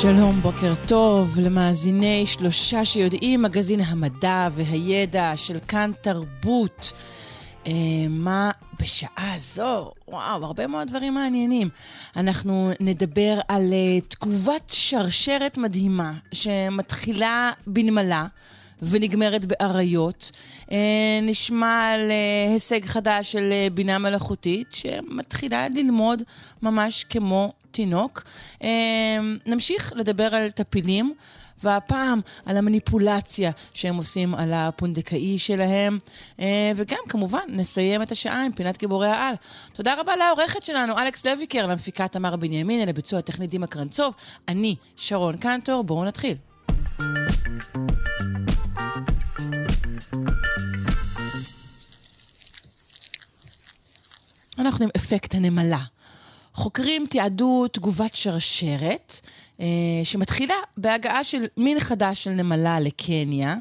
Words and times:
שלום, 0.00 0.42
בוקר 0.42 0.72
טוב 0.88 1.38
למאזיני 1.38 2.26
שלושה 2.26 2.84
שיודעים, 2.84 3.42
מגזין 3.42 3.80
המדע 3.80 4.48
והידע 4.52 5.32
של 5.36 5.58
כאן 5.68 5.90
תרבות. 6.02 6.92
אה, 7.66 7.72
מה 8.08 8.50
בשעה 8.80 9.34
זו? 9.38 9.92
וואו, 10.08 10.44
הרבה 10.44 10.66
מאוד 10.66 10.88
דברים 10.88 11.14
מעניינים. 11.14 11.68
אנחנו 12.16 12.70
נדבר 12.80 13.38
על 13.48 13.72
אה, 13.72 14.00
תגובת 14.00 14.68
שרשרת 14.72 15.58
מדהימה 15.58 16.12
שמתחילה 16.32 17.52
בנמלה. 17.66 18.26
ונגמרת 18.82 19.46
באריות. 19.46 20.30
אה, 20.72 20.76
נשמע 21.22 21.90
על 21.94 22.10
אה, 22.10 22.52
הישג 22.52 22.84
חדש 22.84 23.32
של 23.32 23.48
אה, 23.52 23.66
בינה 23.74 23.98
מלאכותית, 23.98 24.68
שמתחילה 24.72 25.66
ללמוד 25.74 26.22
ממש 26.62 27.04
כמו 27.04 27.52
תינוק. 27.70 28.22
נמשיך 29.46 29.92
לדבר 29.96 30.34
על 30.34 30.50
טפילים. 30.50 31.14
והפעם 31.62 32.20
על 32.46 32.56
המניפולציה 32.56 33.50
שהם 33.74 33.96
עושים 33.96 34.34
על 34.34 34.52
הפונדקאי 34.52 35.38
שלהם. 35.38 35.98
וגם, 36.76 36.98
כמובן, 37.08 37.40
נסיים 37.48 38.02
את 38.02 38.12
השעה 38.12 38.44
עם 38.44 38.52
פינת 38.52 38.78
גיבורי 38.78 39.08
העל. 39.08 39.34
תודה 39.72 39.94
רבה 40.00 40.16
לעורכת 40.16 40.64
שלנו, 40.64 40.98
אלכס 40.98 41.26
לויקר, 41.26 41.66
למפיקה 41.66 42.08
תמר 42.08 42.36
בנימין, 42.36 42.88
לביצוע 42.88 43.18
הטכני 43.18 43.46
דימה 43.46 43.66
קרנצוב. 43.66 44.14
אני 44.48 44.76
שרון 44.96 45.36
קנטור, 45.36 45.84
בואו 45.84 46.04
נתחיל. 46.04 46.34
אנחנו 54.58 54.84
עם 54.84 54.90
אפקט 54.96 55.34
הנמלה. 55.34 55.80
חוקרים 56.52 57.06
תיעדו 57.10 57.68
תגובת 57.68 58.14
שרשרת 58.14 59.20
אה, 59.60 59.66
שמתחילה 60.04 60.54
בהגעה 60.76 61.24
של 61.24 61.44
מין 61.56 61.80
חדש 61.80 62.24
של 62.24 62.30
נמלה 62.30 62.80
לקניה, 62.80 63.56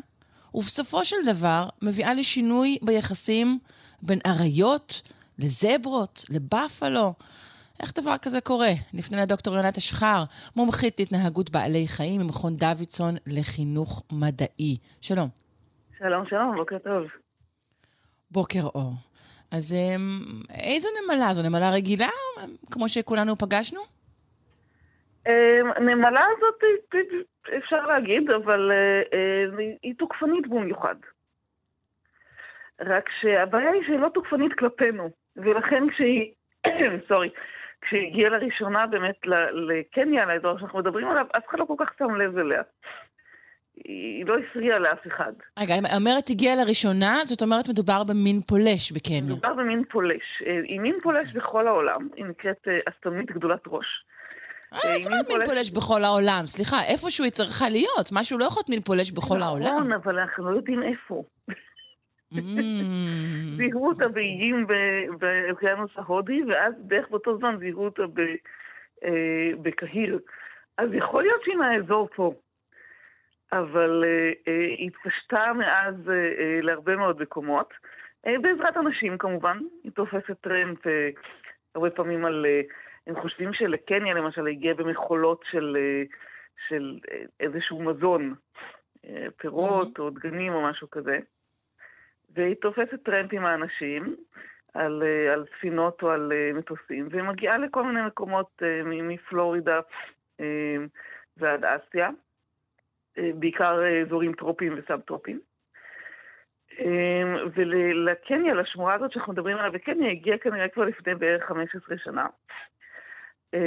ובסופו 0.54 1.06
של 1.06 1.16
דבר 1.26 1.70
מביאה 1.82 2.14
לשינוי 2.14 2.78
ביחסים 2.82 3.60
בין 4.02 4.20
אריות 4.26 5.02
לזברות, 5.40 6.26
לבפלו. 6.30 7.14
איך 7.80 7.94
דבר 7.96 8.18
כזה 8.18 8.42
קורה? 8.42 8.74
נפנה 8.94 9.22
לדוקטור 9.22 9.56
יונת 9.56 9.78
אשחר, 9.78 10.24
מומחית 10.56 11.00
להתנהגות 11.00 11.50
בעלי 11.50 11.88
חיים 11.88 12.22
ממכון 12.22 12.58
דוידסון 12.58 13.16
לחינוך 13.26 14.04
מדעי. 14.12 14.78
שלום. 15.02 15.47
שלום, 16.00 16.26
שלום, 16.26 16.56
בוקר 16.56 16.78
טוב. 16.78 17.04
בוקר 18.32 18.60
אור. 18.76 18.92
אז 19.52 19.74
אמ, 19.74 20.00
איזו 20.64 20.90
נמלה? 21.04 21.34
זו 21.34 21.50
נמלה 21.50 21.72
רגילה, 21.72 22.08
כמו 22.72 22.90
שכולנו 22.90 23.36
פגשנו? 23.36 23.82
אמ, 25.28 25.84
נמלה 25.84 26.26
הזאת, 26.38 26.64
אפשר 27.58 27.86
להגיד, 27.86 28.32
אבל 28.32 28.72
אה, 28.72 29.02
אה, 29.14 29.66
היא 29.84 29.94
תוקפנית 29.98 30.48
במיוחד. 30.48 30.96
רק 32.82 33.10
שהבעיה 33.22 33.72
היא 33.72 33.84
שהיא 33.86 34.00
לא 34.00 34.10
תוקפנית 34.14 34.54
כלפינו, 34.54 35.10
ולכן 35.36 35.84
כשהיא, 35.90 36.32
סורי, 37.08 37.30
כשהיא 37.82 38.08
הגיעה 38.08 38.30
לראשונה 38.30 38.88
באמת 38.88 39.20
לקניה, 39.54 40.26
לאזור 40.26 40.60
שאנחנו 40.60 40.80
מדברים 40.80 41.08
עליו, 41.08 41.26
אף 41.38 41.48
אחד 41.50 41.60
לא 41.60 41.66
כל 41.66 41.76
כך 41.78 41.94
שם 42.00 42.16
לב 42.16 42.38
אליה. 42.38 42.62
היא 43.86 44.26
לא 44.26 44.36
הפריעה 44.38 44.80
לאף 44.80 45.08
אחד. 45.08 45.34
רגע, 45.60 45.76
אם 45.76 45.84
אומרת 45.96 46.30
הגיעה 46.30 46.56
לראשונה, 46.56 47.20
זאת 47.24 47.42
אומרת 47.42 47.70
מדובר 47.70 48.04
במין 48.04 48.42
פולש 48.42 48.92
בקניה. 48.92 49.22
מדובר 49.22 49.54
במין 49.54 49.84
פולש. 49.92 50.44
אה, 50.46 50.60
היא 50.64 50.80
מין 50.80 50.96
פולש 51.04 51.34
בכל 51.34 51.68
העולם, 51.68 52.08
היא 52.16 52.26
נקראת 52.26 52.68
אה, 52.68 52.80
אסטמית 52.90 53.32
גדולת 53.32 53.62
ראש. 53.68 53.86
אה, 54.74 54.80
מה 54.90 54.98
זאת 54.98 55.08
אומרת 55.08 55.30
מין 55.30 55.46
פולש 55.46 55.72
בכל 55.72 56.04
העולם? 56.04 56.44
סליחה, 56.46 56.84
איפשהו 56.84 57.24
היא 57.24 57.32
צריכה 57.32 57.70
להיות. 57.70 58.10
משהו 58.12 58.38
לא 58.38 58.46
יכול 58.46 58.60
להיות 58.60 58.70
מין 58.70 58.82
פולש 58.82 59.12
בכל 59.12 59.42
העולם. 59.42 59.76
נכון, 59.76 59.94
אבל 59.94 60.20
אנחנו 60.20 60.52
לא 60.52 60.58
יודעים 60.58 60.84
איפה. 60.84 61.24
Mm. 62.34 62.38
זיהו 63.58 63.88
אותה 63.88 64.08
באיים 64.08 64.68
באוקיינוס 65.20 65.92
ההודי, 65.96 66.42
ואז 66.50 66.74
בערך 66.78 67.10
באותו 67.10 67.38
זמן 67.38 67.58
זיהו 67.60 67.86
אותה 67.86 68.04
בקהיר. 69.62 70.20
אז 70.78 70.90
יכול 70.94 71.24
להיות 71.24 71.42
שהיא 71.44 71.56
מהאזור 71.56 72.10
פה. 72.16 72.34
אבל 73.52 74.04
אה, 74.06 74.32
אה, 74.48 74.66
היא 74.78 74.88
התפשטה 74.88 75.54
מאז 75.54 75.96
אה, 76.10 76.60
להרבה 76.62 76.96
מאוד 76.96 77.22
מקומות, 77.22 77.74
בעזרת 78.42 78.78
אנשים 78.78 79.18
כמובן, 79.18 79.58
היא 79.84 79.92
תופסת 79.92 80.42
טרמפ 80.42 80.78
הרבה 81.76 81.90
פעמים 81.90 82.26
על... 82.26 82.46
הם 83.08 83.22
חושבים 83.22 83.54
שלקניה 83.54 84.14
למשל 84.14 84.48
הגיע 84.48 84.74
במכולות 84.74 85.44
של, 85.52 85.78
של 86.68 87.00
איזשהו 87.40 87.84
מזון, 87.84 88.34
פירות 89.38 89.88
mm-hmm. 89.88 90.02
או 90.02 90.10
דגנים 90.10 90.54
או 90.54 90.62
משהו 90.62 90.90
כזה, 90.90 91.20
והיא 92.36 92.56
תופסת 92.62 93.04
טרמפ 93.04 93.34
עם 93.34 93.46
האנשים 93.46 94.16
על, 94.74 95.04
על 95.34 95.46
ספינות 95.58 96.04
או 96.04 96.12
על 96.12 96.32
מטוסים, 96.54 97.08
והיא 97.12 97.24
מגיעה 97.24 97.58
לכל 97.58 97.84
מיני 97.84 98.02
מקומות 98.08 98.62
מפלורידה 98.86 99.80
ועד 101.38 101.66
אסיה. 101.66 102.10
בעיקר 103.36 103.80
אזורים 104.06 104.34
טרופיים 104.34 104.76
וסאב-טרופיים. 104.78 105.40
אמ, 106.80 107.36
ולקניה, 107.56 108.54
לשמורה 108.54 108.94
הזאת 108.94 109.12
שאנחנו 109.12 109.34
מדברים 109.34 109.58
עליה 109.58 109.72
בקניה, 109.72 110.12
הגיעה 110.12 110.38
כנראה 110.38 110.70
כבר 110.70 110.84
לפני 110.84 111.16
בערך 111.16 111.44
15 111.44 111.98
שנה. 111.98 112.26
אמ, 113.54 113.60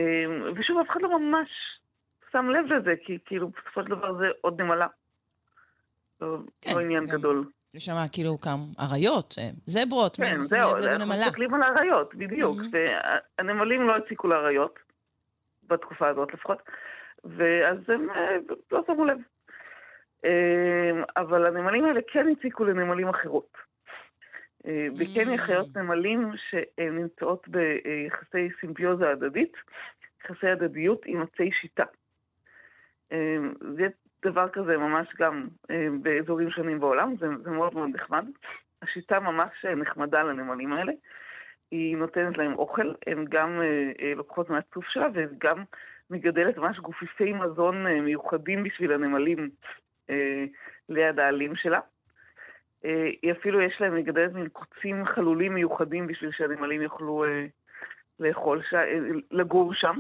ושוב, 0.57 0.79
אף 0.79 0.91
אחד 0.91 1.03
לא 1.03 1.19
ממש 1.19 1.49
שם 2.33 2.51
לב 2.51 2.73
לזה, 2.73 2.95
כי 3.05 3.19
כאילו 3.25 3.49
בסופו 3.49 3.83
של 3.83 3.89
דבר 3.89 4.19
זה 4.19 4.27
עוד 4.41 4.61
נמלה. 4.61 4.87
לא, 6.21 6.39
כן, 6.61 6.71
לא 6.75 6.81
עניין 6.81 7.05
גדול. 7.05 7.45
יש 7.75 7.85
שם 7.85 7.93
כאילו 8.13 8.41
כמה 8.41 8.63
אריות, 8.81 9.35
אה, 9.39 9.49
זברות, 9.67 10.17
כן, 10.17 10.43
זהו, 10.43 10.77
אנחנו 10.77 11.07
מסתכלים 11.07 11.55
על 11.55 11.63
האריות, 11.63 12.15
בדיוק. 12.15 12.59
והנמלים 12.73 13.89
לא 13.89 13.97
הציקו 13.97 14.29
לאריות, 14.29 14.79
בתקופה 15.69 16.09
הזאת 16.09 16.35
לפחות, 16.35 16.63
ואז 17.25 17.79
הם 17.89 18.11
אה, 18.11 18.37
לא 18.73 18.83
שמו 18.87 19.05
לב. 19.05 19.19
אמ, 20.25 21.03
אבל 21.17 21.47
הנמלים 21.47 21.85
האלה 21.85 22.01
כן 22.13 22.27
הציקו 22.29 22.65
לנמלים 22.65 23.09
אחרות. 23.09 23.71
אה, 24.67 24.89
וכן 24.99 25.31
יש 25.31 25.41
חיות 25.41 25.77
נמלים 25.77 26.31
שנמצאות 26.51 27.49
ביחסי 27.49 28.49
סימביוזה 28.61 29.11
הדדית, 29.11 29.53
יחסי 30.25 30.49
הדדיות 30.49 31.03
עם 31.07 31.23
עצי 31.23 31.51
שיטה. 31.53 31.85
אמ, 33.13 33.55
זה 33.77 33.89
דבר 34.25 34.49
כזה 34.49 34.77
ממש 34.77 35.09
גם 35.19 35.49
אה, 35.71 35.87
באזורים 36.03 36.51
שונים 36.51 36.81
בעולם, 36.81 37.15
זה, 37.21 37.27
זה 37.45 37.51
מאוד 37.51 37.75
מאוד 37.75 37.91
נחמד. 37.95 38.25
השיטה 38.83 39.21
ממש 39.21 39.65
נחמדה 39.77 40.23
לנמלים 40.23 40.73
האלה. 40.73 40.93
היא 41.71 41.97
נותנת 41.97 42.39
להם 42.39 42.53
אוכל, 42.55 42.93
הן 43.07 43.25
גם 43.29 43.61
אה, 43.63 44.15
לוקחות 44.17 44.51
מהצוף 44.51 44.85
שלה 44.89 45.09
והן 45.15 45.29
גם 45.39 45.65
מגדלת 46.11 46.57
ממש 46.57 46.79
גופיפי 46.79 47.33
מזון 47.33 47.87
מיוחדים 47.87 48.63
בשביל 48.63 48.93
הנמלים 48.93 49.39
אה, 49.39 49.90
ליד 50.89 51.21
העלים 51.21 51.57
שלה. 51.57 51.81
אה, 52.85 53.11
היא 53.23 53.33
אפילו 53.33 53.61
יש 53.61 53.81
להם 53.81 53.95
מגדלת 53.95 54.33
מין 54.33 54.49
קוצים 54.49 55.05
חלולים 55.05 55.55
מיוחדים 55.55 56.07
בשביל 56.07 56.31
שהנמלים 56.33 56.83
יוכלו 56.83 57.25
אה, 57.25 57.47
לאכול, 58.21 58.63
ש... 58.71 58.75
לגור 59.31 59.75
שם. 59.75 59.97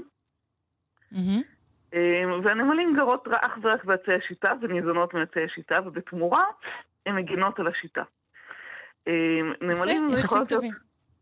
Mm-hmm. 1.12 1.96
והנמלים 2.44 2.96
גרות 2.96 3.28
אך 3.40 3.58
ורק 3.62 3.84
בעצי 3.84 4.12
השיטה 4.12 4.52
וניזונות 4.62 5.14
מעצי 5.14 5.44
השיטה, 5.44 5.80
ובתמורה 5.86 6.44
הן 7.06 7.14
מגינות 7.16 7.58
על 7.58 7.66
השיטה. 7.66 8.02
נמלים 9.60 10.08
יחסים 10.12 10.44
טובים. 10.44 10.72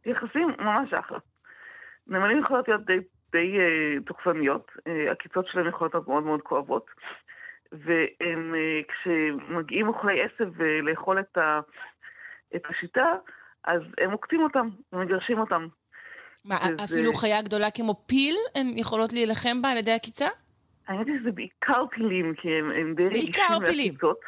יחסים 0.07 0.49
ממש 0.59 0.93
אחלה. 0.93 1.19
נמלים 2.07 2.39
יכולות 2.39 2.69
להיות 2.69 2.85
די, 2.85 2.99
די 3.33 3.57
תוקפניות, 4.07 4.71
הקיצות 5.11 5.47
שלהם 5.47 5.69
יכולות 5.69 5.95
להיות 5.95 6.09
מאוד 6.09 6.25
מאוד 6.25 6.43
כואבות. 6.43 6.87
וכשמגיעים 7.73 9.87
אה, 9.87 9.91
אוכלי 9.91 10.23
עשב 10.23 10.63
לאכול 10.83 11.21
את, 11.21 11.39
ה, 11.39 11.61
את 12.57 12.63
השיטה, 12.71 13.15
אז 13.65 13.83
הם 13.99 14.11
עוקצים 14.11 14.43
אותם 14.43 14.69
ומגרשים 14.93 15.39
אותם. 15.39 15.67
מה, 16.45 16.57
וזה... 16.63 16.85
אפילו 16.85 17.13
חיה 17.13 17.43
גדולה 17.43 17.71
כמו 17.71 17.95
פיל, 18.07 18.37
הן 18.55 18.67
יכולות 18.77 19.13
להילחם 19.13 19.63
בה 19.63 19.71
על 19.71 19.77
ידי 19.77 19.93
עקיצה? 19.93 20.29
האמת 20.89 21.07
היא 21.07 21.15
שזה 21.21 21.31
בעיקר 21.31 21.87
פילים, 21.91 22.35
כי 22.35 22.59
הם, 22.59 22.71
הם 22.71 22.95
די 22.95 23.07
רגישים 23.07 23.45
לעקיצות. 23.61 24.21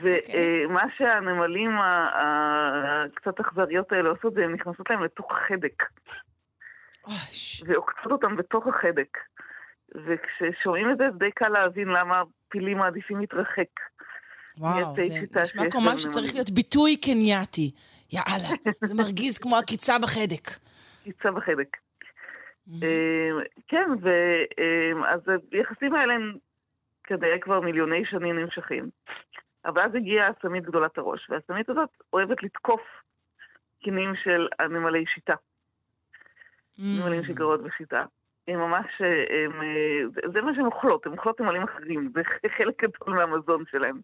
ומה 0.00 0.82
okay. 0.82 0.98
שהנמלים 0.98 1.70
הקצת 2.14 3.40
אכזריות 3.40 3.92
האלה 3.92 4.10
עושות, 4.10 4.34
זה 4.34 4.44
הן 4.44 4.52
נכנסות 4.52 4.90
להם 4.90 5.04
לתוך 5.04 5.32
החדק. 5.32 5.82
ועוקצות 7.66 8.12
אותם 8.12 8.36
בתוך 8.36 8.66
החדק. 8.66 9.18
וכששומעים 9.94 10.90
את 10.90 10.98
זה, 10.98 11.04
די 11.18 11.30
קל 11.30 11.48
להבין 11.48 11.88
למה 11.88 12.22
פילים 12.48 12.78
מעדיפים 12.78 13.20
להתרחק. 13.20 13.80
וואו, 14.58 14.94
זה 14.96 15.40
נשמע 15.42 15.70
כמו 15.70 15.80
משהו 15.80 15.98
שצריך 15.98 16.34
להיות 16.34 16.50
ביטוי 16.50 16.96
קנייתי. 16.96 17.70
יאללה, 18.12 18.74
זה 18.80 18.94
מרגיז 18.94 19.38
כמו 19.38 19.56
עקיצה 19.56 19.98
בחדק. 19.98 20.50
עקיצה 21.00 21.30
בחדק. 21.30 21.76
אמ, 22.68 22.78
כן, 23.68 23.88
ואז 24.00 25.20
היחסים 25.52 25.94
האלה 25.94 26.14
הם 26.14 26.32
כדי 27.04 27.40
כבר 27.40 27.60
מיליוני 27.60 28.04
שנים 28.04 28.38
נמשכים. 28.38 28.90
אבל 29.64 29.82
אז 29.82 29.94
הגיעה 29.94 30.28
הסמית 30.28 30.64
גדולת 30.64 30.98
הראש, 30.98 31.30
והסמית 31.30 31.70
הזאת 31.70 31.88
אוהבת 32.12 32.42
לתקוף 32.42 32.80
קינים 33.82 34.14
של 34.24 34.48
הנמלי 34.58 35.04
שיטה. 35.14 35.34
נמלים 36.78 37.24
שגרות 37.24 37.62
בשיטה. 37.62 38.04
הם 38.48 38.60
ממש, 38.60 38.86
הם, 39.30 39.52
זה 40.32 40.40
מה 40.40 40.54
שהן 40.54 40.66
אוכלות, 40.66 41.06
הן 41.06 41.12
אוכלות 41.12 41.40
נמלים 41.40 41.62
אחרים, 41.62 42.12
זה 42.14 42.20
חלק 42.58 42.84
גדול 42.84 43.14
מהמזון 43.14 43.64
שלהם. 43.70 44.00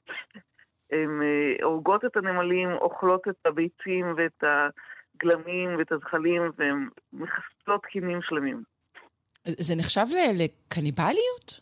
הן 0.92 1.22
אה, 1.22 1.64
הורגות 1.64 2.04
את 2.04 2.16
הנמלים, 2.16 2.72
אוכלות 2.72 3.28
את 3.28 3.46
הביצים 3.46 4.14
ואת 4.16 4.44
הגלמים 4.44 5.76
ואת 5.78 5.92
הזחלים, 5.92 6.42
והן 6.58 6.88
מחסלות 7.12 7.86
קינים 7.86 8.18
שלמים. 8.22 8.62
זה 9.44 9.74
נחשב 9.74 10.06
לקניבליות? 10.34 11.60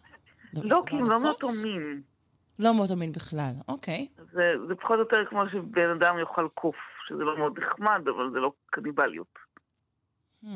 לא, 0.55 0.83
כי 0.87 0.97
הם 0.97 1.11
לא 1.11 1.23
מאותו 1.23 1.47
מין. 1.65 2.03
לא 2.59 2.75
מאותו 2.75 2.97
מין 2.97 3.13
בכלל, 3.13 3.53
אוקיי. 3.69 4.09
זה, 4.33 4.53
זה 4.69 4.75
פחות 4.75 4.95
או 4.95 4.99
יותר 4.99 5.25
כמו 5.31 5.43
שבן 5.53 5.91
אדם 5.91 6.19
יאכל 6.19 6.49
קוף, 6.55 6.77
שזה 7.09 7.25
לא 7.25 7.39
מאוד 7.39 7.59
נחמד, 7.59 8.09
אבל 8.09 8.31
זה 8.33 8.39
לא 8.39 8.53
קניבליות. 8.67 9.39
Hmm, 10.45 10.49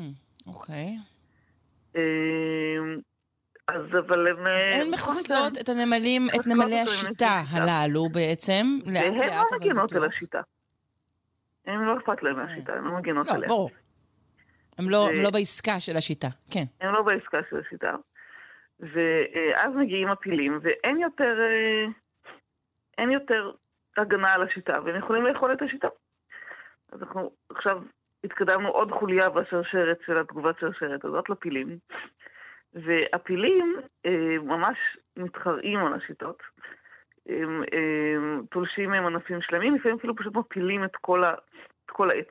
אוקיי. 0.47 0.97
אמ, 1.95 2.99
אז 3.67 3.81
אבל 3.99 4.27
הם... 4.27 4.47
אז 4.47 4.81
הן 4.81 4.91
מחסלות 4.93 5.57
את 5.61 5.69
הנמלים, 5.69 6.27
את 6.35 6.47
נמלי 6.47 6.79
השיטה 6.79 7.41
הללו 7.49 8.09
בעצם, 8.09 8.65
לאט 8.85 9.03
לאט. 9.03 9.19
והן 9.19 9.37
לא 9.37 9.57
מגינות 9.59 9.93
על 9.93 10.03
השיטה. 10.03 10.41
הן 11.65 11.83
לא 11.83 11.97
אכפת 11.97 12.23
להן 12.23 12.35
מהשיטה, 12.35 12.73
הן 12.73 12.83
לא 12.83 12.97
מגינות 12.97 13.29
עליה. 13.29 13.41
לא, 13.41 13.47
ברור. 13.47 13.69
הן 14.77 14.85
לא, 14.85 15.09
לא 15.13 15.29
בעסקה 15.29 15.79
של 15.79 15.97
השיטה, 15.97 16.27
כן. 16.51 16.63
הן 16.81 16.93
לא 16.93 17.01
בעסקה 17.01 17.37
של 17.49 17.59
השיטה. 17.59 17.95
ואז 18.79 19.73
מגיעים 19.75 20.07
הפילים, 20.07 20.59
ואין 20.61 20.99
יותר, 20.99 21.35
אה, 21.39 21.91
אין 22.97 23.11
יותר 23.11 23.51
הגנה 23.97 24.33
על 24.33 24.43
השיטה, 24.43 24.73
והם 24.85 24.95
יכולים 24.95 25.23
לאכול 25.25 25.53
את 25.53 25.61
השיטה. 25.61 25.87
אז 26.91 27.01
אנחנו 27.01 27.31
עכשיו 27.49 27.81
התקדמנו 28.23 28.69
עוד 28.69 28.91
חוליה 28.91 29.29
בשרשרת 29.29 29.99
של 30.05 30.17
התגובת 30.17 30.59
שרשרת 30.59 31.05
הזאת 31.05 31.29
לפילים, 31.29 31.77
והפילים 32.73 33.75
אה, 34.05 34.37
ממש 34.43 34.77
מתחרעים 35.17 35.79
על 35.79 35.93
השיטות. 35.93 36.43
הם, 37.25 37.63
הם 37.71 38.43
תולשים 38.51 38.89
מהם 38.89 39.05
ענפים 39.05 39.41
שלמים, 39.41 39.75
לפעמים 39.75 39.97
אפילו 39.97 40.15
פשוט 40.15 40.35
מפילים 40.35 40.83
את 40.83 40.95
כל, 40.95 41.23
ה, 41.23 41.33
את 41.85 41.91
כל 41.91 42.09
העץ. 42.11 42.29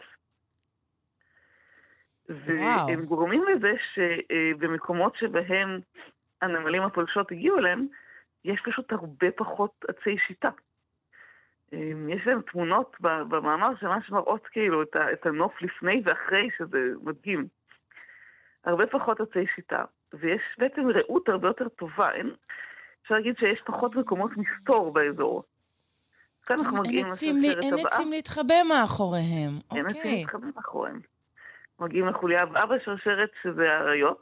והם 2.28 3.04
גורמים 3.04 3.44
לזה 3.44 3.72
שבמקומות 3.94 5.16
שבהם 5.16 5.80
הנמלים 6.42 6.82
הפולשות 6.82 7.32
הגיעו 7.32 7.58
אליהם, 7.58 7.86
יש 8.44 8.60
פשוט 8.64 8.92
הרבה 8.92 9.30
פחות 9.36 9.84
עצי 9.88 10.16
שיטה. 10.26 10.50
יש 12.08 12.26
להם 12.26 12.40
תמונות 12.52 12.96
במאמר 13.00 13.68
שממש 13.80 14.10
מראות 14.10 14.46
כאילו 14.46 14.82
את 15.12 15.26
הנוף 15.26 15.62
לפני 15.62 16.02
ואחרי, 16.04 16.48
שזה 16.58 16.78
מדהים. 17.02 17.46
הרבה 18.64 18.86
פחות 18.86 19.20
עצי 19.20 19.46
שיטה, 19.54 19.84
ויש 20.12 20.42
בעצם 20.58 20.82
ראות 20.88 21.28
הרבה 21.28 21.48
יותר 21.48 21.68
טובה. 21.68 22.12
אין, 22.12 22.30
אפשר 23.02 23.14
להגיד 23.14 23.36
שיש 23.38 23.60
פחות 23.66 23.96
מקומות 23.96 24.30
מסתור 24.36 24.92
באזור. 24.92 25.42
כאן 26.46 26.58
אנחנו 26.58 26.76
מגיעים 26.76 27.06
לשרשרת 27.06 27.34
הבאה. 27.56 27.62
אין 27.62 27.86
עצים 27.86 28.10
להתחבא 28.10 28.54
מאחוריהם, 28.68 29.50
אוקיי. 29.64 29.78
אין 29.78 29.86
עצים 29.86 30.02
להתחבא 30.04 30.46
מאחוריהם. 30.56 31.00
מגיעים 31.80 32.06
לחוליה 32.06 32.42
הבאה 32.42 32.66
בשרשרת, 32.66 33.30
שזה 33.42 33.72
האריות. 33.72 34.20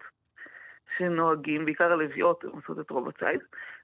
שנוהגים, 0.99 1.65
בעיקר 1.65 1.93
הלוויות, 1.93 2.45
הן 2.45 2.51
עושות 2.51 2.79
את 2.79 2.91
רוב 2.91 3.09
הציד, 3.09 3.41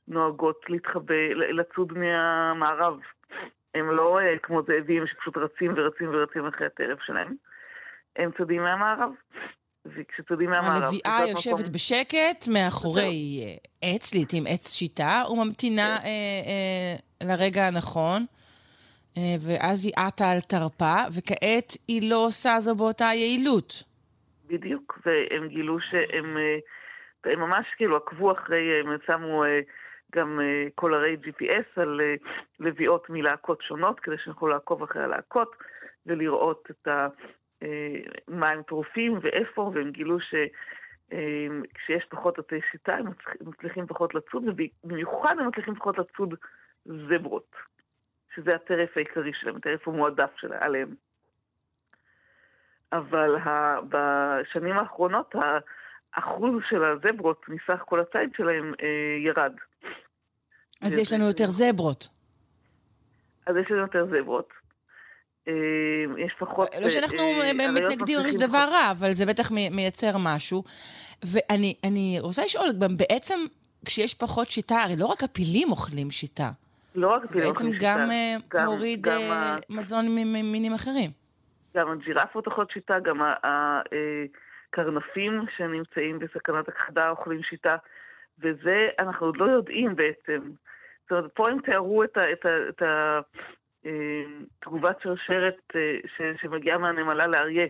נוהגות 0.08 0.60
להתחבא, 0.68 1.14
לצוד 1.34 1.92
מהמערב. 1.98 3.00
הם 3.78 3.90
לא 3.90 4.19
אה, 4.20 4.38
כמו 4.43 4.62
זאבים 4.62 5.06
שפשוט 5.06 5.37
רצים 5.37 5.75
ורצים 5.76 6.08
ורצים 6.12 6.46
אחרי 6.46 6.67
הטרף 6.67 6.99
שלהם. 7.02 7.34
הם 8.17 8.31
צודים 8.38 8.62
מהמערב. 8.62 9.11
וכשצודים 9.87 10.50
מהמערב... 10.50 10.82
הלוויה 10.82 11.31
יושבת 11.31 11.61
מקום... 11.61 11.73
בשקט 11.73 12.49
מאחורי 12.52 13.40
אה, 13.43 13.55
עץ, 13.82 14.14
לעתים 14.14 14.44
עץ 14.49 14.73
שיטה, 14.73 15.23
וממתינה 15.31 15.96
כן. 15.99 16.06
אה, 16.06 17.26
אה, 17.26 17.34
לרגע 17.37 17.67
הנכון. 17.67 18.26
אה, 19.17 19.34
ואז 19.40 19.87
היא 19.87 19.93
עטה 19.96 20.31
על 20.31 20.40
תרפה, 20.40 20.96
וכעת 21.17 21.76
היא 21.88 22.11
לא 22.11 22.26
עושה 22.26 22.61
זו 22.61 22.75
באותה 22.75 23.05
יעילות. 23.05 23.82
בדיוק, 24.46 24.99
והם 25.06 25.49
גילו 25.49 25.81
שהם 25.81 26.37
אה, 26.37 26.58
הם 27.32 27.40
ממש 27.40 27.67
כאילו 27.76 27.96
עקבו 27.96 28.32
אחרי, 28.32 28.81
הם 28.81 28.96
שמו 29.06 29.44
גם 30.14 30.40
אה, 30.40 30.66
קולרי 30.74 31.16
GPS 31.22 31.80
על 31.80 32.00
אה, 32.00 32.14
לביאות 32.60 33.10
מלהקות 33.10 33.62
שונות, 33.62 34.00
כדי 34.00 34.18
שיוכלו 34.18 34.48
לעקוב 34.48 34.82
אחרי 34.82 35.02
הלהקות 35.02 35.56
ולראות 36.06 36.68
את 36.70 36.88
ה... 36.88 37.08
מה 38.28 38.46
הם 38.50 38.62
טרופים 38.62 39.18
ואיפה, 39.22 39.70
והם 39.74 39.90
גילו 39.90 40.18
שכשיש 40.20 42.04
פחות 42.08 42.38
עטי 42.38 42.60
שיטה, 42.70 42.94
הם 42.94 43.06
מצליחים 43.40 43.86
פחות 43.86 44.14
לצוד, 44.14 44.44
ובמיוחד 44.46 45.38
הם 45.38 45.48
מצליחים 45.48 45.74
פחות 45.74 45.98
לצוד 45.98 46.34
זברות, 46.84 47.56
שזה 48.34 48.54
הטרף 48.54 48.96
העיקרי 48.96 49.32
שלהם, 49.34 49.56
הטרף 49.56 49.88
המועדף 49.88 50.30
עליהם. 50.60 50.94
אבל 52.92 53.36
בשנים 53.88 54.78
האחרונות 54.78 55.34
האחוז 56.14 56.62
של 56.68 56.84
הזברות 56.84 57.48
מסך 57.48 57.82
כל 57.84 58.00
הציד 58.00 58.34
שלהם 58.36 58.74
אה, 58.82 59.16
ירד. 59.18 59.52
אז 60.82 60.99
יש 60.99 61.12
לנו 61.12 61.26
יותר 61.26 61.46
זברות. 61.46 62.08
אז 63.46 63.56
יש 63.56 63.70
לנו 63.70 63.81
יותר 63.81 64.06
זברות. 64.06 64.49
אה, 65.49 65.52
יש 66.18 66.33
פחות... 66.38 66.68
לא 66.80 66.88
שאנחנו 66.88 67.18
אה, 67.18 67.52
מתנגדים 67.75 68.18
לזה 68.26 68.47
דבר 68.47 68.68
רע, 68.73 68.90
אבל 68.90 69.12
זה 69.12 69.26
בטח 69.26 69.50
מייצר 69.50 70.16
משהו. 70.18 70.64
ואני 71.25 72.18
רוצה 72.21 72.45
לשאול, 72.45 72.68
בעצם 72.97 73.38
כשיש 73.85 74.14
פחות 74.14 74.49
שיטה, 74.49 74.76
הרי 74.76 74.97
לא 74.97 75.06
רק 75.06 75.23
הפילים 75.23 75.71
אוכלים 75.71 76.11
שיטה. 76.11 76.50
לא 76.95 77.09
רק 77.09 77.25
הפילים 77.25 77.49
אוכלים 77.49 77.73
שיטה. 77.73 77.97
זה 77.97 78.06
בעצם 78.06 78.49
גם 78.49 78.64
מוריד 78.64 79.06
מזון 79.71 80.06
ממינים 80.09 80.73
אחרים. 80.75 81.11
גם 81.76 81.90
הג'ירפות 81.90 82.47
אוכלות 82.47 82.71
שיטה, 82.71 82.99
גם 82.99 83.21
קרנפים 84.71 85.45
שנמצאים 85.56 86.18
בסכנת 86.18 86.68
הכחדה 86.68 87.11
אוכלים 87.11 87.42
שיטה, 87.42 87.76
וזה 88.38 88.88
אנחנו 88.99 89.26
עוד 89.26 89.37
לא 89.37 89.45
יודעים 89.45 89.97
בעצם. 89.97 90.40
זאת 91.02 91.11
אומרת, 91.11 91.31
פה 91.35 91.50
הם 91.50 91.61
תיארו 91.61 92.05
את, 92.05 92.16
ה, 92.16 92.33
את, 92.33 92.47
ה, 92.47 92.69
את 92.69 92.83
התגובת 94.62 94.97
אה, 94.97 95.02
שרשרת 95.02 95.61
אה, 95.75 95.81
ש, 96.16 96.43
שמגיעה 96.43 96.78
מהנמלה 96.78 97.26
לאריה, 97.26 97.66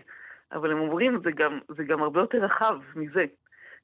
אבל 0.51 0.71
הם 0.71 0.79
אומרים, 0.79 1.19
זה 1.23 1.31
גם, 1.31 1.59
זה 1.77 1.83
גם 1.83 2.03
הרבה 2.03 2.19
יותר 2.19 2.37
רחב 2.37 2.75
מזה. 2.95 3.25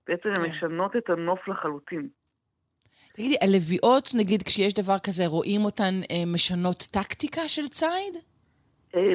בעצם 0.07 0.29
הן 0.29 0.35
כן. 0.35 0.41
משנות 0.41 0.95
את 0.95 1.09
הנוף 1.09 1.47
לחלוטין. 1.47 2.07
תגידי, 3.13 3.35
הלוויות, 3.41 4.09
נגיד, 4.17 4.43
כשיש 4.43 4.73
דבר 4.73 4.99
כזה, 4.99 5.23
רואים 5.27 5.65
אותן 5.65 5.93
אה, 6.11 6.33
משנות 6.33 6.83
טקטיקה 6.91 7.41
של 7.47 7.67
ציד? 7.67 8.17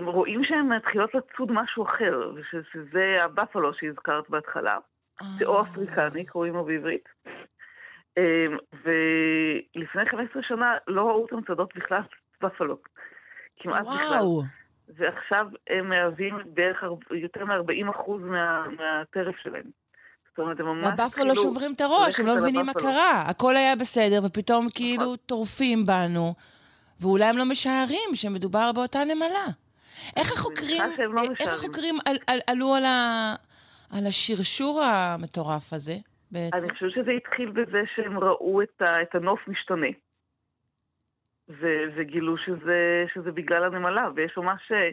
רואים 0.04 0.44
שהן 0.44 0.72
מתחילות 0.72 1.14
לצוד 1.14 1.52
משהו 1.52 1.84
אחר, 1.84 2.32
ושזה 2.34 3.16
הבפלו 3.24 3.74
שהזכרת 3.74 4.30
בהתחלה, 4.30 4.78
זה 5.38 5.46
או 5.46 5.62
אפריקני, 5.62 6.26
קוראים 6.26 6.54
לו 6.54 6.64
בעברית. 6.64 7.08
אמ, 8.18 8.56
ולפני 8.72 10.08
15 10.08 10.42
שנה 10.42 10.74
לא 10.86 11.02
ראו 11.02 11.22
אותם 11.22 11.40
צודות 11.46 11.76
בכלל 11.76 12.02
בפלו, 12.42 12.78
כמעט 13.56 13.86
וואו. 13.86 13.96
בכלל. 13.96 14.22
ועכשיו 14.96 15.46
הם 15.70 15.88
מהווים 15.88 16.38
בערך 16.54 16.82
יותר 17.10 17.44
מ-40% 17.44 18.10
מה, 18.20 18.66
מהטרף 18.68 19.36
שלהם. 19.42 19.70
אומרת, 20.38 20.60
הם 20.60 20.66
ממש 20.66 20.84
כאילו... 20.84 20.98
והבפלו 20.98 21.34
שוברים 21.34 21.72
את 21.72 21.80
הראש, 21.80 22.20
הם 22.20 22.26
לא 22.26 22.36
מבינים 22.36 22.66
מה 22.66 22.74
קרה. 22.74 23.22
הכל 23.26 23.56
היה 23.56 23.76
בסדר, 23.76 24.20
ופתאום 24.24 24.58
נכון. 24.58 24.70
כאילו 24.74 25.16
טורפים 25.16 25.86
בנו, 25.86 26.34
ואולי 27.00 27.24
הם 27.24 27.38
לא 27.38 27.44
משערים 27.44 28.14
שמדובר 28.14 28.72
באותה 28.72 29.04
נמלה. 29.04 29.46
איך 30.16 30.32
החוקרים, 30.32 30.82
לא 30.98 31.22
איך 31.40 31.52
החוקרים 31.52 31.98
על, 32.06 32.16
על, 32.26 32.38
עלו 32.46 32.74
על 33.90 34.06
השרשור 34.06 34.82
המטורף 34.82 35.72
הזה 35.72 35.96
בעצם? 36.32 36.56
אני 36.56 36.70
חושבת 36.70 36.90
שזה 36.90 37.10
התחיל 37.10 37.50
בזה 37.50 37.82
שהם 37.94 38.18
ראו 38.18 38.62
את, 38.62 38.82
ה, 38.82 39.02
את 39.02 39.14
הנוף 39.14 39.48
משתנה. 39.48 39.86
ו- 41.48 41.84
וגילו 41.96 42.36
שזה, 42.38 43.04
שזה 43.14 43.32
בגלל 43.32 43.64
הנמלה, 43.64 44.08
ויש 44.14 44.36
ממש 44.36 44.72
אה, 44.72 44.90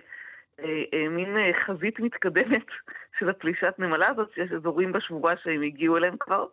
אה, 0.93 1.09
מין 1.09 1.37
אה, 1.37 1.51
חזית 1.65 1.99
מתקדמת 1.99 2.65
של 3.19 3.29
הפלישת 3.29 3.73
נמלה 3.77 4.07
הזאת, 4.07 4.31
שיש 4.35 4.51
אזורים 4.51 4.91
בשבורה 4.91 5.37
שהם 5.43 5.61
הגיעו 5.61 5.97
אליהם 5.97 6.17
כבר, 6.17 6.45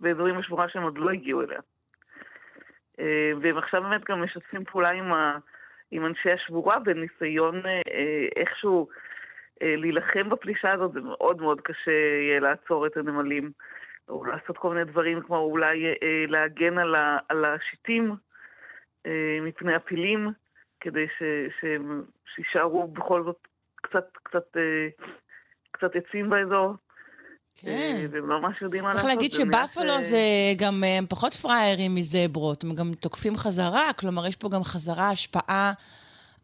ואזורים 0.00 0.38
בשבורה 0.38 0.68
שהם 0.68 0.82
עוד 0.82 0.98
לא 0.98 1.10
הגיעו 1.10 1.42
אליה. 1.42 1.60
אה, 3.00 3.32
והם 3.42 3.58
עכשיו 3.58 3.82
באמת 3.82 4.04
גם 4.08 4.22
משתפים 4.22 4.64
פעולה 4.64 4.90
עם, 4.90 5.12
ה, 5.12 5.38
עם 5.90 6.06
אנשי 6.06 6.30
השבורה 6.30 6.78
בניסיון 6.78 7.66
אה, 7.66 7.70
אה, 7.70 8.26
איכשהו 8.36 8.88
אה, 9.62 9.74
להילחם 9.76 10.28
בפלישה 10.28 10.72
הזאת, 10.72 10.92
זה 10.92 11.00
מאוד 11.00 11.40
מאוד 11.40 11.60
קשה 11.60 11.90
יהיה 11.90 12.40
לעצור 12.40 12.86
את 12.86 12.96
הנמלים, 12.96 13.52
או 14.08 14.24
לעשות 14.24 14.58
כל 14.58 14.74
מיני 14.74 14.84
דברים 14.84 15.22
כמו 15.22 15.36
אולי 15.38 15.84
אה, 15.86 16.24
להגן 16.28 16.78
על, 16.78 16.94
ה, 16.94 17.18
על 17.28 17.44
השיטים 17.44 18.16
אה, 19.06 19.38
מפני 19.42 19.74
הפילים, 19.74 20.32
כדי 20.80 21.06
ש, 21.18 21.22
שהם 21.60 22.02
יישארו 22.38 22.88
בכל 22.88 23.24
זאת 23.24 23.48
קצת, 23.74 24.04
קצת, 24.22 24.56
אה, 24.56 24.88
קצת 25.70 25.90
עצים 25.96 26.30
באזור. 26.30 26.74
כן. 27.60 28.06
והם 28.10 28.28
לא 28.28 28.40
ממש 28.40 28.62
יודעים 28.62 28.82
מה 28.82 28.88
לעשות. 28.88 29.02
צריך 29.02 29.14
להגיד 29.14 29.32
שבאפלו 29.32 29.92
אה, 29.92 30.02
זה 30.02 30.18
גם 30.58 30.84
הם 30.84 31.06
פחות 31.06 31.34
פראיירים 31.34 31.94
מזברות, 31.94 32.64
הם 32.64 32.74
גם 32.74 32.94
תוקפים 33.00 33.36
חזרה, 33.36 33.92
כלומר 33.92 34.26
יש 34.26 34.36
פה 34.36 34.48
גם 34.48 34.64
חזרה 34.64 35.10
השפעה 35.10 35.72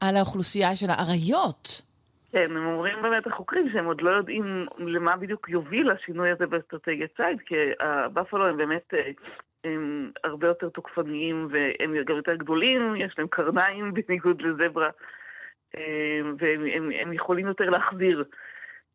על 0.00 0.16
האוכלוסייה 0.16 0.76
של 0.76 0.90
האריות. 0.90 1.82
כן, 2.34 2.56
הם 2.56 2.66
אומרים 2.66 3.02
באמת 3.02 3.26
החוקרים 3.26 3.70
שהם 3.72 3.84
עוד 3.84 4.00
לא 4.00 4.10
יודעים 4.10 4.66
למה 4.78 5.16
בדיוק 5.16 5.48
יוביל 5.48 5.90
השינוי 5.90 6.30
הזה 6.30 6.46
באסטרטגיית 6.46 7.16
ציד, 7.16 7.40
כי 7.46 7.54
הבאפלו 7.80 8.46
הם 8.46 8.56
באמת 8.56 8.94
אה, 8.94 9.10
הם 9.64 10.12
הרבה 10.24 10.46
יותר 10.46 10.68
תוקפניים 10.68 11.48
והם 11.50 11.94
גם 12.04 12.16
יותר 12.16 12.34
גדולים, 12.34 12.96
יש 12.96 13.14
להם 13.18 13.28
קרניים 13.28 13.92
בניגוד 13.94 14.42
לזברה, 14.42 14.90
אה, 15.76 16.20
והם 16.38 16.66
הם, 16.72 16.90
הם 17.00 17.12
יכולים 17.12 17.46
יותר 17.46 17.70
להחזיר. 17.70 18.24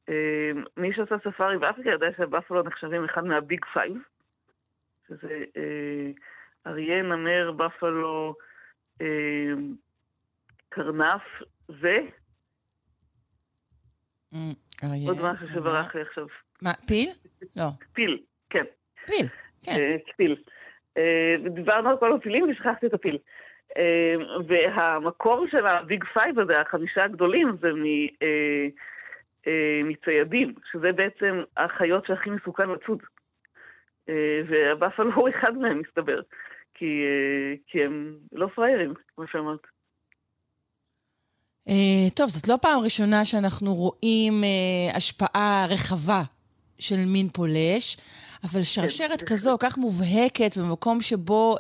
אה, 0.10 0.52
מי 0.78 0.94
שעשה 0.94 1.16
ספארי 1.24 1.58
באפריקה 1.58 1.90
יודע 1.90 2.08
שהבאפלו 2.18 2.64
נחשבים 2.64 3.04
אחד 3.04 3.26
מה 3.26 3.42
Big 3.42 3.66
Five, 3.74 3.98
שזה 5.08 5.44
אריה, 6.68 7.02
נמר, 7.02 7.52
באפלו, 7.52 8.36
קרנף 10.70 11.24
ו... 11.70 11.88
אמ, 14.34 14.54
אריה, 14.84 15.10
עוד 15.10 15.18
משהו. 15.34 15.48
שברח 15.48 15.96
לי 15.96 16.02
עכשיו. 16.02 16.28
מה, 16.62 16.74
פיל? 16.88 17.10
לא. 17.56 17.64
פיל, 17.94 18.20
כן. 18.50 18.64
פיל, 19.06 19.28
כן. 19.64 19.72
אה, 19.72 19.96
פיל. 20.18 20.36
אה, 20.98 21.36
דיברנו 21.50 21.90
על 21.90 21.98
כל 21.98 22.16
הפילים 22.16 22.50
ושכחתי 22.50 22.86
את 22.88 22.94
הפיל. 22.94 23.18
אה, 23.78 24.16
והמקור 24.48 25.48
של 25.52 25.68
ה 25.68 25.77
Big 25.77 26.04
Five 26.04 26.40
הזה, 26.40 26.54
החמישה 26.62 27.04
הגדולים, 27.04 27.58
זה 27.62 27.74
מ, 27.74 27.86
אה, 28.22 28.68
אה, 29.48 29.82
מציידים, 29.84 30.54
שזה 30.72 30.92
בעצם 30.92 31.44
החיות 31.58 32.06
שהכי 32.06 32.30
מסוכן 32.30 32.70
לצוד. 32.70 33.00
אה, 34.10 34.42
והבאפלו 34.50 35.14
הוא 35.14 35.30
אחד 35.30 35.58
מהם, 35.58 35.80
מסתבר. 35.80 36.22
כי, 36.74 37.04
אה, 37.06 37.56
כי 37.68 37.84
הם 37.84 38.16
לא 38.32 38.48
פראיירים, 38.56 38.94
כמו 39.16 39.28
שאמרת. 39.28 39.68
אה, 41.70 42.10
טוב, 42.16 42.30
זאת 42.30 42.48
לא 42.48 42.56
פעם 42.62 42.80
ראשונה 42.80 43.26
שאנחנו 43.26 43.76
רואים 43.76 44.44
אה, 44.44 44.98
השפעה 44.98 45.66
רחבה 45.70 46.22
של 46.80 46.96
מין 47.08 47.28
פולש, 47.30 47.98
אבל 48.44 48.64
שרשרת 48.64 49.10
בהחלט. 49.10 49.30
כזו, 49.30 49.58
כך 49.60 49.78
מובהקת, 49.78 50.58
במקום 50.58 51.02
שבו, 51.02 51.58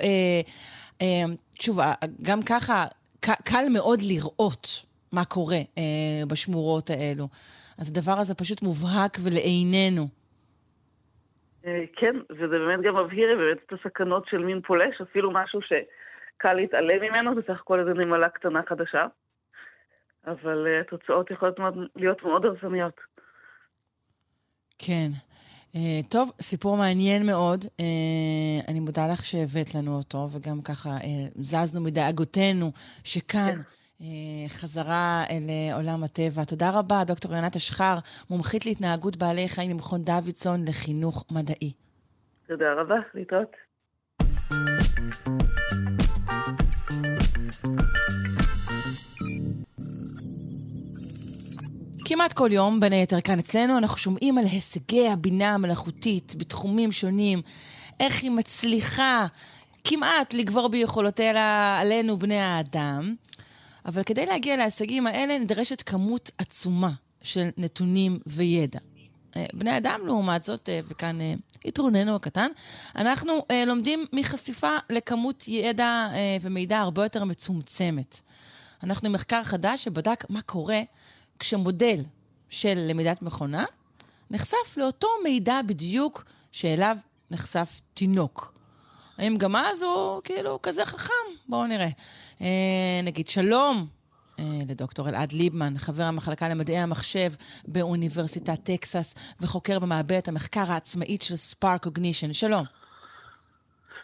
אה, 1.01 1.23
שוב, 1.61 1.79
גם 2.21 2.39
ככה, 2.41 2.85
קל 3.21 3.65
מאוד 3.73 3.99
לראות 4.01 4.67
מה 5.11 5.25
קורה 5.25 5.59
בשמורות 6.27 6.89
האלו. 6.89 7.27
אז 7.79 7.89
הדבר 7.89 8.11
הזה 8.11 8.35
פשוט 8.35 8.61
מובהק 8.61 9.17
ולעינינו. 9.23 10.07
כן, 11.95 12.15
וזה 12.29 12.47
באמת 12.59 12.81
גם 12.81 12.95
מבהיר 12.97 13.37
באמת 13.37 13.57
את 13.67 13.73
הסכנות 13.73 14.27
של 14.27 14.37
מין 14.37 14.61
פולש, 14.61 15.01
אפילו 15.01 15.31
משהו 15.31 15.59
שקל 15.61 16.53
להתעלם 16.53 17.01
ממנו, 17.01 17.35
זה 17.35 17.41
סך 17.47 17.59
הכל 17.61 17.79
איזו 17.79 17.93
נמלה 17.93 18.29
קטנה 18.29 18.61
חדשה. 18.69 19.05
אבל 20.27 20.67
אה, 20.67 20.81
התוצאות 20.81 21.31
יכולות 21.31 21.59
מאוד, 21.59 21.73
להיות 21.95 22.23
מאוד 22.23 22.45
הרסניות. 22.45 22.99
כן. 24.77 25.09
Uh, 25.73 25.77
טוב, 26.09 26.31
סיפור 26.41 26.77
מעניין 26.77 27.25
מאוד. 27.25 27.65
Uh, 27.65 27.83
אני 28.67 28.79
מודה 28.79 29.07
לך 29.07 29.25
שהבאת 29.25 29.75
לנו 29.75 29.97
אותו, 29.97 30.27
וגם 30.31 30.61
ככה 30.61 30.97
uh, 30.97 31.03
זזנו 31.35 31.81
מדאגותינו 31.81 32.71
שכאן 33.03 33.61
uh, 33.99 34.03
חזרה 34.47 35.23
אל 35.29 35.43
uh, 35.47 35.75
עולם 35.75 36.03
הטבע. 36.03 36.43
תודה 36.45 36.69
רבה, 36.73 37.03
דוקטור 37.03 37.35
יונת 37.35 37.55
אשחר, 37.55 37.95
מומחית 38.29 38.65
להתנהגות 38.65 39.17
בעלי 39.17 39.49
חיים 39.49 39.71
במכון 39.71 40.03
דוידסון 40.03 40.65
לחינוך 40.67 41.25
מדעי. 41.31 41.73
תודה 42.47 42.73
רבה, 42.73 42.95
להתראות. 43.13 43.55
כמעט 52.09 52.33
כל 52.33 52.49
יום, 52.51 52.79
בין 52.79 52.93
היתר 52.93 53.21
כאן 53.21 53.39
אצלנו, 53.39 53.77
אנחנו 53.77 53.97
שומעים 53.97 54.37
על 54.37 54.45
הישגי 54.45 55.09
הבינה 55.09 55.53
המלאכותית 55.53 56.35
בתחומים 56.37 56.91
שונים, 56.91 57.41
איך 57.99 58.23
היא 58.23 58.31
מצליחה 58.31 59.27
כמעט 59.83 60.33
לגבור 60.33 60.67
ביכולותיה 60.69 61.79
עלינו, 61.79 62.19
בני 62.19 62.39
האדם. 62.39 63.15
אבל 63.85 64.03
כדי 64.03 64.25
להגיע 64.25 64.57
להישגים 64.57 65.07
האלה 65.07 65.39
נדרשת 65.39 65.81
כמות 65.81 66.31
עצומה 66.37 66.91
של 67.23 67.49
נתונים 67.57 68.19
וידע. 68.27 68.79
אה, 69.35 69.45
בני 69.53 69.77
אדם, 69.77 69.99
לעומת 70.05 70.43
זאת, 70.43 70.69
אה, 70.69 70.79
וכאן 70.87 71.21
אה, 71.21 71.33
יתרוננו 71.65 72.15
הקטן, 72.15 72.51
אנחנו 72.95 73.45
לומדים 73.67 74.05
מחשיפה 74.13 74.77
לכמות 74.89 75.47
ידע 75.47 76.07
ומידע 76.41 76.79
הרבה 76.79 77.03
יותר 77.03 77.23
מצומצמת. 77.23 78.21
אנחנו 78.83 79.07
עם 79.07 79.13
מחקר 79.13 79.43
חדש 79.43 79.83
שבדק 79.83 80.25
מה 80.29 80.41
קורה 80.41 80.81
כשמודל 81.39 82.01
של 82.49 82.73
למידת 82.77 83.21
מכונה 83.21 83.65
נחשף 84.31 84.77
לאותו 84.77 85.07
מידע 85.23 85.61
בדיוק 85.65 86.23
שאליו 86.51 86.97
נחשף 87.31 87.81
תינוק. 87.93 88.53
האם 89.17 89.37
גם 89.37 89.55
אז 89.55 89.83
הוא 89.83 90.21
כאילו 90.23 90.59
כזה 90.63 90.85
חכם? 90.85 91.13
בואו 91.47 91.67
נראה. 91.67 91.89
אה, 92.41 92.47
נגיד 93.03 93.29
שלום 93.29 93.87
אה, 94.39 94.59
לדוקטור 94.69 95.09
אלעד 95.09 95.31
ליבמן, 95.31 95.77
חבר 95.77 96.03
המחלקה 96.03 96.49
למדעי 96.49 96.77
המחשב 96.77 97.33
באוניברסיטת 97.67 98.59
טקסס 98.63 99.15
וחוקר 99.39 99.79
במעבדת 99.79 100.27
המחקר 100.27 100.71
העצמאית 100.71 101.21
של 101.21 101.35
ספארק 101.35 101.83
קוגנישן. 101.83 102.33
שלום. 102.33 102.65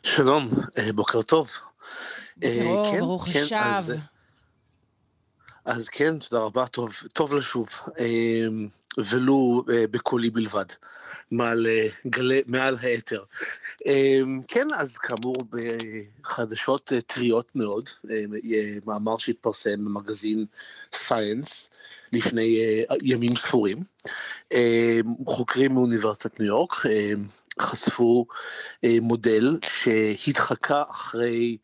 שלום, 0.03 0.49
אה, 0.77 0.93
בוקר 0.93 1.21
טוב. 1.21 1.49
בוקר 2.37 2.47
אה, 2.47 2.65
אור, 2.65 2.91
כן, 2.91 2.99
ברוך 2.99 3.27
כן, 3.29 3.43
השב. 3.43 3.93
אז, 5.65 5.89
כן, 5.89 6.19
תודה 6.19 6.41
רבה, 6.41 6.67
טוב, 6.67 6.93
טוב 7.13 7.33
לשוב, 7.33 7.69
אה, 7.99 8.47
ולו 9.11 9.63
אה, 9.73 9.87
בקולי 9.91 10.29
בלבד, 10.29 10.65
מעל, 11.31 11.67
אה, 11.67 11.87
גלי, 12.07 12.41
מעל 12.45 12.77
האתר. 12.81 13.23
אה, 13.87 14.19
כן, 14.47 14.67
אז 14.77 14.97
כאמור, 14.97 15.35
בחדשות 15.49 16.93
אה, 16.93 17.01
טריות 17.01 17.55
מאוד, 17.55 17.89
מאמר 18.85 19.17
שהתפרסם 19.17 19.85
במגזין 19.85 20.45
סייאנס 20.93 21.69
לפני 22.13 22.59
ימים 23.01 23.35
ספורים. 23.35 23.83
אה, 24.53 24.99
חוקרים 25.25 25.73
מאוניברסיטת 25.73 26.39
ניו 26.39 26.47
יורק 26.47 26.73
חשפו 27.61 28.25
מודל 29.01 29.59
שהתחקה 29.67 30.83
אחרי 30.89 31.57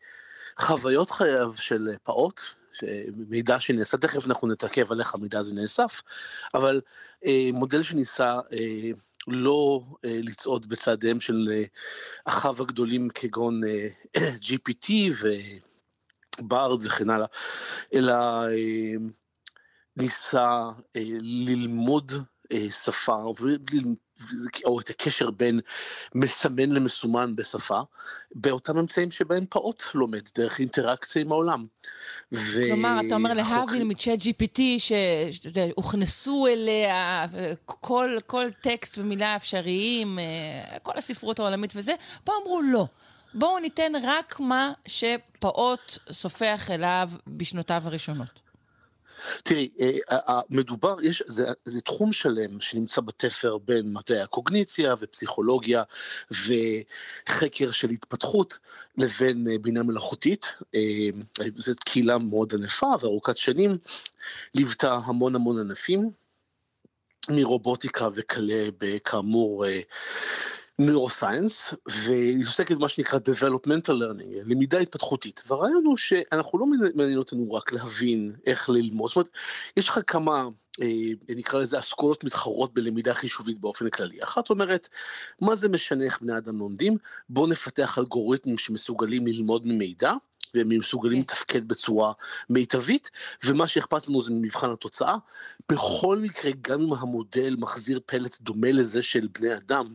חוויות 0.58 1.10
חייו 1.10 1.52
של 1.56 1.88
פעוט, 2.02 2.40
מידע 3.28 3.60
שנאסף, 3.60 3.98
תכף 3.98 4.26
אנחנו 4.26 4.48
נתעכב 4.48 4.92
על 4.92 5.00
איך 5.00 5.14
המידע 5.14 5.38
הזה 5.38 5.54
נאסף, 5.54 6.02
אבל 6.54 6.80
אה, 7.26 7.48
מודל 7.52 7.82
שניסה 7.82 8.38
אה, 8.52 8.90
לא 9.28 9.82
אה, 10.04 10.20
לצעוד 10.22 10.68
בצעדיהם 10.68 11.20
של 11.20 11.48
אה, 11.52 11.64
אחיו 12.24 12.62
הגדולים 12.62 13.08
כגון 13.14 13.60
אה, 13.64 13.88
GPT 14.46 14.92
וברד 16.38 16.86
וכן 16.86 17.10
הלאה, 17.10 17.26
אלא 17.94 18.14
אה, 18.44 18.94
ניסה 19.96 20.70
אה, 20.96 21.02
ללמוד 21.20 22.12
אה, 22.52 22.70
שפה 22.70 23.14
או 24.64 24.80
את 24.80 24.90
הקשר 24.90 25.30
בין 25.30 25.60
מסמן 26.14 26.70
למסומן 26.70 27.36
בשפה, 27.36 27.80
באותם 28.34 28.78
אמצעים 28.78 29.10
שבהם 29.10 29.44
פעוט 29.48 29.82
לומד, 29.94 30.22
דרך 30.34 30.60
אינטראקציה 30.60 31.22
עם 31.22 31.32
העולם. 31.32 31.66
ו- 32.32 32.66
כלומר, 32.68 33.00
אתה 33.06 33.14
אומר 33.14 33.34
להבדיל 33.34 33.84
מצ'אט 33.84 34.18
GPT, 34.18 34.60
שהוכנסו 34.78 36.46
אליה 36.46 37.26
כל, 37.64 38.16
כל 38.26 38.46
טקסט 38.60 38.98
ומילה 38.98 39.36
אפשריים, 39.36 40.18
אה, 40.18 40.78
כל 40.78 40.98
הספרות 40.98 41.38
העולמית 41.38 41.72
וזה, 41.76 41.92
פה 42.24 42.32
אמרו 42.42 42.62
לא. 42.62 42.86
בואו 43.34 43.58
ניתן 43.58 43.92
רק 44.02 44.40
מה 44.40 44.72
שפעוט 44.86 45.98
סופח 46.12 46.70
אליו 46.70 47.10
בשנותיו 47.26 47.82
הראשונות. 47.84 48.51
תראי, 49.42 49.68
אה, 50.10 50.40
מדובר, 50.50 50.96
יש, 51.02 51.22
זה, 51.26 51.46
זה 51.64 51.80
תחום 51.80 52.12
שלם 52.12 52.60
שנמצא 52.60 53.00
בתפר 53.00 53.58
בין 53.58 53.92
מדעי 53.92 54.20
הקוגניציה 54.20 54.94
ופסיכולוגיה 55.00 55.82
וחקר 56.30 57.70
של 57.70 57.90
התפתחות 57.90 58.58
לבין 58.98 59.46
אה, 59.50 59.58
בינה 59.58 59.82
מלאכותית. 59.82 60.56
אה, 60.74 60.80
זו 61.56 61.72
קהילה 61.84 62.18
מאוד 62.18 62.54
ענפה 62.54 62.92
וארוכת 63.00 63.36
שנים, 63.36 63.78
ליוותה 64.54 64.98
המון 65.04 65.34
המון 65.34 65.58
ענפים, 65.58 66.10
מרובוטיקה 67.28 68.08
וכלה 68.14 68.64
בכאמור 68.78 69.64
נוירוסיינס, 70.78 71.74
והיא 71.86 72.46
עוסקת 72.46 72.76
במה 72.76 72.88
שנקרא 72.88 73.18
Developmental 73.18 73.90
Learning, 73.90 74.28
למידה 74.44 74.78
התפתחותית. 74.78 75.44
והרעיון 75.46 75.84
הוא 75.84 75.96
שאנחנו 75.96 76.58
לא 76.58 76.66
מעניין 76.94 77.18
אותנו 77.18 77.52
רק 77.52 77.72
להבין 77.72 78.32
איך 78.46 78.70
ללמוד, 78.70 79.08
זאת 79.08 79.16
אומרת, 79.16 79.30
יש 79.76 79.88
לך 79.88 80.00
כמה, 80.06 80.48
אה, 80.82 80.86
נקרא 81.28 81.60
לזה 81.60 81.78
אסכולות 81.78 82.24
מתחרות 82.24 82.74
בלמידה 82.74 83.14
חישובית 83.14 83.60
באופן 83.60 83.90
כללי. 83.90 84.22
אחת 84.22 84.50
אומרת, 84.50 84.88
מה 85.40 85.56
זה 85.56 85.68
משנה 85.68 86.04
איך 86.04 86.20
בני 86.22 86.38
אדם 86.38 86.58
לומדים? 86.58 86.96
בואו 87.28 87.46
נפתח 87.46 87.98
אלגוריתמים 87.98 88.58
שמסוגלים 88.58 89.26
ללמוד 89.26 89.66
ממידע. 89.66 90.12
והם 90.54 90.68
מסוגלים. 90.68 91.22
כן. 91.22 91.32
לתפקד 91.32 91.68
בצורה 91.68 92.12
מיטבית, 92.50 93.10
ומה 93.44 93.68
שאכפת 93.68 94.08
לנו 94.08 94.22
זה 94.22 94.30
ממבחן 94.30 94.70
התוצאה. 94.70 95.16
בכל 95.72 96.18
מקרה, 96.18 96.52
גם 96.60 96.82
אם 96.82 96.92
המודל 96.92 97.56
מחזיר 97.58 98.00
פלט 98.06 98.40
דומה 98.40 98.72
לזה 98.72 99.02
של 99.02 99.28
בני 99.32 99.56
אדם, 99.56 99.94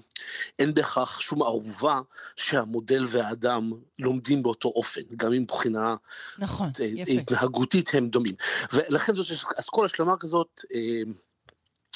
אין 0.60 0.74
בכך 0.74 1.22
שום 1.22 1.44
ערובה 1.44 2.00
שהמודל 2.36 3.04
והאדם 3.08 3.72
לומדים 4.00 4.44
באותו 4.44 4.70
אופן, 4.70 5.02
גם 5.16 5.34
אם 5.34 5.42
מבחינה 5.42 5.96
נכון, 6.38 6.70
התנהגותית 7.08 7.94
הם 7.94 8.10
דומים. 8.10 8.36
ולכן 8.74 9.16
זאת 9.16 9.54
אסכולה 9.60 9.90
שלמה 9.90 10.18
כזאת, 10.18 10.62
אה, 10.76 11.02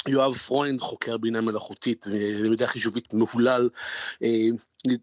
יואב 0.08 0.36
פרוינד, 0.36 0.82
חוקר 0.82 1.18
בינה 1.18 1.42
מלאכותית 1.42 2.06
ולמידה 2.10 2.68
חישובית 2.68 3.14
מהולל, 3.14 3.70
אה, 4.24 4.48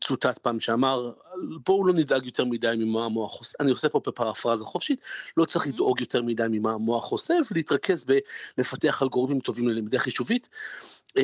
צוטט 0.01 0.39
פעם 0.39 0.61
שאמר, 0.61 1.13
בואו 1.67 1.87
לא 1.87 1.93
נדאג 1.93 2.27
יותר 2.27 2.45
מדי 2.45 2.75
ממה 2.79 3.05
המוח 3.05 3.39
עושה, 3.39 3.57
אני 3.61 3.71
עושה 3.71 3.89
פה 3.89 4.01
בפרפרזה 4.07 4.65
חופשית, 4.65 5.01
לא 5.37 5.45
צריך 5.45 5.65
mm-hmm. 5.65 5.69
לדאוג 5.69 6.01
יותר 6.01 6.23
מדי 6.23 6.43
ממה 6.51 6.73
המוח 6.73 7.11
עושה 7.11 7.35
ולהתרכז 7.51 8.07
בלפתח 8.57 9.03
אלגוריתמים 9.03 9.41
טובים 9.41 9.69
ללמידה 9.69 9.99
חישובית. 9.99 10.49
אה, 11.17 11.23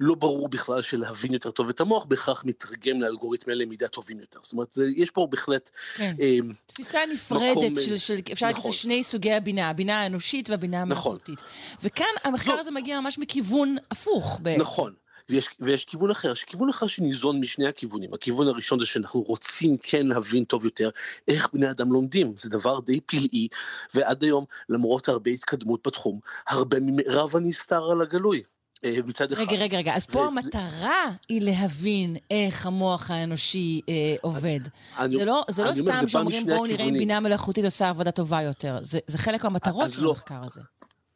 לא 0.00 0.14
ברור 0.14 0.48
בכלל 0.48 0.82
שלהבין 0.82 1.32
יותר 1.32 1.50
טוב 1.50 1.68
את 1.68 1.80
המוח 1.80 2.04
בהכרח 2.04 2.44
מתרגם 2.44 3.00
לאלגוריתמי 3.00 3.54
למידה 3.54 3.88
טובים 3.88 4.20
יותר. 4.20 4.38
זאת 4.42 4.52
אומרת, 4.52 4.72
זה, 4.72 4.84
יש 4.96 5.10
פה 5.10 5.26
בהחלט... 5.30 5.70
כן. 5.96 6.14
אה, 6.20 6.38
תפיסה 6.66 6.98
נפרדת 7.12 7.56
מקום, 7.56 7.74
של, 7.74 7.98
של, 7.98 8.14
אפשר 8.32 8.48
נכון. 8.48 8.62
להגיד, 8.64 8.72
שני 8.72 9.02
סוגי 9.02 9.32
הבינה, 9.32 9.70
הבינה 9.70 10.00
האנושית 10.00 10.50
והבינה 10.50 10.84
נכון. 10.84 11.12
המלאכותית. 11.12 11.38
נכון. 11.38 11.78
וכאן 11.82 12.06
המחקר 12.24 12.54
לא. 12.54 12.60
הזה 12.60 12.70
מגיע 12.70 13.00
ממש 13.00 13.18
מכיוון 13.18 13.76
הפוך 13.90 14.38
בעצם. 14.42 14.60
נכון. 14.60 14.92
ויש, 15.28 15.48
ויש 15.60 15.84
כיוון 15.84 16.10
אחר, 16.10 16.32
יש 16.32 16.44
כיוון 16.44 16.68
אחר 16.68 16.86
שניזון 16.86 17.40
משני 17.40 17.68
הכיוונים. 17.68 18.14
הכיוון 18.14 18.48
הראשון 18.48 18.80
זה 18.80 18.86
שאנחנו 18.86 19.20
רוצים 19.20 19.76
כן 19.82 20.06
להבין 20.06 20.44
טוב 20.44 20.64
יותר 20.64 20.90
איך 21.28 21.48
בני 21.52 21.70
אדם 21.70 21.92
לומדים, 21.92 22.32
זה 22.36 22.50
דבר 22.50 22.80
די 22.80 23.00
פלאי, 23.00 23.48
ועד 23.94 24.22
היום, 24.22 24.44
למרות 24.68 25.08
הרבה 25.08 25.30
התקדמות 25.30 25.86
בתחום, 25.86 26.20
הרבה 26.48 26.76
מרב 26.80 27.36
הנסתר 27.36 27.90
על 27.90 28.00
הגלוי. 28.00 28.42
אה, 28.84 28.96
מצד 29.06 29.32
אחד. 29.32 29.42
רגע, 29.42 29.56
רגע, 29.56 29.78
רגע, 29.78 29.94
אז 29.94 30.06
פה 30.06 30.18
ו... 30.18 30.22
המטרה 30.22 31.04
היא 31.28 31.42
להבין 31.42 32.16
איך 32.30 32.66
המוח 32.66 33.10
האנושי 33.10 33.80
אה, 33.88 33.94
עובד. 34.20 34.60
אני, 34.98 35.08
זה 35.08 35.24
לא, 35.24 35.44
זה 35.48 35.64
לא 35.64 35.72
סתם 35.72 36.08
שאומרים 36.08 36.46
בואו 36.46 36.66
נראה 36.66 36.84
אם 36.84 36.94
בינה 36.94 37.20
מלאכותית 37.20 37.64
עושה 37.64 37.88
עבודה 37.88 38.10
טובה 38.10 38.42
יותר, 38.42 38.78
זה, 38.82 38.98
זה 39.06 39.18
חלק 39.18 39.44
מהמטרות 39.44 39.90
של 39.90 40.02
לא, 40.02 40.08
המחקר 40.08 40.44
הזה. 40.44 40.60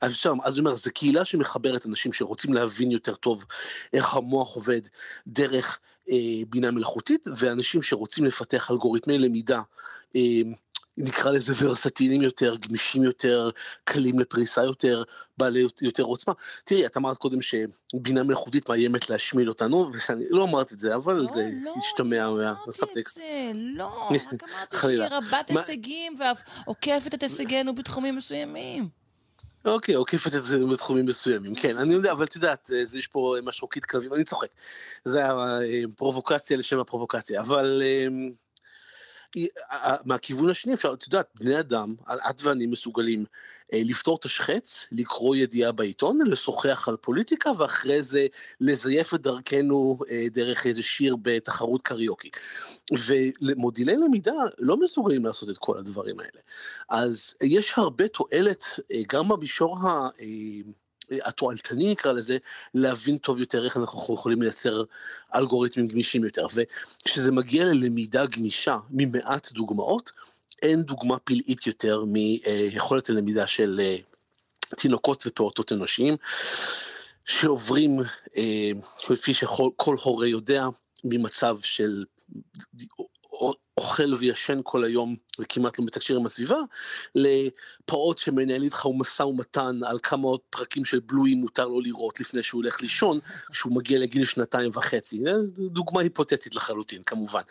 אז 0.02 0.14
שם, 0.14 0.38
אז 0.44 0.54
אני 0.54 0.60
אומר, 0.60 0.76
זו 0.76 0.90
קהילה 0.94 1.24
שמחברת 1.24 1.86
אנשים 1.86 2.12
שרוצים 2.12 2.54
להבין 2.54 2.90
יותר 2.90 3.14
טוב 3.14 3.44
איך 3.92 4.14
המוח 4.14 4.54
עובד 4.54 4.80
דרך 5.26 5.78
אה, 6.10 6.16
בינה 6.48 6.70
מלאכותית, 6.70 7.28
ואנשים 7.36 7.82
שרוצים 7.82 8.24
לפתח 8.24 8.70
אלגוריתמי 8.70 9.18
למידה, 9.18 9.60
אה, 10.16 10.40
נקרא 10.96 11.30
לזה 11.30 11.54
ורסטיליים 11.60 12.22
יותר, 12.22 12.56
גמישים 12.56 13.04
יותר, 13.04 13.50
קלים 13.84 14.18
לפריסה 14.18 14.64
יותר, 14.64 15.02
בעלי 15.38 15.66
יותר 15.82 16.02
עוצמה. 16.02 16.34
תראי, 16.64 16.86
את 16.86 16.96
אמרת 16.96 17.16
קודם 17.16 17.38
שבינה 17.42 18.22
מלאכותית 18.22 18.68
מאיימת 18.68 19.10
להשמיד 19.10 19.48
אותנו, 19.48 19.90
ואני 20.08 20.24
לא 20.30 20.44
אמרת 20.44 20.72
את 20.72 20.78
זה, 20.78 20.94
אבל 20.94 21.14
לא, 21.14 21.30
זה 21.30 21.50
לא, 21.62 21.74
השתמע 21.78 22.30
מהסאבטקסט. 22.66 23.18
לא, 23.54 23.64
לא 23.76 24.08
אמרתי 24.08 24.16
את 24.16 24.30
זה, 24.30 24.36
לא, 24.36 24.36
רק 24.36 24.42
אמרתי 24.56 24.76
שהיא 24.78 25.18
רבת 25.18 25.50
הישגים 25.50 26.14
ואף 26.20 26.42
עוקפת 26.64 27.14
את 27.14 27.22
הישגינו 27.22 27.74
בתחומים 27.74 28.16
מסוימים. 28.16 29.01
אוקיי, 29.64 29.94
עוקפת 29.94 30.34
את 30.34 30.44
זה 30.44 30.66
בתחומים 30.66 31.06
מסוימים, 31.06 31.54
כן, 31.54 31.78
אני 31.78 31.94
יודע, 31.94 32.12
אבל 32.12 32.24
את 32.24 32.36
יודעת, 32.36 32.70
זה 32.82 32.98
יש 32.98 33.06
פה 33.06 33.36
משרוקית 33.42 33.84
כלבים, 33.84 34.14
אני 34.14 34.24
צוחק. 34.24 34.48
זה 35.04 35.22
הפרובוקציה 35.26 36.56
לשם 36.56 36.78
הפרובוקציה, 36.78 37.40
אבל 37.40 37.82
אמ, 37.84 38.30
מהכיוון 40.04 40.50
השני 40.50 40.74
אפשר, 40.74 40.92
את 40.92 41.02
יודעת, 41.02 41.28
בני 41.34 41.60
אדם, 41.60 41.94
את 42.30 42.42
ואני 42.42 42.66
מסוגלים 42.66 43.20
אה, 43.20 43.51
לפתור 43.72 44.16
את 44.16 44.24
השחץ, 44.24 44.86
לקרוא 44.92 45.36
ידיעה 45.36 45.72
בעיתון, 45.72 46.18
לשוחח 46.26 46.88
על 46.88 46.96
פוליטיקה, 46.96 47.50
ואחרי 47.58 48.02
זה 48.02 48.26
לזייף 48.60 49.14
את 49.14 49.20
דרכנו 49.20 49.98
אה, 50.10 50.26
דרך 50.32 50.66
איזה 50.66 50.82
שיר 50.82 51.16
בתחרות 51.22 51.82
קריוקי. 51.82 52.30
ומודילי 53.40 53.96
למידה 53.96 54.32
לא 54.58 54.76
מסוגלים 54.76 55.24
לעשות 55.24 55.50
את 55.50 55.58
כל 55.58 55.78
הדברים 55.78 56.20
האלה. 56.20 56.40
אז 56.88 57.34
יש 57.42 57.72
הרבה 57.76 58.08
תועלת, 58.08 58.64
אה, 58.92 59.02
גם 59.08 59.28
במישור 59.28 59.78
ה... 59.78 60.08
התועלתני 61.24 61.92
נקרא 61.92 62.12
לזה, 62.12 62.38
להבין 62.74 63.18
טוב 63.18 63.38
יותר 63.38 63.64
איך 63.64 63.76
אנחנו 63.76 64.14
יכולים 64.14 64.42
לייצר 64.42 64.82
אלגוריתמים 65.34 65.88
גמישים 65.88 66.24
יותר. 66.24 66.46
וכשזה 66.54 67.32
מגיע 67.32 67.64
ללמידה 67.64 68.26
גמישה 68.26 68.78
ממעט 68.90 69.52
דוגמאות, 69.52 70.12
אין 70.62 70.82
דוגמה 70.82 71.18
פלאית 71.18 71.66
יותר 71.66 72.04
מיכולת 72.04 73.10
הלמידה 73.10 73.46
של 73.46 73.80
אה, 73.82 73.96
תינוקות 74.76 75.24
ופעוטות 75.26 75.72
אנושיים, 75.72 76.16
שעוברים, 77.24 77.98
אה, 78.36 78.70
כפי 79.06 79.34
שכל 79.34 79.96
הורה 80.02 80.28
יודע, 80.28 80.66
ממצב 81.04 81.56
של 81.60 82.04
אוכל 83.76 84.14
וישן 84.18 84.60
כל 84.62 84.84
היום 84.84 85.16
וכמעט 85.38 85.78
לא 85.78 85.84
מתקשר 85.84 86.16
עם 86.16 86.26
הסביבה, 86.26 86.58
לפעוט 87.14 88.18
שמנהל 88.18 88.62
איתך 88.62 88.86
משא 88.94 89.22
ומתן 89.22 89.80
על 89.84 89.96
כמה 90.02 90.28
עוד 90.28 90.40
פרקים 90.50 90.84
של 90.84 91.00
בלויים 91.00 91.38
מותר 91.38 91.68
לו 91.68 91.80
לראות 91.80 92.20
לפני 92.20 92.42
שהוא 92.42 92.62
הולך 92.62 92.82
לישון, 92.82 93.18
כשהוא 93.50 93.76
מגיע 93.76 93.98
לגיל 93.98 94.24
שנתיים 94.24 94.70
וחצי. 94.74 95.20
דוגמה 95.58 96.00
היפותטית 96.00 96.54
לחלוטין, 96.54 97.02
כמובן. 97.02 97.42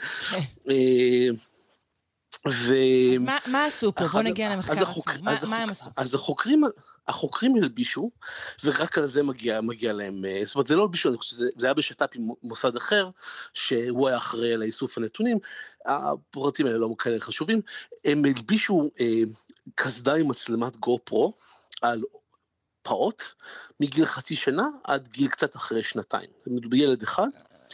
ו... 2.48 2.76
אז 3.16 3.24
מה, 3.24 3.38
מה 3.48 3.66
עשו 3.66 3.96
פה? 3.96 4.08
בוא 4.08 4.22
נגיע 4.22 4.56
למחקר 4.56 4.74
עצמו. 4.74 5.04
מה, 5.22 5.32
החוק, 5.32 5.50
מה 5.50 5.58
הם 5.58 5.70
עשו? 5.70 5.90
אז 5.96 6.14
החוקרים, 6.14 6.64
החוקרים 7.08 7.56
הלבישו, 7.56 8.12
ורק 8.64 8.98
על 8.98 9.06
זה 9.06 9.24
מגיע, 9.24 9.62
מגיע 9.62 9.94
להם, 9.94 10.26
אה, 10.26 10.42
זאת 10.46 10.56
אומרת 10.56 10.68
זה 10.68 10.76
לא 10.76 10.82
הלבישו, 10.82 11.10
אני 11.10 11.18
חושב 11.18 11.36
שזה 11.36 11.66
היה 11.68 11.74
בשת"פ 11.74 12.10
עם 12.16 12.30
מוסד 12.44 12.76
אחר, 12.76 13.10
שהוא 13.54 14.08
היה 14.08 14.18
אחראי 14.18 14.54
על 14.54 14.64
איסוף 14.64 14.98
הנתונים, 14.98 15.40
הפרטים 15.86 16.66
האלה 16.66 16.78
לא 16.78 16.96
כאלה 16.98 17.20
חשובים, 17.20 17.62
הם 18.06 18.26
הלבישו 18.26 18.90
אה, 19.00 19.22
קסדה 19.76 20.14
עם 20.14 20.28
מצלמת 20.28 20.78
גו 20.78 21.00
פרו 21.04 21.34
על 21.82 22.02
פעוט 22.82 23.24
מגיל 23.80 24.06
חצי 24.06 24.36
שנה 24.36 24.68
עד 24.84 25.08
גיל 25.08 25.28
קצת 25.28 25.56
אחרי 25.56 25.84
שנתיים, 25.84 26.30
זה 26.46 26.52
ילד 26.74 27.04
אחד. 27.04 27.28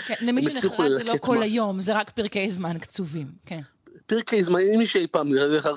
כן, 0.06 0.16
למי 0.22 0.44
שנחרד 0.44 0.90
זה 0.90 1.04
לא 1.04 1.16
כל 1.22 1.38
מה... 1.38 1.44
היום, 1.44 1.82
זה 1.82 1.96
רק 1.96 2.10
פרקי 2.10 2.52
זמן 2.52 2.78
קצובים, 2.78 3.28
כן. 3.46 3.62
פרקי 4.08 4.44
זמן, 4.44 4.60
אם 4.60 4.78
מישהו 4.78 5.00
אי 5.00 5.08
פעם, 5.08 5.32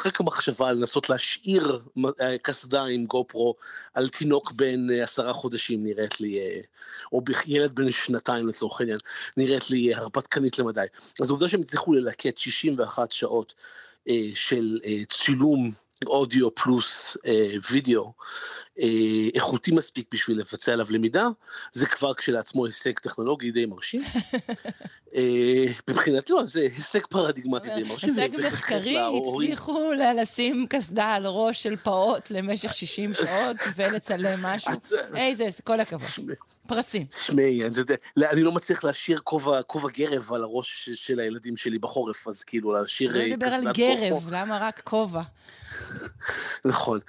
רק 0.05 0.21
המחשבה 0.21 0.73
לנסות 0.73 1.11
להשאיר 1.11 1.81
אה, 2.21 2.39
קסדה 2.43 2.85
עם 2.85 3.07
גו 3.07 3.25
פרו 3.29 3.55
על 3.95 4.09
תינוק 4.09 4.53
בן 4.53 4.91
אה, 4.91 5.03
עשרה 5.03 5.33
חודשים 5.33 5.85
נראית 5.85 6.21
לי, 6.21 6.39
אה, 6.39 6.61
או 7.13 7.23
ילד 7.47 7.75
בן 7.75 7.93
שנתיים 7.93 8.49
לצורך 8.49 8.81
העניין, 8.81 8.99
נראית 9.37 9.71
לי 9.71 9.95
הרפתקנית 9.95 10.59
למדי. 10.59 10.87
אז 11.21 11.31
העובדה 11.31 11.49
שהם 11.49 11.61
הצליחו 11.61 11.93
ללקט 11.93 12.39
61 12.39 13.13
שעות 13.13 13.55
של 14.35 14.79
צילום 15.09 15.71
אודיו 16.07 16.55
פלוס 16.55 17.17
וידאו 17.71 18.13
איכותי 19.35 19.73
מספיק 19.73 20.07
בשביל 20.13 20.41
לבצע 20.41 20.73
עליו 20.73 20.87
למידה, 20.91 21.29
זה 21.73 21.87
כבר 21.87 22.15
כשלעצמו 22.15 22.67
הישג 22.67 22.99
טכנולוגי 22.99 23.51
די 23.51 23.67
מרשים. 23.67 24.03
אה, 25.15 25.65
מבחינתי 25.91 26.33
לא, 26.33 26.43
זה 26.47 26.61
הישג 26.61 27.07
פרדיגמטי 27.07 27.69
די 27.75 27.83
מרשים. 27.83 28.09
הישג 28.09 28.41
מחקרי, 28.47 28.99
הצליחו 28.99 29.93
לשים 30.17 30.67
קסדה 30.69 31.07
על 31.15 31.27
ראש 31.27 31.63
של 31.63 31.77
פעוט 31.77 32.31
למשך 32.31 32.75
60 32.75 33.15
שעות 33.15 33.57
ולצלם 33.77 34.43
משהו. 34.43 34.73
איזה, 35.17 35.45
כל 35.65 35.81
הכבוד. 35.81 36.31
פרסים. 36.67 37.05
תשמעי, 37.05 37.63
אני 38.17 38.43
לא 38.43 38.53
מצליח 38.53 38.85
להשאיר 38.85 39.21
כובע 39.67 39.89
גרב 39.93 40.33
על 40.33 40.43
הראש 40.43 40.89
של 40.95 41.21
הילדים 41.21 41.57
שלי 41.57 41.79
בחורף, 41.79 42.29
אז 42.29 42.43
כאילו 42.43 42.73
להשאיר 42.73 43.11
קסדת 43.11 43.23
כובע. 43.35 43.51
שלא 43.51 43.59
לדבר 43.59 43.69
על 43.69 43.75
גרב, 43.75 44.29
למה 44.31 44.59
רק 44.61 44.81
כובע? 44.85 45.23
נכון. 46.65 47.01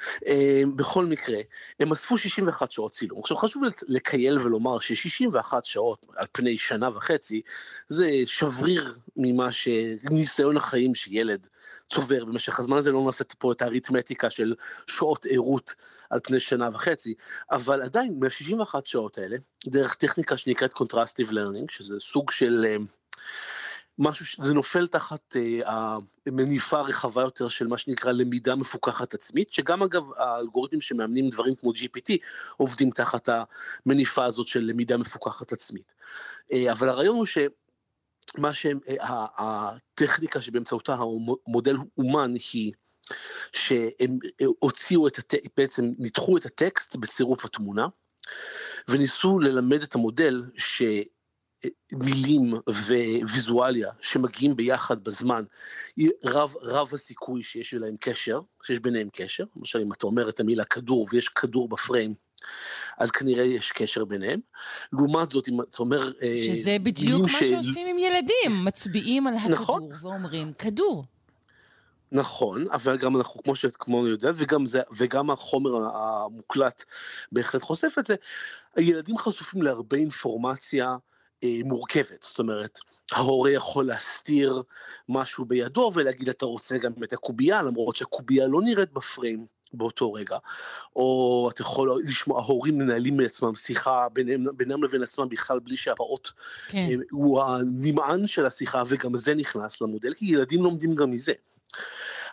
בכל 0.76 1.06
מקרה, 1.06 1.38
הם 1.80 1.92
אספו 1.92 2.18
61 2.18 2.72
שעות 2.72 2.92
צילום. 2.92 3.20
עכשיו 3.20 3.38
חשוב 3.38 3.64
לקייל 3.88 4.40
ולומר 4.40 4.80
ש-61 4.80 5.54
שעות 5.64 6.06
על 6.16 6.28
פני 6.32 6.58
שנה 6.58 6.98
וחצי 6.98 7.42
זה 7.90 8.10
שבריר 8.26 8.94
ממה 9.18 9.52
שניסיון 9.52 10.58
החיים 10.58 10.96
שילד 10.96 11.48
צובר 11.90 12.26
במשך 12.26 12.60
הזמן 12.60 12.78
הזה, 12.78 12.92
לא 12.92 13.04
נעשית 13.06 13.34
פה 13.34 13.52
את 13.52 13.62
האריתמטיקה 13.62 14.30
של 14.30 14.56
שעות 14.88 15.26
ערות 15.30 15.76
על 16.10 16.20
פני 16.24 16.40
שנה 16.40 16.70
וחצי, 16.74 17.14
אבל 17.52 17.82
עדיין 17.82 18.20
מה-61 18.20 18.80
שעות 18.86 19.18
האלה, 19.18 19.38
דרך 19.68 19.96
טכניקה 19.96 20.38
שנקראת 20.38 20.74
Contrastive 20.74 21.32
Learning, 21.32 21.66
שזה 21.70 22.00
סוג 22.00 22.32
של... 22.32 22.66
משהו 24.00 24.26
שזה 24.26 24.54
נופל 24.54 24.88
תחת 24.88 25.36
אה, 25.38 25.98
המניפה 26.26 26.80
הרחבה 26.80 27.22
יותר 27.22 27.50
של 27.50 27.68
מה 27.68 27.78
שנקרא 27.78 28.12
למידה 28.12 28.56
מפוקחת 28.56 29.14
עצמית, 29.14 29.54
שגם 29.54 29.84
אגב 29.84 30.04
האלגוריתמים 30.18 30.82
שמאמנים 30.82 31.30
דברים 31.30 31.56
כמו 31.56 31.72
GPT 31.72 32.18
עובדים 32.58 32.92
תחת 32.92 33.30
המניפה 33.86 34.26
הזאת 34.26 34.48
של 34.48 34.60
למידה 34.60 34.98
מפוקחת 34.98 35.52
עצמית. 35.52 35.94
אה, 36.52 36.72
אבל 36.72 36.90
הרעיון 36.90 37.16
הוא 37.16 37.26
שמה 37.26 38.54
שהם, 38.54 38.80
אה, 38.90 39.26
הטכניקה 39.38 40.42
שבאמצעותה 40.42 40.94
המודל 41.48 41.76
אומן 41.98 42.34
היא 42.54 42.74
שהם 43.54 44.20
הוציאו 44.60 45.08
את, 45.08 45.18
הט... 45.18 45.34
בעצם 45.58 45.92
ניתחו 45.98 46.38
את 46.38 46.46
הטקסט 46.46 46.96
בצירוף 46.96 47.46
התמונה, 47.46 47.88
וניסו 48.88 49.40
ללמד 49.40 49.82
את 49.84 49.96
המודל 49.96 50.44
ש... 50.58 50.84
מילים 51.92 52.54
וויזואליה 53.22 53.92
שמגיעים 54.02 54.56
ביחד 54.56 55.04
בזמן, 55.04 55.44
רב, 56.24 56.54
רב 56.62 56.90
הסיכוי 56.94 57.44
שיש 57.44 57.74
להם 57.74 57.96
קשר, 58.00 58.42
שיש 58.64 58.80
ביניהם 58.80 59.10
קשר, 59.14 59.44
למשל 59.56 59.80
אם 59.80 59.94
אתה 59.94 60.06
אומר 60.06 60.30
את 60.30 60.40
המילה 60.40 60.66
כדור 60.66 61.08
ויש 61.12 61.30
כדור 61.30 61.70
בפריים, 61.70 62.14
אז 62.98 63.12
כנראה 63.12 63.44
יש 63.44 63.72
קשר 63.72 64.06
ביניהם. 64.06 64.40
לעומת 64.94 65.30
זאת, 65.30 65.48
אם 65.48 65.62
אתה 65.62 65.78
אומר... 65.80 66.12
אה, 66.22 66.44
שזה 66.46 66.78
בדיוק 66.84 67.22
מה 67.22 67.30
ש... 67.30 67.44
שעושים 67.44 67.88
עם 67.88 67.98
ילדים, 68.00 68.66
מצביעים 68.66 69.28
על 69.28 69.36
הכדור 69.36 69.52
נכון. 69.54 69.90
ואומרים, 70.02 70.54
כדור. 70.54 71.06
נכון, 72.12 72.66
אבל 72.72 72.98
גם 72.98 73.18
אנחנו, 73.18 73.44
כמו 73.44 73.56
שאת 73.56 73.76
כמו 73.76 74.08
יודעת, 74.08 74.36
וגם, 74.38 74.66
זה, 74.66 74.82
וגם 74.98 75.30
החומר 75.30 75.72
המוקלט 75.94 76.84
בהחלט 77.32 77.62
חושף 77.62 77.96
את 78.00 78.06
זה, 78.06 78.16
הילדים 78.76 79.18
חשופים 79.18 79.62
להרבה 79.62 79.98
אינפורמציה 79.98 80.86
אה, 80.88 80.96
מורכבת, 81.64 82.24
זאת 82.24 82.40
אומרת, 82.40 82.80
ההורה 83.12 83.52
יכול 83.52 83.88
להסתיר 83.88 84.64
משהו 85.10 85.46
בידו 85.46 85.92
ולהגיד 85.94 86.30
אתה 86.30 86.46
רוצה 86.46 86.78
גם 86.78 86.92
את 87.04 87.14
הקובייה, 87.14 87.62
למרות 87.62 87.96
שהקובייה 87.96 88.48
לא 88.48 88.62
נראית 88.62 88.94
בפריים 88.94 89.46
באותו 89.74 90.14
רגע, 90.14 90.38
או 90.96 91.50
אתה 91.54 91.62
יכול 91.62 92.02
לשמוע, 92.04 92.42
ההורים 92.42 92.78
מנהלים 92.78 93.18
מעצמם 93.18 93.56
שיחה 93.56 94.08
בינם, 94.14 94.58
בינם 94.58 94.84
לבין 94.84 95.04
עצמם 95.04 95.30
בכלל 95.30 95.60
בלי 95.60 95.78
שהפעוט 95.78 96.32
כן. 96.68 96.78
אה, 96.78 96.96
הוא 97.12 97.42
הנמען 97.42 98.28
של 98.28 98.46
השיחה 98.46 98.84
וגם 98.88 99.18
זה 99.18 99.36
נכנס 99.36 99.82
למודל, 99.82 100.14
כי 100.14 100.26
ילדים 100.26 100.64
לומדים 100.64 100.96
גם 100.96 101.12
מזה. 101.12 101.34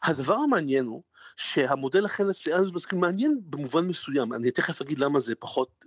הדבר 0.03 0.35
המעניין 0.35 0.85
הוא 0.85 1.03
שהמודל 1.37 2.07
אכן 2.07 2.31
אצלנו 2.31 2.71
מעניין 2.92 3.40
במובן 3.44 3.87
מסוים, 3.87 4.33
אני 4.33 4.51
תכף 4.51 4.81
אגיד 4.81 4.99
למה 4.99 5.21
זה 5.21 5.35
פחות 5.35 5.85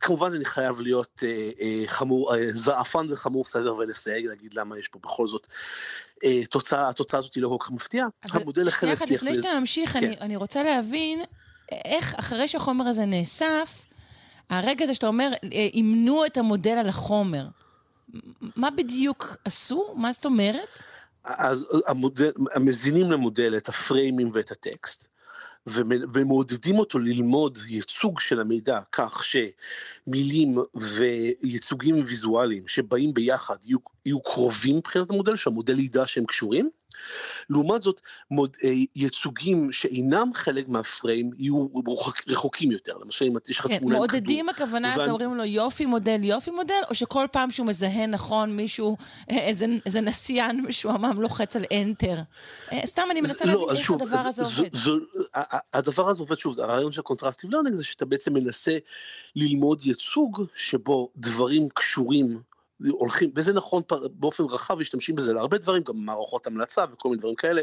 כמובן 0.00 0.34
אני 0.34 0.44
חייב 0.44 0.80
להיות 0.80 1.22
אה, 1.26 1.50
אה, 1.60 1.82
חמור, 1.86 2.34
אה, 2.34 2.46
זעפן 2.52 3.08
זה 3.08 3.16
חמור 3.16 3.44
סדר 3.44 3.74
ולסייג, 3.76 4.26
להגיד 4.26 4.54
למה 4.54 4.78
יש 4.78 4.88
פה 4.88 4.98
בכל 5.02 5.28
זאת 5.28 5.46
אה, 6.24 6.46
תוצאה, 6.46 6.88
התוצאה 6.88 7.20
הזאת 7.20 7.34
היא 7.34 7.42
לא 7.42 7.48
כל 7.48 7.56
כך 7.64 7.70
מפתיעה. 7.70 8.06
המודל 8.32 8.68
החל 8.68 8.86
להצליח. 8.86 9.22
לפני 9.22 9.34
שאתה 9.34 9.60
ממשיך, 9.60 9.92
כן. 9.92 9.98
אני, 9.98 10.16
אני 10.20 10.36
רוצה 10.36 10.62
להבין 10.62 11.20
איך 11.84 12.14
אחרי 12.18 12.48
שהחומר 12.48 12.84
הזה 12.84 13.04
נאסף, 13.04 13.84
הרגע 14.50 14.84
הזה 14.84 14.94
שאתה 14.94 15.06
אומר, 15.06 15.30
אה, 15.44 15.48
אימנו 15.72 16.26
את 16.26 16.36
המודל 16.36 16.70
על 16.78 16.88
החומר. 16.88 17.46
מה 18.56 18.70
בדיוק 18.70 19.36
עשו? 19.44 19.94
מה 19.96 20.12
זאת 20.12 20.24
אומרת? 20.24 20.82
אז 21.24 21.66
המודל, 21.86 22.32
המזינים 22.54 23.10
למודל 23.10 23.56
את 23.56 23.68
הפריימים 23.68 24.30
ואת 24.32 24.50
הטקסט. 24.50 25.09
ומעודדים 25.66 26.78
אותו 26.78 26.98
ללמוד 26.98 27.58
ייצוג 27.68 28.20
של 28.20 28.40
המידע 28.40 28.80
כך 28.92 29.24
שמילים 29.24 30.58
וייצוגים 30.74 32.04
ויזואליים 32.06 32.68
שבאים 32.68 33.14
ביחד 33.14 33.56
יהיו, 33.66 33.78
יהיו 34.06 34.22
קרובים 34.22 34.76
מבחינת 34.76 35.10
המודל, 35.10 35.36
שהמודל 35.36 35.78
ידע 35.78 36.06
שהם 36.06 36.24
קשורים. 36.24 36.70
לעומת 37.50 37.82
זאת, 37.82 38.00
מוד, 38.30 38.56
אה, 38.64 38.72
ייצוגים 38.96 39.72
שאינם 39.72 40.30
חלק 40.34 40.68
מהפריים 40.68 41.30
יהיו 41.38 41.66
רחוק, 41.88 42.20
רחוקים 42.28 42.72
יותר. 42.72 42.98
למשל, 42.98 43.24
אם 43.24 43.36
יש 43.48 43.58
לך 43.58 43.66
כן, 43.66 43.78
תמונה 43.78 43.96
עם 43.96 44.06
כדור. 44.06 44.16
מעודדים 44.16 44.48
הכוונה, 44.48 44.94
אז 44.94 45.08
אומרים 45.08 45.34
לו 45.34 45.44
יופי 45.44 45.86
מודל, 45.86 46.24
יופי 46.24 46.50
מודל, 46.50 46.80
או 46.90 46.94
שכל 46.94 47.26
פעם 47.32 47.50
שהוא 47.50 47.66
מזהה 47.66 48.06
נכון 48.06 48.56
מישהו, 48.56 48.96
אה, 49.30 49.38
איזה, 49.38 49.66
איזה 49.86 50.00
נסיין 50.00 50.60
משועמם 50.60 51.20
לוחץ 51.20 51.56
על 51.56 51.64
Enter. 51.64 52.18
אה, 52.72 52.86
סתם 52.86 53.02
אני 53.10 53.20
מנסה 53.20 53.44
לא, 53.44 53.52
להבין 53.52 53.76
איך 53.76 53.84
שוב, 53.84 54.02
הדבר 54.02 54.18
הזה 54.18 54.42
עובד. 54.42 54.76
זו, 54.76 54.96
הדבר 55.74 56.08
הזה 56.08 56.22
עובד, 56.22 56.38
שוב, 56.38 56.60
הרעיון 56.60 56.92
של 56.92 57.02
contrastive 57.02 57.50
learning 57.50 57.76
זה 57.76 57.84
שאתה 57.84 58.04
בעצם 58.04 58.34
מנסה 58.34 58.78
ללמוד 59.36 59.86
ייצוג 59.86 60.44
שבו 60.54 61.10
דברים 61.16 61.68
קשורים 61.74 62.40
הולכים, 62.88 63.30
וזה 63.36 63.52
נכון 63.52 63.82
באופן 64.12 64.44
רחב, 64.44 64.78
משתמשים 64.78 65.16
בזה 65.16 65.32
להרבה 65.32 65.58
דברים, 65.58 65.82
גם 65.82 65.96
מערכות 65.96 66.46
המלצה 66.46 66.84
וכל 66.92 67.08
מיני 67.08 67.18
דברים 67.18 67.34
כאלה. 67.34 67.62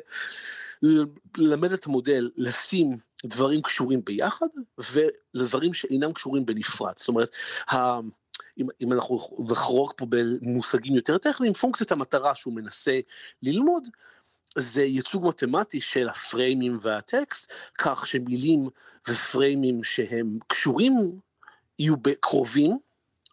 ללמד 1.37 1.71
את 1.71 1.85
המודל 1.85 2.29
לשים 2.37 2.97
דברים 3.25 3.61
קשורים 3.61 4.01
ביחד 4.05 4.47
ודברים 4.79 5.73
שאינם 5.73 6.13
קשורים 6.13 6.45
בנפרד. 6.45 6.93
זאת 6.97 7.07
אומרת. 7.07 7.29
אם, 8.59 8.67
אם 8.81 8.93
אנחנו 8.93 9.19
נחרוג 9.49 9.93
פה 9.97 10.05
במושגים 10.09 10.95
יותר 10.95 11.17
טכניים, 11.17 11.53
פונקציית 11.53 11.91
המטרה 11.91 12.35
שהוא 12.35 12.53
מנסה 12.53 12.99
ללמוד, 13.43 13.87
זה 14.57 14.83
ייצוג 14.83 15.27
מתמטי 15.27 15.81
של 15.81 16.09
הפריימים 16.09 16.77
והטקסט, 16.81 17.51
כך 17.77 18.07
שמילים 18.07 18.69
ופריימים 19.07 19.83
שהם 19.83 20.39
קשורים 20.47 21.19
יהיו 21.79 21.95
קרובים 22.19 22.79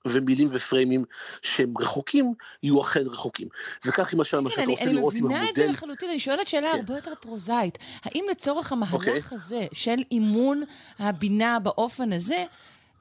ומילים 0.04 0.48
ופריימים 0.50 1.04
שהם 1.42 1.74
רחוקים, 1.78 2.34
יהיו 2.62 2.82
אכן 2.82 3.06
רחוקים. 3.06 3.48
וכך 3.84 4.14
למשל 4.14 4.40
מה 4.40 4.50
שאתה 4.50 4.62
רוצה 4.70 4.92
לראות 4.92 5.14
עם 5.14 5.18
המודל... 5.20 5.36
אני 5.36 5.44
מבינה 5.44 5.50
את 5.50 5.56
זה 5.56 5.66
לחלוטין, 5.66 6.10
אני 6.10 6.18
שואלת 6.18 6.48
שאלה 6.48 6.72
כן. 6.72 6.78
הרבה 6.78 6.94
יותר 6.94 7.12
פרוזאית. 7.20 7.78
האם 8.04 8.24
לצורך 8.30 8.72
המהלך 8.72 8.92
okay. 8.92 8.96
אוקיי. 8.96 9.20
הזה 9.30 9.66
של 9.72 9.96
אימון 10.10 10.62
הבינה 10.98 11.58
באופן 11.58 12.12
הזה, 12.12 12.44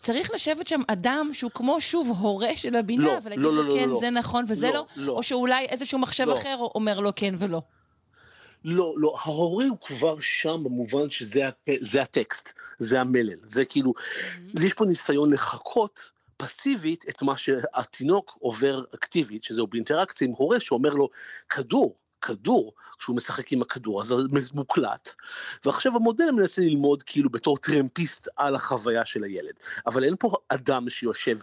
צריך 0.04 0.32
לשבת 0.32 0.68
שם 0.68 0.82
אדם 0.88 1.30
שהוא 1.34 1.52
כמו 1.54 1.82
שוב 1.82 2.18
הורה 2.20 2.56
של 2.56 2.76
הבינה, 2.76 3.04
לא, 3.04 3.20
ולהגיד 3.24 3.44
לא, 3.44 3.54
לו 3.54 3.64
לא, 3.64 3.70
לא 3.70 3.80
כן, 3.80 3.90
לא, 3.90 3.98
זה 4.00 4.10
נכון 4.10 4.46
וזה 4.48 4.68
לא, 4.68 4.74
לא, 4.74 4.86
לא, 4.96 5.14
או 5.14 5.24
שאולי 5.24 5.66
איזשהו 5.66 6.00
מחשב 6.00 6.26
לא. 6.28 6.34
אחר 6.34 6.56
אומר 6.76 7.00
לו 7.00 7.12
כן 7.16 7.36
ולא. 7.38 7.62
לא, 8.66 8.94
לא, 8.98 9.16
ההורה 9.24 9.66
הוא 9.66 9.78
כבר 9.82 10.16
שם 10.20 10.62
במובן 10.64 11.10
שזה 11.10 11.48
הפ... 11.48 11.56
זה 11.82 12.02
הטקסט, 12.02 12.54
זה 12.80 13.02
המלל, 13.02 13.38
זה 13.44 13.66
כאילו, 13.66 13.94
mm-hmm. 13.98 14.66
יש 14.66 14.74
פה 14.74 14.86
ניסיון 14.86 15.34
לחכות 15.34 16.12
פסיבית 16.44 17.06
את 17.10 17.22
מה 17.22 17.38
שהתינוק 17.38 18.38
עובר 18.40 18.84
אקטיבית, 18.96 19.44
שזה 19.44 19.62
באינטראקציה 19.70 20.28
עם 20.28 20.34
הורה 20.38 20.60
שאומר 20.60 20.90
לו, 20.90 21.10
כדור, 21.50 21.96
כדור, 22.24 22.74
כשהוא 23.00 23.16
משחק 23.16 23.52
עם 23.52 23.62
הכדור, 23.62 24.02
אז 24.02 24.08
זה 24.08 24.16
מוקלט, 24.54 25.14
ועכשיו 25.66 25.96
המודל 25.96 26.32
מנסה 26.32 26.62
ללמוד 26.62 27.04
כאילו 27.04 27.30
בתור 27.30 27.58
טרמפיסט 27.58 28.28
על 28.36 28.56
החוויה 28.56 29.06
של 29.06 29.24
הילד, 29.24 29.54
אבל 29.88 30.04
אין 30.04 30.16
פה 30.20 30.32
אדם 30.50 30.90
שיושב 30.90 31.40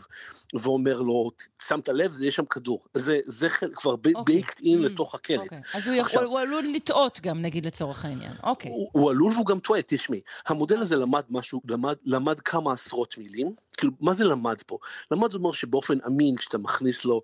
ואומר 0.55 1.03
לו, 1.03 1.31
שמת 1.63 1.89
לב, 1.89 2.11
זה 2.11 2.27
יש 2.27 2.37
שם 2.37 2.45
כדור, 2.45 2.85
זה, 2.95 3.21
זה 3.25 3.49
כבר 3.75 3.95
okay. 3.95 4.23
בייקט 4.23 4.61
אין 4.61 4.79
mm, 4.79 4.83
לתוך 4.83 5.15
הקלט. 5.15 5.53
Okay. 5.53 5.57
אז 5.75 5.89
הוא, 5.89 5.97
עכשיו, 6.01 6.23
הוא, 6.23 6.31
הוא 6.31 6.41
עלול 6.41 6.65
לטעות 6.75 7.21
גם, 7.23 7.43
נגיד 7.43 7.67
לצורך 7.67 8.05
העניין, 8.05 8.33
אוקיי. 8.43 8.71
Okay. 8.71 8.75
הוא, 8.75 8.89
הוא 8.93 9.11
עלול 9.11 9.33
והוא 9.33 9.47
גם 9.47 9.61
טועה, 9.61 9.81
תשמעי, 9.87 10.21
המודל 10.47 10.79
הזה 10.79 10.97
למד 10.97 11.23
משהו, 11.31 11.61
למד, 11.69 11.97
למד 12.05 12.41
כמה 12.41 12.73
עשרות 12.73 13.19
מילים, 13.19 13.55
כאילו, 13.81 13.93
מה 14.01 14.13
זה 14.13 14.25
למד 14.25 14.63
פה? 14.67 14.79
למד 15.11 15.31
זה 15.31 15.39
אומר 15.39 15.53
שבאופן 15.53 15.99
אמין, 16.07 16.37
כשאתה 16.37 16.59
מכניס 16.59 17.05
לו 17.05 17.23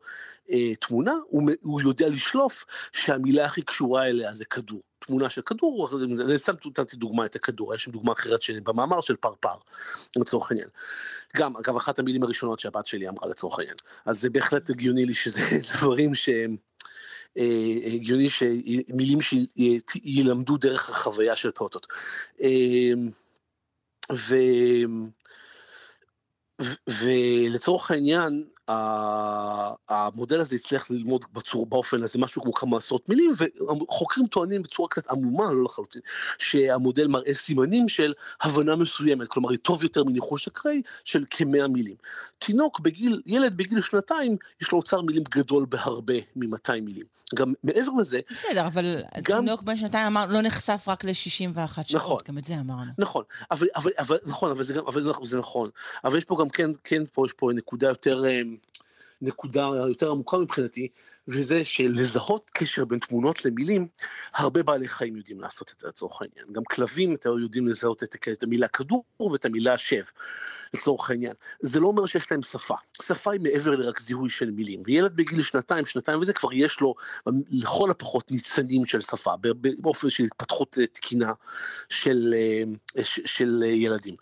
אה, 0.51 0.75
תמונה, 0.75 1.13
הוא, 1.29 1.51
הוא 1.63 1.81
יודע 1.81 2.09
לשלוף 2.09 2.65
שהמילה 2.93 3.45
הכי 3.45 3.63
קשורה 3.63 4.07
אליה 4.07 4.35
זה 4.35 4.45
כדור. 4.45 4.83
תמונה 4.99 5.31
של 5.31 5.43
כדור, 5.43 5.89
אני 6.25 6.39
סתם 6.39 6.53
נתתי 6.67 6.97
דוגמה 6.97 7.27
את 7.27 7.37
הכדור, 7.37 7.75
יש 7.75 7.85
שם 7.85 7.91
דוגמה 7.91 8.13
אחרת 8.13 8.43
שלי 8.43 8.61
במאמר 8.61 9.01
של 9.01 9.17
פרפר, 9.17 9.57
לצורך 10.17 10.51
העניין. 10.51 10.69
גם, 11.37 11.57
אגב, 11.57 11.77
אחת 11.77 11.99
המילים 11.99 12.23
הראשונות 12.23 12.61
שהבת 12.61 12.87
שלי 12.87 13.09
אמרה 13.09 13.29
לצורך 13.29 13.59
העניין. 13.59 13.77
אז 14.07 14.21
זה 14.21 14.31
בהחלט 14.31 14.71
הגיוני 14.71 15.07
לי 15.07 15.15
שזה 15.15 15.41
דברים 15.75 16.15
שהם... 16.15 16.57
אה, 17.39 17.95
הגיוני 17.95 18.29
שמילים 18.29 19.19
שילמדו 19.21 20.57
דרך 20.57 20.91
החוויה 20.91 21.37
של 21.37 21.51
פעוטות. 21.51 21.87
אה, 22.43 22.93
ו... 24.13 24.37
ולצורך 26.89 27.91
העניין, 27.91 28.45
המודל 29.89 30.41
הזה 30.41 30.57
הצליח 30.57 30.91
ללמוד 30.91 31.25
בצור, 31.33 31.67
באופן 31.67 32.03
הזה 32.03 32.19
משהו 32.19 32.43
כמו 32.43 32.53
כמה 32.53 32.77
עשרות 32.77 33.09
מילים, 33.09 33.33
וחוקרים 33.89 34.27
טוענים 34.27 34.63
בצורה 34.63 34.89
קצת 34.89 35.11
עמומה, 35.11 35.53
לא 35.53 35.65
לחלוטין, 35.65 36.03
שהמודל 36.39 37.07
מראה 37.07 37.35
סימנים 37.35 37.89
של 37.89 38.13
הבנה 38.41 38.77
מסוימת, 38.77 39.29
כלומר 39.29 39.51
היא 39.51 39.59
טוב 39.59 39.83
יותר 39.83 40.05
מניחוש 40.05 40.49
אקראי 40.49 40.83
של 41.05 41.25
כמאה 41.31 41.69
מילים. 41.69 41.95
תינוק 42.39 42.81
בגיל, 42.81 43.23
ילד 43.27 43.57
בגיל 43.57 43.81
שנתיים, 43.81 44.37
יש 44.61 44.73
לו 44.73 44.79
אוצר 44.79 45.01
מילים 45.01 45.23
גדול 45.31 45.67
בהרבה 45.69 46.15
מ-200 46.37 46.81
מילים. 46.83 47.05
גם 47.35 47.53
מעבר 47.65 47.93
לזה... 47.99 48.21
בסדר, 48.31 48.67
אבל 48.67 49.03
גם... 49.23 49.41
תינוק 49.41 49.63
בן 49.63 49.77
שנתיים 49.77 50.07
אמר, 50.07 50.27
לא 50.27 50.43
נחשף 50.43 50.85
רק 50.89 51.05
ל-61 51.05 51.13
שעות, 51.85 51.95
נכון, 51.95 52.21
גם 52.29 52.39
את 52.39 52.45
זה 52.45 52.55
אמרנו. 52.61 52.91
נכון, 52.99 53.25
אבל, 53.51 53.67
אבל, 53.77 53.91
אבל, 53.99 54.19
נכון, 54.27 54.51
אבל 54.51 54.63
זה, 54.63 54.75
גם, 54.75 54.87
אבל 54.87 55.05
זה 55.23 55.39
נכון, 55.39 55.71
אבל 56.05 56.19
יש 56.19 56.25
פה 56.25 56.37
גם 56.41 56.46
גם 56.47 56.51
כן, 56.51 56.71
כן 56.85 57.03
פה 57.13 57.27
יש 57.27 57.33
פה 57.33 57.51
נקודה 57.55 57.89
יותר, 57.89 58.25
אה, 59.23 59.29
נקודה 59.29 59.71
יותר 59.89 60.11
עמוקה 60.11 60.39
מבחינתי, 60.39 60.89
וזה 61.29 61.65
שלזהות 61.65 62.51
קשר 62.55 62.85
בין 62.85 62.99
תמונות 62.99 63.45
למילים, 63.45 63.87
הרבה 64.35 64.63
בעלי 64.63 64.89
חיים 64.89 65.17
יודעים 65.17 65.41
לעשות 65.41 65.73
את 65.75 65.81
זה 65.81 65.89
לצורך 65.89 66.23
העניין. 66.23 66.53
גם 66.53 66.63
כלבים 66.65 67.11
יותר 67.11 67.39
יודעים 67.39 67.69
לזהות 67.69 68.03
את, 68.03 68.17
את 68.33 68.43
המילה 68.43 68.69
כדור 68.69 69.05
ואת 69.33 69.45
המילה 69.45 69.79
שב, 69.79 70.03
לצורך 70.75 71.11
העניין. 71.11 71.33
זה 71.61 71.81
לא 71.81 71.87
אומר 71.87 72.07
שיש 72.07 72.33
להם 72.33 72.43
שפה. 72.43 72.75
שפה 73.03 73.33
היא 73.33 73.41
מעבר 73.41 73.71
לרק 73.71 74.01
זיהוי 74.01 74.31
של 74.31 74.51
מילים. 74.51 74.83
וילד 74.87 75.17
בגיל 75.17 75.43
שנתיים, 75.43 75.87
שנתיים 75.87 76.21
וזה 76.21 76.33
כבר 76.33 76.53
יש 76.53 76.81
לו 76.81 76.95
לכל 77.51 77.91
הפחות 77.91 78.31
ניצנים 78.31 78.85
של 78.85 79.01
שפה, 79.01 79.33
באופן 79.81 80.11
של 80.11 80.25
התפתחות 80.25 80.79
אה, 80.81 80.87
תקינה 80.87 81.33
של, 81.89 82.35
אה, 82.37 83.05
של 83.05 83.63
ילדים. 83.67 84.15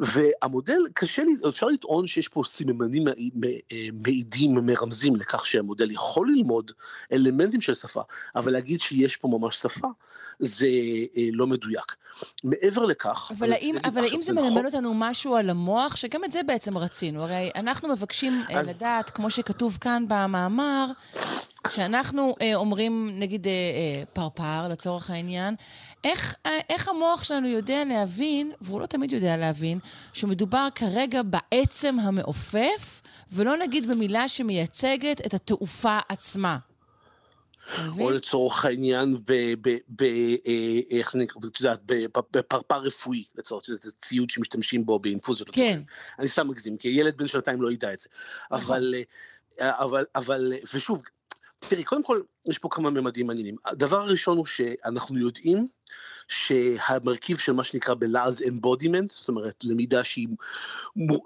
והמודל, 0.00 0.78
קשה 0.94 1.22
לי, 1.22 1.32
אפשר 1.48 1.66
לטעון 1.66 2.06
שיש 2.06 2.28
פה 2.28 2.42
סימנים 2.46 3.04
מעידים, 3.92 4.29
מרמזים 4.48 5.16
לכך 5.16 5.46
שהמודל 5.46 5.90
יכול 5.90 6.32
ללמוד 6.36 6.72
אלמנטים 7.12 7.60
של 7.60 7.74
שפה, 7.74 8.02
אבל 8.36 8.52
להגיד 8.52 8.80
שיש 8.80 9.16
פה 9.16 9.28
ממש 9.28 9.56
שפה, 9.56 9.88
זה 10.40 10.66
אה, 11.16 11.28
לא 11.32 11.46
מדויק. 11.46 11.96
מעבר 12.44 12.84
לכך... 12.84 13.32
אבל 13.38 13.52
האם, 13.52 13.76
אבל 13.84 14.04
האם 14.04 14.22
זה 14.22 14.32
מלמד 14.32 14.50
נכון... 14.50 14.66
אותנו 14.66 14.92
משהו 14.94 15.36
על 15.36 15.50
המוח, 15.50 15.96
שגם 15.96 16.24
את 16.24 16.32
זה 16.32 16.40
בעצם 16.46 16.78
רצינו? 16.78 17.22
הרי 17.22 17.50
אנחנו 17.54 17.88
מבקשים 17.88 18.42
אה, 18.50 18.60
אז... 18.60 18.68
לדעת, 18.68 19.10
כמו 19.10 19.30
שכתוב 19.30 19.78
כאן 19.80 20.04
במאמר, 20.08 20.86
כשאנחנו 21.64 22.34
אה, 22.42 22.54
אומרים, 22.54 23.08
נגיד, 23.12 23.46
אה, 23.46 23.52
אה, 23.52 24.02
פרפר, 24.12 24.68
לצורך 24.68 25.10
העניין, 25.10 25.54
איך, 26.04 26.34
אה, 26.46 26.58
איך 26.68 26.88
המוח 26.88 27.24
שלנו 27.24 27.48
יודע 27.48 27.84
להבין, 27.84 28.52
והוא 28.60 28.80
לא 28.80 28.86
תמיד 28.86 29.12
יודע 29.12 29.36
להבין, 29.36 29.78
שמדובר 30.12 30.68
כרגע 30.74 31.22
בעצם 31.22 31.98
המעופף, 31.98 33.02
ולא 33.32 33.56
נגיד 33.56 33.88
במילה 33.88 34.28
שמייצגת 34.28 35.26
את 35.26 35.34
התעופה 35.34 35.98
עצמה. 36.08 36.58
או 37.98 38.10
לצורך 38.10 38.64
העניין, 38.64 39.16
ב, 39.24 39.30
אה, 40.02 40.80
איך 40.90 41.12
זה 41.12 41.18
נקרא, 41.18 41.40
את 41.46 41.60
יודעת, 41.60 41.80
בפרפר 42.32 42.78
רפואי, 42.78 43.24
לצורך 43.38 43.64
העניין, 43.68 43.78
זה 43.82 43.92
ציוד 43.92 44.30
שמשתמשים 44.30 44.86
בו 44.86 44.98
באינפוזיות. 44.98 45.50
כן. 45.50 45.82
אני 46.18 46.28
סתם 46.28 46.48
מגזים, 46.48 46.76
כי 46.76 46.88
ילד 46.88 47.16
בן 47.16 47.26
שנתיים 47.26 47.62
לא 47.62 47.72
ידע 47.72 47.92
את 47.92 48.00
זה. 48.00 48.08
נכון. 48.50 48.76
אבל, 48.76 48.94
אה, 49.60 49.84
אבל, 49.84 50.04
אבל, 50.14 50.52
ושוב, 50.74 51.02
תראי, 51.68 51.84
קודם 51.84 52.02
כל, 52.02 52.20
יש 52.46 52.58
פה 52.58 52.68
כמה 52.70 52.90
ממדים 52.90 53.26
מעניינים. 53.26 53.56
הדבר 53.64 54.00
הראשון 54.00 54.38
הוא 54.38 54.46
שאנחנו 54.46 55.18
יודעים 55.18 55.66
שהמרכיב 56.28 57.38
של 57.38 57.52
מה 57.52 57.64
שנקרא 57.64 57.94
בלעז 57.94 58.42
אמבודימנט, 58.48 59.10
זאת 59.10 59.28
אומרת, 59.28 59.64
למידה 59.64 60.04
שהיא 60.04 60.28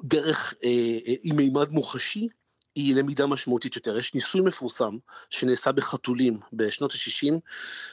דרך, 0.04 0.54
אה, 0.64 0.68
אה, 1.06 1.14
עם 1.22 1.36
מימד 1.36 1.70
מוחשי, 1.70 2.28
היא 2.74 2.94
למידה 2.94 3.26
משמעותית 3.26 3.76
יותר. 3.76 3.98
יש 3.98 4.14
ניסוי 4.14 4.40
מפורסם 4.40 4.96
שנעשה 5.30 5.72
בחתולים 5.72 6.38
בשנות 6.52 6.92
ה-60 6.92 7.34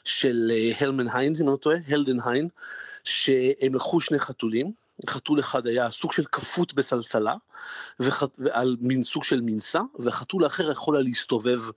של 0.04 0.51
אה, 0.54 0.71
הלמן 0.80 1.08
היין, 1.13 1.36
אם 1.36 1.41
אני 1.41 1.51
לא 1.51 1.58
טועה, 1.58 1.77
הלדן 1.88 2.17
היין, 2.25 2.47
שהם 3.04 3.75
לקחו 3.75 4.01
שני 4.01 4.19
חתולים, 4.19 4.71
חתול 5.08 5.39
אחד 5.39 5.67
היה 5.67 5.91
סוג 5.91 6.12
של 6.12 6.25
כפות 6.25 6.73
בסלסלה, 6.73 7.36
וחת... 7.99 8.30
ועל 8.38 8.77
מין 8.80 9.04
סוג 9.04 9.23
של 9.23 9.41
מנסה, 9.41 9.80
והחתול 9.99 10.43
האחר 10.43 10.71
יכול 10.71 10.95
היה 10.95 11.04
להסתובב 11.04 11.60
אה, 11.63 11.71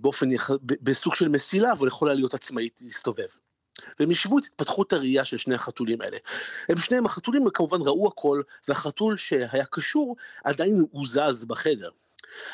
באופן, 0.00 0.32
יח... 0.32 0.50
בסוג 0.62 1.14
של 1.14 1.28
מסילה, 1.28 1.72
אבל 1.72 1.88
יכול 1.88 2.08
היה 2.08 2.14
להיות 2.14 2.34
עצמאית 2.34 2.80
להסתובב. 2.82 3.26
והם 4.00 4.10
ישבו 4.10 4.38
את 4.38 4.44
התפתחות 4.44 4.92
הראייה 4.92 5.24
של 5.24 5.36
שני 5.36 5.54
החתולים 5.54 6.00
האלה. 6.00 6.16
הם 6.68 6.76
שניהם, 6.76 7.06
החתולים 7.06 7.50
כמובן 7.54 7.78
ראו 7.80 8.08
הכל, 8.08 8.42
והחתול 8.68 9.16
שהיה 9.16 9.64
קשור 9.64 10.16
עדיין 10.44 10.86
הוזז 10.90 11.44
בחדר. 11.44 11.90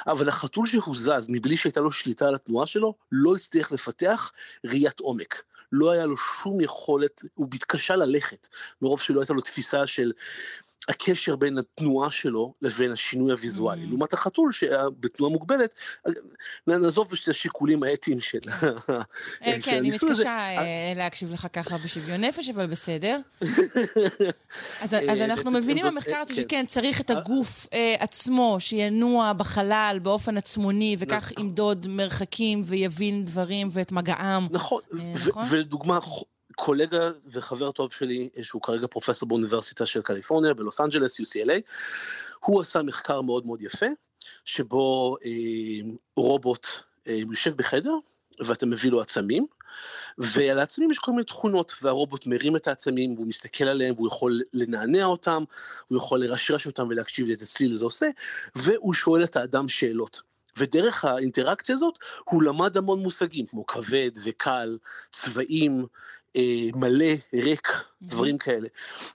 אבל 0.06 0.28
החתול 0.28 0.66
שהוזז 0.66 1.26
מבלי 1.28 1.56
שהייתה 1.56 1.80
לו 1.80 1.92
שליטה 1.92 2.28
על 2.28 2.34
התנועה 2.34 2.66
שלו, 2.66 2.94
לא 3.12 3.36
הצליח 3.36 3.72
לפתח 3.72 4.32
ראיית 4.66 5.00
עומק. 5.00 5.42
לא 5.72 5.90
היה 5.90 6.06
לו 6.06 6.16
שום 6.16 6.60
יכולת, 6.60 7.22
הוא 7.34 7.48
התקשה 7.54 7.96
ללכת, 7.96 8.48
מרוב 8.82 9.00
שלא 9.00 9.20
הייתה 9.20 9.32
לו 9.34 9.40
תפיסה 9.40 9.86
של 9.86 10.12
הקשר 10.88 11.36
בין 11.36 11.58
התנועה 11.58 12.10
שלו 12.10 12.54
לבין 12.62 12.92
השינוי 12.92 13.30
הוויזואלי. 13.32 13.84
Mm. 13.84 13.88
לעומת 13.88 14.12
החתול 14.12 14.52
שבתנועה 14.52 15.32
מוגבלת, 15.32 15.74
נעזוב 16.66 17.12
את 17.22 17.28
השיקולים 17.28 17.82
האתיים 17.82 18.20
של 18.20 18.38
אה, 18.52 19.60
כן, 19.62 19.76
אני 19.76 19.90
מתקשה 19.90 20.30
אה, 20.30 20.92
להקשיב 20.96 21.32
לך 21.32 21.46
ככה 21.52 21.76
בשוויון 21.84 22.24
נפש, 22.24 22.48
אבל 22.48 22.66
בסדר. 22.66 23.20
אז 24.80 24.94
אה, 24.94 25.24
אנחנו 25.24 25.50
מבינים 25.50 25.86
במחקר 25.86 26.16
הזה 26.16 26.34
כן. 26.34 26.42
שכן, 26.42 26.66
צריך 26.66 27.00
את 27.00 27.10
הגוף 27.10 27.66
עצמו 27.98 28.56
שינוע 28.58 29.32
בחלל 29.32 29.98
באופן 30.02 30.36
עצמוני, 30.36 30.96
וכך 30.98 31.32
נכון. 31.32 31.44
ימדוד 31.44 31.86
מרחקים 31.88 32.62
ויבין 32.64 33.24
דברים 33.24 33.68
ואת 33.72 33.92
מגעם. 33.92 34.48
נכון, 34.50 34.82
נכון? 35.26 35.44
ולדוגמה, 35.50 35.98
קולגה 36.64 37.10
וחבר 37.32 37.72
טוב 37.72 37.92
שלי, 37.92 38.28
שהוא 38.42 38.62
כרגע 38.62 38.86
פרופסור 38.86 39.28
באוניברסיטה 39.28 39.86
של 39.86 40.02
קליפורניה, 40.02 40.54
בלוס 40.54 40.80
אנג'לס, 40.80 41.20
UCLA, 41.20 41.60
הוא 42.40 42.60
עשה 42.60 42.82
מחקר 42.82 43.20
מאוד 43.20 43.46
מאוד 43.46 43.62
יפה, 43.62 43.86
שבו 44.44 45.16
אה, 45.24 45.30
רובוט 46.16 46.66
אה, 47.06 47.12
יושב 47.30 47.56
בחדר, 47.56 47.94
ואתה 48.40 48.66
מביא 48.66 48.90
לו 48.90 49.00
עצמים, 49.00 49.46
ועל 50.18 50.58
העצמים 50.58 50.90
יש 50.90 50.98
כל 50.98 51.10
מיני 51.10 51.24
תכונות, 51.24 51.74
והרובוט 51.82 52.26
מרים 52.26 52.56
את 52.56 52.68
העצמים, 52.68 53.14
והוא 53.14 53.26
מסתכל 53.26 53.64
עליהם, 53.64 53.94
והוא 53.94 54.06
יכול 54.06 54.40
לנענע 54.52 55.04
אותם, 55.04 55.44
הוא 55.88 55.98
יכול 55.98 56.24
לרשרש 56.24 56.66
אותם 56.66 56.86
ולהקשיב 56.90 57.26
לאיזה 57.26 57.46
צליל 57.46 57.76
זה 57.76 57.84
עושה, 57.84 58.06
והוא 58.56 58.94
שואל 58.94 59.24
את 59.24 59.36
האדם 59.36 59.68
שאלות. 59.68 60.22
ודרך 60.56 61.04
האינטראקציה 61.04 61.74
הזאת 61.74 61.94
הוא 62.24 62.42
למד 62.42 62.76
המון 62.76 62.98
מושגים 62.98 63.46
כמו 63.46 63.66
כבד 63.66 64.10
וקל, 64.24 64.78
צבעים, 65.12 65.86
אה, 66.36 66.68
מלא, 66.74 67.14
ריק. 67.34 67.68
דברים 68.02 68.38
כאלה. 68.38 68.68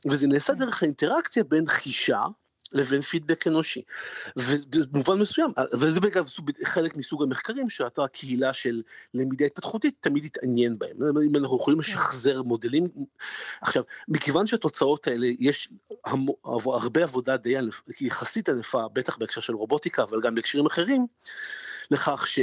וזה 0.05 0.27
נעשה 0.27 0.53
כן. 0.53 0.59
דרך 0.59 0.83
האינטראקציה 0.83 1.43
בין 1.43 1.67
חישה 1.67 2.25
לבין 2.73 3.01
פידבק 3.01 3.47
אנושי. 3.47 3.81
ובמובן 4.35 5.19
מסוים, 5.19 5.51
וזה 5.73 5.99
בגלל 5.99 6.23
חלק 6.65 6.95
מסוג 6.95 7.23
המחקרים 7.23 7.69
שאתה 7.69 8.07
קהילה 8.07 8.53
של 8.53 8.81
למידה 9.13 9.45
התפתחותית 9.45 9.95
תמיד 9.99 10.25
התעניין 10.25 10.79
בהם. 10.79 10.97
אם 11.25 11.35
אנחנו 11.35 11.57
יכולים 11.57 11.81
כן. 11.81 11.91
לשחזר 11.91 12.43
מודלים. 12.43 12.87
עכשיו, 13.61 13.83
מכיוון 14.07 14.47
שהתוצאות 14.47 15.07
האלה, 15.07 15.27
יש 15.39 15.69
הרבה 16.65 17.03
עבודה 17.03 17.37
די 17.37 17.55
יחסית 18.01 18.49
ענפה, 18.49 18.87
בטח 18.93 19.17
בהקשר 19.17 19.41
של 19.41 19.53
רובוטיקה, 19.53 20.03
אבל 20.03 20.21
גם 20.21 20.35
בהקשרים 20.35 20.65
אחרים, 20.65 21.07
לכך 21.91 22.27
ש... 22.27 22.39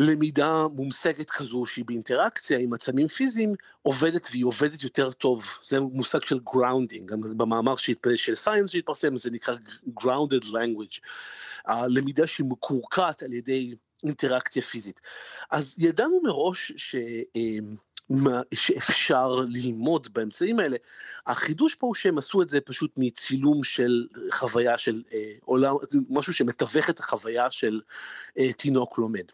למידה 0.00 0.66
מומשגת 0.68 1.30
כזו 1.30 1.66
שהיא 1.66 1.84
באינטראקציה 1.84 2.58
עם 2.58 2.72
עצמים 2.72 3.08
פיזיים 3.08 3.54
עובדת 3.82 4.28
והיא 4.30 4.44
עובדת 4.44 4.82
יותר 4.82 5.12
טוב 5.12 5.44
זה 5.62 5.80
מושג 5.80 6.22
של 6.22 6.38
grounding 6.50 7.04
גם 7.04 7.20
במאמר 7.36 7.76
של 8.16 8.34
סייאנס 8.34 8.70
שהתפרסם 8.70 9.16
זה 9.16 9.30
נקרא 9.30 9.54
grounded 10.00 10.44
language 10.44 11.00
הלמידה 11.64 12.26
שהיא 12.26 12.46
מקורקעת 12.46 13.22
על 13.22 13.32
ידי 13.32 13.74
אינטראקציה 14.04 14.62
פיזית 14.62 15.00
אז 15.50 15.74
ידענו 15.78 16.20
מראש 16.22 16.72
ש... 16.76 16.96
מה 18.10 18.40
שאפשר 18.54 19.28
ללמוד 19.48 20.08
באמצעים 20.12 20.60
האלה. 20.60 20.76
החידוש 21.26 21.74
פה 21.74 21.86
הוא 21.86 21.94
שהם 21.94 22.18
עשו 22.18 22.42
את 22.42 22.48
זה 22.48 22.60
פשוט 22.60 22.92
מצילום 22.96 23.64
של 23.64 24.06
חוויה 24.30 24.78
של 24.78 25.02
אה, 25.12 25.32
עולם, 25.44 25.74
משהו 26.08 26.32
שמתווך 26.32 26.90
את 26.90 27.00
החוויה 27.00 27.50
של 27.50 27.80
אה, 28.38 28.52
תינוק 28.52 28.98
לומד. 28.98 29.24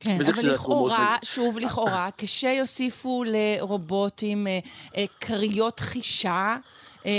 כן, 0.00 0.18
אבל 0.20 0.50
לכאורה, 0.50 1.16
שוב 1.22 1.58
לכאורה, 1.58 2.08
כשיוסיפו 2.18 3.24
לרובוטים 3.26 4.46
אה, 4.46 4.58
אה, 4.96 5.04
כריות 5.20 5.80
חישה, 5.80 6.56
אה, 7.06 7.12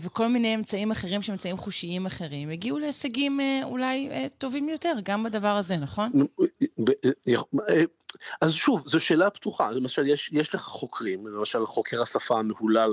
וכל 0.00 0.28
מיני 0.28 0.54
אמצעים 0.54 0.90
אחרים 0.90 1.22
שהם 1.22 1.32
אמצעים 1.32 1.56
חושיים 1.56 2.06
אחרים, 2.06 2.50
הגיעו 2.50 2.78
להישגים 2.78 3.40
אולי 3.62 4.08
טובים 4.38 4.68
יותר, 4.68 4.92
גם 5.02 5.24
בדבר 5.24 5.56
הזה, 5.56 5.76
נכון? 5.76 6.10
אז 8.40 8.52
שוב, 8.52 8.82
זו 8.86 9.00
שאלה 9.00 9.30
פתוחה, 9.30 9.72
למשל 9.72 10.06
יש, 10.06 10.30
יש 10.32 10.54
לך 10.54 10.60
חוקרים, 10.62 11.26
למשל 11.26 11.66
חוקר 11.66 12.02
השפה 12.02 12.38
המהולל 12.38 12.90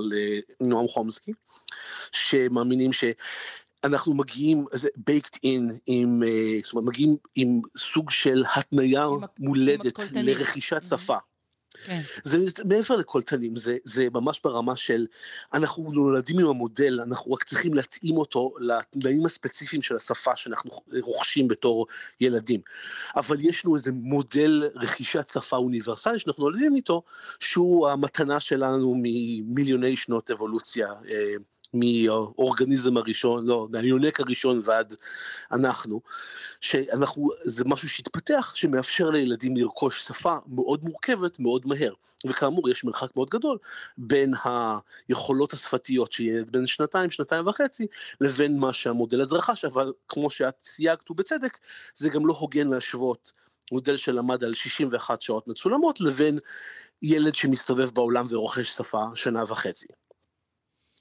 נועם 0.66 0.88
חומסקי, 0.88 1.32
שמאמינים 2.12 2.92
ש... 2.92 3.04
אנחנו 3.84 4.14
מגיעים, 4.14 4.64
זה 4.72 4.88
baked 5.10 5.36
in, 5.36 5.72
עם, 5.86 6.22
זאת 6.64 6.72
אומרת, 6.72 6.88
מגיעים 6.88 7.16
עם 7.34 7.60
סוג 7.76 8.10
של 8.10 8.44
התניה 8.56 9.06
מולדת 9.38 10.00
לרכישת 10.14 10.84
שפה. 10.84 11.16
כן. 11.86 12.00
זה, 12.24 12.38
זה 12.48 12.64
מעבר 12.64 12.96
לקולטנים, 12.96 13.56
זה, 13.56 13.76
זה 13.84 14.06
ממש 14.12 14.40
ברמה 14.44 14.76
של 14.76 15.06
אנחנו 15.54 15.92
נולדים 15.92 16.38
עם 16.38 16.46
המודל, 16.46 17.00
אנחנו 17.00 17.32
רק 17.32 17.44
צריכים 17.44 17.74
להתאים 17.74 18.16
אותו 18.16 18.54
לתנאים 18.58 19.26
הספציפיים 19.26 19.82
של 19.82 19.96
השפה 19.96 20.36
שאנחנו 20.36 20.70
רוכשים 21.02 21.48
בתור 21.48 21.86
ילדים. 22.20 22.60
אבל 23.16 23.36
יש 23.40 23.64
לנו 23.64 23.74
איזה 23.74 23.92
מודל 23.92 24.70
רכישת 24.74 25.28
שפה 25.28 25.56
אוניברסלי 25.56 26.20
שאנחנו 26.20 26.44
נולדים 26.44 26.76
איתו, 26.76 27.02
שהוא 27.40 27.88
המתנה 27.88 28.40
שלנו 28.40 28.94
ממיליוני 29.02 29.96
שנות 29.96 30.30
אבולוציה. 30.30 30.88
אה, 31.08 31.34
מהאורגניזם 31.74 32.96
הראשון, 32.96 33.46
לא, 33.46 33.68
מהיונק 33.70 34.20
הראשון 34.20 34.62
ועד 34.64 34.94
אנחנו, 35.52 36.00
שאנחנו, 36.60 37.30
זה 37.44 37.64
משהו 37.66 37.88
שהתפתח, 37.88 38.52
שמאפשר 38.54 39.10
לילדים 39.10 39.56
לרכוש 39.56 40.04
שפה 40.04 40.36
מאוד 40.46 40.84
מורכבת 40.84 41.40
מאוד 41.40 41.66
מהר. 41.66 41.92
וכאמור, 42.26 42.70
יש 42.70 42.84
מרחק 42.84 43.16
מאוד 43.16 43.30
גדול 43.30 43.58
בין 43.98 44.34
היכולות 45.08 45.52
השפתיות 45.52 46.12
של 46.12 46.24
ילד 46.24 46.52
בן 46.52 46.66
שנתיים, 46.66 47.10
שנתיים 47.10 47.46
וחצי, 47.46 47.86
לבין 48.20 48.58
מה 48.58 48.72
שהמודל 48.72 49.20
הזה 49.20 49.36
רכש, 49.36 49.64
אבל 49.64 49.92
כמו 50.08 50.30
שאת 50.30 50.54
סייגת 50.62 51.10
ובצדק, 51.10 51.58
זה 51.94 52.08
גם 52.08 52.26
לא 52.26 52.34
הוגן 52.38 52.68
להשוות 52.68 53.32
מודל 53.72 53.96
שלמד 53.96 54.44
על 54.44 54.54
61 54.54 55.22
שעות 55.22 55.48
מצולמות, 55.48 56.00
לבין 56.00 56.38
ילד 57.02 57.34
שמסתובב 57.34 57.90
בעולם 57.90 58.26
ורוכש 58.30 58.68
שפה 58.68 59.04
שנה 59.14 59.44
וחצי. 59.48 59.86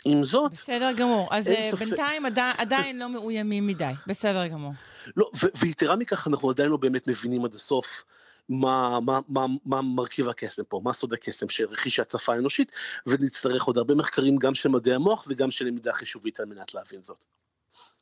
עם 0.06 0.24
זאת... 0.24 0.52
בסדר 0.52 0.92
גמור. 0.98 1.28
אז 1.32 1.48
אה, 1.48 1.72
בינתיים 1.80 2.26
עדי, 2.26 2.42
עדיין 2.58 3.00
לא 3.00 3.10
מאוימים 3.10 3.68
מדי. 3.68 3.92
בסדר 4.08 4.48
גמור. 4.48 4.72
לא, 5.18 5.32
ויתרה 5.60 5.96
מכך, 5.96 6.28
אנחנו 6.28 6.50
עדיין 6.50 6.70
לא 6.70 6.78
באמת 6.78 7.08
מבינים 7.08 7.46
עד 7.46 7.56
הסוף 7.56 8.04
מה, 8.50 9.00
מה, 9.00 9.20
מה, 9.28 9.46
מה 9.66 9.82
מרכיב 9.82 10.30
הקסם 10.30 10.64
פה, 10.64 10.82
מה 10.84 10.94
סוד 10.94 11.14
הקסם 11.14 11.50
של 11.50 11.66
רכישת 11.70 12.12
שפה 12.12 12.34
אנושית, 12.34 12.72
ונצטרך 13.08 13.64
עוד 13.64 13.78
הרבה 13.78 13.96
מחקרים 13.96 14.38
גם 14.38 14.56
של 14.56 14.70
מדעי 14.70 14.94
המוח 14.94 15.26
וגם 15.28 15.52
של 15.52 15.66
למידה 15.66 15.94
חישובית 15.94 16.40
על 16.40 16.46
מנת 16.46 16.74
להבין 16.74 17.04
זאת. 17.04 17.26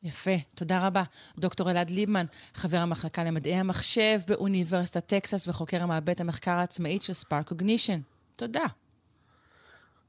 יפה, 0.04 0.36
תודה 0.56 0.88
רבה. 0.88 1.04
דוקטור 1.38 1.72
אלעד 1.72 1.90
ליבמן, 1.90 2.26
חבר 2.54 2.78
המחלקה 2.78 3.24
למדעי 3.24 3.54
המחשב 3.54 4.20
באוניברסיטת 4.28 5.06
טקסס 5.06 5.48
וחוקר 5.48 5.84
המעבד 5.84 6.22
המחקר 6.22 6.52
העצמאית 6.52 7.04
של 7.04 7.14
ספארק 7.14 7.48
קוגנישן. 7.48 8.00
תודה. 8.36 8.66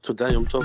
תודה, 0.05 0.27
יום 0.29 0.45
טוב. 0.45 0.63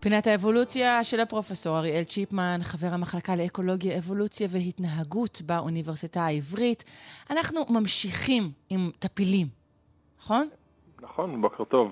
פינת 0.00 0.26
האבולוציה 0.26 1.04
של 1.04 1.20
הפרופסור 1.20 1.78
אריאל 1.78 2.04
צ'יפמן, 2.04 2.58
חבר 2.62 2.86
המחלקה 2.86 3.36
לאקולוגיה, 3.36 3.98
אבולוציה 3.98 4.48
והתנהגות 4.50 5.42
באוניברסיטה 5.46 6.22
העברית. 6.22 6.84
אנחנו 7.30 7.60
ממשיכים 7.68 8.52
עם 8.70 8.90
טפילים, 8.98 9.46
נכון? 10.18 10.48
נכון, 11.02 11.40
בוקר 11.40 11.64
טוב. 11.64 11.90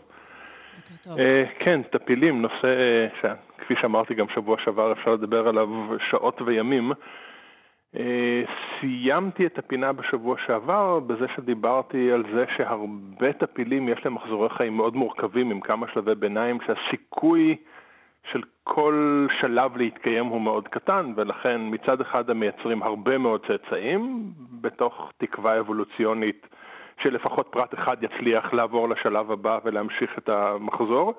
Uh, 0.89 1.19
כן, 1.59 1.83
טפילים, 1.83 2.43
נושא 2.43 3.07
שכפי 3.21 3.75
שאמרתי 3.81 4.15
גם 4.15 4.27
שבוע 4.35 4.57
שעבר 4.65 4.93
אפשר 4.93 5.11
לדבר 5.13 5.49
עליו 5.49 5.69
שעות 6.11 6.43
וימים. 6.43 6.93
Uh, 7.95 7.99
סיימתי 8.81 9.47
את 9.47 9.59
הפינה 9.59 9.93
בשבוע 9.93 10.37
שעבר 10.47 11.01
בזה 11.01 11.27
שדיברתי 11.37 12.13
על 12.13 12.25
זה 12.35 12.45
שהרבה 12.57 13.33
טפילים 13.33 13.89
יש 13.89 14.05
להם 14.05 14.15
מחזורי 14.15 14.49
חיים 14.49 14.77
מאוד 14.77 14.97
מורכבים 14.97 15.51
עם 15.51 15.61
כמה 15.61 15.87
שלבי 15.93 16.15
ביניים 16.15 16.59
שהסיכוי 16.67 17.57
של 18.33 18.43
כל 18.65 19.27
שלב 19.41 19.77
להתקיים 19.77 20.27
הוא 20.27 20.41
מאוד 20.41 20.69
קטן, 20.69 21.13
ולכן 21.17 21.61
מצד 21.65 22.01
אחד 22.01 22.31
הם 22.31 22.41
מייצרים 22.41 22.83
הרבה 22.83 23.19
מאוד 23.19 23.47
צאצאים, 23.47 24.33
בתוך 24.61 25.13
תקווה 25.19 25.61
אבולוציונית 25.61 26.47
שלפחות 27.03 27.47
פרט 27.51 27.75
אחד 27.75 27.97
יצליח 28.03 28.53
לעבור 28.53 28.89
לשלב 28.89 29.31
הבא 29.31 29.59
ולהמשיך 29.65 30.19
את 30.19 30.29
המחזור. 30.29 31.15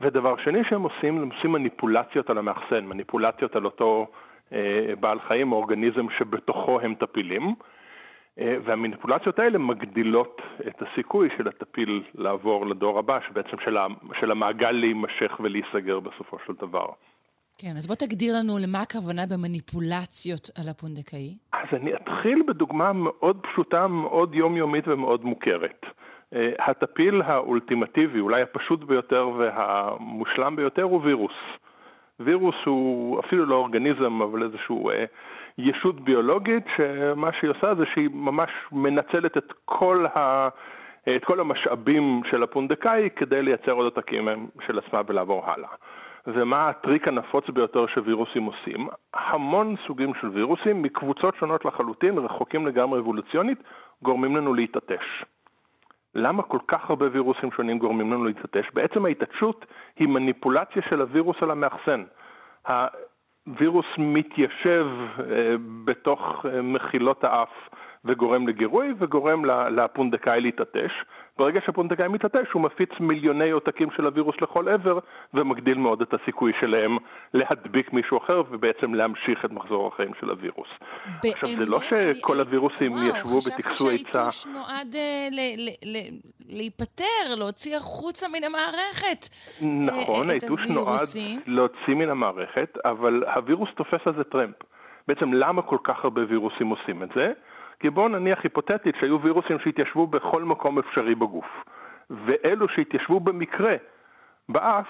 ודבר 0.00 0.36
שני 0.36 0.64
שהם 0.68 0.82
עושים, 0.82 1.22
הם 1.22 1.30
עושים 1.30 1.52
מניפולציות 1.52 2.30
על 2.30 2.38
המאחסן, 2.38 2.84
מניפולציות 2.84 3.56
על 3.56 3.64
אותו 3.64 4.06
אה, 4.52 4.94
בעל 5.00 5.20
חיים 5.20 5.52
או 5.52 5.56
אורגניזם 5.56 6.06
שבתוכו 6.18 6.80
הם 6.80 6.94
טפילים. 6.94 7.54
אה, 8.38 8.56
והמניפולציות 8.64 9.38
האלה 9.38 9.58
מגדילות 9.58 10.42
את 10.68 10.82
הסיכוי 10.82 11.28
של 11.36 11.48
הטפיל 11.48 12.02
לעבור 12.14 12.66
לדור 12.66 12.98
הבא, 12.98 13.18
שבעצם 13.28 13.56
של, 14.20 14.30
המעגל 14.30 14.70
להימשך 14.70 15.40
ולהיסגר 15.40 16.00
בסופו 16.00 16.36
של 16.46 16.52
דבר. 16.60 16.86
כן, 17.58 17.76
אז 17.76 17.86
בוא 17.86 17.94
תגדיר 17.94 18.34
לנו 18.38 18.52
למה 18.64 18.80
הכוונה 18.80 19.22
במניפולציות 19.32 20.50
על 20.58 20.68
הפונדקאי. 20.70 21.34
אז 21.52 21.68
אני 21.72 21.94
אתחיל 21.94 22.42
בדוגמה 22.48 22.92
מאוד 22.92 23.36
פשוטה, 23.42 23.86
מאוד 23.86 24.34
יומיומית 24.34 24.88
ומאוד 24.88 25.24
מוכרת. 25.24 25.86
אה, 26.34 26.50
הטפיל 26.58 27.22
האולטימטיבי, 27.22 28.20
אולי 28.20 28.42
הפשוט 28.42 28.84
ביותר 28.84 29.28
והמושלם 29.38 30.56
ביותר, 30.56 30.82
הוא 30.82 31.00
וירוס. 31.04 31.32
וירוס 32.20 32.54
הוא 32.64 33.20
אפילו 33.20 33.46
לא 33.46 33.54
אורגניזם, 33.54 34.22
אבל 34.22 34.42
איזשהו 34.42 34.90
אה, 34.90 35.04
ישות 35.58 36.00
ביולוגית, 36.00 36.64
שמה 36.76 37.30
שהיא 37.40 37.50
עושה 37.50 37.74
זה 37.74 37.84
שהיא 37.94 38.08
ממש 38.12 38.50
מנצלת 38.72 39.36
את 39.36 39.52
כל, 39.64 40.06
ה, 40.16 40.48
את 41.16 41.24
כל 41.24 41.40
המשאבים 41.40 42.22
של 42.30 42.42
הפונדקאי 42.42 43.08
כדי 43.16 43.42
לייצר 43.42 43.72
עוד 43.72 43.84
עותקים 43.84 44.28
של 44.66 44.78
עצמה 44.78 45.00
ולעבור 45.06 45.50
הלאה. 45.50 45.68
ומה 46.26 46.68
הטריק 46.68 47.08
הנפוץ 47.08 47.50
ביותר 47.50 47.86
שווירוסים 47.86 48.44
עושים? 48.44 48.88
המון 49.14 49.74
סוגים 49.86 50.12
של 50.20 50.28
וירוסים 50.28 50.82
מקבוצות 50.82 51.36
שונות 51.36 51.64
לחלוטין, 51.64 52.18
רחוקים 52.18 52.66
לגמרי 52.66 53.00
אבולוציונית, 53.00 53.58
גורמים 54.02 54.36
לנו 54.36 54.54
להתעטש. 54.54 55.24
למה 56.14 56.42
כל 56.42 56.58
כך 56.68 56.90
הרבה 56.90 57.06
וירוסים 57.12 57.50
שונים 57.52 57.78
גורמים 57.78 58.12
לנו 58.12 58.24
להתעטש? 58.24 58.70
בעצם 58.74 59.04
ההתעטשות 59.06 59.66
היא 59.96 60.08
מניפולציה 60.08 60.82
של 60.90 61.00
הווירוס 61.00 61.36
על 61.40 61.50
המאחסן. 61.50 62.04
הווירוס 63.46 63.86
מתיישב 63.98 64.86
אה, 65.18 65.54
בתוך 65.84 66.46
אה, 66.46 66.62
מחילות 66.62 67.24
האף 67.24 67.68
וגורם 68.04 68.48
לגירוי 68.48 68.94
וגורם 68.98 69.44
לפונדקאי 69.70 70.40
להתעטש. 70.40 70.92
ברגע 71.38 71.60
שהפונדקאי 71.66 72.08
מתעטש 72.08 72.50
הוא 72.52 72.62
מפיץ 72.62 72.90
מיליוני 73.00 73.50
עותקים 73.50 73.88
של 73.96 74.06
הווירוס 74.06 74.34
לכל 74.42 74.68
עבר 74.68 74.98
ומגדיל 75.34 75.78
מאוד 75.78 76.02
את 76.02 76.14
הסיכוי 76.14 76.52
שלהם 76.60 76.96
להדביק 77.34 77.92
מישהו 77.92 78.18
אחר 78.18 78.42
ובעצם 78.50 78.94
להמשיך 78.94 79.44
את 79.44 79.50
מחזור 79.50 79.88
החיים 79.94 80.10
של 80.20 80.30
הווירוס. 80.30 80.68
באמת? 81.22 81.34
עכשיו 81.34 81.48
זה 81.58 81.66
לא 81.66 81.80
שכל 81.80 82.40
הווירוסים 82.40 82.92
ישבו 82.92 83.38
וטיכסו 83.46 83.90
עצה. 83.90 84.18
וואו, 84.18 84.30
חשבתי 84.30 84.44
שהעיתוש 84.44 84.46
נועד 84.46 84.94
אה, 84.94 85.28
להיפטר, 86.48 87.34
להוציא 87.38 87.76
החוצה 87.76 88.26
מן 88.28 88.44
המערכת. 88.44 89.28
נכון, 89.62 90.30
העיתוש 90.30 90.60
נועד 90.70 91.08
להוציא 91.46 91.94
מן 91.94 92.10
המערכת, 92.10 92.78
אבל 92.84 93.24
הווירוס 93.34 93.68
תופס 93.76 94.06
על 94.06 94.14
זה 94.16 94.24
טרמפ. 94.24 94.56
בעצם 95.08 95.32
למה 95.32 95.62
כל 95.62 95.78
כך 95.84 96.04
הרבה 96.04 96.22
וירוסים 96.28 96.68
עושים 96.68 97.02
את 97.02 97.08
זה? 97.14 97.32
כי 97.80 97.90
בואו 97.90 98.08
נניח 98.08 98.38
היפותטית 98.42 98.94
שהיו 99.00 99.22
וירוסים 99.22 99.58
שהתיישבו 99.58 100.06
בכל 100.06 100.42
מקום 100.42 100.78
אפשרי 100.78 101.14
בגוף, 101.14 101.64
ואלו 102.10 102.68
שהתיישבו 102.68 103.20
במקרה 103.20 103.76
באף 104.48 104.86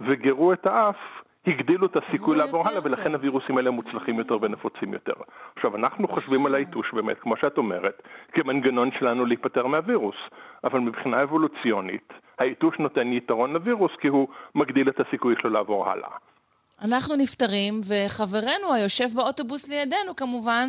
וגירו 0.00 0.52
את 0.52 0.66
האף, 0.66 0.96
הגדילו 1.46 1.86
את 1.86 1.96
הסיכוי 1.96 2.36
לעבור 2.36 2.68
הלאה, 2.68 2.80
ולכן 2.84 3.14
הווירוסים 3.14 3.56
האלה 3.56 3.70
מוצלחים 3.70 4.18
יותר 4.18 4.38
ונפוצים 4.40 4.92
יותר. 4.92 5.12
עכשיו, 5.56 5.76
אנחנו 5.76 6.08
חושבים 6.08 6.46
על 6.46 6.54
היתוש 6.54 6.92
באמת, 6.92 7.20
כמו 7.20 7.36
שאת 7.36 7.58
אומרת, 7.58 8.02
כמנגנון 8.32 8.90
שלנו 8.98 9.26
להיפטר 9.26 9.66
מהווירוס, 9.66 10.16
אבל 10.64 10.80
מבחינה 10.80 11.22
אבולוציונית, 11.22 12.12
היתוש 12.38 12.78
נותן 12.78 13.12
יתרון 13.12 13.52
לווירוס 13.52 13.92
כי 14.00 14.08
הוא 14.08 14.28
מגדיל 14.54 14.88
את 14.88 15.00
הסיכוי 15.00 15.34
שלו 15.40 15.50
לעבור 15.50 15.90
הלאה. 15.90 16.08
אנחנו 16.82 17.16
נפטרים, 17.16 17.74
וחברנו 17.88 18.74
היושב 18.74 19.08
באוטובוס 19.14 19.68
לידינו 19.68 20.16
כמובן, 20.16 20.68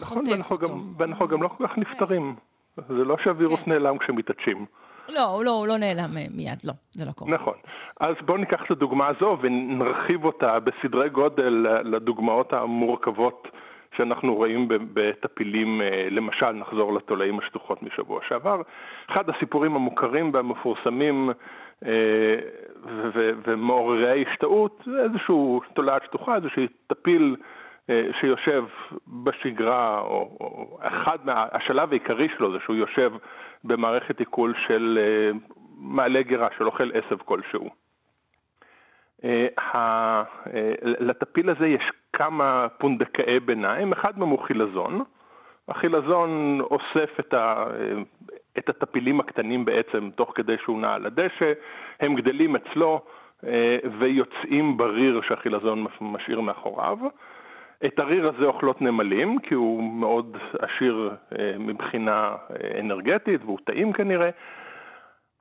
נכון, 0.00 0.18
חוטף 0.18 0.30
ואנחנו 0.32 0.56
אותו. 0.56 0.66
גם, 0.66 0.92
ואנחנו 0.96 1.28
גם 1.28 1.42
לא 1.42 1.48
כל 1.48 1.68
כך 1.68 1.78
נפטרים. 1.78 2.34
זה 2.76 3.04
לא 3.04 3.16
שהווירוס 3.24 3.60
כן. 3.60 3.72
נעלם 3.72 3.98
כשמתעטשים. 3.98 4.66
לא, 5.08 5.22
הוא 5.22 5.44
לא, 5.44 5.50
הוא 5.50 5.66
לא 5.66 5.76
נעלם 5.76 6.16
אה, 6.16 6.24
מיד, 6.36 6.58
לא, 6.64 6.72
זה 6.90 7.06
לא 7.06 7.12
קורה. 7.12 7.30
נכון. 7.30 7.54
אז 8.00 8.14
בואו 8.26 8.38
ניקח 8.38 8.64
את 8.66 8.70
הדוגמה 8.70 9.08
הזו 9.08 9.38
ונרחיב 9.40 10.24
אותה 10.24 10.58
בסדרי 10.60 11.08
גודל 11.08 11.66
לדוגמאות 11.84 12.52
המורכבות 12.52 13.48
שאנחנו 13.96 14.34
רואים 14.34 14.68
בטפילים, 14.68 15.82
אה, 15.82 16.08
למשל 16.10 16.50
נחזור 16.52 16.94
לתולעים 16.94 17.38
השטוחות 17.38 17.82
משבוע 17.82 18.20
שעבר. 18.28 18.62
אחד 19.10 19.30
הסיפורים 19.30 19.76
המוכרים 19.76 20.30
והמפורסמים 20.34 21.30
אה, 21.84 21.90
ומעוררי 23.44 24.24
השתאות 24.30 24.82
זה 24.86 25.02
איזשהו 25.02 25.60
תולעת 25.74 26.02
שטוחה, 26.04 26.36
איזשהו 26.36 26.62
טפיל 26.86 27.36
אה, 27.38 27.44
שיושב 28.20 28.64
בשגרה, 29.24 30.00
או, 30.00 30.36
או 30.40 30.78
אחד 30.82 31.18
מהשלב 31.24 31.90
העיקרי 31.90 32.28
שלו 32.36 32.52
זה 32.52 32.58
שהוא 32.64 32.76
יושב 32.76 33.12
במערכת 33.64 34.18
עיכול 34.18 34.54
של 34.66 34.98
אה, 35.00 35.38
מעלה 35.78 36.22
גרה, 36.22 36.48
של 36.58 36.66
אוכל 36.66 36.90
עשב 36.94 37.16
כלשהו. 37.24 37.70
אה, 39.24 39.46
אה, 39.74 40.22
לטפיל 40.82 41.50
הזה 41.50 41.66
יש 41.66 41.82
כמה 42.12 42.66
פונדקאי 42.78 43.40
ביניים, 43.40 43.92
אחד 43.92 44.18
מהם 44.18 44.28
הוא 44.28 44.42
חילזון. 44.42 45.02
החילזון 45.68 46.60
אוסף 46.60 47.20
את, 47.20 47.34
ה, 47.34 47.64
אה, 47.80 48.02
את 48.58 48.68
הטפילים 48.68 49.20
הקטנים 49.20 49.64
בעצם 49.64 50.10
תוך 50.14 50.32
כדי 50.34 50.56
שהוא 50.62 50.80
נע 50.80 50.94
על 50.94 51.06
הדשא, 51.06 51.52
הם 52.00 52.14
גדלים 52.14 52.56
אצלו 52.56 53.00
אה, 53.46 53.78
ויוצאים 53.98 54.76
בריר 54.76 55.20
שהחילזון 55.28 55.86
משאיר 56.00 56.40
מאחוריו. 56.40 56.98
את 57.86 57.98
הריר 57.98 58.28
הזה 58.28 58.44
אוכלות 58.44 58.82
נמלים, 58.82 59.38
כי 59.38 59.54
הוא 59.54 59.82
מאוד 59.82 60.36
עשיר 60.58 61.16
אה, 61.38 61.54
מבחינה 61.58 62.36
אה, 62.50 62.80
אנרגטית 62.80 63.40
והוא 63.44 63.58
טעים 63.64 63.92
כנראה. 63.92 64.30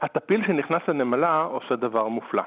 הטפיל 0.01 0.45
שנכנס 0.47 0.81
לנמלה 0.87 1.41
עושה 1.41 1.75
דבר 1.75 2.07
מופלא. 2.07 2.43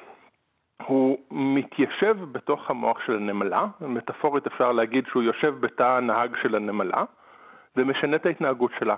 הוא 0.87 1.19
מתיישב 1.31 2.17
בתוך 2.33 2.71
המוח 2.71 2.99
של 3.07 3.17
הנמלה, 3.17 3.67
מטאפורית 3.81 4.47
אפשר 4.47 4.73
להגיד 4.73 5.05
שהוא 5.07 5.23
יושב 5.23 5.55
בתא 5.61 5.83
הנהג 5.83 6.37
של 6.43 6.55
הנמלה, 6.55 7.05
ומשנה 7.77 8.17
את 8.17 8.27
ההתנהגות 8.27 8.71
שלה. 8.79 8.95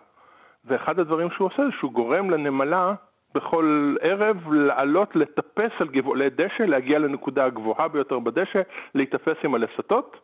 ואחד 0.64 0.98
הדברים 0.98 1.30
שהוא 1.30 1.46
עושה 1.46 1.62
זה 1.64 1.72
שהוא 1.78 1.92
גורם 1.92 2.30
לנמלה 2.30 2.94
בכל 3.34 3.96
ערב 4.00 4.52
לעלות 4.52 5.16
לטפס 5.16 5.70
על 5.80 5.88
גבעולי 5.88 6.30
דשא, 6.30 6.62
להגיע 6.62 6.98
לנקודה 6.98 7.44
הגבוהה 7.44 7.88
ביותר 7.88 8.18
בדשא, 8.18 8.62
להיתפס 8.94 9.36
עם 9.44 9.54
הלסתות 9.54 10.16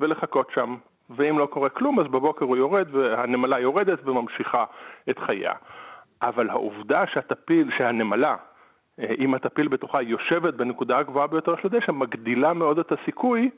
ולחכות 0.00 0.50
שם. 0.54 0.76
ואם 1.10 1.38
לא 1.38 1.46
קורה 1.46 1.68
כלום, 1.68 2.00
אז 2.00 2.06
בבוקר 2.06 2.44
הוא 2.44 2.56
יורד, 2.56 2.94
והנמלה 2.94 3.60
יורדת 3.60 3.98
וממשיכה 4.04 4.64
את 5.10 5.18
חייה. 5.18 5.52
אבל 6.22 6.50
העובדה 6.50 7.04
שהטפיל, 7.06 7.70
שהנמלה, 7.78 8.36
אה, 9.00 9.14
אם 9.18 9.34
הטפיל 9.34 9.68
בתוכה 9.68 10.02
יושבת 10.02 10.54
בנקודה 10.54 10.98
הגבוהה 10.98 11.26
ביותר 11.26 11.56
של 11.56 11.68
הדשא, 11.68 11.92
מגדילה 11.92 12.52
מאוד 12.52 12.78
את 12.78 12.92
הסיכוי 12.92 13.50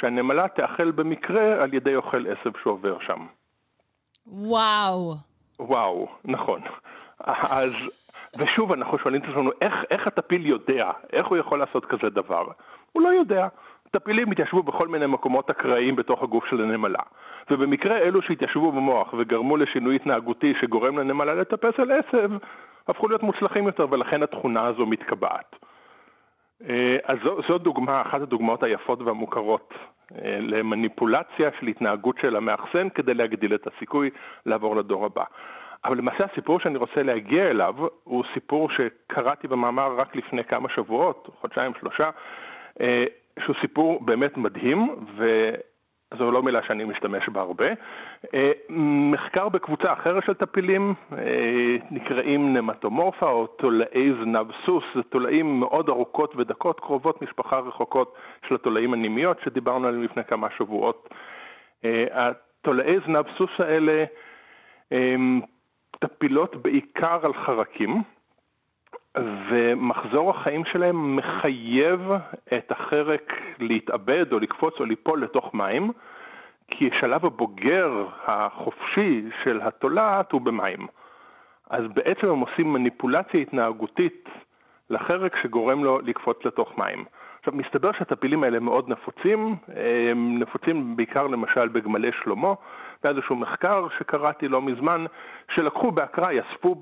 שהנמלה 0.00 0.48
תאכל 0.48 0.90
במקרה 0.90 1.62
על 1.62 1.74
ידי 1.74 1.96
אוכל 1.96 2.24
עשב 2.26 2.50
שעובר 2.62 2.96
שם. 3.00 3.26
וואו. 4.26 5.14
וואו, 5.60 6.08
נכון. 6.24 6.60
אז, 7.26 7.72
ושוב 8.38 8.72
אנחנו 8.72 8.98
שואלים 8.98 9.22
את 9.22 9.28
עצמנו, 9.28 9.50
איך, 9.60 9.74
איך 9.90 10.06
הטפיל 10.06 10.46
יודע? 10.46 10.90
איך 11.12 11.26
הוא 11.26 11.36
יכול 11.36 11.58
לעשות 11.58 11.84
כזה 11.84 12.10
דבר? 12.10 12.46
הוא 12.92 13.02
לא 13.02 13.08
יודע. 13.08 13.48
טפילים 13.90 14.30
התיישבו 14.30 14.62
בכל 14.62 14.88
מיני 14.88 15.06
מקומות 15.06 15.50
אקראיים 15.50 15.96
בתוך 15.96 16.22
הגוף 16.22 16.44
של 16.46 16.60
הנמלה. 16.60 17.02
ובמקרה 17.50 17.98
אלו 17.98 18.22
שהתיישבו 18.22 18.72
במוח 18.72 19.14
וגרמו 19.18 19.56
לשינוי 19.56 19.96
התנהגותי 19.96 20.54
שגורם 20.60 20.98
לנמלה 20.98 21.34
לטפס 21.34 21.80
על 21.80 21.90
עשב, 21.92 22.30
הפכו 22.88 23.08
להיות 23.08 23.22
מוצלחים 23.22 23.66
יותר 23.66 23.86
ולכן 23.90 24.22
התכונה 24.22 24.66
הזו 24.66 24.86
מתקבעת. 24.86 25.56
אה, 26.68 26.96
אז 27.04 27.18
זו, 27.24 27.40
זו 27.48 27.58
דוגמה, 27.58 28.02
אחת 28.02 28.20
הדוגמאות 28.20 28.62
היפות 28.62 29.02
והמוכרות 29.02 29.74
אה, 30.14 30.38
למניפולציה 30.40 31.50
של 31.60 31.66
התנהגות 31.66 32.16
של 32.22 32.36
המאחסן 32.36 32.88
כדי 32.88 33.14
להגדיל 33.14 33.54
את 33.54 33.66
הסיכוי 33.66 34.10
לעבור 34.46 34.76
לדור 34.76 35.06
הבא. 35.06 35.24
אבל 35.84 35.98
למעשה 35.98 36.24
הסיפור 36.32 36.60
שאני 36.60 36.78
רוצה 36.78 37.02
להגיע 37.02 37.50
אליו 37.50 37.74
הוא 38.04 38.24
סיפור 38.34 38.68
שקראתי 38.70 39.48
במאמר 39.48 39.96
רק 39.98 40.16
לפני 40.16 40.44
כמה 40.44 40.68
שבועות, 40.68 41.28
חודשיים, 41.40 41.72
שלושה, 41.80 42.10
אה, 42.80 43.04
שהוא 43.44 43.56
סיפור 43.60 44.00
באמת 44.04 44.36
מדהים, 44.36 44.94
וזו 45.16 46.30
לא 46.30 46.42
מילה 46.42 46.62
שאני 46.62 46.84
משתמש 46.84 47.28
בה 47.28 47.40
הרבה. 47.40 47.66
אה, 48.34 48.52
מחקר 49.10 49.48
בקבוצה 49.48 49.92
אחרת 49.92 50.24
של 50.24 50.34
טפילים, 50.34 50.94
אה, 51.12 51.76
נקראים 51.90 52.52
נמטומורפה 52.56 53.30
או 53.30 53.46
תולעי 53.46 54.12
זנב 54.12 54.46
סוס, 54.66 54.84
זה 54.94 55.02
תולעים 55.02 55.60
מאוד 55.60 55.88
ארוכות 55.88 56.36
ודקות, 56.36 56.80
קרובות 56.80 57.22
משפחה 57.22 57.58
רחוקות 57.58 58.14
של 58.48 58.54
התולעים 58.54 58.94
הנימיות 58.94 59.40
שדיברנו 59.44 59.88
עליהם 59.88 60.02
לפני 60.02 60.24
כמה 60.24 60.48
שבועות. 60.56 61.08
התולעי 62.12 62.96
זנב 63.06 63.24
סוס 63.38 63.50
האלה 63.58 64.04
טפילות 65.98 66.56
בעיקר 66.56 67.18
על 67.22 67.32
חרקים. 67.34 68.02
ומחזור 69.50 70.30
החיים 70.30 70.64
שלהם 70.64 71.16
מחייב 71.16 72.00
את 72.56 72.70
החרק 72.70 73.32
להתאבד 73.58 74.32
או 74.32 74.38
לקפוץ 74.38 74.74
או 74.80 74.84
ליפול 74.84 75.22
לתוך 75.22 75.54
מים, 75.54 75.92
כי 76.70 76.90
שלב 77.00 77.26
הבוגר 77.26 78.06
החופשי 78.26 79.24
של 79.44 79.60
התולעת 79.62 80.32
הוא 80.32 80.40
במים. 80.40 80.86
אז 81.70 81.84
בעצם 81.94 82.26
הם 82.28 82.40
עושים 82.40 82.72
מניפולציה 82.72 83.40
התנהגותית 83.40 84.28
לחרק 84.90 85.36
שגורם 85.42 85.84
לו 85.84 85.98
לקפוץ 86.00 86.44
לתוך 86.44 86.78
מים. 86.78 87.04
עכשיו, 87.38 87.54
מסתבר 87.54 87.92
שהטפילים 87.98 88.44
האלה 88.44 88.60
מאוד 88.60 88.88
נפוצים, 88.88 89.56
הם 90.10 90.38
נפוצים 90.38 90.96
בעיקר 90.96 91.26
למשל 91.26 91.68
בגמלי 91.68 92.10
שלמה, 92.22 92.54
היה 93.02 93.14
איזשהו 93.14 93.36
מחקר 93.36 93.86
שקראתי 93.98 94.48
לא 94.48 94.62
מזמן, 94.62 95.04
שלקחו 95.54 95.90
באקראי, 95.90 96.36
אספו 96.40 96.74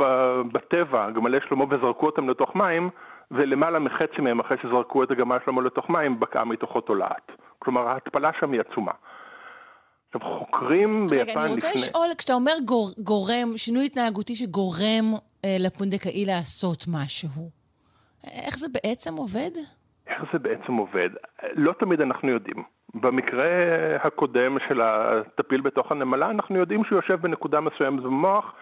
בטבע 0.52 1.10
גמלי 1.10 1.38
שלמה 1.48 1.64
וזרקו 1.64 2.06
אותם 2.06 2.28
לתוך 2.28 2.56
מים, 2.56 2.90
ולמעלה 3.30 3.78
מחצי 3.78 4.20
מהם 4.20 4.40
אחרי 4.40 4.56
שזרקו 4.62 5.02
את 5.02 5.10
הגמל 5.10 5.38
שלמה 5.44 5.62
לתוך 5.62 5.90
מים, 5.90 6.20
בקעה 6.20 6.44
מתוכו 6.44 6.80
תולעת. 6.80 7.32
כלומר, 7.58 7.88
ההתפלה 7.88 8.30
שם 8.40 8.52
היא 8.52 8.60
עצומה. 8.60 8.92
עכשיו, 10.06 10.38
חוקרים 10.38 11.06
ביפן 11.06 11.22
לפני... 11.22 11.32
רגע, 11.32 11.44
אני 11.44 11.54
רוצה 11.54 11.68
לשאול, 11.74 12.06
כשאתה 12.18 12.34
אומר 12.34 12.52
גור, 12.64 12.90
גורם, 12.98 13.56
שינוי 13.56 13.86
התנהגותי 13.86 14.34
שגורם 14.34 15.14
אה, 15.44 15.56
לפונדקאי 15.60 16.24
לעשות 16.26 16.84
משהו, 16.88 17.50
איך 18.24 18.58
זה 18.58 18.66
בעצם 18.72 19.16
עובד? 19.16 19.50
איך 20.06 20.22
זה 20.32 20.38
בעצם 20.38 20.72
עובד? 20.72 21.10
לא 21.52 21.72
תמיד 21.72 22.00
אנחנו 22.00 22.28
יודעים. 22.28 22.62
במקרה 23.00 23.44
הקודם 24.02 24.56
של 24.68 24.80
הטפיל 24.80 25.60
בתוך 25.60 25.92
הנמלה, 25.92 26.30
אנחנו 26.30 26.56
יודעים 26.56 26.84
שהוא 26.84 26.96
יושב 26.96 27.20
בנקודה 27.20 27.60
מסוימת 27.60 28.02
במוח, 28.02 28.54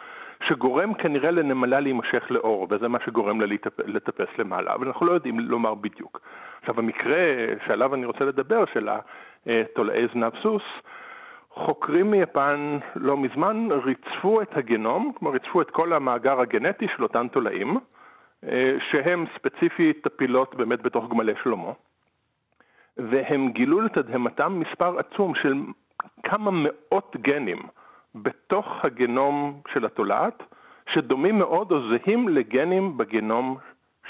שגורם 0.48 0.94
כנראה 0.94 1.30
לנמלה 1.30 1.80
להימשך 1.80 2.30
לאור, 2.30 2.66
וזה 2.70 2.88
מה 2.88 2.98
שגורם 3.04 3.40
לה 3.40 3.46
לטפס 3.86 4.38
למעלה, 4.38 4.74
אבל 4.74 4.86
אנחנו 4.86 5.06
לא 5.06 5.12
יודעים 5.12 5.40
לומר 5.40 5.74
בדיוק. 5.74 6.20
עכשיו, 6.60 6.78
המקרה 6.78 7.20
שעליו 7.66 7.94
אני 7.94 8.06
רוצה 8.06 8.24
לדבר, 8.24 8.64
של 8.72 8.88
התולעי 9.46 10.06
זנב 10.14 10.32
סוס, 10.42 10.62
חוקרים 11.50 12.10
מיפן 12.10 12.78
לא 12.96 13.16
מזמן 13.16 13.68
ריצפו 13.84 14.42
את 14.42 14.56
הגנום, 14.56 15.12
כלומר 15.18 15.34
ריצפו 15.34 15.60
את 15.60 15.70
כל 15.70 15.92
המאגר 15.92 16.40
הגנטי 16.40 16.86
של 16.96 17.02
אותן 17.02 17.28
תולעים, 17.28 17.78
שהם 18.90 19.24
ספציפית 19.34 20.04
טפילות 20.08 20.54
באמת 20.54 20.82
בתוך 20.82 21.10
גמלי 21.10 21.32
שלמה. 21.42 21.72
והם 22.96 23.48
גילו 23.48 23.80
לתדהמתם 23.80 24.60
מספר 24.60 24.98
עצום 24.98 25.34
של 25.34 25.54
כמה 26.22 26.50
מאות 26.50 27.16
גנים 27.20 27.58
בתוך 28.14 28.84
הגנום 28.84 29.60
של 29.72 29.84
התולעת, 29.84 30.42
שדומים 30.92 31.38
מאוד 31.38 31.72
או 31.72 31.78
זהים 31.88 32.28
לגנים 32.28 32.96
בגנום 32.96 33.56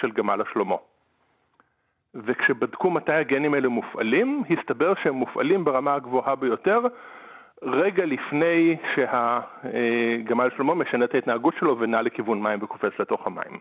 של 0.01 0.11
גמל 0.11 0.41
השלמה. 0.41 0.77
וכשבדקו 2.15 2.91
מתי 2.91 3.13
הגנים 3.13 3.55
האלה 3.55 3.69
מופעלים, 3.69 4.43
הסתבר 4.51 4.93
שהם 5.03 5.15
מופעלים 5.15 5.65
ברמה 5.65 5.95
הגבוהה 5.95 6.35
ביותר 6.35 6.81
רגע 7.63 8.05
לפני 8.05 8.77
שהגמל 8.95 10.47
שלמה 10.57 10.75
משנה 10.75 11.05
את 11.05 11.15
ההתנהגות 11.15 11.55
שלו 11.61 11.79
ונע 11.79 12.03
לכיוון 12.03 12.43
מים 12.43 12.59
וקופץ 12.63 12.93
לתוך 13.01 13.27
המים. 13.27 13.59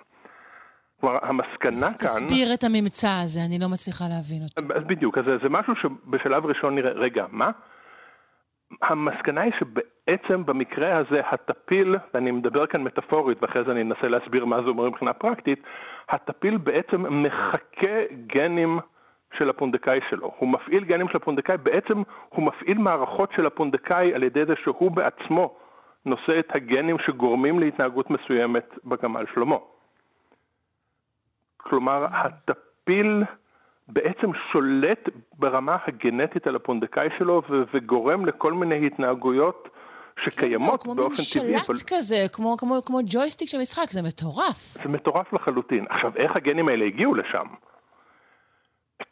כלומר, 1.03 1.19
המסקנה 1.21 1.87
כאן... 1.99 2.07
תסביר 2.07 2.53
את 2.53 2.63
הממצא 2.63 3.21
הזה, 3.23 3.39
אני 3.47 3.59
לא 3.59 3.67
מצליחה 3.73 4.05
להבין 4.09 4.41
אותו. 4.43 4.75
אז 4.75 4.83
בדיוק, 4.83 5.17
אז 5.17 5.25
זה 5.43 5.49
משהו 5.49 5.73
שבשלב 5.75 6.45
ראשון 6.45 6.75
נראה, 6.75 6.91
רגע, 6.91 7.25
מה? 7.31 7.51
המסקנה 8.81 9.41
היא 9.41 9.53
שבעצם 9.59 10.45
במקרה 10.45 10.97
הזה 10.97 11.21
הטפיל, 11.31 11.95
ואני 12.13 12.31
מדבר 12.31 12.67
כאן 12.67 12.83
מטאפורית 12.83 13.37
ואחרי 13.41 13.63
זה 13.63 13.71
אני 13.71 13.81
אנסה 13.81 14.07
להסביר 14.07 14.45
מה 14.45 14.61
זה 14.61 14.69
אומר 14.69 14.89
מבחינה 14.89 15.13
פרקטית, 15.13 15.63
הטפיל 16.09 16.57
בעצם 16.57 17.23
מחקה 17.23 17.97
גנים 18.27 18.79
של 19.37 19.49
הפונדקאי 19.49 19.99
שלו. 20.09 20.31
הוא 20.37 20.49
מפעיל 20.49 20.83
גנים 20.83 21.07
של 21.07 21.17
הפונדקאי, 21.17 21.57
בעצם 21.57 22.03
הוא 22.29 22.45
מפעיל 22.45 22.77
מערכות 22.77 23.29
של 23.35 23.45
הפונדקאי 23.45 24.13
על 24.13 24.23
ידי 24.23 24.45
זה 24.45 24.53
שהוא 24.63 24.91
בעצמו 24.91 25.55
נושא 26.05 26.39
את 26.39 26.55
הגנים 26.55 26.97
שגורמים 27.05 27.59
להתנהגות 27.59 28.09
מסוימת 28.09 28.69
בגמל 28.85 29.25
שלמה. 29.33 29.57
כלומר, 31.63 32.05
הטפיל 32.11 33.23
בעצם 33.87 34.31
שולט 34.51 35.09
ברמה 35.39 35.77
הגנטית 35.87 36.47
על 36.47 36.55
הפונדקאי 36.55 37.07
שלו 37.17 37.41
ו- 37.49 37.63
וגורם 37.73 38.25
לכל 38.25 38.53
מיני 38.53 38.87
התנהגויות 38.87 39.69
שקיימות 40.23 40.83
כן, 40.83 40.95
באופן 40.95 41.15
טבעי. 41.15 41.31
כמו 41.33 41.43
מין 41.43 41.57
שלט 41.57 41.69
אבל... 41.69 41.75
כזה, 41.87 42.15
כמו, 42.33 42.57
כמו, 42.57 42.81
כמו 42.85 42.99
ג'ויסטיק 43.05 43.49
של 43.49 43.57
משחק, 43.61 43.89
זה 43.89 44.01
מטורף. 44.01 44.59
זה 44.59 44.89
מטורף 44.89 45.33
לחלוטין. 45.33 45.85
עכשיו, 45.89 46.11
איך 46.15 46.35
הגנים 46.35 46.69
האלה 46.69 46.85
הגיעו 46.85 47.15
לשם? 47.15 47.45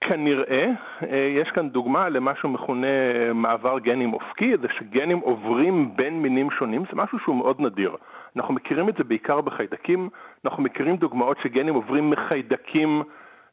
כנראה, 0.01 0.65
אה, 1.03 1.27
יש 1.41 1.49
כאן 1.55 1.69
דוגמה 1.69 2.09
למה 2.09 2.31
שמכונה 2.41 2.87
מעבר 3.33 3.79
גנים 3.79 4.13
אופקי, 4.13 4.53
זה 4.61 4.67
שגנים 4.79 5.19
עוברים 5.19 5.95
בין 5.95 6.21
מינים 6.21 6.51
שונים, 6.59 6.83
זה 6.91 6.91
משהו 6.93 7.19
שהוא 7.19 7.35
מאוד 7.35 7.59
נדיר. 7.59 7.95
אנחנו 8.35 8.53
מכירים 8.53 8.89
את 8.89 8.95
זה 8.97 9.03
בעיקר 9.03 9.41
בחיידקים, 9.41 10.09
אנחנו 10.45 10.63
מכירים 10.63 10.97
דוגמאות 10.97 11.37
שגנים 11.43 11.73
עוברים 11.73 12.09
מחיידקים 12.09 13.03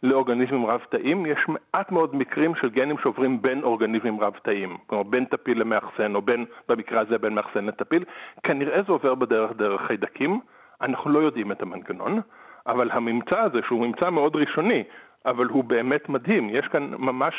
לאורגניזמים 0.02 0.66
רב-תאים, 0.66 1.26
יש 1.26 1.38
מעט 1.48 1.92
מאוד 1.92 2.16
מקרים 2.16 2.54
של 2.54 2.70
גנים 2.70 2.98
שעוברים 3.02 3.42
בין 3.42 3.62
אורגניזמים 3.62 4.20
רב-תאים, 4.20 4.76
כלומר 4.86 5.02
בין 5.02 5.24
טפיל 5.24 5.60
למאחסן, 5.60 6.14
או 6.14 6.22
בין, 6.22 6.44
במקרה 6.68 7.00
הזה 7.00 7.18
בין 7.18 7.34
מאחסן 7.34 7.64
לטפיל, 7.64 8.04
כנראה 8.42 8.82
זה 8.82 8.92
עובר 8.92 9.14
בדרך 9.14 9.52
דרך 9.56 9.80
חיידקים, 9.86 10.40
אנחנו 10.80 11.10
לא 11.10 11.18
יודעים 11.18 11.52
את 11.52 11.62
המנגנון, 11.62 12.20
אבל 12.66 12.90
הממצא 12.90 13.40
הזה, 13.40 13.58
שהוא 13.66 13.86
ממצא 13.86 14.10
מאוד 14.10 14.36
ראשוני, 14.36 14.84
אבל 15.26 15.46
הוא 15.46 15.64
באמת 15.64 16.08
מדהים, 16.08 16.50
יש 16.50 16.68
כאן 16.68 16.90
ממש 16.98 17.34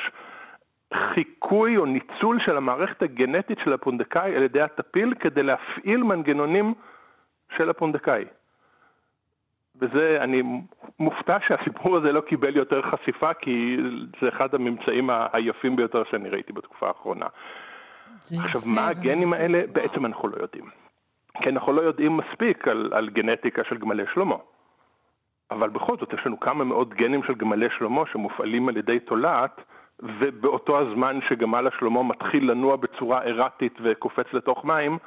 חיקוי 0.94 1.78
או 1.78 1.86
ניצול 1.86 2.40
של 2.46 2.58
המערכת 2.58 3.02
הגנטית 3.02 3.58
של 3.64 3.74
הפונדקאי 3.74 4.36
על 4.36 4.44
ידי 4.44 4.62
הטפיל 4.62 5.14
כדי 5.20 5.44
להפעיל 5.44 6.04
מנגנונים 6.04 6.74
של 7.58 7.70
הפונדקאי. 7.70 8.26
וזה, 9.82 10.18
אני 10.22 10.44
מופתע 11.00 11.38
שהסיפור 11.48 11.98
הזה 11.98 12.12
לא 12.12 12.22
קיבל 12.22 12.56
יותר 12.56 12.82
חשיפה, 12.82 13.34
כי 13.34 13.78
זה 14.22 14.30
אחד 14.30 14.56
הממצאים 14.56 15.10
היפים 15.34 15.76
ביותר 15.76 16.04
שאני 16.12 16.30
ראיתי 16.30 16.54
בתקופה 16.54 16.88
האחרונה. 16.88 17.26
עכשיו, 18.44 18.62
מה 18.66 18.88
הגנים 18.88 19.34
האלה? 19.34 19.62
בעצם 19.72 20.06
אנחנו 20.06 20.28
לא 20.28 20.38
יודעים. 20.42 20.66
כי 21.42 21.50
אנחנו 21.50 21.74
לא 21.74 21.82
יודעים 21.82 22.18
מספיק 22.18 22.68
על, 22.68 22.90
על 22.94 23.10
גנטיקה 23.10 23.64
של 23.64 23.78
גמלי 23.78 24.04
שלמה. 24.14 24.36
אבל 25.52 25.70
בכל 25.70 25.98
זאת, 26.00 26.14
יש 26.14 26.26
לנו 26.26 26.40
כמה 26.40 26.64
מאות 26.64 26.94
גנים 26.94 27.24
של 27.24 27.34
גמלי 27.34 27.68
שלמה 27.78 28.02
שמופעלים 28.12 28.70
על 28.70 28.78
ידי 28.78 29.00
תולעת, 29.00 29.62
ובאותו 30.00 30.80
הזמן 30.80 31.20
שגמל 31.30 31.68
השלמה 31.68 32.04
מתחיל 32.04 32.52
לנוע 32.52 32.76
בצורה 32.76 33.22
ארטית 33.22 33.74
וקופץ 33.84 34.34
לתוך 34.34 34.66
מים, 34.66 34.98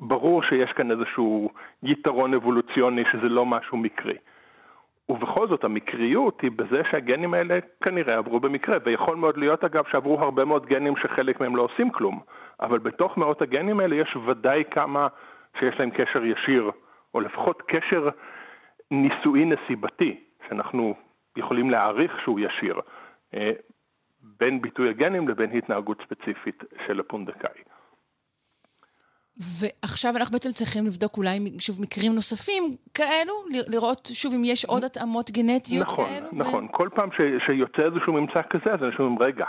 ברור 0.00 0.42
שיש 0.42 0.72
כאן 0.72 0.90
איזשהו 0.90 1.50
יתרון 1.82 2.34
אבולוציוני 2.34 3.02
שזה 3.12 3.28
לא 3.28 3.46
משהו 3.46 3.78
מקרי. 3.78 4.16
ובכל 5.08 5.48
זאת 5.48 5.64
המקריות 5.64 6.40
היא 6.40 6.50
בזה 6.50 6.82
שהגנים 6.90 7.34
האלה 7.34 7.58
כנראה 7.84 8.16
עברו 8.16 8.40
במקרה, 8.40 8.78
ויכול 8.84 9.16
מאוד 9.16 9.36
להיות 9.36 9.64
אגב 9.64 9.84
שעברו 9.90 10.20
הרבה 10.20 10.44
מאוד 10.44 10.66
גנים 10.66 10.96
שחלק 10.96 11.40
מהם 11.40 11.56
לא 11.56 11.62
עושים 11.62 11.90
כלום, 11.90 12.20
אבל 12.60 12.78
בתוך 12.78 13.16
מאות 13.16 13.42
הגנים 13.42 13.80
האלה 13.80 13.94
יש 13.94 14.16
ודאי 14.26 14.64
כמה 14.70 15.08
שיש 15.58 15.74
להם 15.78 15.90
קשר 15.90 16.24
ישיר, 16.24 16.70
או 17.14 17.20
לפחות 17.20 17.62
קשר 17.62 18.08
נישואי 18.90 19.44
נסיבתי, 19.44 20.20
שאנחנו 20.48 20.94
יכולים 21.36 21.70
להעריך 21.70 22.20
שהוא 22.22 22.40
ישיר, 22.40 22.80
אה, 23.34 23.52
בין 24.22 24.62
ביטוי 24.62 24.88
הגנים 24.88 25.28
לבין 25.28 25.56
התנהגות 25.56 26.02
ספציפית 26.02 26.64
של 26.86 27.00
הפונדקאי. 27.00 27.62
ועכשיו 29.40 30.16
אנחנו 30.16 30.32
בעצם 30.32 30.50
צריכים 30.50 30.86
לבדוק 30.86 31.16
אולי 31.16 31.38
שוב 31.58 31.80
מקרים 31.80 32.12
נוספים 32.14 32.62
כאלו, 32.94 33.34
לראות 33.68 34.08
שוב 34.12 34.34
אם 34.34 34.42
יש 34.44 34.64
עוד 34.64 34.84
התאמות 34.84 35.30
גנטיות 35.30 35.86
נכון, 35.86 36.06
כאלו. 36.06 36.26
נכון, 36.26 36.38
נכון. 36.38 36.64
ו... 36.64 36.72
כל 36.72 36.88
פעם 36.94 37.08
ש, 37.12 37.20
שיוצא 37.46 37.82
איזשהו 37.82 38.12
ממצא 38.12 38.40
כזה, 38.50 38.74
אז 38.74 38.82
אנשים 38.82 39.04
אומרים, 39.04 39.22
רגע, 39.28 39.46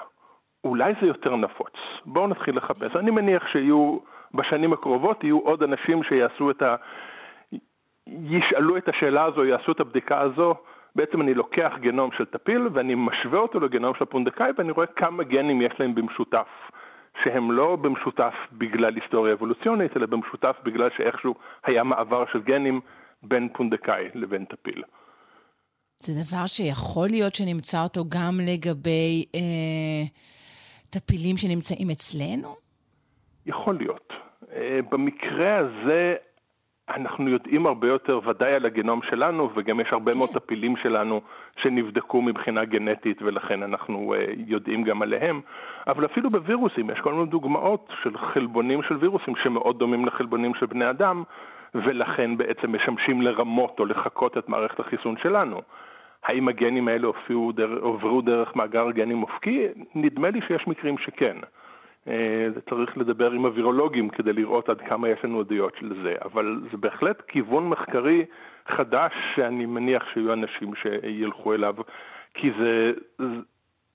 אולי 0.63 0.93
זה 1.01 1.07
יותר 1.07 1.35
נפוץ. 1.35 1.73
בואו 2.05 2.27
נתחיל 2.27 2.57
לחפש. 2.57 2.95
אני 2.95 3.11
מניח 3.11 3.47
שיהיו, 3.51 3.97
בשנים 4.33 4.73
הקרובות 4.73 5.23
יהיו 5.23 5.39
עוד 5.39 5.63
אנשים 5.63 6.03
שיעשו 6.03 6.51
את 6.51 6.61
ה... 6.61 6.75
ישאלו 8.07 8.77
את 8.77 8.89
השאלה 8.89 9.23
הזו, 9.25 9.45
יעשו 9.45 9.71
את 9.71 9.79
הבדיקה 9.79 10.21
הזו. 10.21 10.53
בעצם 10.95 11.21
אני 11.21 11.33
לוקח 11.33 11.71
גנום 11.79 12.09
של 12.17 12.25
טפיל 12.25 12.67
ואני 12.73 12.95
משווה 12.95 13.39
אותו 13.39 13.59
לגנום 13.59 13.93
של 13.95 14.03
הפונדקאי 14.03 14.51
ואני 14.57 14.71
רואה 14.71 14.87
כמה 14.87 15.23
גנים 15.23 15.61
יש 15.61 15.73
להם 15.79 15.95
במשותף. 15.95 16.47
שהם 17.23 17.51
לא 17.51 17.75
במשותף 17.75 18.33
בגלל 18.51 18.95
היסטוריה 18.95 19.33
אבולוציונית, 19.33 19.97
אלא 19.97 20.05
במשותף 20.05 20.55
בגלל 20.63 20.89
שאיכשהו 20.97 21.35
היה 21.65 21.83
מעבר 21.83 22.23
של 22.31 22.41
גנים 22.41 22.81
בין 23.23 23.49
פונדקאי 23.53 24.09
לבין 24.13 24.45
טפיל. 24.45 24.83
זה 25.97 26.23
דבר 26.23 26.47
שיכול 26.47 27.09
להיות 27.09 27.35
שנמצא 27.35 27.83
אותו 27.83 28.01
גם 28.09 28.33
לגבי 28.39 29.25
אה, 29.35 30.03
טפילים 30.89 31.37
שנמצאים 31.37 31.89
אצלנו? 31.89 32.55
יכול 33.45 33.77
להיות. 33.77 34.13
אה, 34.53 34.79
במקרה 34.89 35.57
הזה 35.57 36.15
אנחנו 36.95 37.29
יודעים 37.29 37.65
הרבה 37.65 37.87
יותר 37.87 38.19
ודאי 38.25 38.53
על 38.53 38.65
הגנום 38.65 38.99
שלנו, 39.09 39.49
וגם 39.55 39.79
יש 39.79 39.87
הרבה 39.91 40.11
כן. 40.11 40.17
מאוד 40.17 40.29
טפילים 40.29 40.75
שלנו 40.75 41.21
שנבדקו 41.61 42.21
מבחינה 42.21 42.65
גנטית, 42.65 43.21
ולכן 43.21 43.63
אנחנו 43.63 44.15
uh, 44.15 44.17
יודעים 44.47 44.83
גם 44.83 45.01
עליהם. 45.01 45.41
אבל 45.87 46.05
אפילו 46.05 46.29
בווירוסים, 46.29 46.89
יש 46.89 46.99
כל 46.99 47.13
מיני 47.13 47.25
דוגמאות 47.25 47.93
של 48.03 48.17
חלבונים 48.17 48.83
של 48.83 48.97
וירוסים 48.97 49.33
שמאוד 49.43 49.79
דומים 49.79 50.05
לחלבונים 50.05 50.53
של 50.55 50.65
בני 50.65 50.89
אדם, 50.89 51.23
ולכן 51.75 52.37
בעצם 52.37 52.75
משמשים 52.75 53.21
לרמות 53.21 53.79
או 53.79 53.85
לחקות 53.85 54.37
את 54.37 54.49
מערכת 54.49 54.79
החיסון 54.79 55.15
שלנו. 55.17 55.61
האם 56.23 56.47
הגנים 56.47 56.87
האלה 56.87 57.07
הופיעו, 57.07 57.51
דר, 57.51 57.77
עוברו 57.81 58.21
דרך 58.21 58.55
מאגר 58.55 58.91
גנים 58.91 59.23
אופקי? 59.23 59.67
נדמה 59.95 60.29
לי 60.29 60.39
שיש 60.47 60.67
מקרים 60.67 60.97
שכן. 60.97 61.37
אה, 62.07 62.47
זה 62.53 62.61
צריך 62.61 62.97
לדבר 62.97 63.31
עם 63.31 63.45
הווירולוגים 63.45 64.09
כדי 64.09 64.33
לראות 64.33 64.69
עד 64.69 64.81
כמה 64.81 65.09
יש 65.09 65.19
לנו 65.23 65.39
עדויות 65.39 65.73
של 65.79 66.03
זה, 66.03 66.15
אבל 66.25 66.61
זה 66.71 66.77
בהחלט 66.77 67.21
כיוון 67.27 67.69
מחקרי 67.69 68.25
חדש 68.67 69.13
שאני 69.35 69.65
מניח 69.65 70.03
שיהיו 70.13 70.33
אנשים 70.33 70.75
שילכו 70.75 71.53
אליו, 71.53 71.75
כי 72.33 72.51
זה, 72.59 72.91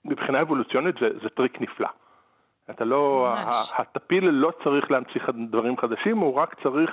מבחינה 0.05 0.41
אבולוציונית 0.41 0.95
זה, 1.01 1.09
זה 1.23 1.29
טריק 1.29 1.61
נפלא. 1.61 1.87
אתה 2.69 2.85
לא, 2.85 3.33
ממש. 3.45 3.71
הטפיל 3.77 4.29
לא 4.29 4.51
צריך 4.63 4.91
להמציא 4.91 5.21
דברים 5.49 5.77
חדשים, 5.77 6.17
הוא 6.17 6.35
רק 6.35 6.55
צריך, 6.63 6.91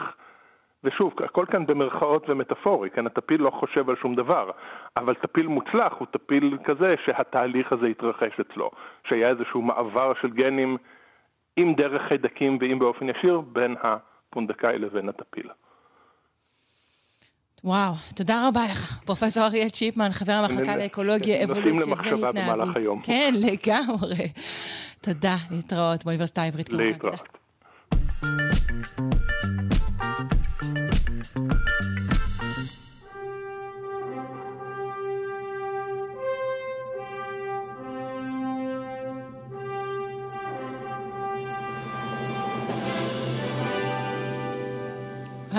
ושוב, 0.84 1.14
הכל 1.24 1.44
כאן 1.50 1.66
במרכאות 1.66 2.30
ומטאפורי, 2.30 2.90
כן, 2.90 3.06
הטפיל 3.06 3.42
לא 3.42 3.50
חושב 3.50 3.90
על 3.90 3.96
שום 3.96 4.14
דבר, 4.14 4.50
אבל 4.96 5.14
טפיל 5.14 5.46
מוצלח 5.46 5.92
הוא 5.98 6.06
טפיל 6.10 6.58
כזה 6.64 6.94
שהתהליך 7.04 7.72
הזה 7.72 7.86
התרחש 7.86 8.40
אצלו, 8.40 8.70
שהיה 9.08 9.28
איזשהו 9.28 9.62
מעבר 9.62 10.12
של 10.20 10.30
גנים 10.30 10.76
אם 11.58 11.74
דרך 11.76 12.02
חיידקים 12.08 12.58
ואם 12.60 12.78
באופן 12.78 13.08
ישיר, 13.08 13.40
בין 13.40 13.74
הפונדקאי 13.82 14.78
לבין 14.78 15.08
הטפיל. 15.08 15.48
וואו, 17.64 17.92
תודה 18.16 18.48
רבה 18.48 18.64
לך, 18.70 19.02
פרופ' 19.04 19.22
אריאל 19.38 19.68
צ'יפמן, 19.68 20.12
חבר 20.12 20.32
המחלקה 20.32 20.76
לאקולוגיה, 20.76 21.44
אבולוציה 21.44 21.72
והתנהגות. 21.72 21.96
נושאים 21.96 22.22
למחשבה 22.22 22.32
במהלך 22.32 22.76
היום. 22.76 23.00
כן, 23.02 23.34
לגמרי. 23.34 24.32
תודה, 25.00 25.36
להתראות 25.50 26.04
באוניברסיטה 26.04 26.42
העברית. 26.42 26.72
להתראות. 26.72 27.38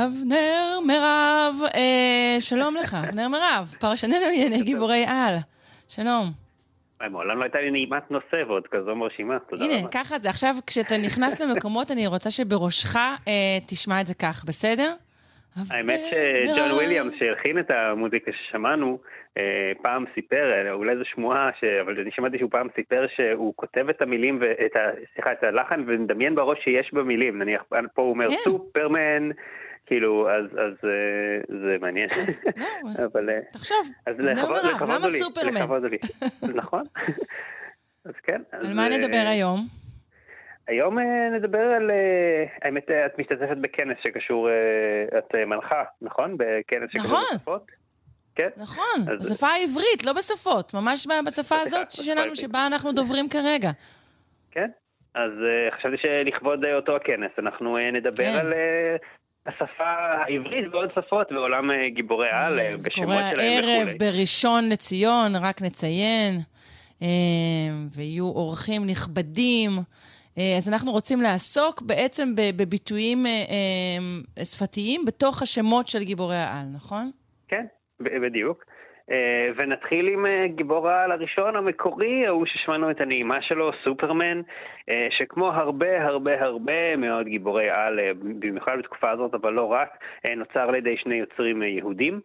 אבנר 0.06 0.80
מירב, 0.88 1.56
אה, 1.76 2.38
שלום 2.40 2.76
לך, 2.76 2.98
אבנר 3.10 3.28
מירב, 3.28 3.76
פרשננו 3.80 4.14
לענייני 4.22 4.64
גיבורי 4.70 5.06
על. 5.08 5.36
שלום. 5.88 6.26
מעולם 7.10 7.38
לא 7.38 7.44
הייתה 7.44 7.62
לי 7.62 7.72
נעימת 7.72 8.12
נושא 8.12 8.44
ועוד 8.48 8.68
כזו 8.68 8.96
מרשימה, 8.96 9.40
תודה 9.40 9.66
רבה. 9.66 9.76
הנה, 9.76 9.88
ככה 9.88 10.20
זה. 10.20 10.30
עכשיו, 10.30 10.56
כשאתה 10.68 10.98
נכנס 10.98 11.42
למקומות, 11.42 11.92
אני 11.92 12.08
רוצה 12.08 12.32
שבראשך 12.32 12.96
אה, 12.96 13.58
תשמע 13.68 14.02
את 14.02 14.08
זה 14.08 14.14
כך, 14.14 14.46
בסדר? 14.48 14.94
האמת 15.72 16.00
שג'ון 16.10 16.72
וויליאמס, 16.72 17.14
שהלחין 17.20 17.60
את 17.60 17.72
המוזיקה 17.72 18.32
ששמענו, 18.32 19.00
פעם 19.82 20.06
סיפר, 20.16 20.72
אולי 20.72 20.98
זו 20.98 21.04
שמועה, 21.06 21.50
ש... 21.60 21.64
אבל 21.64 22.00
אני 22.00 22.12
שמעתי 22.12 22.38
שהוא 22.38 22.52
פעם 22.52 22.68
סיפר 22.76 23.06
שהוא 23.16 23.54
כותב 23.56 23.90
את 23.90 24.02
המילים, 24.02 24.38
ואת 24.42 24.78
ה... 24.78 24.80
סליחה, 25.14 25.32
את 25.32 25.44
הלחן, 25.44 25.84
ומדמיין 25.88 26.36
בראש 26.36 26.58
שיש 26.64 26.94
במילים. 26.94 27.40
נניח, 27.40 27.64
פה 27.94 28.02
הוא 28.02 28.10
אומר 28.10 28.28
כן. 28.28 28.36
כאילו, 29.86 30.30
אז, 30.30 30.46
אז 30.46 30.90
זה 31.48 31.78
מעניין. 31.82 32.10
אז 32.22 32.46
לא, 33.00 33.06
אבל... 33.06 33.30
תחשוב, 33.52 33.88
אז 34.06 34.16
לכבוד, 34.20 34.58
למה 34.82 35.08
לי, 35.08 35.20
סופרמן? 35.20 35.54
לכבוד 35.54 35.84
לי. 35.84 35.98
נכון. 36.62 36.84
אז 38.06 38.14
כן. 38.24 38.42
על 38.52 38.74
מה 38.74 38.90
נדבר 38.90 39.18
אה, 39.26 39.30
היום? 39.30 39.60
היום 40.68 41.00
אה, 41.00 41.30
נדבר 41.38 41.60
על, 41.60 41.92
אה, 41.92 42.46
האמת, 42.62 42.92
אה, 42.92 43.06
את 43.06 43.20
משתתפת 43.20 43.58
בכנס 43.62 43.98
שקשור, 44.04 44.50
אה, 44.50 45.18
את 45.18 45.36
אה, 45.36 45.46
מנחה, 45.46 45.84
נכון? 46.02 46.38
בכנס 46.38 46.90
שקשור 46.92 47.06
נכון. 47.06 47.24
בשפות? 47.34 47.72
כן. 48.36 48.50
נכון, 48.58 49.00
אז- 49.12 49.32
בשפה 49.32 49.48
העברית, 49.48 50.04
לא 50.06 50.14
בשפות, 50.14 50.74
ממש 50.74 51.08
בשפה 51.26 51.56
הזאת 51.60 51.92
שלנו. 51.92 52.36
שבה 52.36 52.68
אנחנו 52.68 52.92
דוברים 52.92 53.30
כרגע. 53.30 53.72
כן. 54.52 54.70
אז 55.16 55.32
uh, 55.32 55.76
חשבתי 55.76 55.98
שלכבוד 55.98 56.66
uh, 56.66 56.68
אותו 56.68 56.96
הכנס 56.96 57.32
אנחנו 57.40 57.78
uh, 57.78 57.82
נדבר 57.94 58.24
כן. 58.24 58.40
על 58.40 58.54
uh, 58.54 59.06
השפה 59.48 59.90
העברית 60.28 60.66
ועוד 60.72 60.90
שפות 60.96 61.32
בעולם 61.32 61.72
uh, 61.72 61.74
גיבורי 61.96 62.30
העל, 62.30 62.60
uh, 62.60 62.78
זה 62.78 62.90
בשמות 62.90 63.08
שלהם 63.32 63.40
הערב 63.40 63.88
וכולי. 63.88 63.98
בראשון 63.98 64.70
לציון, 64.70 65.36
רק 65.36 65.62
נציין, 65.62 66.40
אה, 67.02 67.08
ויהיו 67.96 68.26
אורחים 68.26 68.86
נכבדים. 68.86 69.72
אה, 70.38 70.58
אז 70.58 70.70
אנחנו 70.70 70.92
רוצים 70.92 71.22
לעסוק 71.22 71.82
בעצם 71.82 72.34
בביטויים 72.36 73.26
אה, 73.26 73.32
אה, 73.32 74.46
שפתיים 74.46 75.06
בתוך 75.06 75.42
השמות 75.42 75.90
של 75.90 76.04
גיבורי 76.04 76.38
העל, 76.38 76.66
נכון? 76.74 77.12
כן, 77.48 77.66
בדיוק. 78.00 78.66
Uh, 79.10 79.14
ונתחיל 79.56 80.08
עם 80.08 80.26
uh, 80.26 80.48
גיבור 80.48 80.90
העל 80.90 81.12
הראשון 81.12 81.56
המקורי, 81.56 82.28
ההוא 82.28 82.46
ששמענו 82.46 82.92
את 82.92 83.02
הנעימה 83.02 83.42
שלו, 83.42 83.72
סופרמן, 83.84 84.42
uh, 84.42 84.94
שכמו 85.10 85.48
הרבה 85.48 86.06
הרבה 86.06 86.42
הרבה 86.42 86.96
מאוד 86.96 87.26
גיבורי 87.26 87.70
על, 87.70 88.00
במיוחד 88.40 88.78
בתקופה 88.80 89.12
הזאת, 89.12 89.34
אבל 89.34 89.54
לא 89.54 89.72
רק, 89.72 89.90
נוצר 90.38 90.60
על 90.60 90.76
ידי 90.76 90.98
שני 90.98 91.16
יוצרים 91.16 91.64
יהודים. 91.64 92.20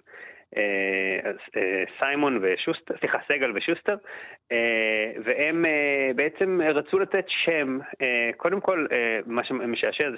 אה, 0.57 1.31
אה, 1.57 1.85
סיימון 1.99 2.39
ושוסטר, 2.43 2.95
סליחה, 3.01 3.18
סגל 3.28 3.53
ושוסטר, 3.55 3.95
אה, 3.95 3.99
והם 5.24 5.64
אה, 5.66 6.11
בעצם 6.14 6.61
רצו 6.74 6.98
לתת 6.98 7.24
שם, 7.44 7.78
אה, 8.03 8.30
קודם 8.36 8.61
כל, 8.61 8.86
אה, 8.92 9.18
מה 9.26 9.44
שמשעשע 9.44 10.05
זה 10.11 10.16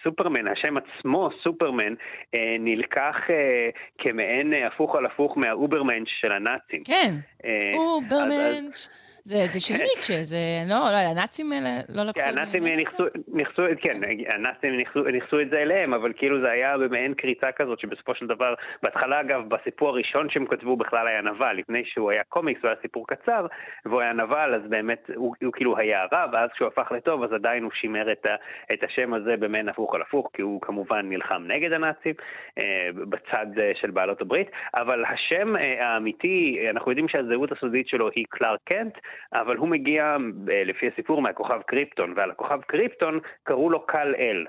שסופרמן, 0.00 0.48
השם 0.48 0.74
עצמו, 0.76 1.28
סופרמן, 1.42 1.94
אה, 2.34 2.56
נלקח 2.60 3.16
אה, 3.30 3.68
כמעין 3.98 4.54
אה, 4.54 4.66
הפוך 4.66 4.96
על 4.96 5.06
הפוך 5.06 5.38
מה 5.38 5.50
Übermensch 5.50 6.08
של 6.20 6.32
הנאצים. 6.32 6.82
כן, 6.84 7.14
אה, 7.44 7.72
Übermensch. 7.74 8.88
זה 9.26 9.46
זה 9.46 9.60
של 9.60 9.74
ניטשה, 9.74 10.22
זה 10.22 10.36
לא, 10.68 10.76
לא, 10.76 10.96
הנאצים 10.96 11.52
האלה 11.52 11.70
לא 11.88 12.02
לקחו 12.02 12.20
כן, 12.20 12.28
את 12.28 12.34
זה. 12.34 12.40
הנאצים? 12.40 12.64
ניכסו, 12.66 13.04
ניכסו, 13.28 13.62
כן, 13.80 14.00
הנאצים 14.28 14.76
ניכסו, 14.76 15.02
ניכסו 15.02 15.40
את 15.40 15.50
זה 15.50 15.58
אליהם, 15.58 15.94
אבל 15.94 16.12
כאילו 16.16 16.40
זה 16.40 16.50
היה 16.50 16.78
במעין 16.78 17.14
קריצה 17.14 17.52
כזאת, 17.52 17.80
שבסופו 17.80 18.14
של 18.14 18.26
דבר, 18.26 18.54
בהתחלה 18.82 19.20
אגב, 19.20 19.48
בסיפור 19.48 19.88
הראשון 19.88 20.30
שהם 20.30 20.46
כתבו 20.46 20.76
בכלל 20.76 21.06
היה 21.08 21.22
נבל, 21.22 21.52
לפני 21.56 21.82
שהוא 21.84 22.10
היה 22.10 22.22
קומיקס, 22.28 22.60
הוא 22.62 22.68
היה 22.68 22.76
סיפור 22.82 23.06
קצר, 23.06 23.46
והוא 23.84 24.00
היה 24.00 24.12
נבל, 24.12 24.54
אז 24.54 24.70
באמת 24.70 25.10
הוא, 25.16 25.34
הוא 25.42 25.52
כאילו 25.52 25.78
היה 25.78 26.04
רע, 26.12 26.26
ואז 26.32 26.50
כשהוא 26.54 26.68
הפך 26.68 26.92
לטוב, 26.92 27.22
אז 27.22 27.32
עדיין 27.32 27.62
הוא 27.62 27.72
שימר 27.74 28.12
את, 28.12 28.26
ה, 28.26 28.34
את 28.72 28.82
השם 28.84 29.14
הזה 29.14 29.36
במעין 29.36 29.68
הפוך 29.68 29.94
על 29.94 30.02
הפוך, 30.02 30.30
כי 30.32 30.42
הוא 30.42 30.60
כמובן 30.60 31.08
נלחם 31.08 31.42
נגד 31.46 31.72
הנאצים, 31.72 32.14
אה, 32.58 32.88
בצד 32.94 33.46
אה, 33.58 33.72
של 33.80 33.90
בעלות 33.90 34.20
הברית, 34.20 34.50
אבל 34.74 35.04
השם 35.04 35.56
אה, 35.56 35.86
האמיתי, 35.88 36.66
אנחנו 36.70 36.90
יודעים 36.90 37.08
שהזהות 37.08 37.52
הסודית 37.52 37.88
שלו 37.88 38.08
היא 38.14 38.24
קלארק 38.28 38.60
קנט, 38.64 38.98
אבל 39.32 39.56
הוא 39.56 39.68
מגיע, 39.68 40.16
אה, 40.50 40.64
לפי 40.64 40.88
הסיפור, 40.88 41.22
מהכוכב 41.22 41.60
קריפטון, 41.66 42.12
ועל 42.16 42.30
הכוכב 42.30 42.60
קריפטון 42.60 43.18
קראו 43.42 43.70
לו 43.70 43.86
קל 43.86 44.14
אל. 44.18 44.46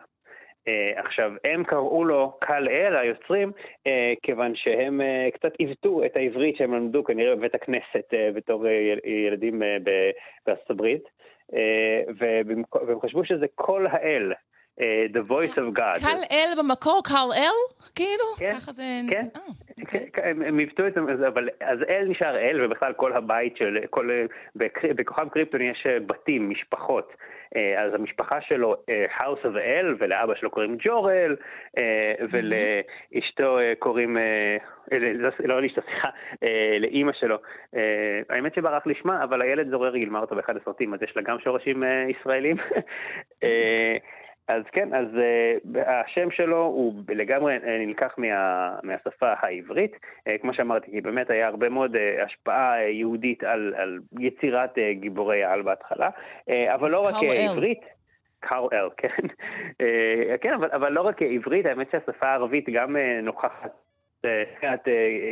Uh, 0.69 0.99
עכשיו, 0.99 1.31
הם 1.43 1.63
קראו 1.63 2.05
לו 2.05 2.37
קל 2.41 2.67
אל, 2.69 2.95
היוצרים, 2.95 3.51
uh, 3.59 3.91
כיוון 4.23 4.55
שהם 4.55 5.01
uh, 5.01 5.31
קצת 5.31 5.55
עיוותו 5.57 6.05
את 6.05 6.17
העברית 6.17 6.57
שהם 6.57 6.73
למדו 6.73 7.03
כנראה 7.03 7.35
בבית 7.35 7.55
הכנסת 7.55 8.13
uh, 8.13 8.35
בתור 8.35 8.65
uh, 8.65 9.09
ילדים 9.09 9.61
uh, 9.61 9.65
בארצות 10.45 10.69
הברית, 10.69 11.03
uh, 11.51 11.55
והם 12.17 12.99
חשבו 13.01 13.25
שזה 13.25 13.45
קול 13.55 13.87
האל, 13.87 14.33
The 14.79 15.29
Voice 15.31 15.55
of 15.57 15.79
God. 15.79 15.99
קל 16.01 16.21
אל 16.31 16.53
במקור, 16.59 17.01
קל 17.03 17.27
אל? 17.37 17.75
כאילו? 17.95 18.23
כן, 18.37 18.53
ככה 18.55 18.71
זה... 18.71 18.83
כן. 19.11 19.25
אה, 19.35 19.41
כן, 19.75 19.81
אוקיי. 19.81 20.09
כן, 20.13 20.21
הם 20.25 20.41
הם 20.41 20.57
עיוותו 20.57 20.87
את 20.87 20.93
זה, 21.19 21.27
אבל 21.27 21.49
אז 21.61 21.79
אל 21.89 22.05
נשאר 22.09 22.37
אל, 22.37 22.65
ובכלל 22.65 22.93
כל 22.93 23.13
הבית 23.13 23.57
של, 23.57 23.77
כל, 23.89 24.09
בכוכב 24.95 25.29
קריפטון 25.29 25.61
יש 25.61 25.83
אה, 25.89 25.99
בתים, 25.99 26.49
משפחות. 26.49 27.13
אה, 27.55 27.83
אז 27.83 27.93
המשפחה 27.93 28.41
שלו, 28.41 28.75
אה, 28.89 29.05
House 29.19 29.45
of 29.45 29.57
אל, 29.57 29.95
ולאבא 29.99 30.35
שלו 30.35 30.49
קוראים 30.49 30.77
ג'ורל, 30.79 31.35
אה, 31.77 32.13
ולאשתו 32.31 33.59
אה, 33.59 33.73
קוראים, 33.79 34.17
אה, 34.17 34.57
אה, 34.91 34.97
לא- 35.13 35.29
לא 35.45 35.61
לאשתו, 35.61 35.81
סליחה, 35.81 36.09
אה, 36.43 36.77
לאימא 36.79 37.11
שלו. 37.19 37.35
אה, 37.75 37.81
האמת 38.29 38.55
שברח 38.55 38.85
לי 38.87 38.93
שמה, 39.01 39.23
אבל 39.23 39.41
הילד 39.41 39.69
זורר 39.69 39.97
גילמה 39.97 40.19
אותו 40.19 40.35
באחד 40.35 40.57
הסרטים, 40.57 40.93
אז 40.93 40.99
יש 41.03 41.13
לה 41.15 41.21
גם 41.21 41.37
שורשים 41.39 41.83
אה, 41.83 42.05
ישראלים. 42.19 42.55
אה, 44.49 44.55
אז 44.55 44.63
כן, 44.71 44.93
אז 44.93 45.07
uh, 45.13 45.79
השם 45.79 46.31
שלו 46.31 46.65
הוא 46.65 46.93
לגמרי 47.09 47.57
uh, 47.57 47.59
נלקח 47.65 48.13
מה, 48.17 48.75
מהשפה 48.83 49.33
העברית, 49.39 49.91
uh, 49.93 50.31
כמו 50.41 50.53
שאמרתי, 50.53 50.91
כי 50.91 51.01
באמת 51.01 51.29
היה 51.29 51.47
הרבה 51.47 51.69
מאוד 51.69 51.95
uh, 51.95 52.23
השפעה 52.25 52.89
יהודית 52.89 53.43
על, 53.43 53.73
על 53.77 53.99
יצירת 54.19 54.77
uh, 54.77 54.81
גיבורי 54.93 55.43
העל 55.43 55.61
בהתחלה, 55.61 56.09
uh, 56.09 56.53
אבל 56.73 56.91
לא 56.91 56.99
רק. 56.99 57.13
עברית. 57.49 57.81
קארל 58.39 58.67
אל, 58.73 58.89
כן. 58.97 59.27
כן, 60.41 60.53
אבל, 60.53 60.69
אבל 60.71 60.91
לא 60.91 61.01
רק 61.01 61.21
עברית, 61.21 61.65
האמת 61.65 61.91
שהשפה 61.91 62.27
הערבית 62.27 62.69
גם 62.69 62.95
נוכחת 63.23 63.84
אה, 64.25 64.43
קצת 64.57 64.87
אה, 64.87 65.31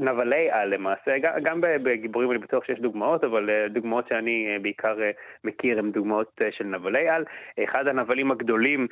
נבלי 0.00 0.50
על 0.50 0.74
למעשה, 0.74 1.18
גם- 1.18 1.60
בגיבורים 1.60 2.30
אני 2.30 2.38
בטוח 2.38 2.64
שיש 2.64 2.80
דוגמאות, 2.80 3.24
אבל 3.24 3.50
אה, 3.50 3.68
דוגמאות 3.68 4.08
שאני 4.08 4.58
בעיקר 4.62 4.96
מכיר 5.44 5.78
הן 5.78 5.92
דוגמאות 5.92 6.40
של 6.50 6.64
נבלי 6.64 7.08
על. 7.08 7.24
אחד 7.64 7.86
הנבלים 7.86 8.30
הגדולים 8.30 8.86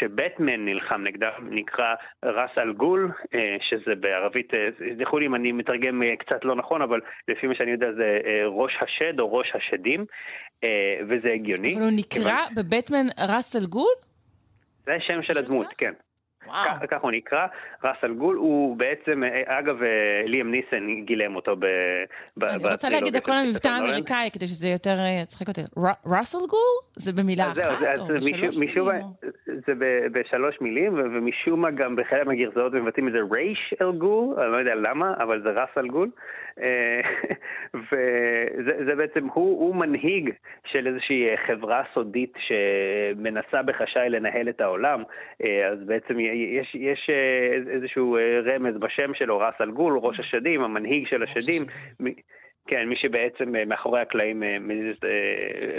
שבטמן 0.00 0.64
נלחם 0.64 1.02
נגדם 1.04 1.30
נקרא 1.50 1.94
רס 2.24 2.50
אל 2.58 2.72
גול, 2.72 3.10
שזה 3.70 3.94
בערבית, 3.94 4.52
סלחו 4.98 5.18
לי 5.18 5.26
אם 5.26 5.34
אני 5.34 5.52
מתרגם 5.52 6.02
קצת 6.18 6.44
לא 6.44 6.56
נכון, 6.56 6.82
אבל 6.82 7.00
לפי 7.28 7.46
מה 7.46 7.54
שאני 7.54 7.70
יודע 7.70 7.92
זה 7.92 8.18
ראש 8.46 8.72
השד 8.80 9.20
או 9.20 9.32
ראש 9.34 9.52
השדים, 9.54 10.04
וזה 11.08 11.32
הגיוני. 11.34 11.74
אבל 11.74 11.82
הוא 11.82 11.90
נקרא 11.96 12.38
בבטמן 12.56 13.06
ראסל 13.28 13.66
גול? 13.66 13.94
זה 14.86 14.92
השם 14.94 15.22
של 15.22 15.38
הדמות, 15.38 15.66
כך? 15.66 15.72
כן. 15.78 15.92
וואו. 16.46 16.88
כך- 16.90 17.02
הוא 17.02 17.10
נקרא, 17.10 17.46
ראס 17.84 17.96
אל 18.04 18.12
גול, 18.14 18.36
הוא 18.36 18.76
בעצם, 18.76 19.24
אה, 19.24 19.58
אגב, 19.58 19.82
אה, 19.82 19.88
ליאם 20.26 20.50
ניסן 20.50 21.04
גילם 21.04 21.36
אותו 21.36 21.56
ב... 21.56 21.66
ב- 22.36 22.44
אני 22.44 22.70
רוצה 22.72 22.88
להגיד 22.90 23.16
הכל 23.16 23.32
על 23.32 23.44
של 23.46 23.50
מבטא 23.50 23.68
נולן. 23.68 23.82
האמריקאי, 23.86 24.28
כדי 24.32 24.46
שזה 24.46 24.68
יותר 24.68 24.90
אה, 24.98 25.20
יצחק 25.22 25.48
אותי. 25.48 25.60
ר- 25.60 26.08
ראסל 26.16 26.38
גול? 26.38 26.58
זה 26.96 27.12
במילה 27.22 27.44
אחת 27.52 27.98
או 27.98 28.06
בשלוש 28.06 28.26
מילים? 28.58 28.84
זה 29.66 29.72
ב- 29.78 30.06
בשלוש 30.12 30.56
מילים, 30.60 30.94
ומשום 30.94 31.60
מה 31.60 31.70
גם 31.70 31.96
בחלק 31.96 32.26
מהגרסאות 32.26 32.72
מבטאים 32.72 33.08
את 33.08 33.12
זה 33.12 33.18
רייש 33.34 33.74
אל 33.82 33.92
גול, 33.92 34.40
אני 34.40 34.52
לא 34.52 34.56
יודע 34.56 34.74
למה, 34.74 35.14
אבל 35.22 35.42
זה 35.42 35.48
רס 35.50 35.68
אל 35.78 35.88
גול. 35.88 36.08
וזה 37.74 38.84
זה 38.86 38.94
בעצם, 38.94 39.26
הוא, 39.32 39.74
מנהיג 39.76 40.30
של 40.66 40.86
איזושהי 40.86 41.26
חברה 41.46 41.82
סודית 41.94 42.32
שמנסה 42.38 43.62
בחשאי 43.62 44.08
לנהל 44.10 44.48
את 44.48 44.60
העולם, 44.60 45.02
אז 45.42 45.78
בעצם 45.86 46.18
יש, 46.34 46.74
יש 46.74 47.10
אה, 47.10 47.72
איזשהו 47.74 48.16
אה, 48.16 48.40
רמז 48.44 48.76
בשם 48.78 49.14
שלו, 49.14 49.38
רס 49.38 49.54
אל 49.60 49.70
גול, 49.70 49.98
ראש 50.02 50.20
השדים, 50.20 50.62
המנהיג 50.62 51.06
של 51.06 51.22
השדים. 51.22 51.62
כן, 52.68 52.88
מי 52.88 52.96
שבעצם 52.96 53.56
אה, 53.56 53.64
מאחורי 53.64 54.00
הקלעים 54.00 54.42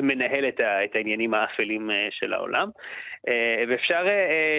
מנהל 0.01 0.47
את 0.47 0.59
ה- 0.59 0.83
את 0.83 0.95
העניינים 0.95 1.33
האפלים 1.33 1.89
של 2.09 2.33
העולם. 2.33 2.69
ואפשר 3.67 4.07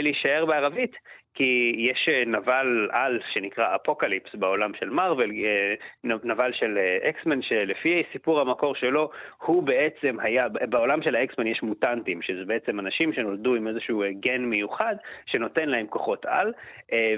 להישאר 0.03 0.45
בערבית, 0.47 0.97
כי 1.37 1.75
יש 1.79 2.09
אה, 2.09 2.23
נבל 2.27 2.89
על 2.93 3.21
שנקרא 3.33 3.75
אפוקליפס 3.75 4.35
בעולם 4.35 4.71
של 4.81 4.91
מארוול, 4.91 5.31
אה, 5.31 5.75
נבל 6.05 6.53
של 6.53 6.79
אה, 6.79 7.09
אקסמן, 7.09 7.43
שלפי 7.43 8.03
סיפור 8.13 8.41
המקור 8.41 8.75
שלו, 8.75 9.11
הוא 9.39 9.63
בעצם 9.63 10.17
היה, 10.21 10.49
בעולם 10.49 11.03
של 11.03 11.17
האקסמן 11.17 11.47
יש 11.47 11.63
מוטנטים, 11.63 12.23
שזה 12.23 12.45
בעצם 12.45 12.81
אנשים 12.81 13.13
שנולדו 13.13 13.55
עם 13.55 13.69
איזשהו 13.69 14.03
גן 14.21 14.45
מיוחד, 14.45 14.95
שנותן 15.27 15.69
להם 15.69 15.87
כוחות 15.87 16.27
על, 16.27 16.53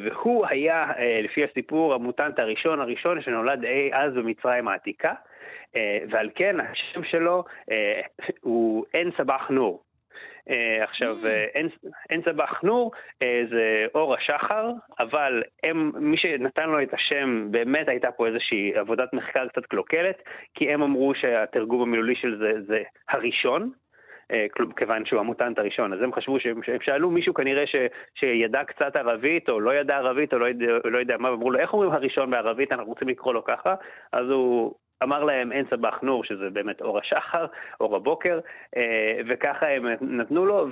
והוא 0.05 0.47
היה, 0.49 0.87
לפי 1.23 1.45
הסיפור, 1.45 1.95
המוטנט 1.95 2.39
הראשון 2.39 2.81
הראשון 2.81 3.23
שנולד 3.23 3.64
אי 3.64 3.91
אז 3.93 4.14
במצרים 4.14 4.69
העתיקה, 4.69 5.12
ועל 6.11 6.31
כן 6.35 6.57
השם 6.61 7.05
שלו 7.05 7.45
הוא 8.41 8.85
אין 8.95 9.11
סבח 9.19 9.51
נור. 9.51 9.88
עכשיו, 10.82 11.16
אין, 11.55 11.68
אין 12.11 12.22
צבח 12.22 12.62
נור 12.62 12.92
זה 13.51 13.86
אור 13.94 14.14
השחר, 14.14 14.70
אבל 15.01 15.42
הם, 15.64 15.92
מי 15.94 16.16
שנתן 16.16 16.68
לו 16.68 16.82
את 16.82 16.94
השם, 16.94 17.46
באמת 17.51 17.88
הייתה 17.88 18.11
פה 18.12 18.26
איזושהי 18.26 18.72
עבודת 18.74 19.12
מחקר 19.12 19.49
קצת 19.49 19.66
קלוקלת, 19.66 20.22
כי 20.55 20.72
הם 20.72 20.82
אמרו 20.82 21.14
שהתרגום 21.14 21.82
המילולי 21.82 22.14
של 22.14 22.38
זה 22.38 22.53
זה 22.66 22.82
הראשון, 23.09 23.70
אה, 24.32 24.46
כיוון 24.76 25.07
שהוא 25.07 25.20
המוטנט 25.20 25.59
הראשון. 25.59 25.92
אז 25.92 26.03
הם 26.03 26.12
חשבו 26.12 26.40
שהם 26.40 26.61
שאלו 26.82 27.11
מישהו 27.11 27.34
כנראה 27.34 27.66
ש, 27.66 27.76
שידע 28.14 28.64
קצת 28.64 28.96
ערבית, 28.96 29.49
או 29.49 29.61
לא 29.61 29.74
ידע 29.74 29.96
ערבית, 29.96 30.34
או 30.34 30.38
לא 30.38 30.46
יודע, 30.46 30.66
לא 30.84 30.99
יודע 30.99 31.16
מה, 31.18 31.30
ואמרו 31.30 31.51
לו, 31.51 31.59
איך 31.59 31.72
אומרים 31.72 31.92
הראשון 31.92 32.30
בערבית, 32.30 32.72
אנחנו 32.72 32.88
רוצים 32.88 33.09
לקרוא 33.09 33.34
לו 33.34 33.44
ככה. 33.44 33.74
אז 34.12 34.30
הוא 34.30 34.74
אמר 35.03 35.24
להם 35.24 35.53
אין 35.53 35.64
סבח 35.70 35.99
נור, 36.03 36.24
שזה 36.24 36.51
באמת 36.51 36.80
אור 36.80 36.99
השחר, 36.99 37.46
אור 37.80 37.96
הבוקר, 37.96 38.40
אה, 38.76 39.20
וככה 39.28 39.68
הם 39.68 39.86
נתנו 40.01 40.46
לו, 40.46 40.66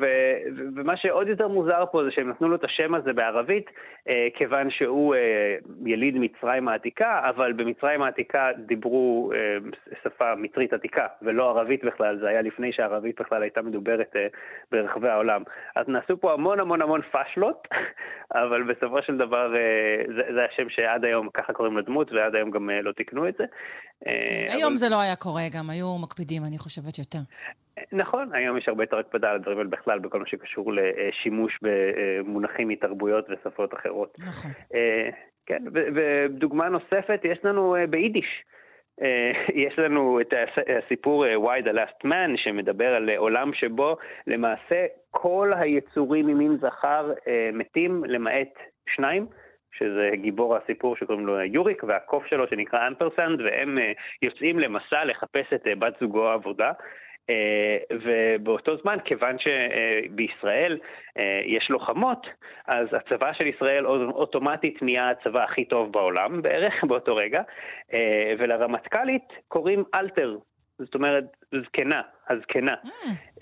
ומה 0.75 0.97
שעוד 0.97 1.29
יותר 1.29 1.49
מוזר 1.49 1.85
פה 1.93 2.05
זה 2.05 2.11
שהם 2.11 2.31
נתנו 2.31 2.49
לו 2.49 2.57
את 2.57 2.65
השם 2.65 2.95
הזה 2.95 3.13
בערבית, 3.13 3.71
אה, 4.09 4.29
כיוון 4.35 4.71
שהוא 4.71 5.15
אה, 5.15 5.57
יליד 5.85 6.19
מצרים 6.19 6.69
העתיקה, 6.69 7.21
אבל 7.29 7.53
במצרים 7.53 8.03
העתיקה 8.03 8.51
דיברו 8.59 9.33
שפה 10.03 10.35
מצרית 10.35 10.73
עתיקה, 10.73 11.07
ולא 11.23 11.51
ערבית 11.51 11.85
בכלל, 11.85 12.19
זה 12.19 12.29
היה 12.29 12.43
לפני 12.43 12.73
שהערבית 12.73 13.21
בכלל 13.21 13.43
הייתה 13.43 13.63
מדוברת 13.63 14.17
ברחבי 14.73 15.09
העולם. 15.09 15.43
אז 15.77 15.89
נעשו 15.89 16.21
פה 16.21 16.33
המון 16.33 16.61
המון 16.61 16.83
המון 16.83 17.03
פאשלות, 17.03 17.69
אבל 18.43 18.63
בסופו 18.63 19.03
של 19.03 19.17
דבר 19.17 19.49
זה, 20.17 20.23
זה 20.35 20.45
השם 20.45 20.69
שעד 20.69 21.05
היום 21.05 21.29
ככה 21.29 21.53
קוראים 21.53 21.79
לדמות, 21.79 22.13
ועד 22.13 22.35
היום 22.35 22.51
גם 22.51 22.71
לא 22.83 22.93
תיקנו 22.93 23.29
את 23.29 23.35
זה. 23.39 23.45
כן, 24.05 24.47
היום 24.49 24.77
זה 24.77 24.89
לא 24.89 25.01
היה 25.01 25.17
קורה 25.17 25.43
גם, 25.53 25.71
היו 25.71 25.99
מקפידים, 25.99 26.43
אני 26.45 26.59
חושבת, 26.59 26.99
יותר. 26.99 27.19
נכון, 27.93 28.35
היום 28.35 28.59
יש 28.59 28.69
הרבה 28.69 28.83
יותר 28.83 28.99
הקפדה 28.99 29.31
על 29.31 29.37
הדברים 29.37 29.59
האלה 29.59 29.71
בכלל, 29.71 29.99
בכל 29.99 30.19
מה 30.19 30.27
שקשור 30.27 30.73
לשימוש 30.73 31.59
במונחים 31.63 32.69
מתרבויות 32.69 33.27
ושפות 33.31 33.75
אחרות. 33.75 34.17
נכון. 34.19 34.51
אה, 34.75 35.09
כן, 35.47 35.63
ודוגמה 35.75 36.69
נוספת, 36.69 37.21
יש 37.25 37.39
לנו 37.45 37.77
אה, 37.77 37.87
ביידיש. 37.87 38.45
אה, 39.03 39.33
יש 39.67 39.79
לנו 39.79 40.21
את 40.21 40.35
הסיפור 40.85 41.25
Why 41.27 41.65
the 41.65 41.73
Last 41.73 42.05
Man, 42.05 42.37
שמדבר 42.37 42.95
על 42.95 43.11
עולם 43.17 43.55
שבו 43.55 43.97
למעשה 44.27 44.87
כל 45.11 45.53
היצורים 45.57 46.27
ממין 46.27 46.57
זכר 46.61 47.13
מתים 47.53 48.05
למעט 48.05 48.59
שניים. 48.95 49.27
שזה 49.79 50.11
גיבור 50.15 50.57
הסיפור 50.57 50.97
שקוראים 50.97 51.27
לו 51.27 51.41
יוריק, 51.41 51.85
והקוף 51.89 52.27
שלו 52.27 52.49
שנקרא 52.49 52.89
אמפרסנד, 52.89 53.41
והם 53.41 53.79
אה, 53.79 53.93
יוצאים 54.23 54.59
למסע 54.59 55.05
לחפש 55.05 55.53
את 55.55 55.67
אה, 55.67 55.75
בת 55.75 55.95
זוגו 56.01 56.29
העבודה. 56.29 56.73
אה, 57.31 57.77
ובאותו 57.91 58.77
זמן, 58.77 58.97
כיוון 59.05 59.37
שבישראל 59.39 60.79
יש 61.45 61.71
לוחמות, 61.71 62.27
אז 62.67 62.87
הצבא 62.93 63.33
של 63.33 63.47
ישראל 63.47 63.87
אוטומטית 63.87 64.83
נהיה 64.83 65.11
הצבא 65.11 65.45
הכי 65.45 65.65
טוב 65.65 65.93
בעולם 65.93 66.43
בערך 66.43 66.85
באותו 66.85 67.17
רגע, 67.17 67.43
ולרמטכ"לית 68.39 69.29
קוראים 69.49 69.85
אלתר, 69.95 70.37
זאת 70.79 70.95
אומרת, 70.95 71.25
זקנה, 71.65 72.03
הזקנה. 72.29 72.75
Mm. 72.85 72.89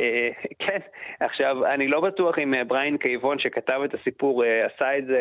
אה, 0.00 0.30
כן, 0.58 0.78
עכשיו, 1.20 1.66
אני 1.66 1.88
לא 1.88 2.00
בטוח 2.00 2.38
אם 2.38 2.54
אה, 2.54 2.64
בריין 2.64 2.96
קייבון 2.96 3.38
שכתב 3.38 3.80
את 3.84 3.94
הסיפור 3.94 4.44
אה, 4.44 4.66
עשה 4.66 4.98
את 4.98 5.06
זה 5.06 5.20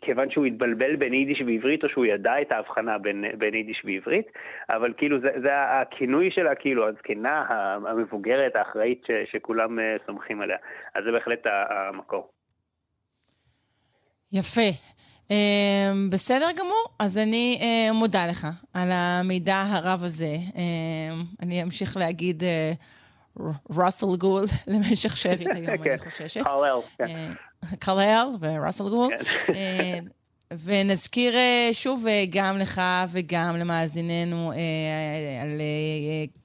כיוון 0.00 0.30
שהוא 0.30 0.46
התבלבל 0.46 0.96
בין 0.96 1.14
יידיש 1.14 1.40
ועברית, 1.46 1.84
או 1.84 1.88
שהוא 1.88 2.06
ידע 2.06 2.40
את 2.40 2.52
ההבחנה 2.52 2.98
בין, 2.98 3.24
בין 3.38 3.54
יידיש 3.54 3.82
ועברית, 3.84 4.26
אבל 4.70 4.92
כאילו 4.96 5.20
זה, 5.20 5.30
זה 5.42 5.50
הכינוי 5.54 6.30
שלה, 6.30 6.54
כאילו, 6.54 6.88
הזקנה 6.88 7.44
המבוגרת, 7.48 8.56
האחראית 8.56 9.06
ש, 9.06 9.32
שכולם 9.32 9.78
סומכים 10.06 10.40
עליה. 10.40 10.56
אז 10.94 11.04
זה 11.04 11.12
בהחלט 11.12 11.46
המקור. 11.46 12.30
יפה. 14.32 14.70
Uh, 15.32 15.34
בסדר 16.10 16.48
גמור, 16.56 16.84
אז 16.98 17.18
אני 17.18 17.60
uh, 17.60 17.92
מודה 17.92 18.26
לך 18.26 18.46
על 18.74 18.88
המידע 18.92 19.64
הרב 19.68 20.04
הזה. 20.04 20.36
Uh, 20.50 20.56
אני 21.42 21.62
אמשיך 21.62 21.96
להגיד 21.96 22.42
ראסל 23.70 24.06
uh, 24.06 24.16
גול 24.16 24.44
למשך 24.66 25.16
שארית 25.16 25.48
היום, 25.54 25.68
אני 25.68 25.78
כן. 25.78 25.96
חוששת. 26.04 26.42
קרלל, 26.42 26.78
כן. 26.98 27.32
קרלל 27.78 28.28
וראסל 28.40 28.88
גול. 28.88 29.12
ונזכיר 30.64 31.36
אה, 31.36 31.68
שוב 31.72 32.06
אה, 32.06 32.24
גם 32.30 32.58
לך 32.58 32.80
וגם 33.12 33.56
למאזיננו 33.56 34.52
אה, 34.52 34.56
על 35.42 35.60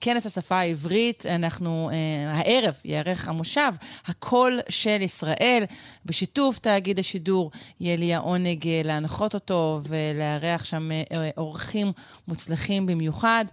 כנס 0.01 0.25
השפה 0.25 0.55
העברית. 0.55 1.23
אנחנו, 1.35 1.89
הערב 2.27 2.73
ייערך 2.85 3.27
המושב, 3.27 3.71
הקול 4.07 4.59
של 4.69 5.01
ישראל, 5.01 5.63
בשיתוף 6.05 6.59
תאגיד 6.59 6.99
השידור. 6.99 7.51
יהיה 7.79 7.97
לי 7.97 8.13
העונג 8.13 8.67
להנחות 8.83 9.33
אותו 9.33 9.79
ולארח 9.89 10.65
שם 10.65 10.89
אורחים 11.37 11.87
מוצלחים 12.27 12.85
במיוחד. 12.85 13.45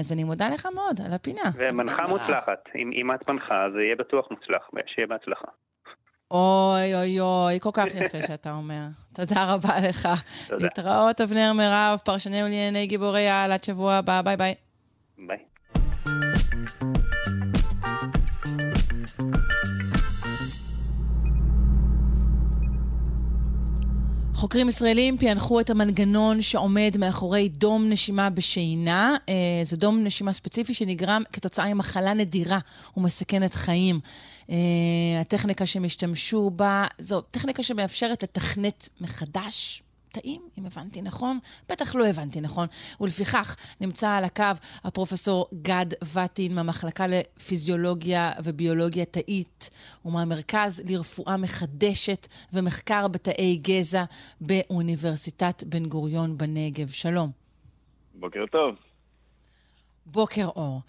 אז 0.00 0.12
אני 0.12 0.24
מודה 0.24 0.48
לך 0.48 0.66
מאוד 0.74 1.00
על 1.06 1.12
הפינה. 1.12 1.50
ומנחה 1.54 2.06
מוצלחת. 2.06 2.68
אם, 2.74 2.90
אם 2.94 3.14
את 3.14 3.28
מנחה, 3.28 3.66
זה 3.74 3.82
יהיה 3.82 3.96
בטוח 3.96 4.26
מוצלח, 4.30 4.70
שיהיה 4.86 5.06
בהצלחה. 5.06 5.48
אוי, 6.30 6.94
אוי, 6.94 7.20
אוי, 7.20 7.60
כל 7.60 7.70
כך 7.72 7.86
יפה 8.00 8.18
שאתה 8.26 8.52
אומר. 8.52 8.86
תודה 9.12 9.52
רבה 9.52 9.80
לך. 9.80 10.08
תודה. 10.48 10.64
להתראות, 10.64 11.20
אבנר 11.20 11.52
מירב, 11.52 11.98
פרשני 12.04 12.42
ולענייני 12.42 12.86
גיבורי 12.86 13.28
העל, 13.28 13.52
עד 13.52 13.64
שבוע 13.64 13.94
הבא, 13.94 14.22
ביי 14.22 14.36
ביי. 14.36 14.54
ביי. 15.18 15.38
חוקרים 24.34 24.68
ישראלים 24.68 25.18
פענחו 25.18 25.60
את 25.60 25.70
המנגנון 25.70 26.42
שעומד 26.42 26.96
מאחורי 26.98 27.48
דום 27.48 27.90
נשימה 27.90 28.30
בשינה. 28.30 29.16
אה, 29.28 29.34
זה 29.62 29.76
דום 29.76 30.04
נשימה 30.04 30.32
ספציפי 30.32 30.74
שנגרם 30.74 31.22
כתוצאה 31.32 31.74
ממחלה 31.74 32.14
נדירה 32.14 32.58
ומסכנת 32.96 33.54
חיים. 33.54 34.00
אה, 34.50 34.56
הטכניקה 35.20 35.66
שהם 35.66 35.84
השתמשו 35.84 36.50
בה, 36.50 36.86
זו 36.98 37.20
טכניקה 37.20 37.62
שמאפשרת 37.62 38.22
לתכנת 38.22 38.88
מחדש 39.00 39.82
תאים, 40.08 40.42
אם 40.58 40.66
הבנתי 40.66 41.02
נכון. 41.02 41.38
בטח 41.68 41.94
לא 41.94 42.06
הבנתי 42.06 42.40
נכון. 42.40 42.66
ולפיכך 43.00 43.56
נמצא 43.80 44.10
על 44.10 44.24
הקו 44.24 44.44
הפרופסור 44.84 45.46
גד 45.62 45.86
וטין 46.14 46.54
מהמחלקה 46.54 47.06
לפיזיולוגיה 47.06 48.32
וביולוגיה 48.44 49.04
תאית 49.04 49.70
ומהמרכז 50.04 50.82
לרפואה 50.90 51.36
מחדשת 51.36 52.28
ומחקר 52.52 53.08
בתאי 53.08 53.56
גזע 53.62 54.04
באוניברסיטת 54.40 55.64
בן 55.64 55.86
גוריון 55.86 56.38
בנגב. 56.38 56.88
שלום. 56.88 57.30
בוקר 58.14 58.44
טוב. 58.52 58.74
בוקר 60.06 60.46
אור. 60.46 60.80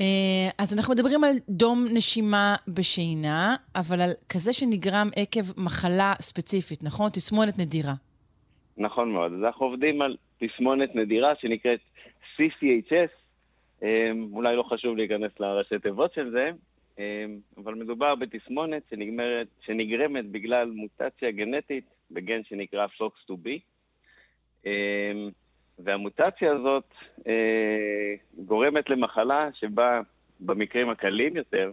אה, 0.00 0.50
אז 0.58 0.74
אנחנו 0.78 0.94
מדברים 0.94 1.24
על 1.24 1.30
דום 1.48 1.84
נשימה 1.94 2.56
בשינה, 2.68 3.56
אבל 3.74 4.00
על 4.00 4.10
כזה 4.28 4.52
שנגרם 4.52 5.08
עקב 5.16 5.60
מחלה 5.64 6.12
ספציפית, 6.20 6.84
נכון? 6.84 7.10
תסמונת 7.10 7.58
נדירה. 7.58 7.94
נכון 8.76 9.12
מאוד. 9.12 9.32
אז 9.32 9.44
אנחנו 9.44 9.66
עובדים 9.66 10.02
על 10.02 10.16
תסמונת 10.38 10.94
נדירה 10.94 11.32
שנקראת 11.40 11.80
CCHS, 12.36 13.12
אה, 13.82 14.10
אולי 14.32 14.56
לא 14.56 14.62
חשוב 14.62 14.96
להיכנס 14.96 15.32
לראשי 15.40 15.78
תיבות 15.78 16.14
של 16.14 16.30
זה, 16.30 16.50
אה, 16.98 17.24
אבל 17.56 17.74
מדובר 17.74 18.14
בתסמונת 18.14 18.82
שנגמרת, 18.90 19.46
שנגרמת 19.66 20.24
בגלל 20.30 20.70
מוטציה 20.70 21.30
גנטית 21.30 21.84
בגן 22.10 22.40
שנקרא 22.44 22.86
FOX2B. 22.86 23.48
והמוטציה 25.78 26.52
הזאת 26.52 26.84
אה, 27.26 28.14
גורמת 28.38 28.90
למחלה 28.90 29.48
שבה 29.54 30.00
במקרים 30.40 30.90
הקלים 30.90 31.36
יותר, 31.36 31.70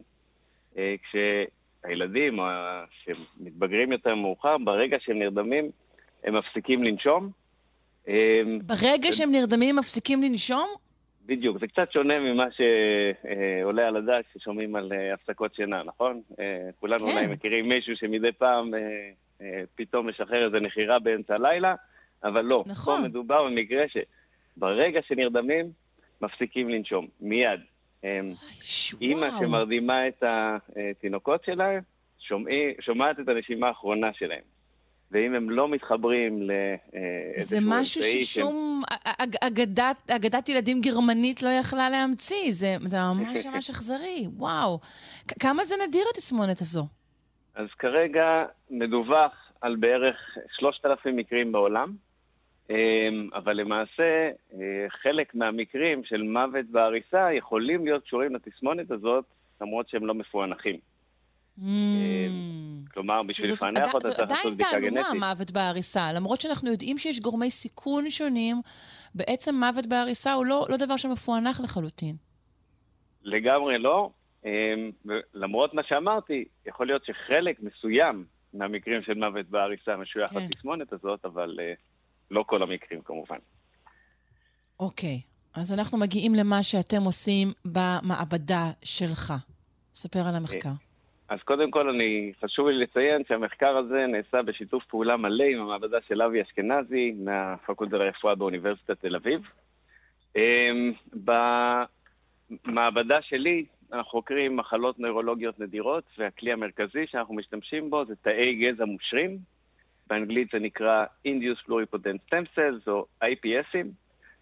אה, 0.77 0.95
כשהילדים 1.03 2.39
או 2.39 2.45
שמתבגרים 2.89 3.91
יותר 3.91 4.15
מאוחר, 4.15 4.57
ברגע 4.57 4.97
שהם 4.99 5.19
נרדמים, 5.19 5.69
הם 6.23 6.37
מפסיקים 6.37 6.83
לנשום. 6.83 7.29
אה, 8.07 8.41
ברגע 8.65 9.11
שהם 9.11 9.31
נרדמים 9.31 9.69
הם 9.69 9.79
מפסיקים 9.79 10.23
לנשום? 10.23 10.67
בדיוק, 11.25 11.59
זה 11.59 11.67
קצת 11.67 11.91
שונה 11.91 12.19
ממה 12.19 12.45
שעולה 12.51 13.87
על 13.87 13.95
הדעת 13.95 14.25
כששומעים 14.33 14.75
על 14.75 14.93
אה, 14.93 15.13
הפסקות 15.13 15.55
שינה, 15.55 15.83
נכון? 15.83 16.21
אה, 16.39 16.69
כולנו 16.79 16.99
כן. 16.99 17.11
אולי 17.11 17.27
מכירים 17.27 17.69
מישהו 17.69 17.95
שמדי 17.97 18.31
פעם 18.31 18.73
אה, 19.41 19.61
פתאום 19.75 20.09
משחרר 20.09 20.45
איזה 20.45 20.59
נחירה 20.59 20.99
באמצע 20.99 21.35
הלילה. 21.35 21.75
אבל 22.25 22.41
לא. 22.41 22.63
נכון. 22.67 23.01
פה 23.01 23.07
מדובר 23.07 23.43
במקרה 23.43 23.83
שברגע 23.87 24.99
שנרדמים, 25.07 25.71
מפסיקים 26.21 26.69
לנשום, 26.69 27.07
מיד. 27.21 27.59
אימא 29.01 29.27
שמרדימה 29.39 30.07
את 30.07 30.23
התינוקות 30.23 31.43
שלה, 31.45 31.69
שומעי, 32.19 32.73
שומעת 32.81 33.19
את 33.19 33.27
הנשימה 33.27 33.67
האחרונה 33.67 34.07
שלהם. 34.13 34.41
ואם 35.11 35.35
הם 35.35 35.49
לא 35.49 35.67
מתחברים 35.67 36.41
לאיזשהו 36.41 37.47
זה 37.47 37.57
משהו 37.61 38.01
ששום 38.01 38.81
אגדת, 39.41 40.11
אגדת 40.11 40.49
ילדים 40.49 40.81
גרמנית 40.81 41.43
לא 41.43 41.49
יכלה 41.49 41.89
להמציא, 41.89 42.51
זה, 42.51 42.75
זה 42.85 42.97
ממש 42.97 43.45
ממש 43.53 43.69
אכזרי, 43.69 44.27
וואו. 44.37 44.79
כמה 45.39 45.63
זה 45.63 45.75
נדיר 45.87 46.01
התסמונת 46.13 46.61
הזו? 46.61 46.83
אז 47.55 47.67
כרגע 47.79 48.45
מדווח 48.69 49.31
על 49.61 49.75
בערך 49.75 50.37
3,000 50.57 51.15
מקרים 51.15 51.51
בעולם, 51.51 51.89
אמ, 51.89 51.95
אבל 53.33 53.53
למעשה 53.53 54.29
אה, 54.53 54.59
חלק 54.89 55.35
מהמקרים 55.35 56.03
של 56.03 56.21
מוות 56.21 56.65
בעריסה 56.65 57.33
יכולים 57.33 57.85
להיות 57.85 58.03
קשורים 58.03 58.35
לתסמונת 58.35 58.91
הזאת, 58.91 59.25
למרות 59.61 59.89
שהם 59.89 60.05
לא 60.05 60.13
מפוענחים. 60.13 60.75
Mm. 60.75 61.61
אמ, 61.61 62.83
כלומר, 62.93 63.23
בשביל 63.23 63.51
לפענח 63.51 63.93
אותה 63.93 64.07
צריך 64.07 64.19
לעשות 64.19 64.53
בדיקה 64.53 64.69
גנטית. 64.71 64.89
עדיין 64.89 65.03
תעלומה 65.03 65.33
מוות 65.33 65.51
בעריסה, 65.51 66.13
למרות 66.13 66.41
שאנחנו 66.41 66.71
יודעים 66.71 66.97
שיש 66.97 67.19
גורמי 67.19 67.51
סיכון 67.51 68.09
שונים, 68.09 68.55
בעצם 69.15 69.55
מוות 69.55 69.87
בעריסה 69.87 70.33
הוא 70.33 70.45
לא, 70.45 70.65
לא 70.69 70.77
דבר 70.77 70.97
שמפוענח 70.97 71.61
לחלוטין. 71.61 72.15
לגמרי 73.23 73.77
לא. 73.77 74.09
אמ, 74.45 74.91
למרות 75.33 75.73
מה 75.73 75.83
שאמרתי, 75.83 76.45
יכול 76.65 76.87
להיות 76.87 77.05
שחלק 77.05 77.59
מסוים 77.59 78.25
מהמקרים 78.53 79.01
של 79.01 79.13
מוות 79.13 79.45
בעריסה 79.45 79.97
משוייך 79.97 80.31
כן. 80.31 80.39
לתסמונת 80.39 80.93
הזאת, 80.93 81.25
אבל 81.25 81.59
uh, 81.59 81.79
לא 82.31 82.43
כל 82.47 82.63
המקרים 82.63 83.01
כמובן. 83.01 83.37
אוקיי, 84.79 85.21
אז 85.53 85.73
אנחנו 85.73 85.97
מגיעים 85.97 86.35
למה 86.35 86.63
שאתם 86.63 87.01
עושים 87.05 87.47
במעבדה 87.65 88.71
שלך. 88.83 89.33
ספר 89.95 90.19
על 90.29 90.35
המחקר. 90.35 90.69
אז 91.29 91.39
קודם 91.39 91.71
כל, 91.71 91.89
אני, 91.89 92.31
חשוב 92.43 92.67
לי 92.67 92.83
לציין 92.83 93.21
שהמחקר 93.27 93.77
הזה 93.77 94.05
נעשה 94.07 94.41
בשיתוף 94.41 94.83
פעולה 94.85 95.17
מלא 95.17 95.43
עם 95.43 95.61
המעבדה 95.61 95.97
של 96.07 96.21
אבי 96.21 96.41
אשכנזי 96.41 97.13
מהפקולטה 97.17 97.97
לרפואה 97.97 98.35
באוניברסיטת 98.35 98.99
תל 98.99 99.15
אביב. 99.15 99.41
אמ, 100.35 100.93
במעבדה 102.65 103.21
שלי 103.21 103.65
אנחנו 103.93 104.11
חוקרים 104.11 104.57
מחלות 104.57 104.99
נוירולוגיות 104.99 105.59
נדירות, 105.59 106.03
והכלי 106.17 106.51
המרכזי 106.51 107.07
שאנחנו 107.07 107.35
משתמשים 107.35 107.89
בו 107.89 108.05
זה 108.05 108.15
תאי 108.15 108.55
גזע 108.55 108.85
מושרים. 108.85 109.37
באנגלית 110.07 110.47
זה 110.53 110.59
נקרא 110.59 111.05
Induced 111.27 111.69
Pluripotent 111.69 112.29
Stem 112.29 112.57
Cells 112.57 112.87
או 112.87 113.05
IPSים, 113.23 113.87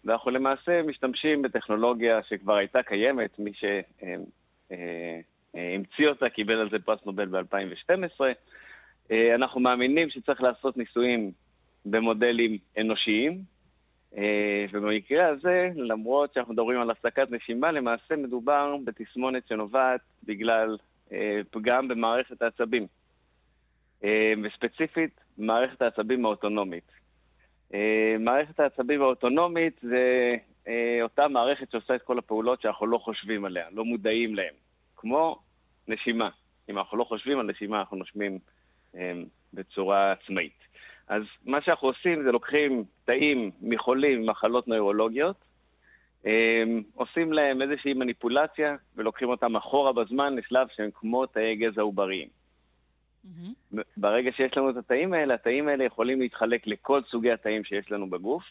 ואנחנו 0.04 0.30
למעשה 0.30 0.82
משתמשים 0.82 1.42
בטכנולוגיה 1.42 2.22
שכבר 2.22 2.54
הייתה 2.54 2.82
קיימת, 2.82 3.38
מי 3.38 3.54
ש... 3.54 3.64
אה, 4.02 4.14
אה, 4.72 5.20
אה, 6.00 6.08
אותה, 6.08 6.28
קיבל 6.28 6.54
על 6.54 6.70
זה 6.70 6.78
פרס 6.78 7.00
נובל 7.06 7.26
ב-2012. 7.26 8.20
אה, 9.10 9.34
אנחנו 9.34 9.60
מאמינים 9.60 10.10
שצריך 10.10 10.42
לעשות 10.42 10.76
ניסויים 10.76 11.32
במודלים 11.86 12.58
אנושיים, 12.78 13.54
ובמקרה 14.72 15.26
הזה, 15.26 15.70
למרות 15.76 16.34
שאנחנו 16.34 16.52
מדברים 16.52 16.80
על 16.80 16.90
הפסקת 16.90 17.30
נשימה, 17.30 17.72
למעשה 17.72 18.16
מדובר 18.16 18.76
בתסמונת 18.84 19.48
שנובעת 19.48 20.00
בגלל 20.24 20.76
פגם 21.50 21.88
במערכת 21.88 22.42
העצבים, 22.42 22.86
וספציפית, 24.42 25.20
מערכת 25.38 25.82
העצבים 25.82 26.24
האוטונומית. 26.24 26.92
מערכת 28.18 28.60
העצבים 28.60 29.02
האוטונומית 29.02 29.80
זה 29.82 30.34
אותה 31.02 31.28
מערכת 31.28 31.70
שעושה 31.70 31.94
את 31.94 32.02
כל 32.02 32.18
הפעולות 32.18 32.62
שאנחנו 32.62 32.86
לא 32.86 32.98
חושבים 32.98 33.44
עליה, 33.44 33.66
לא 33.72 33.84
מודעים 33.84 34.34
להן. 34.34 34.54
כמו 34.96 35.38
נשימה. 35.88 36.28
אם 36.70 36.78
אנחנו 36.78 36.98
לא 36.98 37.04
חושבים 37.04 37.38
על 37.38 37.46
נשימה, 37.46 37.80
אנחנו 37.80 37.96
נושמים 37.96 38.38
הם, 38.94 39.24
בצורה 39.54 40.12
עצמאית. 40.12 40.58
אז 41.08 41.22
מה 41.44 41.60
שאנחנו 41.62 41.88
עושים 41.88 42.22
זה 42.22 42.32
לוקחים 42.32 42.84
תאים 43.04 43.50
מחולים 43.62 44.26
מחלות 44.26 44.68
נוירולוגיות, 44.68 45.44
עושים 46.94 47.32
להם 47.32 47.62
איזושהי 47.62 47.94
מניפולציה 47.94 48.76
ולוקחים 48.96 49.28
אותם 49.28 49.56
אחורה 49.56 49.92
בזמן 49.92 50.36
לשלב 50.36 50.68
שהם 50.76 50.90
כמו 50.94 51.26
תאי 51.26 51.56
גזע 51.56 51.82
עובריים. 51.82 52.28
Mm-hmm. 53.24 53.76
ברגע 53.96 54.30
שיש 54.36 54.56
לנו 54.56 54.70
את 54.70 54.76
התאים 54.76 55.12
האלה, 55.12 55.34
התאים 55.34 55.68
האלה 55.68 55.84
יכולים 55.84 56.20
להתחלק 56.20 56.66
לכל 56.66 57.02
סוגי 57.10 57.32
התאים 57.32 57.64
שיש 57.64 57.92
לנו 57.92 58.10
בגוף, 58.10 58.42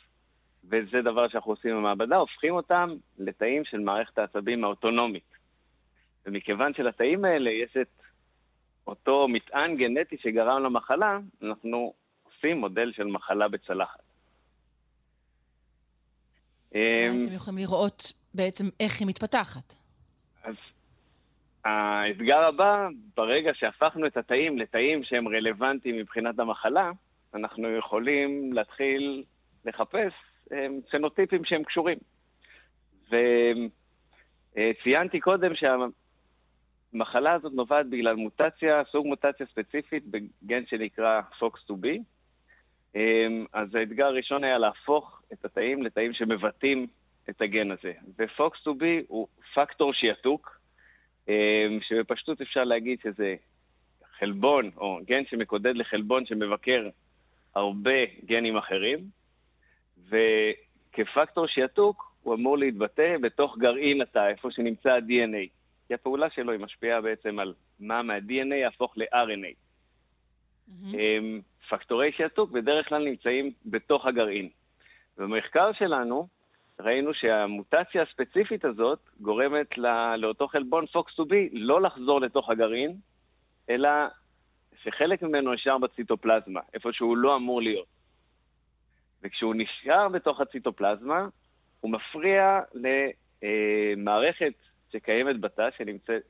וזה 0.63 1.01
דבר 1.01 1.27
שאנחנו 1.29 1.51
עושים 1.51 1.71
במעבדה, 1.75 2.17
הופכים 2.17 2.53
אותם 2.53 2.89
לתאים 3.17 3.65
של 3.65 3.79
מערכת 3.79 4.17
העצבים 4.17 4.63
האוטונומית. 4.63 5.33
ומכיוון 6.25 6.73
שלתאים 6.73 7.25
האלה 7.25 7.49
יש 7.49 7.77
את 7.77 8.01
אותו 8.87 9.27
מטען 9.27 9.77
גנטי 9.77 10.17
שגרם 10.17 10.63
למחלה, 10.63 11.19
אנחנו 11.43 11.93
עושים 12.23 12.57
מודל 12.57 12.91
של 12.91 13.03
מחלה 13.03 13.47
בצלחת. 13.47 13.99
אז 16.71 17.21
אתם 17.21 17.33
יכולים 17.33 17.59
לראות 17.59 18.13
בעצם 18.33 18.65
איך 18.79 18.99
היא 18.99 19.07
מתפתחת. 19.07 19.82
האתגר 21.65 22.39
הבא, 22.39 22.87
ברגע 23.17 23.51
שהפכנו 23.53 24.07
את 24.07 24.17
התאים 24.17 24.57
לתאים 24.57 25.03
שהם 25.03 25.27
רלוונטיים 25.27 25.97
מבחינת 25.97 26.39
המחלה, 26.39 26.91
אנחנו 27.33 27.77
יכולים 27.77 28.53
להתחיל 28.53 29.23
לחפש 29.65 30.13
צנוטיפים 30.91 31.45
שהם 31.45 31.63
קשורים. 31.63 31.97
וציינתי 34.55 35.19
קודם 35.19 35.55
שה... 35.55 35.75
המחלה 36.93 37.33
הזאת 37.33 37.53
נובעת 37.53 37.89
בגלל 37.89 38.15
מוטציה, 38.15 38.83
סוג 38.91 39.07
מוטציה 39.07 39.45
ספציפית 39.45 40.03
בגן 40.05 40.65
שנקרא 40.65 41.21
FOX2B. 41.39 41.87
אמ, 42.95 43.45
אז 43.53 43.75
האתגר 43.75 44.05
הראשון 44.05 44.43
היה 44.43 44.57
להפוך 44.57 45.21
את 45.33 45.45
התאים 45.45 45.83
לתאים 45.83 46.13
שמבטאים 46.13 46.87
את 47.29 47.41
הגן 47.41 47.71
הזה. 47.71 47.93
ו-FOX2B 48.17 48.83
הוא 49.07 49.27
פקטור 49.53 49.93
שיתוק, 49.93 50.59
שבפשטות 51.81 52.41
אפשר 52.41 52.63
להגיד 52.63 52.99
שזה 53.03 53.35
חלבון, 54.19 54.71
או 54.77 54.99
גן 55.05 55.25
שמקודד 55.25 55.75
לחלבון 55.75 56.25
שמבקר 56.25 56.89
הרבה 57.55 58.05
גנים 58.25 58.57
אחרים, 58.57 58.99
וכפקטור 60.09 61.47
שיתוק 61.47 62.13
הוא 62.23 62.35
אמור 62.35 62.57
להתבטא 62.57 63.17
בתוך 63.21 63.57
גרעין 63.57 64.01
התא, 64.01 64.27
איפה 64.27 64.51
שנמצא 64.51 64.91
ה-DNA. 64.91 65.47
כי 65.87 65.93
הפעולה 65.93 66.29
שלו 66.29 66.51
היא 66.51 66.59
משפיעה 66.59 67.01
בעצם 67.01 67.39
על 67.39 67.53
מה 67.79 68.01
מה-DNA 68.01 68.55
יהפוך 68.55 68.97
ל-RNA. 68.97 69.53
Mm-hmm. 70.69 70.95
פקטורי 71.69 72.11
שעתוק 72.11 72.51
בדרך 72.51 72.89
כלל 72.89 73.05
נמצאים 73.05 73.51
בתוך 73.65 74.05
הגרעין. 74.05 74.49
במחקר 75.17 75.73
שלנו 75.73 76.27
ראינו 76.79 77.13
שהמוטציה 77.13 78.03
הספציפית 78.03 78.65
הזאת 78.65 78.99
גורמת 79.19 79.77
לא, 79.77 80.15
לאותו 80.15 80.47
חלבון 80.47 80.85
FOX2B 80.95 81.33
לא 81.51 81.81
לחזור 81.81 82.21
לתוך 82.21 82.49
הגרעין, 82.49 82.97
אלא 83.69 83.89
שחלק 84.83 85.21
ממנו 85.23 85.53
נשאר 85.53 85.77
בציטופלזמה, 85.77 86.59
איפה 86.73 86.93
שהוא 86.93 87.17
לא 87.17 87.35
אמור 87.35 87.61
להיות. 87.61 87.87
וכשהוא 89.23 89.55
נשאר 89.57 90.09
בתוך 90.09 90.41
הציטופלזמה, 90.41 91.27
הוא 91.79 91.91
מפריע 91.91 92.59
למערכת 93.95 94.53
שקיימת 94.91 95.39
בתא, 95.39 95.69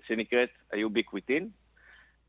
שנקראת 0.08 0.50
היוביקוויטין. 0.72 1.50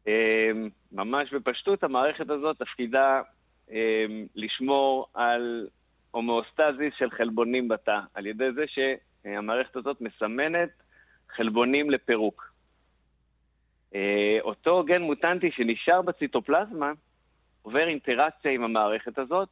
אמ, 0.06 0.68
ממש 0.92 1.32
בפשטות, 1.32 1.84
המערכת 1.84 2.30
הזאת 2.30 2.58
תפקידה 2.58 3.22
אמ, 3.70 4.26
לשמור 4.34 5.06
על 5.14 5.68
הומואוסטזיס 6.14 6.94
של 6.98 7.10
חלבונים 7.10 7.68
בתא, 7.68 8.00
על 8.14 8.26
ידי 8.26 8.52
זה 8.54 8.64
שהמערכת 8.66 9.76
הזאת 9.76 10.00
מסמנת 10.00 10.70
חלבונים 11.36 11.90
לפירוק. 11.90 12.52
אה, 13.94 14.38
אותו 14.40 14.84
גן 14.86 15.02
מוטנטי 15.02 15.50
שנשאר 15.50 16.02
בציטופלזמה 16.02 16.92
עובר 17.62 17.88
אינטראקציה 17.88 18.50
עם 18.50 18.64
המערכת 18.64 19.18
הזאת, 19.18 19.48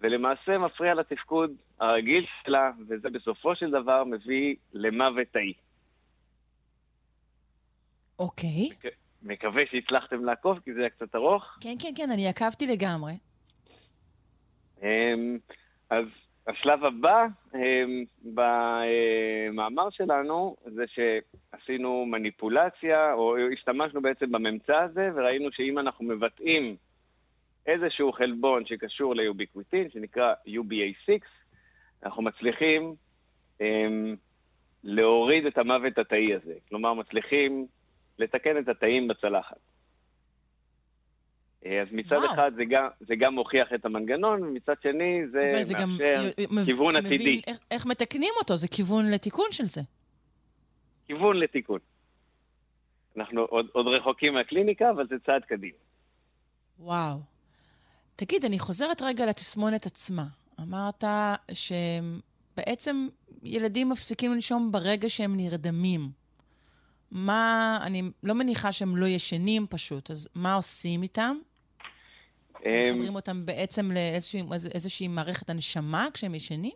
ולמעשה 0.00 0.58
מפריע 0.58 0.94
לתפקוד 0.94 1.52
הרגיל 1.80 2.26
שלה, 2.44 2.70
וזה 2.88 3.10
בסופו 3.10 3.56
של 3.56 3.70
דבר 3.70 4.04
מביא 4.04 4.56
למוות 4.72 5.26
תאי. 5.32 5.52
אוקיי. 8.18 8.68
מקווה 9.22 9.62
שהצלחתם 9.70 10.24
לעקוב, 10.24 10.58
כי 10.64 10.74
זה 10.74 10.80
היה 10.80 10.90
קצת 10.90 11.14
ארוך. 11.14 11.58
כן, 11.60 11.74
כן, 11.78 11.90
כן, 11.96 12.10
אני 12.10 12.28
עקבתי 12.28 12.66
לגמרי. 12.66 13.12
אמ, 14.82 15.38
אז 15.90 16.04
השלב 16.46 16.84
הבא 16.84 17.26
אמ, 17.54 18.04
במאמר 18.24 19.90
שלנו 19.90 20.56
זה 20.64 20.84
שעשינו 20.86 22.06
מניפולציה, 22.06 23.12
או 23.12 23.36
השתמשנו 23.52 24.02
בעצם 24.02 24.32
בממצא 24.32 24.76
הזה, 24.76 25.10
וראינו 25.14 25.52
שאם 25.52 25.78
אנחנו 25.78 26.04
מבטאים 26.04 26.76
איזשהו 27.66 28.12
חלבון 28.12 28.66
שקשור 28.66 29.14
ליוביקוויטין, 29.14 29.90
שנקרא 29.90 30.34
UBA6, 30.46 31.12
אנחנו 32.02 32.22
מצליחים 32.22 32.94
אמ, 33.60 34.16
להוריד 34.84 35.46
את 35.46 35.58
המוות 35.58 35.98
התאי 35.98 36.34
הזה. 36.34 36.54
כלומר, 36.68 36.94
מצליחים 36.94 37.66
לתקן 38.18 38.58
את 38.58 38.68
התאים 38.68 39.08
בצלחת. 39.08 39.58
אז 41.64 41.88
מצד 41.92 42.12
וואו. 42.12 42.34
אחד 42.34 42.50
זה 42.56 42.64
גם, 42.64 42.88
זה 43.00 43.16
גם 43.16 43.34
מוכיח 43.34 43.68
את 43.74 43.84
המנגנון, 43.84 44.42
ומצד 44.42 44.74
שני 44.82 45.22
זה, 45.32 45.62
זה 45.62 45.74
מאפשר 45.74 45.82
גם 45.82 46.64
כיוון 46.64 46.96
מבין 46.96 47.06
עתידי. 47.06 47.42
איך, 47.46 47.58
איך 47.70 47.86
מתקנים 47.86 48.32
אותו? 48.38 48.56
זה 48.56 48.68
כיוון 48.68 49.10
לתיקון 49.10 49.46
של 49.50 49.66
זה. 49.66 49.80
כיוון 51.06 51.36
לתיקון. 51.36 51.78
אנחנו 53.16 53.40
עוד, 53.40 53.66
עוד 53.72 53.86
רחוקים 53.86 54.34
מהקליניקה, 54.34 54.90
אבל 54.90 55.06
זה 55.08 55.14
צעד 55.26 55.44
קדימה. 55.44 55.78
וואו. 56.78 57.18
תגיד, 58.16 58.44
אני 58.44 58.58
חוזרת 58.58 59.02
רגע 59.02 59.26
לתסמונת 59.26 59.86
עצמה. 59.86 60.24
אמרת 60.60 61.04
שבעצם 61.52 63.08
ילדים 63.42 63.88
מפסיקים 63.88 64.32
לנשום 64.32 64.72
ברגע 64.72 65.08
שהם 65.08 65.36
נרדמים. 65.36 66.00
מה, 67.12 67.78
אני 67.82 68.02
לא 68.22 68.34
מניחה 68.34 68.72
שהם 68.72 68.96
לא 68.96 69.06
ישנים 69.06 69.66
פשוט, 69.70 70.10
אז 70.10 70.28
מה 70.34 70.54
עושים 70.54 71.02
איתם? 71.02 71.36
אמ, 72.66 72.70
מחברים 72.90 73.14
אותם 73.14 73.46
בעצם 73.46 73.90
לאיזושהי 73.90 75.08
מערכת 75.08 75.50
הנשמה 75.50 76.06
כשהם 76.14 76.34
ישנים? 76.34 76.72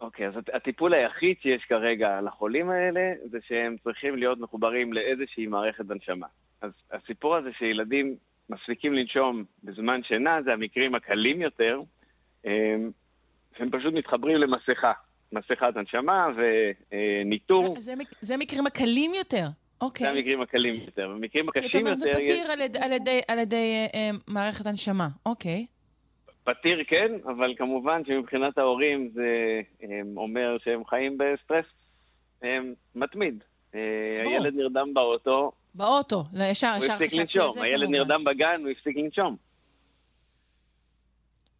אוקיי, 0.00 0.26
אז 0.28 0.34
הטיפול 0.54 0.94
היחיד 0.94 1.36
שיש 1.42 1.64
כרגע 1.68 2.20
לחולים 2.20 2.70
האלה, 2.70 3.12
זה 3.30 3.38
שהם 3.48 3.76
צריכים 3.84 4.16
להיות 4.16 4.38
מחוברים 4.38 4.92
לאיזושהי 4.92 5.46
מערכת 5.46 5.90
הנשמה. 5.90 6.26
אז 6.60 6.70
הסיפור 6.90 7.36
הזה 7.36 7.50
שילדים 7.58 8.16
מפסיקים 8.50 8.94
לנשום 8.94 9.44
בזמן 9.64 10.02
שינה, 10.02 10.42
זה 10.44 10.52
המקרים 10.52 10.94
הקלים 10.94 11.42
יותר, 11.42 11.80
אמ, 12.44 12.50
שהם 13.58 13.70
פשוט 13.70 13.94
מתחברים 13.94 14.36
למסכה, 14.36 14.92
מסכת 15.32 15.76
הנשמה 15.76 16.26
וניטור. 16.36 17.74
זה, 17.80 17.94
זה 18.20 18.36
מקרים 18.36 18.66
הקלים 18.66 19.14
יותר. 19.14 19.46
אוקיי. 19.82 20.06
זה 20.06 20.18
המקרים 20.18 20.40
הקלים 20.40 20.74
יותר. 20.74 21.08
במקרים 21.08 21.48
הקשים 21.48 21.86
יותר... 21.86 21.94
זאת 21.94 22.06
אומרת, 22.06 22.16
זה 22.16 22.24
פתיר 22.24 22.44
יש... 22.44 22.50
על, 22.50 22.60
יד, 22.60 22.76
על 22.76 22.92
ידי, 22.92 23.20
על 23.28 23.38
ידי 23.38 23.86
אה, 23.94 24.10
מערכת 24.28 24.66
הנשמה, 24.66 25.08
אוקיי. 25.26 25.66
פתיר 26.44 26.84
כן, 26.86 27.12
אבל 27.24 27.54
כמובן 27.56 28.04
שמבחינת 28.06 28.58
ההורים 28.58 29.10
זה 29.14 29.60
אומר 30.16 30.56
שהם 30.64 30.84
חיים 30.84 31.18
בסטרס 31.18 31.64
הם, 32.42 32.74
מתמיד. 32.94 33.44
אה, 33.74 33.80
בוא. 34.24 34.32
הילד 34.32 34.54
נרדם 34.54 34.94
באוטו. 34.94 35.52
באוטו, 35.74 36.24
ישר, 36.50 36.74
ישר 36.78 36.96
חשבתי 36.96 37.20
על 37.20 37.26
זה 37.26 37.32
כמובן. 37.32 37.62
הילד 37.62 37.88
נרדם 37.88 38.24
בגן, 38.24 38.60
הוא 38.62 38.70
הפסיק 38.70 38.96
לנשום. 38.96 39.36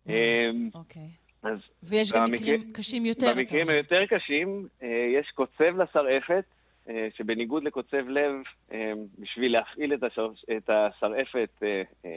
אה, 0.09 0.51
אוקיי. 0.75 1.09
אז 1.43 1.59
ויש 1.83 2.13
גם 2.13 2.31
מקרים 2.31 2.73
קשים 2.73 3.07
יותר. 3.07 3.35
במקרים 3.37 3.69
היותר 3.69 4.07
קשים, 4.07 4.69
אה, 4.83 4.89
יש 5.19 5.31
קוצב 5.35 5.83
לשרעפת, 5.83 6.45
שבניגוד 7.17 7.65
לקוצב 7.65 8.09
לב, 8.09 8.35
בשביל 9.19 9.53
להפעיל 9.53 9.95
את 10.57 10.71
השרעפת 10.71 11.63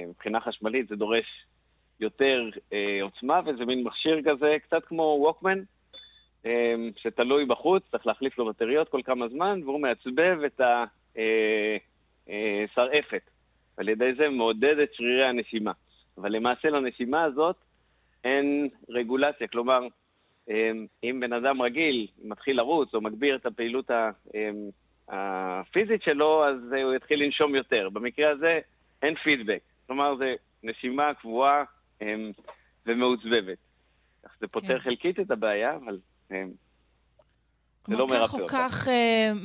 מבחינה 0.08 0.40
חשמלית, 0.40 0.88
זה 0.88 0.96
דורש 0.96 1.46
יותר 2.00 2.50
אה, 2.74 3.00
עוצמה, 3.02 3.42
וזה 3.46 3.66
מין 3.66 3.84
מכשיר 3.84 4.22
כזה, 4.26 4.56
קצת 4.64 4.86
כמו 4.86 5.18
ווקמן, 5.20 5.62
אה, 6.46 6.76
שתלוי 6.98 7.46
בחוץ, 7.46 7.84
צריך 7.92 8.08
להחליף 8.08 8.38
לו 8.38 8.46
בטריות 8.46 8.90
כל 8.90 9.02
כמה 9.06 9.28
זמן, 9.28 9.62
והוא 9.64 9.80
מעצבב 9.80 10.38
את 10.46 10.62
השרעפת. 12.28 13.14
אה, 13.14 13.18
אה, 13.30 13.36
ועל 13.78 13.90
ידי 13.90 14.14
זה 14.18 14.30
מעודד 14.30 14.80
את 14.80 14.94
שרירי 14.94 15.26
הנשימה. 15.26 15.72
אבל 16.18 16.32
למעשה 16.32 16.70
לנשימה 16.70 17.24
הזאת 17.24 17.56
אין 18.24 18.70
רגולציה, 18.90 19.48
כלומר, 19.48 19.80
אה, 19.82 19.88
אם 21.04 21.20
בן 21.20 21.34
אדם 21.34 21.62
רגיל 21.62 22.08
מתחיל 22.24 22.58
לרוץ 22.58 22.94
או 22.94 23.02
מגביר 23.02 23.36
את 23.36 23.46
הפעילות 23.46 23.92
אה, 23.92 24.10
הפיזית 25.10 26.04
שלו, 26.04 26.46
אז 26.48 26.58
הוא 26.84 26.94
יתחיל 26.94 27.24
לנשום 27.24 27.56
יותר. 27.56 27.90
במקרה 27.94 28.32
הזה 28.32 28.60
אין 29.02 29.16
פידבק. 29.16 29.60
כלומר, 29.88 30.16
זה 30.16 30.36
נשימה 30.64 31.14
קבועה 31.14 31.64
ומעוצבבת. 32.86 33.58
זה 34.40 34.48
פותר 34.48 34.80
כן. 34.80 34.80
חלקית 34.80 35.20
את 35.20 35.32
הבעיה, 35.32 35.76
אבל 35.76 36.00
זה 37.88 37.98
לא 37.98 38.08
מרפא 38.08 38.36
אותה. 38.36 38.48
כך 38.48 38.54
או 38.54 38.70
כך 38.70 38.88
uh, 38.88 38.92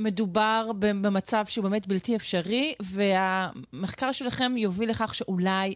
מדובר 0.02 0.70
במצב 0.78 1.44
שהוא 1.46 1.64
באמת 1.64 1.86
בלתי 1.86 2.16
אפשרי, 2.16 2.74
והמחקר 2.82 4.12
שלכם 4.12 4.56
יוביל 4.56 4.90
לכך 4.90 5.14
שאולי 5.14 5.74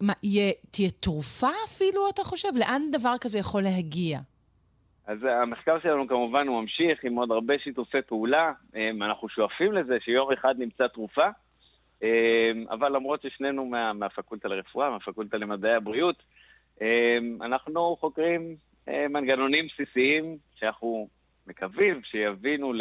מה, 0.00 0.12
יהיה, 0.22 0.52
תהיה 0.70 0.90
תרופה 0.90 1.50
אפילו, 1.64 2.08
אתה 2.08 2.24
חושב? 2.24 2.48
לאן 2.54 2.82
דבר 2.92 3.14
כזה 3.20 3.38
יכול 3.38 3.62
להגיע? 3.62 4.18
אז 5.06 5.18
המחקר 5.42 5.80
שלנו 5.82 6.08
כמובן 6.08 6.46
הוא 6.48 6.60
ממשיך 6.60 7.04
עם 7.04 7.16
עוד 7.16 7.30
הרבה 7.30 7.54
שיתופי 7.58 8.02
פעולה. 8.02 8.52
אנחנו 9.02 9.28
שואפים 9.28 9.72
לזה 9.72 9.96
שיום 10.04 10.32
אחד 10.32 10.54
נמצא 10.58 10.86
תרופה. 10.86 11.26
אמ, 12.02 12.64
אבל 12.70 12.96
למרות 12.96 13.22
ששנינו 13.22 13.66
מה, 13.66 13.92
מהפקולטה 13.92 14.48
לרפואה, 14.48 14.90
מהפקולטה 14.90 15.36
למדעי 15.36 15.74
הבריאות, 15.74 16.22
אמ, 16.80 17.38
אנחנו 17.42 17.96
חוקרים 18.00 18.56
מנגנונים 18.88 19.66
בסיסיים 19.66 20.36
שאנחנו 20.54 21.08
מקווים 21.46 22.00
שיבינו, 22.04 22.72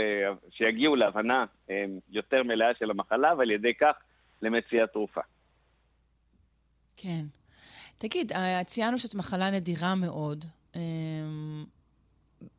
שיגיעו 0.49 0.95
להבנה 0.95 1.45
אמ, 1.69 1.99
יותר 2.09 2.43
מלאה 2.43 2.73
של 2.79 2.91
המחלה, 2.91 3.33
ועל 3.37 3.51
ידי 3.51 3.73
כך 3.73 3.95
למציאת 4.41 4.91
תרופה. 4.91 5.21
כן. 6.97 7.25
תגיד, 7.97 8.31
אה, 8.31 8.63
ציינו 8.63 8.99
שזאת 8.99 9.15
מחלה 9.15 9.51
נדירה 9.51 9.95
מאוד. 9.95 10.45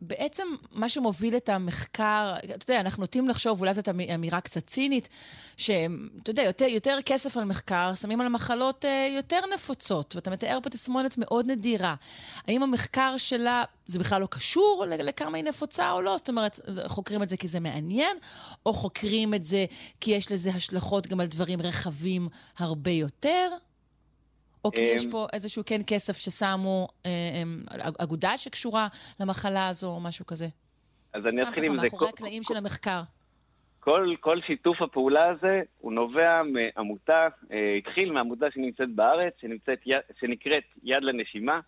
בעצם 0.01 0.47
מה 0.73 0.89
שמוביל 0.89 1.37
את 1.37 1.49
המחקר, 1.49 2.35
אתה 2.55 2.73
יודע, 2.73 2.81
אנחנו 2.81 3.01
נוטים 3.01 3.29
לחשוב, 3.29 3.61
אולי 3.61 3.75
זאת 3.75 3.89
אמירה 3.89 4.41
קצת 4.41 4.67
צינית, 4.67 5.09
שאתה 5.57 6.31
יודע, 6.31 6.43
יותר, 6.43 6.65
יותר 6.65 6.99
כסף 7.07 7.37
על 7.37 7.45
מחקר, 7.45 7.95
שמים 7.95 8.21
על 8.21 8.29
מחלות 8.29 8.85
אה, 8.85 9.09
יותר 9.17 9.41
נפוצות, 9.55 10.17
ואתה 10.17 10.31
מתאר 10.31 10.59
פה 10.63 10.71
תסמונת 10.71 11.19
מאוד 11.19 11.51
נדירה. 11.51 11.95
האם 12.47 12.63
המחקר 12.63 13.15
שלה, 13.19 13.65
זה 13.87 13.99
בכלל 13.99 14.21
לא 14.21 14.27
קשור 14.27 14.85
לכמה 14.89 15.37
היא 15.37 15.45
נפוצה 15.45 15.93
או 15.93 16.03
לא? 16.03 16.17
זאת 16.17 16.29
אומרת, 16.29 16.61
חוקרים 16.87 17.23
את 17.23 17.29
זה 17.29 17.37
כי 17.37 17.49
זה 17.49 17.61
מעניין, 17.61 18.17
או 18.67 18.73
חוקרים 18.73 19.35
את 19.35 19.45
זה 19.45 19.65
כי 20.01 20.11
יש 20.11 20.33
לזה 20.33 20.51
השלכות 20.51 21.07
גם 21.07 21.21
על 21.21 21.27
דברים 21.27 21.61
רחבים 21.63 22.29
הרבה 22.59 22.91
יותר? 22.91 23.49
או 24.65 24.71
כי 24.71 24.81
יש 24.81 25.05
אמ, 25.05 25.11
פה 25.11 25.27
איזשהו 25.33 25.63
כן 25.67 25.81
כסף 25.87 26.17
ששמו, 26.17 26.89
אה, 27.07 27.11
אגודה 27.99 28.37
שקשורה 28.37 28.89
למחלה 29.21 29.69
הזו 29.69 29.87
או 29.87 30.01
משהו 30.01 30.27
כזה? 30.27 30.47
אז 31.13 31.27
אני 31.27 31.43
אתחיל 31.43 31.65
עם 31.65 31.77
זה. 31.77 31.83
מאחורי 31.83 32.09
הקלעים 32.09 32.43
של 32.43 32.57
המחקר. 32.57 33.01
כל, 33.81 34.15
כל 34.21 34.41
שיתוף 34.47 34.83
הפעולה 34.83 35.29
הזה 35.29 35.63
הוא 35.79 35.93
נובע 35.93 36.43
מעמותה, 36.43 37.29
אה, 37.53 37.75
התחיל 37.79 38.13
מעמותה 38.13 38.47
שנמצאת 38.55 38.91
בארץ, 38.95 39.33
שנמצאת, 39.41 39.79
שנקראת 40.21 40.65
יד 40.83 41.03
לנשימה. 41.03 41.61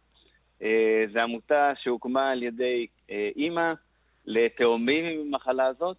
אה, 0.62 1.05
זו 1.12 1.18
עמותה 1.18 1.72
שהוקמה 1.82 2.30
על 2.30 2.42
ידי 2.42 2.86
אה, 3.11 3.30
אימא 3.36 3.72
לתאומים 4.26 5.05
עם 5.05 5.34
המחלה 5.34 5.66
הזאת, 5.66 5.97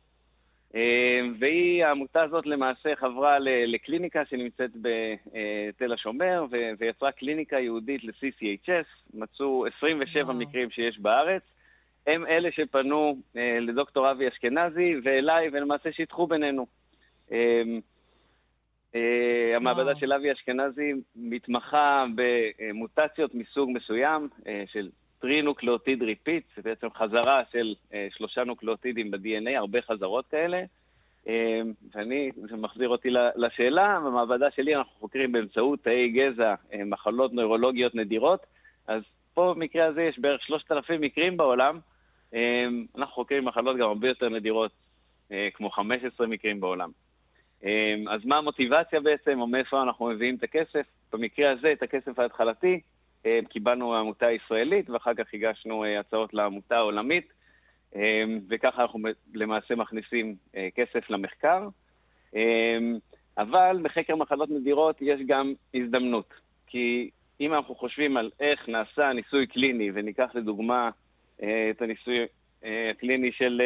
והיא, 1.40 1.86
העמותה 1.86 2.24
הזאת 2.24 2.46
למעשה 2.46 2.96
חברה 2.96 3.40
לקליניקה 3.40 4.26
שנמצאת 4.26 4.72
בתל 4.76 5.94
השומר, 5.94 6.46
ויצרה 6.80 7.12
קליניקה 7.12 7.60
יהודית 7.60 8.04
ל-CCHS, 8.04 9.14
מצאו 9.14 9.66
27 9.78 10.24
וואו. 10.24 10.38
מקרים 10.38 10.70
שיש 10.70 11.00
בארץ. 11.00 11.42
הם 12.08 12.26
אלה 12.26 12.52
שפנו 12.52 13.18
אה, 13.38 13.60
לדוקטור 13.60 14.12
אבי 14.12 14.28
אשכנזי 14.28 14.96
ואליי, 15.04 15.50
ולמעשה 15.54 15.92
שידכו 15.92 16.28
בינינו. 16.28 16.66
אה, 17.32 17.64
המעבדה 19.56 19.96
של 19.96 20.14
אבי 20.14 20.32
אשכנזי 20.32 20.94
מתמחה 21.16 22.06
במוטציות 22.16 23.36
מסוג 23.36 23.70
מסוים, 23.74 24.30
של 24.66 24.90
trinucleotide 25.20 26.04
repeat, 26.04 26.44
זה 26.56 26.62
בעצם 26.62 26.88
חזרה 26.96 27.42
של 27.52 27.76
אה, 27.94 28.08
שלושה 28.18 28.44
נוקלאוטידים 28.44 29.12
ב-DNA, 29.12 29.58
הרבה 29.58 29.82
חזרות 29.82 30.26
כאלה. 30.28 30.64
אה, 31.28 31.62
ואני, 31.96 32.32
זה 32.36 32.58
מחזיר 32.58 32.90
אותי 32.90 33.10
לשאלה, 33.36 34.00
במעבדה 34.00 34.52
שלי 34.52 34.76
אנחנו 34.76 34.92
חוקרים 35.00 35.32
באמצעות 35.32 35.84
תאי 35.84 36.10
גזע 36.10 36.56
אה, 36.74 36.84
מחלות 36.86 37.34
נוירולוגיות 37.34 37.96
נדירות, 37.96 38.46
אז 38.88 39.02
פה 39.34 39.54
במקרה 39.56 39.86
הזה 39.86 40.02
יש 40.02 40.20
בערך 40.20 40.44
3,000 40.44 41.02
מקרים 41.02 41.38
בעולם, 41.38 41.80
אה, 42.34 42.66
אנחנו 42.98 43.14
חוקרים 43.14 43.46
מחלות 43.46 43.78
גם 43.78 43.88
הרבה 43.88 44.08
יותר 44.08 44.30
נדירות, 44.30 44.72
אה, 45.32 45.48
כמו 45.54 45.70
15 45.70 46.28
מקרים 46.28 46.60
בעולם. 46.60 46.90
אז 48.10 48.26
מה 48.26 48.38
המוטיבציה 48.38 49.00
בעצם, 49.00 49.42
או 49.42 49.48
מאיפה 49.48 49.82
אנחנו 49.82 50.06
מביאים 50.06 50.36
את 50.36 50.44
הכסף? 50.44 50.86
במקרה 51.14 51.52
הזה, 51.52 51.72
את 51.72 51.84
הכסף 51.84 52.20
ההתחלתי, 52.20 52.80
קיבלנו 53.50 53.96
עמותה 53.96 54.32
ישראלית, 54.32 54.90
ואחר 54.90 55.14
כך 55.14 55.26
הגשנו 55.34 55.84
אה, 55.84 56.00
הצעות 56.00 56.34
לעמותה 56.34 56.78
העולמית, 56.78 57.34
אה, 57.96 58.24
וככה 58.50 58.82
אנחנו 58.82 59.00
למעשה 59.34 59.76
מכניסים 59.76 60.36
כסף 60.76 61.10
למחקר. 61.10 61.68
אבל 63.38 63.80
בחקר 63.84 64.16
מחלות 64.16 64.50
נדירות 64.50 65.02
יש 65.02 65.22
גם 65.28 65.54
הזדמנות, 65.74 66.34
כי 66.68 67.10
אם 67.42 67.54
אנחנו 67.54 67.76
חושבים 67.76 68.18
על 68.18 68.32
איך 68.40 68.70
נעשה 68.70 69.14
ניסוי 69.14 69.48
קליני, 69.48 69.92
וניקח 69.94 70.30
לדוגמה 70.34 70.90
את 71.36 71.82
הניסוי 71.82 72.26
הקליני 72.64 73.32
של 73.32 73.62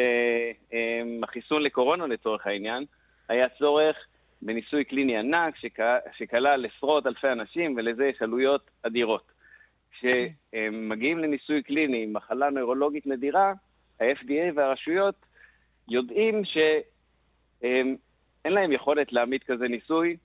החיסון 1.22 1.62
לקורונה 1.62 2.06
לצורך 2.06 2.46
העניין, 2.46 2.84
היה 3.28 3.48
צורך 3.48 3.96
בניסוי 4.42 4.84
קליני 4.84 5.16
ענק 5.16 5.54
שכלל 6.16 6.66
עשרות 6.66 7.06
אלפי 7.06 7.28
אנשים, 7.28 7.74
ולזה 7.76 8.06
יש 8.06 8.22
עלויות 8.22 8.70
אדירות. 8.82 9.31
כשהם 9.92 10.88
מגיעים 10.88 11.18
לניסוי 11.18 11.62
קליני 11.62 12.02
עם 12.02 12.12
מחלה 12.12 12.50
נוירולוגית 12.50 13.06
נדירה, 13.06 13.52
ה-FDA 14.00 14.52
והרשויות 14.54 15.14
יודעים 15.88 16.42
שאין 16.44 17.96
להם 18.44 18.72
יכולת 18.72 19.12
להעמיד 19.12 19.42
כזה 19.42 19.68
ניסוי, 19.68 20.16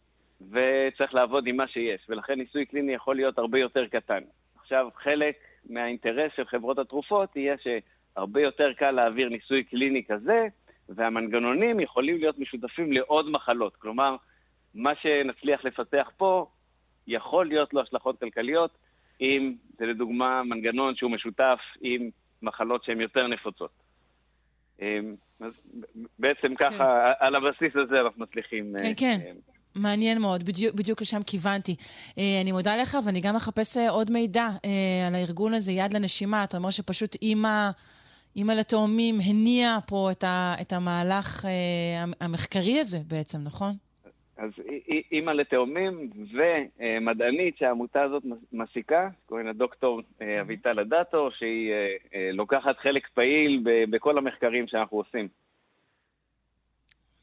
וצריך 0.51 1.13
לעבוד 1.13 1.47
עם 1.47 1.57
מה 1.57 1.67
שיש, 1.67 2.05
ולכן 2.09 2.33
ניסוי 2.33 2.65
קליני 2.65 2.93
יכול 2.93 3.15
להיות 3.15 3.37
הרבה 3.37 3.59
יותר 3.59 3.87
קטן. 3.87 4.23
עכשיו, 4.61 4.89
חלק 4.95 5.35
מהאינטרס 5.69 6.31
של 6.35 6.45
חברות 6.45 6.79
התרופות 6.79 7.35
יהיה 7.35 7.55
שהרבה 7.57 8.41
יותר 8.41 8.73
קל 8.73 8.91
להעביר 8.91 9.29
ניסוי 9.29 9.63
קליני 9.63 10.03
כזה, 10.03 10.47
והמנגנונים 10.89 11.79
יכולים 11.79 12.17
להיות 12.17 12.39
משותפים 12.39 12.93
לעוד 12.93 13.29
מחלות. 13.29 13.75
כלומר, 13.75 14.15
מה 14.75 14.95
שנצליח 14.95 15.65
לפתח 15.65 16.11
פה, 16.17 16.45
יכול 17.07 17.45
להיות 17.45 17.73
לו 17.73 17.81
השלכות 17.81 18.19
כלכליות, 18.19 18.77
אם 19.21 19.53
זה 19.79 19.85
לדוגמה 19.85 20.43
מנגנון 20.43 20.95
שהוא 20.95 21.11
משותף 21.11 21.59
עם 21.81 22.09
מחלות 22.41 22.83
שהן 22.83 23.01
יותר 23.01 23.27
נפוצות. 23.27 23.71
אמ, 24.81 25.15
אז 25.39 25.67
בעצם 26.19 26.55
ככה, 26.55 27.13
כן. 27.19 27.25
על 27.25 27.35
הבסיס 27.35 27.75
הזה 27.75 28.01
אנחנו 28.01 28.23
מצליחים... 28.23 28.73
כן, 28.77 28.93
כן. 28.97 29.19
אה, 29.25 29.31
מעניין 29.75 30.21
מאוד, 30.21 30.43
בדיוק, 30.43 30.75
בדיוק 30.75 31.01
לשם 31.01 31.23
כיוונתי. 31.23 31.75
אה, 32.17 32.39
אני 32.41 32.51
מודה 32.51 32.77
לך, 32.77 32.97
ואני 33.05 33.21
גם 33.21 33.35
אחפש 33.35 33.77
אה, 33.77 33.89
עוד 33.89 34.11
מידע 34.11 34.49
על 35.07 35.15
הארגון 35.15 35.53
הזה, 35.53 35.71
יד 35.71 35.93
לנשימה. 35.93 36.43
אתה 36.43 36.57
אומר 36.57 36.69
שפשוט 36.69 37.15
אימא, 37.21 37.69
אימא 38.35 38.51
לתאומים 38.51 39.19
הניעה 39.25 39.81
פה 39.81 40.11
את, 40.11 40.23
ה, 40.23 40.55
את 40.61 40.73
המהלך 40.73 41.45
המחקרי 42.21 42.79
הזה 42.79 42.99
בעצם, 43.07 43.37
נכון? 43.43 43.73
אז 44.37 44.49
אימא 45.11 45.31
לתאומים 45.31 46.09
ומדענית 46.33 47.57
שהעמותה 47.57 48.03
הזאת 48.03 48.23
מעסיקה, 48.51 49.09
קוראים 49.25 49.45
לה 49.47 49.53
דוקטור 49.53 50.01
אה, 50.21 50.41
אביטל 50.41 50.79
אדטו, 50.79 51.31
שהיא 51.31 51.71
אה, 51.71 51.95
אה, 52.13 52.29
לוקחת 52.33 52.77
חלק 52.77 53.07
פעיל 53.13 53.63
בכל 53.89 54.17
המחקרים 54.17 54.67
שאנחנו 54.67 54.97
עושים. 54.97 55.27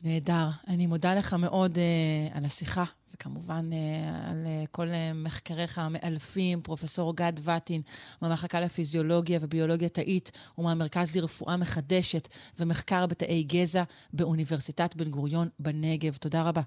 נהדר. 0.05 0.49
אני 0.69 0.87
מודה 0.87 1.15
לך 1.15 1.37
מאוד 1.41 1.75
uh, 1.75 2.39
על 2.39 2.45
השיחה, 2.45 2.85
וכמובן 3.15 3.71
uh, 3.71 4.31
על 4.31 4.43
uh, 4.45 4.67
כל 4.71 4.87
uh, 4.89 5.25
מחקריך 5.25 5.79
המאלפים, 5.79 6.61
פרופסור 6.63 7.17
גד 7.17 7.33
וטין, 7.45 7.81
מהמחלקה 8.23 8.61
לפיזיולוגיה 8.61 9.39
וביולוגיה 9.43 9.89
תאית, 9.89 10.33
ומהמרכז 10.59 11.17
לרפואה 11.17 11.57
מחדשת 11.57 12.29
ומחקר 12.61 13.07
בתאי 13.07 13.43
גזע 13.43 13.83
באוניברסיטת 14.13 14.97
בן 14.97 15.11
גוריון 15.11 15.49
בנגב. 15.59 16.17
תודה 16.17 16.43
רבה. 16.43 16.63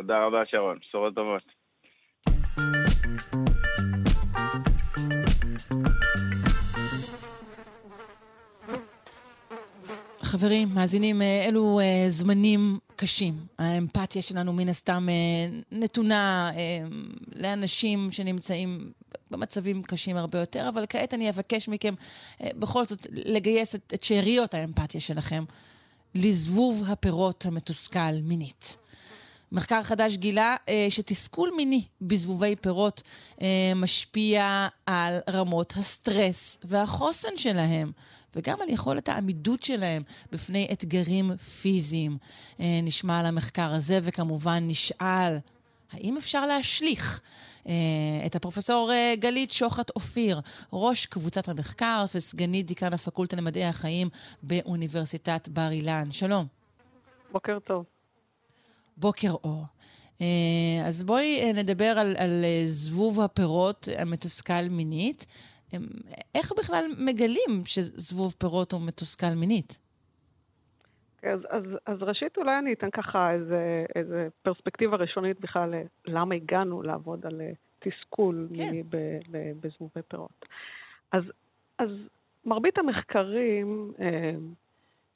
תודה 0.00 0.26
רבה, 0.26 0.42
שרון. 0.50 0.78
בשורות 0.80 1.14
טובות. 1.14 1.42
חברים, 10.22 10.68
מאזינים, 10.74 11.22
אה, 11.22 11.44
אלו 11.48 11.80
uh, 11.80 12.08
זמנים 12.08 12.78
קשים. 12.96 13.34
האמפתיה 13.58 14.22
שלנו 14.22 14.52
מן 14.52 14.68
הסתם 14.68 15.06
uh, 15.08 15.64
נתונה 15.72 16.50
לאנשים 17.36 18.12
שנמצאים 18.12 18.92
במצבים 19.30 19.82
קשים 19.82 20.16
הרבה 20.16 20.38
יותר, 20.38 20.68
אבל 20.68 20.84
כעת 20.88 21.14
אני 21.14 21.30
אבקש 21.30 21.68
מכם 21.68 21.94
בכל 22.42 22.84
זאת 22.84 23.06
לגייס 23.12 23.74
את 23.74 24.02
שאריות 24.02 24.54
האמפתיה 24.54 25.00
שלכם 25.00 25.44
לזבוב 26.14 26.84
הפירות 26.88 27.46
המתוסכל 27.46 28.12
מינית. 28.22 28.79
מחקר 29.52 29.82
חדש 29.82 30.16
גילה 30.16 30.56
אה, 30.68 30.86
שתסכול 30.90 31.50
מיני 31.56 31.84
בזבובי 32.00 32.56
פירות 32.56 33.02
אה, 33.42 33.72
משפיע 33.76 34.68
על 34.86 35.18
רמות 35.30 35.72
הסטרס 35.76 36.58
והחוסן 36.64 37.36
שלהם. 37.36 37.92
וגם 38.36 38.60
על 38.60 38.68
יכולת 38.68 39.08
העמידות 39.08 39.62
שלהם 39.62 40.02
בפני 40.32 40.68
אתגרים 40.72 41.36
פיזיים. 41.36 42.18
אה, 42.60 42.80
נשמע 42.82 43.20
על 43.20 43.26
המחקר 43.26 43.72
הזה, 43.72 43.98
וכמובן 44.02 44.58
נשאל, 44.66 45.38
האם 45.92 46.16
אפשר 46.16 46.46
להשליך 46.46 47.20
אה, 47.66 47.72
את 48.26 48.36
הפרופסור 48.36 48.92
אה, 48.92 49.14
גלית 49.18 49.52
שוחט 49.52 49.90
אופיר, 49.90 50.40
ראש 50.72 51.06
קבוצת 51.06 51.48
המחקר 51.48 52.04
וסגנית 52.14 52.66
דיקן 52.66 52.92
הפקולטה 52.92 53.36
למדעי 53.36 53.64
החיים 53.64 54.08
באוניברסיטת 54.42 55.48
בר 55.48 55.70
אילן. 55.70 56.10
שלום. 56.10 56.46
בוקר 57.32 57.58
טוב. 57.58 57.99
בוקר 59.00 59.30
אור. 59.44 59.64
אה, 60.20 60.86
אז 60.86 61.02
בואי 61.02 61.40
אה, 61.42 61.62
נדבר 61.62 61.94
על, 61.98 62.14
על 62.18 62.44
אה, 62.44 62.62
זבוב 62.64 63.20
הפירות 63.20 63.88
המתוסכל 63.98 64.68
מינית. 64.70 65.26
איך 66.34 66.52
בכלל 66.58 66.84
מגלים 67.06 67.64
שזבוב 67.64 68.34
פירות 68.38 68.72
הוא 68.72 68.80
מתוסכל 68.86 69.34
מינית? 69.36 69.78
אז, 71.22 71.40
אז, 71.50 71.62
אז 71.86 72.02
ראשית 72.02 72.36
אולי 72.36 72.58
אני 72.58 72.72
אתן 72.72 72.90
ככה 72.90 73.32
איזה, 73.32 73.84
איזה 73.94 74.28
פרספקטיבה 74.42 74.96
ראשונית 74.96 75.40
בכלל 75.40 75.74
למה 76.06 76.34
הגענו 76.34 76.82
לעבוד 76.82 77.26
על 77.26 77.40
תסכול 77.78 78.48
כן. 78.54 78.62
מיני 78.62 78.82
בזבובי 79.60 80.02
פירות. 80.08 80.46
אז, 81.12 81.22
אז 81.78 81.88
מרבית 82.44 82.78
המחקרים 82.78 83.92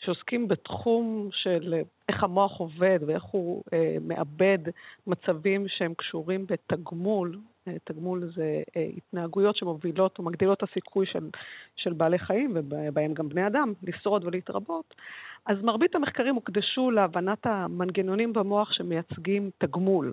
שעוסקים 0.04 0.48
בתחום 0.48 1.28
של 1.32 1.74
איך 2.08 2.24
המוח 2.24 2.58
עובד 2.58 2.98
ואיך 3.06 3.22
הוא 3.22 3.62
אה, 3.72 3.96
מאבד 4.00 4.58
מצבים 5.06 5.68
שהם 5.68 5.94
קשורים 5.94 6.46
בתגמול. 6.46 7.38
אה, 7.68 7.76
תגמול 7.84 8.30
זה 8.34 8.62
אה, 8.76 8.88
התנהגויות 8.96 9.56
שמובילות 9.56 10.18
או 10.18 10.24
מגדילות 10.24 10.58
את 10.58 10.62
הסיכוי 10.62 11.06
של, 11.06 11.28
של 11.76 11.92
בעלי 11.92 12.18
חיים, 12.18 12.52
ובהם 12.54 13.14
גם 13.14 13.28
בני 13.28 13.46
אדם, 13.46 13.72
לשרוד 13.82 14.24
ולהתרבות. 14.24 14.94
אז 15.46 15.62
מרבית 15.62 15.94
המחקרים 15.94 16.34
הוקדשו 16.34 16.90
להבנת 16.90 17.46
המנגנונים 17.46 18.32
במוח 18.32 18.72
שמייצגים 18.72 19.50
תגמול. 19.58 20.12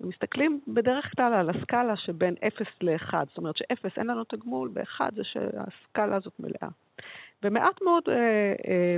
ומסתכלים 0.00 0.60
בדרך 0.68 1.12
כלל 1.16 1.34
על 1.34 1.50
הסקאלה 1.50 1.96
שבין 1.96 2.34
0 2.48 2.66
ל-1, 2.80 3.14
זאת 3.28 3.38
אומרת 3.38 3.56
ש-0 3.56 3.88
אין 3.96 4.06
לנו 4.06 4.24
תגמול, 4.24 4.70
ב-1 4.72 5.00
זה 5.16 5.24
שהסקאלה 5.24 6.16
הזאת 6.16 6.32
מלאה. 6.40 6.68
ומעט 7.42 7.82
מאוד 7.82 8.02
אה, 8.08 8.14
אה, 8.68 8.96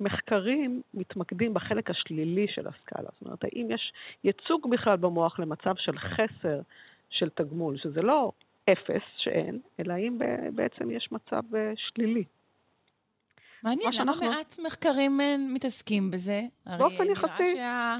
מחקרים 0.00 0.82
מתמקדים 0.94 1.54
בחלק 1.54 1.90
השלילי 1.90 2.46
של 2.48 2.66
הסקאלה. 2.68 3.08
זאת 3.12 3.22
אומרת, 3.22 3.44
האם 3.44 3.70
יש 3.70 3.92
ייצוג 4.24 4.70
בכלל 4.70 4.96
במוח 4.96 5.38
למצב 5.38 5.74
של 5.76 5.98
חסר 5.98 6.60
של 7.10 7.28
תגמול, 7.28 7.78
שזה 7.78 8.02
לא 8.02 8.32
אפס 8.72 9.02
שאין, 9.16 9.60
אלא 9.80 9.92
האם 9.92 10.18
בעצם 10.54 10.90
יש 10.90 11.08
מצב 11.12 11.54
אה, 11.54 11.72
שלילי. 11.76 12.24
מעניין, 13.62 13.92
למה 13.92 13.98
שאנחנו... 13.98 14.30
מעט 14.30 14.56
מחקרים 14.66 15.20
אה, 15.20 15.36
מתעסקים 15.54 16.10
בזה? 16.10 16.40
באופן 16.78 17.04
יחסי. 17.12 17.56
שה... 17.56 17.96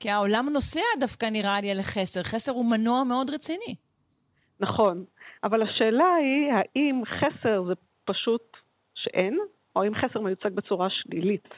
כי 0.00 0.10
העולם 0.10 0.46
נוסע 0.52 0.80
דווקא 1.00 1.26
נראה 1.32 1.60
לי 1.60 1.70
על 1.70 1.82
חסר. 1.82 2.22
חסר 2.22 2.52
הוא 2.52 2.70
מנוע 2.70 3.04
מאוד 3.04 3.30
רציני. 3.30 3.74
נכון, 4.60 5.04
אבל 5.44 5.62
השאלה 5.62 6.14
היא, 6.14 6.52
האם 6.52 7.02
חסר 7.04 7.64
זה 7.68 7.74
פשוט 8.04 8.56
שאין, 9.04 9.38
או 9.76 9.86
אם 9.86 9.94
חסר 9.94 10.20
מיוצג 10.20 10.52
בצורה 10.52 10.90
שלילית. 10.90 11.48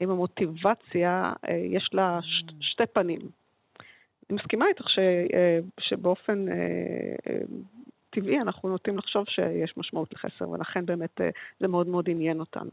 האם 0.00 0.10
המוטיבציה, 0.10 1.32
אה, 1.48 1.54
יש 1.54 1.90
לה 1.92 2.18
ש, 2.22 2.42
mm. 2.42 2.52
שתי 2.60 2.86
פנים. 2.92 3.20
אני 4.30 4.38
מסכימה 4.38 4.66
איתך 4.68 4.88
ש, 4.88 4.98
אה, 4.98 5.58
שבאופן 5.80 6.48
אה, 6.48 7.38
טבעי 8.10 8.40
אנחנו 8.40 8.68
נוטים 8.68 8.98
לחשוב 8.98 9.24
שיש 9.28 9.76
משמעות 9.76 10.12
לחסר, 10.12 10.48
ולכן 10.48 10.86
באמת 10.86 11.20
זה 11.60 11.68
מאוד 11.68 11.88
מאוד 11.88 12.10
עניין 12.10 12.40
אותנו. 12.40 12.70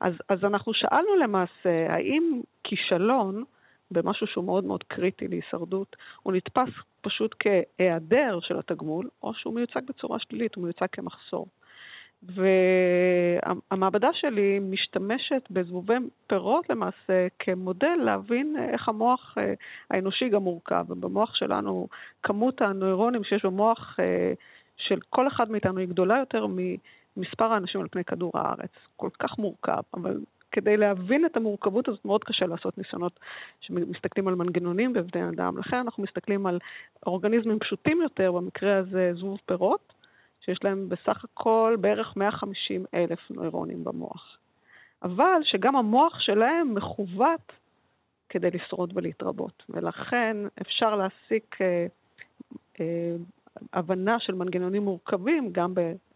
אז, 0.00 0.14
אז 0.28 0.44
אנחנו 0.44 0.74
שאלנו 0.74 1.16
למעשה, 1.22 1.86
האם 1.88 2.40
כישלון 2.64 3.44
במשהו 3.90 4.26
שהוא 4.26 4.44
מאוד 4.44 4.64
מאוד 4.64 4.82
קריטי 4.82 5.28
להישרדות, 5.28 5.96
הוא 6.22 6.32
נתפס 6.32 6.68
פשוט 7.00 7.34
כהיעדר 7.38 8.38
של 8.40 8.58
התגמול, 8.58 9.08
או 9.22 9.34
שהוא 9.34 9.54
מיוצג 9.54 9.80
בצורה 9.88 10.18
שלילית, 10.18 10.54
הוא 10.54 10.64
מיוצג 10.64 10.86
כמחסור. 10.92 11.46
והמעבדה 12.22 14.08
שלי 14.12 14.58
משתמשת 14.58 15.48
בזבובי 15.50 15.94
פירות 16.26 16.70
למעשה 16.70 17.26
כמודל 17.38 17.96
להבין 18.04 18.56
איך 18.72 18.88
המוח 18.88 19.34
אה, 19.38 19.54
האנושי 19.90 20.28
גם 20.28 20.42
מורכב. 20.42 20.84
ובמוח 20.88 21.34
שלנו 21.34 21.88
כמות 22.22 22.60
הנוירונים 22.62 23.24
שיש 23.24 23.44
במוח 23.44 23.96
אה, 24.00 24.32
של 24.76 24.98
כל 25.10 25.28
אחד 25.28 25.50
מאיתנו 25.50 25.78
היא 25.78 25.88
גדולה 25.88 26.18
יותר 26.18 26.46
ממספר 26.46 27.52
האנשים 27.52 27.80
על 27.80 27.88
פני 27.90 28.04
כדור 28.04 28.32
הארץ. 28.34 28.70
כל 28.96 29.10
כך 29.18 29.38
מורכב, 29.38 29.82
אבל 29.94 30.20
כדי 30.52 30.76
להבין 30.76 31.26
את 31.26 31.36
המורכבות 31.36 31.88
הזאת 31.88 32.04
מאוד 32.04 32.24
קשה 32.24 32.46
לעשות 32.46 32.78
ניסיונות 32.78 33.20
שמסתכלים 33.60 34.28
על 34.28 34.34
מנגנונים 34.34 34.92
בבני 34.92 35.28
אדם. 35.28 35.58
לכן 35.58 35.76
אנחנו 35.76 36.02
מסתכלים 36.02 36.46
על 36.46 36.58
אורגניזמים 37.06 37.58
פשוטים 37.58 38.02
יותר, 38.02 38.32
במקרה 38.32 38.76
הזה 38.76 39.12
זבוב 39.14 39.38
פירות. 39.46 39.91
שיש 40.44 40.58
להם 40.64 40.88
בסך 40.88 41.24
הכל 41.24 41.76
בערך 41.80 42.16
150 42.16 42.84
אלף 42.94 43.30
נוירונים 43.30 43.84
במוח. 43.84 44.38
אבל 45.02 45.40
שגם 45.44 45.76
המוח 45.76 46.20
שלהם 46.20 46.74
מכוות 46.74 47.52
כדי 48.28 48.50
לשרוד 48.50 48.92
ולהתרבות. 48.96 49.62
ולכן 49.68 50.36
אפשר 50.62 50.96
להסיק 50.96 51.56
אה, 51.60 51.86
אה, 52.80 53.16
הבנה 53.72 54.16
של 54.20 54.34
מנגנונים 54.34 54.82
מורכבים 54.82 55.52
גם 55.52 55.74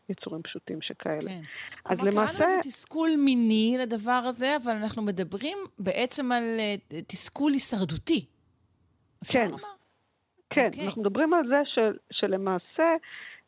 ביצורים 0.08 0.42
פשוטים 0.42 0.82
שכאלה. 0.82 1.18
כן. 1.30 1.40
אז 1.84 1.98
למעשה... 1.98 2.38
קראנו 2.38 2.52
לזה 2.52 2.56
תסכול 2.62 3.10
מיני 3.18 3.76
לדבר 3.80 4.20
הזה, 4.24 4.56
אבל 4.64 4.72
אנחנו 4.72 5.02
מדברים 5.02 5.58
בעצם 5.78 6.32
על 6.32 6.56
uh, 6.56 6.94
תסכול 7.06 7.52
הישרדותי. 7.52 8.24
כן. 9.32 9.50
כן, 10.50 10.60
okay. 10.60 10.66
אוקיי. 10.66 10.86
אנחנו 10.86 11.02
מדברים 11.02 11.34
על 11.34 11.48
זה 11.48 11.60
של, 11.64 11.96
שלמעשה 12.10 12.96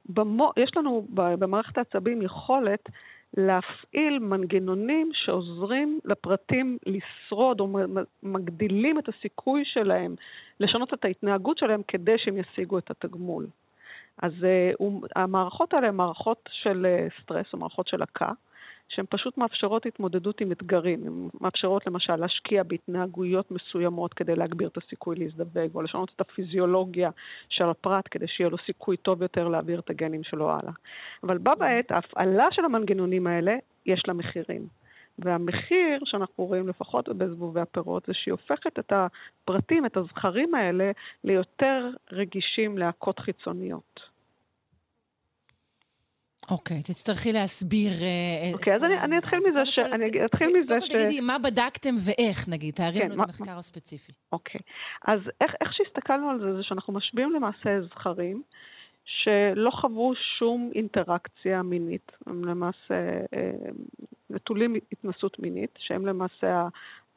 במו, 0.09 0.53
יש 0.57 0.71
לנו 0.77 1.07
במערכת 1.11 1.79
העצבים 1.79 2.23
יכולת 2.23 2.89
להפעיל 3.37 4.19
מנגנונים 4.19 5.11
שעוזרים 5.15 6.01
לפרטים 6.05 6.79
לשרוד 6.87 7.61
או 7.61 7.79
מגדילים 8.23 8.99
את 8.99 9.09
הסיכוי 9.09 9.63
שלהם 9.65 10.15
לשנות 10.61 10.95
את 10.95 11.05
ההתנהגות 11.05 11.59
שלהם 11.59 11.83
כדי 11.89 12.19
שהם 12.19 12.37
ישיגו 12.37 12.79
את 12.79 12.91
התגמול. 12.91 13.47
אז 14.23 14.33
uh, 14.33 15.07
המערכות 15.17 15.75
האלה 15.75 15.89
הן 15.89 15.95
מערכות 15.95 16.49
של 16.53 16.87
uh, 16.87 17.23
סטרס 17.23 17.47
או 17.53 17.59
מערכות 17.59 17.89
של 17.89 18.03
עקה, 18.03 18.33
שהן 18.89 19.05
פשוט 19.11 19.39
מאפשרות 19.39 19.87
התמודדות 19.87 20.41
עם 20.41 20.53
אתגרים. 20.53 21.07
הן 21.07 21.29
מאפשרות 21.41 21.87
למשל 21.87 22.17
להשקיע 22.17 22.63
בהתנהגויות 22.63 23.51
מסוימות 23.51 24.15
כדי 24.15 24.37
להגביר 24.37 24.69
את 24.69 24.77
הסיכוי 24.77 25.17
להזדווג, 25.17 25.75
או 25.75 25.83
לשנות 25.83 26.13
את 26.17 26.21
הפיזיולוגיה 26.21 27.11
של 27.49 27.65
הפרט 27.65 28.05
כדי 28.11 28.29
שיהיה 28.29 28.51
לו 28.51 28.57
סיכוי 28.67 28.97
טוב 28.97 29.23
יותר 29.23 29.49
להעביר 29.49 29.81
את 29.81 29.91
הגנים 29.91 30.25
שלו 30.25 30.51
הלאה. 30.51 30.73
אבל 31.23 31.39
בה 31.39 31.55
בעת, 31.55 31.91
ההפעלה 31.91 32.47
של 32.51 32.65
המנגנונים 32.65 33.27
האלה, 33.27 33.57
יש 33.87 34.03
לה 34.09 34.15
מחירים. 34.15 34.67
והמחיר 35.19 36.01
שאנחנו 36.05 36.45
רואים 36.45 36.69
לפחות 36.69 37.09
בזבובי 37.09 37.61
הפירות 37.61 38.07
זה 38.07 38.15
שהיא 38.15 38.33
הופכת 38.33 38.79
את 38.79 38.93
הפרטים, 38.93 39.87
את 39.87 39.97
הזכרים 39.97 40.55
האלה, 40.55 40.91
ליותר 41.25 41.91
רגישים 42.13 42.79
להכות 42.79 43.19
חיצוניות. 43.19 44.08
אוקיי, 46.51 46.83
תצטרכי 46.83 47.33
להסביר... 47.33 47.91
אה, 48.03 48.53
אוקיי, 48.53 48.75
אז 48.75 48.83
אני 48.85 49.19
אתחיל 49.19 49.39
מזה 49.49 49.67
ש... 49.67 49.79
אני 49.79 50.25
אתחיל 50.25 50.49
מזה 50.59 50.81
ש... 50.81 50.89
תגידי, 50.89 51.21
מה 51.21 51.39
בדקתם 51.39 51.95
ואיך, 52.05 52.49
נגיד, 52.49 52.75
תארי 52.75 53.01
לנו 53.01 53.15
כן, 53.15 53.21
את 53.21 53.25
המחקר 53.25 53.59
הספציפי. 53.59 54.13
אוקיי, 54.33 54.61
אז 55.05 55.21
איך 55.41 55.73
שהסתכלנו 55.73 56.31
על 56.31 56.41
זה, 56.41 56.57
זה 56.57 56.63
שאנחנו 56.63 56.93
משביעים 56.93 57.33
למעשה 57.33 57.81
זכרים 57.91 58.43
שלא 59.05 59.71
חוו 59.71 60.13
שום 60.39 60.71
אינטראקציה 60.75 61.63
מינית. 61.63 62.13
הם 62.27 62.45
למעשה 62.45 62.95
אה, 63.35 63.51
נטולים 64.31 64.75
התנסות 64.93 65.39
מינית, 65.39 65.71
שהם 65.79 66.07
למעשה 66.07 66.69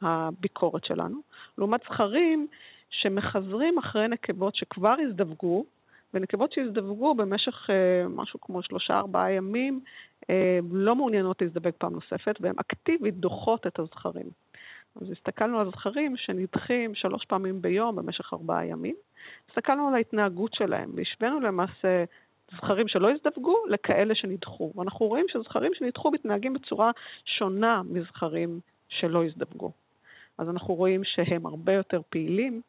הביקורת 0.01 0.85
שלנו. 0.85 1.17
לעומת 1.57 1.81
זכרים 1.83 2.47
שמחזרים 2.89 3.77
אחרי 3.77 4.07
נקבות 4.07 4.55
שכבר 4.55 4.95
הזדווגו, 5.07 5.65
ונקבות 6.13 6.51
שהזדווגו 6.51 7.15
במשך 7.15 7.69
uh, 7.69 8.07
משהו 8.09 8.41
כמו 8.41 8.63
שלושה-ארבעה 8.63 9.31
ימים 9.31 9.81
uh, 10.23 10.25
לא 10.71 10.95
מעוניינות 10.95 11.41
להזדווג 11.41 11.73
פעם 11.77 11.93
נוספת, 11.93 12.35
והן 12.39 12.55
אקטיבית 12.57 13.15
דוחות 13.15 13.67
את 13.67 13.79
הזכרים. 13.79 14.27
אז 14.95 15.11
הסתכלנו 15.11 15.59
על 15.59 15.71
זכרים 15.71 16.17
שנדחים 16.17 16.95
שלוש 16.95 17.25
פעמים 17.25 17.61
ביום 17.61 17.95
במשך 17.95 18.33
ארבעה 18.33 18.65
ימים. 18.65 18.95
הסתכלנו 19.49 19.87
על 19.87 19.93
ההתנהגות 19.93 20.53
שלהם, 20.53 20.91
והשווינו 20.95 21.39
למעשה 21.39 22.03
זכרים 22.55 22.87
שלא 22.87 23.11
הזדווגו 23.11 23.55
לכאלה 23.67 24.15
שנדחו. 24.15 24.71
ואנחנו 24.75 25.05
רואים 25.05 25.25
שזכרים 25.29 25.71
שנדחו 25.73 26.11
מתנהגים 26.11 26.53
בצורה 26.53 26.91
שונה 27.25 27.81
מזכרים 27.89 28.59
שלא 28.89 29.25
הזדווגו. 29.25 29.71
אז 30.37 30.49
אנחנו 30.49 30.73
רואים 30.73 31.03
שהם 31.03 31.45
הרבה 31.45 31.73
יותר 31.73 32.01
פעילים, 32.09 32.61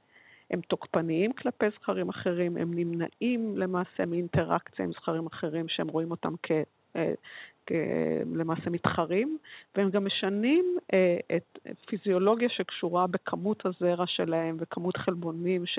הם 0.52 0.60
תוקפניים 0.60 1.32
כלפי 1.32 1.66
זכרים 1.80 2.08
אחרים, 2.08 2.56
הם 2.56 2.74
נמנעים 2.74 3.58
למעשה 3.58 4.06
מאינטראקציה 4.06 4.84
עם 4.84 4.92
זכרים 4.92 5.26
אחרים 5.26 5.68
שהם 5.68 5.88
רואים 5.88 6.10
אותם 6.10 6.34
כ... 6.42 6.50
אה, 6.96 7.12
למעשה 8.34 8.70
מתחרים, 8.70 9.38
והם 9.76 9.90
גם 9.90 10.04
משנים 10.06 10.78
אה, 10.92 11.36
את 11.36 11.58
פיזיולוגיה 11.86 12.48
שקשורה 12.48 13.06
בכמות 13.06 13.62
הזרע 13.66 14.04
שלהם 14.06 14.56
וכמות 14.60 14.96
חלבונים 14.96 15.66
ש, 15.66 15.78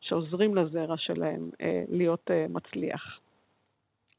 שעוזרים 0.00 0.54
לזרע 0.54 0.94
שלהם 0.98 1.50
אה, 1.60 1.84
להיות 1.88 2.30
מצליח. 2.48 3.20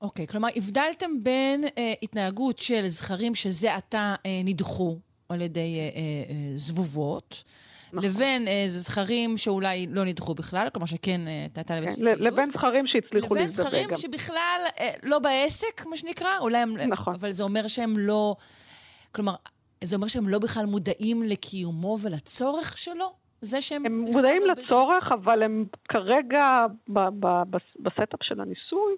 אוקיי, 0.02 0.26
okay, 0.26 0.32
כלומר, 0.32 0.48
הבדלתם 0.56 1.23
בין 1.23 1.64
אה, 1.77 1.94
התנהגות 2.03 2.57
של 2.57 2.88
זכרים 2.88 3.36
שזה 3.36 3.76
עתה 3.76 4.15
אה, 4.26 4.41
נדחו 4.45 4.98
על 5.30 5.41
ידי 5.41 5.80
אה, 5.80 5.99
אה, 6.30 6.52
זבובות, 6.56 7.44
נכון. 7.95 8.09
לבין 8.09 8.47
איזה 8.47 8.80
זכרים 8.80 9.38
שאולי 9.38 9.88
לא 9.91 10.05
נדחו 10.05 10.35
בכלל, 10.35 10.67
כלומר 10.73 10.85
שכן 10.85 11.22
הייתה 11.55 11.73
להם 11.73 11.85
פעילות. 11.85 12.19
לבין 12.19 12.45
זכרים 12.45 12.88
שהצליחו 12.88 13.35
להזדווג 13.35 13.72
גם. 13.72 13.77
לבין 13.77 13.97
זכרים 13.97 13.97
שבכלל 13.97 14.61
אה, 14.80 14.89
לא 15.03 15.19
בעסק, 15.19 15.85
מה 15.89 15.97
שנקרא, 15.97 16.39
אולי 16.39 16.57
הם... 16.57 16.77
נכון. 16.77 17.13
אבל 17.13 17.31
זה 17.31 17.43
אומר 17.43 17.67
שהם 17.67 17.97
לא... 17.97 18.35
כלומר, 19.11 19.34
זה 19.84 19.95
אומר 19.95 20.07
שהם 20.07 20.30
לא 20.30 20.39
בכלל 20.39 20.65
מודעים 20.65 21.23
לקיומו 21.23 21.97
ולצורך 22.01 22.77
שלו? 22.77 23.13
זה 23.41 23.61
שהם... 23.61 23.85
הם 23.85 23.99
מודעים 23.99 24.41
לא 24.41 24.53
לצורך, 24.53 25.11
ב... 25.11 25.13
אבל 25.13 25.43
הם 25.43 25.65
כרגע 25.89 26.65
ב 27.80 27.86
setup 27.86 28.19
של 28.22 28.41
הניסוי 28.41 28.95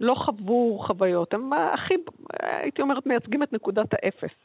לא 0.00 0.14
חוו 0.14 0.78
חוויות. 0.86 1.34
הם 1.34 1.52
הכי, 1.52 1.94
הייתי 2.40 2.82
אומרת, 2.82 3.06
מייצגים 3.06 3.42
את 3.42 3.52
נקודת 3.52 3.88
האפס. 3.92 4.36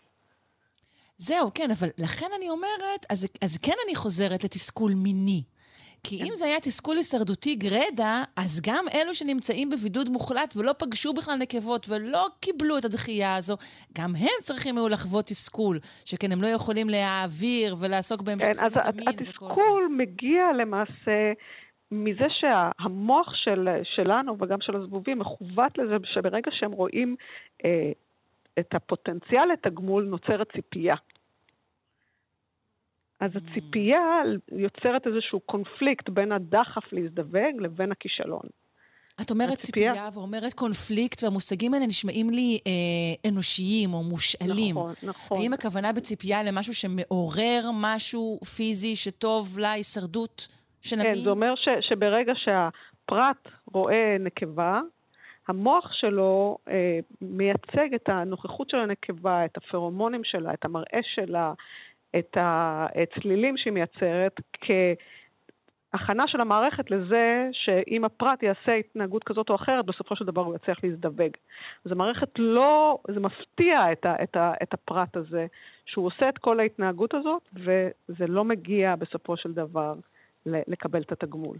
זהו, 1.27 1.51
כן, 1.53 1.69
אבל 1.79 1.87
לכן 1.97 2.25
אני 2.37 2.49
אומרת, 2.49 3.01
אז, 3.09 3.27
אז 3.43 3.57
כן 3.57 3.77
אני 3.85 3.95
חוזרת 3.95 4.43
לתסכול 4.43 4.91
מיני. 4.95 5.43
כי 6.03 6.19
כן. 6.19 6.25
אם 6.25 6.31
זה 6.35 6.45
היה 6.45 6.59
תסכול 6.59 6.97
הישרדותי 6.97 7.55
גרדה, 7.55 8.23
אז 8.35 8.61
גם 8.67 8.85
אלו 8.95 9.13
שנמצאים 9.13 9.69
בבידוד 9.69 10.09
מוחלט 10.09 10.53
ולא 10.55 10.71
פגשו 10.79 11.13
בכלל 11.13 11.35
נקבות 11.35 11.85
ולא 11.89 12.27
קיבלו 12.39 12.77
את 12.77 12.85
הדחייה 12.85 13.35
הזו, 13.35 13.55
גם 13.97 14.09
הם 14.19 14.37
צריכים 14.41 14.77
היו 14.77 14.89
לחוות 14.89 15.25
תסכול, 15.25 15.79
שכן 16.05 16.31
הם 16.31 16.41
לא 16.41 16.47
יכולים 16.47 16.89
להעביר 16.89 17.75
ולעסוק 17.79 18.21
בהמשך 18.21 18.45
כן, 18.45 18.65
אז 18.65 18.71
התסכול 19.07 19.87
מגיע 19.97 20.43
למעשה 20.57 21.33
מזה 21.91 22.27
שהמוח 22.29 23.35
של, 23.35 23.67
שלנו 23.83 24.37
וגם 24.39 24.57
של 24.61 24.75
הזבובים 24.75 25.19
מכוות 25.19 25.77
לזה 25.77 25.95
שברגע 26.13 26.51
שהם 26.51 26.71
רואים 26.71 27.15
אה, 27.65 27.91
את 28.59 28.75
הפוטנציאל 28.75 29.45
לתגמול 29.53 30.03
נוצרת 30.03 30.51
ציפייה. 30.55 30.95
אז 33.21 33.31
הציפייה 33.35 34.21
יוצרת 34.51 35.07
איזשהו 35.07 35.39
קונפליקט 35.39 36.09
בין 36.09 36.31
הדחף 36.31 36.93
להזדווג 36.93 37.61
לבין 37.61 37.91
הכישלון. 37.91 38.43
את 39.21 39.31
אומרת 39.31 39.53
הציפייה... 39.53 39.93
ציפייה 39.93 40.09
ואומרת 40.13 40.53
קונפליקט, 40.53 41.23
והמושגים 41.23 41.73
האלה 41.73 41.87
נשמעים 41.87 42.29
לי 42.29 42.59
אה, 42.67 43.31
אנושיים 43.31 43.93
או 43.93 44.03
מושאלים. 44.03 44.75
נכון, 44.75 44.93
נכון. 45.03 45.37
האם 45.37 45.53
הכוונה 45.53 45.93
בציפייה 45.93 46.43
למשהו 46.43 46.73
שמעורר 46.73 47.61
משהו 47.81 48.39
פיזי 48.55 48.95
שטוב 48.95 49.59
להישרדות 49.59 50.47
של 50.81 50.99
המין? 50.99 51.15
כן, 51.15 51.21
זה 51.23 51.29
אומר 51.29 51.53
ש, 51.55 51.67
שברגע 51.89 52.33
שהפרט 52.35 53.47
רואה 53.73 54.15
נקבה, 54.19 54.79
המוח 55.47 55.91
שלו 55.93 56.57
אה, 56.69 56.99
מייצג 57.21 57.93
את 57.95 58.09
הנוכחות 58.09 58.69
של 58.69 58.77
הנקבה, 58.77 59.45
את 59.45 59.57
הפרומונים 59.57 60.21
שלה, 60.23 60.53
את 60.53 60.65
המראה 60.65 60.99
שלה, 61.15 61.53
את 62.19 62.37
הצלילים 62.39 63.57
שהיא 63.57 63.73
מייצרת, 63.73 64.41
כהכנה 65.91 66.27
של 66.27 66.41
המערכת 66.41 66.91
לזה 66.91 67.49
שאם 67.51 68.05
הפרט 68.05 68.43
יעשה 68.43 68.73
התנהגות 68.73 69.23
כזאת 69.23 69.49
או 69.49 69.55
אחרת, 69.55 69.85
בסופו 69.85 70.15
של 70.15 70.25
דבר 70.25 70.41
הוא 70.41 70.55
יצליח 70.55 70.83
להזדווג. 70.83 71.31
אז 71.85 71.91
המערכת 71.91 72.29
לא, 72.39 72.99
זה 73.13 73.19
מפתיע 73.19 73.91
את, 73.91 74.05
ה, 74.05 74.23
את, 74.23 74.35
ה, 74.35 74.53
את 74.63 74.73
הפרט 74.73 75.17
הזה, 75.17 75.45
שהוא 75.85 76.05
עושה 76.05 76.29
את 76.29 76.37
כל 76.37 76.59
ההתנהגות 76.59 77.13
הזאת, 77.13 77.49
וזה 77.53 78.27
לא 78.27 78.43
מגיע 78.43 78.95
בסופו 78.95 79.37
של 79.37 79.53
דבר 79.53 79.93
לקבל 80.45 81.01
את 81.01 81.11
התגמול. 81.11 81.57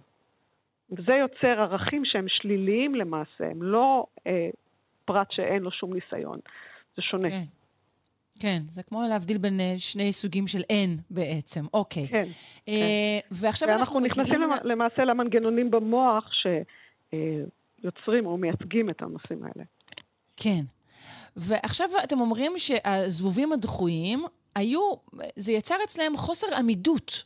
וזה 0.92 1.14
יוצר 1.14 1.62
ערכים 1.62 2.06
שהם 2.06 2.26
שליליים 2.28 2.96
למעשה, 2.96 3.46
הם 3.52 3.64
לא 3.64 4.06
אה, 4.28 4.50
פרט 5.06 5.32
שאין 5.32 5.64
לו 5.64 5.72
שום 5.72 5.94
ניסיון. 5.94 6.40
זה 6.96 7.02
שונה. 7.02 7.30
כן. 7.30 7.44
כן, 8.42 8.62
זה 8.70 8.84
כמו 8.84 9.04
להבדיל 9.10 9.38
בין 9.38 9.60
uh, 9.60 9.80
שני 9.80 10.14
סוגים 10.14 10.48
של 10.48 10.62
N 10.62 11.02
בעצם, 11.10 11.66
אוקיי. 11.74 12.08
כן. 12.08 12.26
Uh, 12.26 12.66
כן. 12.66 13.20
ועכשיו 13.32 13.70
אנחנו 13.70 14.00
מגיעים... 14.00 14.18
ואנחנו 14.18 14.36
נכנסים 14.36 14.70
למעשה 14.70 15.06
למנגנונים 15.06 15.72
במוח 15.72 16.30
שיוצרים 16.32 18.24
uh, 18.26 18.28
או 18.28 18.38
מייצגים 18.38 18.90
את 18.90 19.02
הנושאים 19.02 19.44
האלה. 19.44 19.64
כן. 20.38 20.62
ועכשיו 21.36 21.90
אתם 22.04 22.20
אומרים 22.20 22.52
שהזבובים 22.58 23.54
הדחויים 23.54 24.24
היו, 24.56 24.94
זה 25.36 25.52
יצר 25.52 25.76
אצלם 25.84 26.18
חוסר 26.18 26.56
עמידות. 26.56 27.24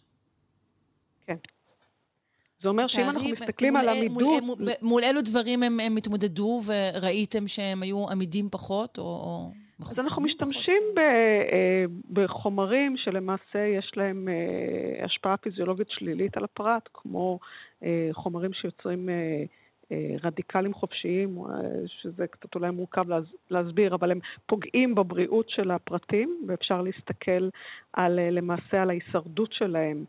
כן. 1.27 1.37
זה 2.61 2.69
אומר 2.69 2.87
שאם 2.87 3.09
אנחנו 3.09 3.29
מסתכלים 3.29 3.75
על 3.75 3.89
עמידות... 3.89 4.21
מול, 4.21 4.41
מול, 4.41 4.69
מול 4.81 5.03
אילו 5.03 5.21
דברים 5.21 5.63
הם, 5.63 5.79
הם 5.79 5.97
התמודדו 5.97 6.61
וראיתם 6.65 7.47
שהם 7.47 7.83
היו 7.83 8.09
עמידים 8.09 8.49
פחות, 8.51 8.97
או... 8.97 9.51
אז 9.81 9.99
אנחנו 9.99 10.21
משתמשים 10.21 10.81
ב, 10.95 10.99
אה, 10.99 11.85
בחומרים 12.13 12.97
שלמעשה 12.97 13.59
יש 13.59 13.91
להם 13.95 14.27
אה, 14.29 15.05
השפעה 15.05 15.37
פיזיולוגית 15.37 15.89
שלילית 15.89 16.37
על 16.37 16.43
הפרט, 16.43 16.89
כמו 16.93 17.39
אה, 17.83 18.09
חומרים 18.11 18.53
שיוצרים 18.53 19.09
רדיקלים 20.23 20.73
חופשיים, 20.73 21.37
שזה 21.87 22.27
קצת 22.27 22.55
אולי 22.55 22.71
מורכב 22.71 23.05
להסביר, 23.49 23.95
אבל 23.95 24.11
הם 24.11 24.19
פוגעים 24.45 24.95
בבריאות 24.95 25.49
של 25.49 25.71
הפרטים, 25.71 26.43
ואפשר 26.47 26.81
להסתכל 26.81 27.49
על, 27.93 28.19
למעשה 28.31 28.81
על 28.81 28.89
ההישרדות 28.89 29.53
שלהם 29.53 30.05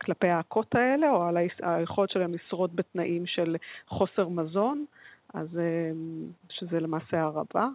כלפי 0.00 0.28
האקות 0.28 0.74
האלה, 0.74 1.10
או 1.10 1.22
על 1.22 1.36
היכולת 1.62 2.10
שלהם 2.10 2.34
לשרוד 2.34 2.76
בתנאים 2.76 3.26
של 3.26 3.56
חוסר 3.88 4.28
מזון, 4.28 4.84
אז 5.34 5.60
שזה 6.48 6.80
למעשה 6.80 7.20
הרבה. 7.20 7.68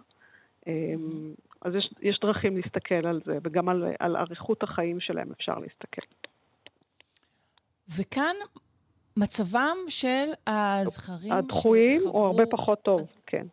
אמ, 0.66 1.32
אז 1.62 1.74
יש, 1.74 1.94
יש 2.02 2.18
דרכים 2.22 2.56
להסתכל 2.56 3.06
על 3.06 3.20
זה, 3.24 3.38
וגם 3.44 3.68
על, 3.68 3.84
על 3.98 4.16
אריכות 4.16 4.62
החיים 4.62 5.00
שלהם 5.00 5.32
אפשר 5.32 5.58
להסתכל. 5.58 6.02
וכאן 7.98 8.34
מצבם 9.16 9.76
של 9.88 10.30
הזכרים... 10.46 11.32
הדחויים 11.32 12.00
שחברו... 12.00 12.18
הוא 12.18 12.26
הרבה 12.26 12.46
פחות 12.46 12.82
טוב, 12.82 13.00
כן. 13.26 13.46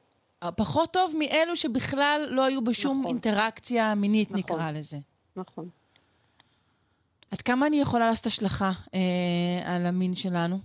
פחות 0.57 0.93
טוב 0.93 1.13
מאלו 1.19 1.55
שבכלל 1.55 2.27
לא 2.31 2.45
היו 2.45 2.63
בשום 2.63 2.99
נכון. 2.99 3.11
אינטראקציה 3.11 3.95
מינית, 3.95 4.27
נכון. 4.29 4.39
נקרא 4.39 4.71
לזה. 4.71 4.97
נכון. 5.35 5.69
עד 7.31 7.41
כמה 7.41 7.67
אני 7.67 7.81
יכולה 7.81 8.07
לעשות 8.07 8.25
השלכה 8.25 8.71
אה, 8.93 9.75
על 9.75 9.85
המין 9.85 10.15
שלנו 10.15 10.55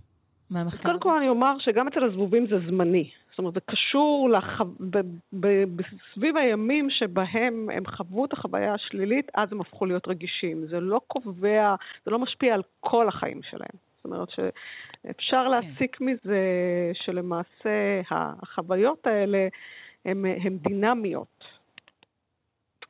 מהמחקר 0.51 0.91
הזה? 0.91 0.99
קודם 0.99 1.01
כל 1.01 1.19
אני 1.19 1.29
אומר 1.29 1.59
שגם 1.59 1.89
אצל 1.89 2.05
הזבובים 2.05 2.47
זה 2.47 2.57
זמני. 2.69 3.11
זאת 3.35 3.39
אומרת, 3.39 3.55
זה 3.55 3.61
קשור 3.61 4.31
לח... 4.31 4.61
ב... 4.81 4.99
ב... 5.33 5.47
ב... 5.77 5.83
סביב 6.15 6.37
הימים 6.37 6.91
שבהם 6.91 7.71
הם 7.73 7.87
חוו 7.87 8.25
את 8.25 8.33
החוויה 8.33 8.75
השלילית, 8.75 9.31
אז 9.35 9.53
הם 9.53 9.61
הפכו 9.61 9.87
להיות 9.87 10.09
רגישים. 10.09 10.67
זה 10.67 10.81
לא 10.81 11.01
קובע, 11.07 11.75
זה 12.05 12.11
לא 12.11 12.19
משפיע 12.19 12.55
על 12.55 12.63
כל 12.81 13.09
החיים 13.09 13.41
שלהם. 13.43 13.77
זאת 13.97 14.05
אומרת 14.05 14.29
שאפשר 14.31 15.45
כן. 15.45 15.51
להסיק 15.51 16.01
מזה 16.01 16.41
שלמעשה 16.95 18.01
החוויות 18.11 19.07
האלה 19.07 19.49
הן 20.05 20.59
דינמיות. 20.59 21.45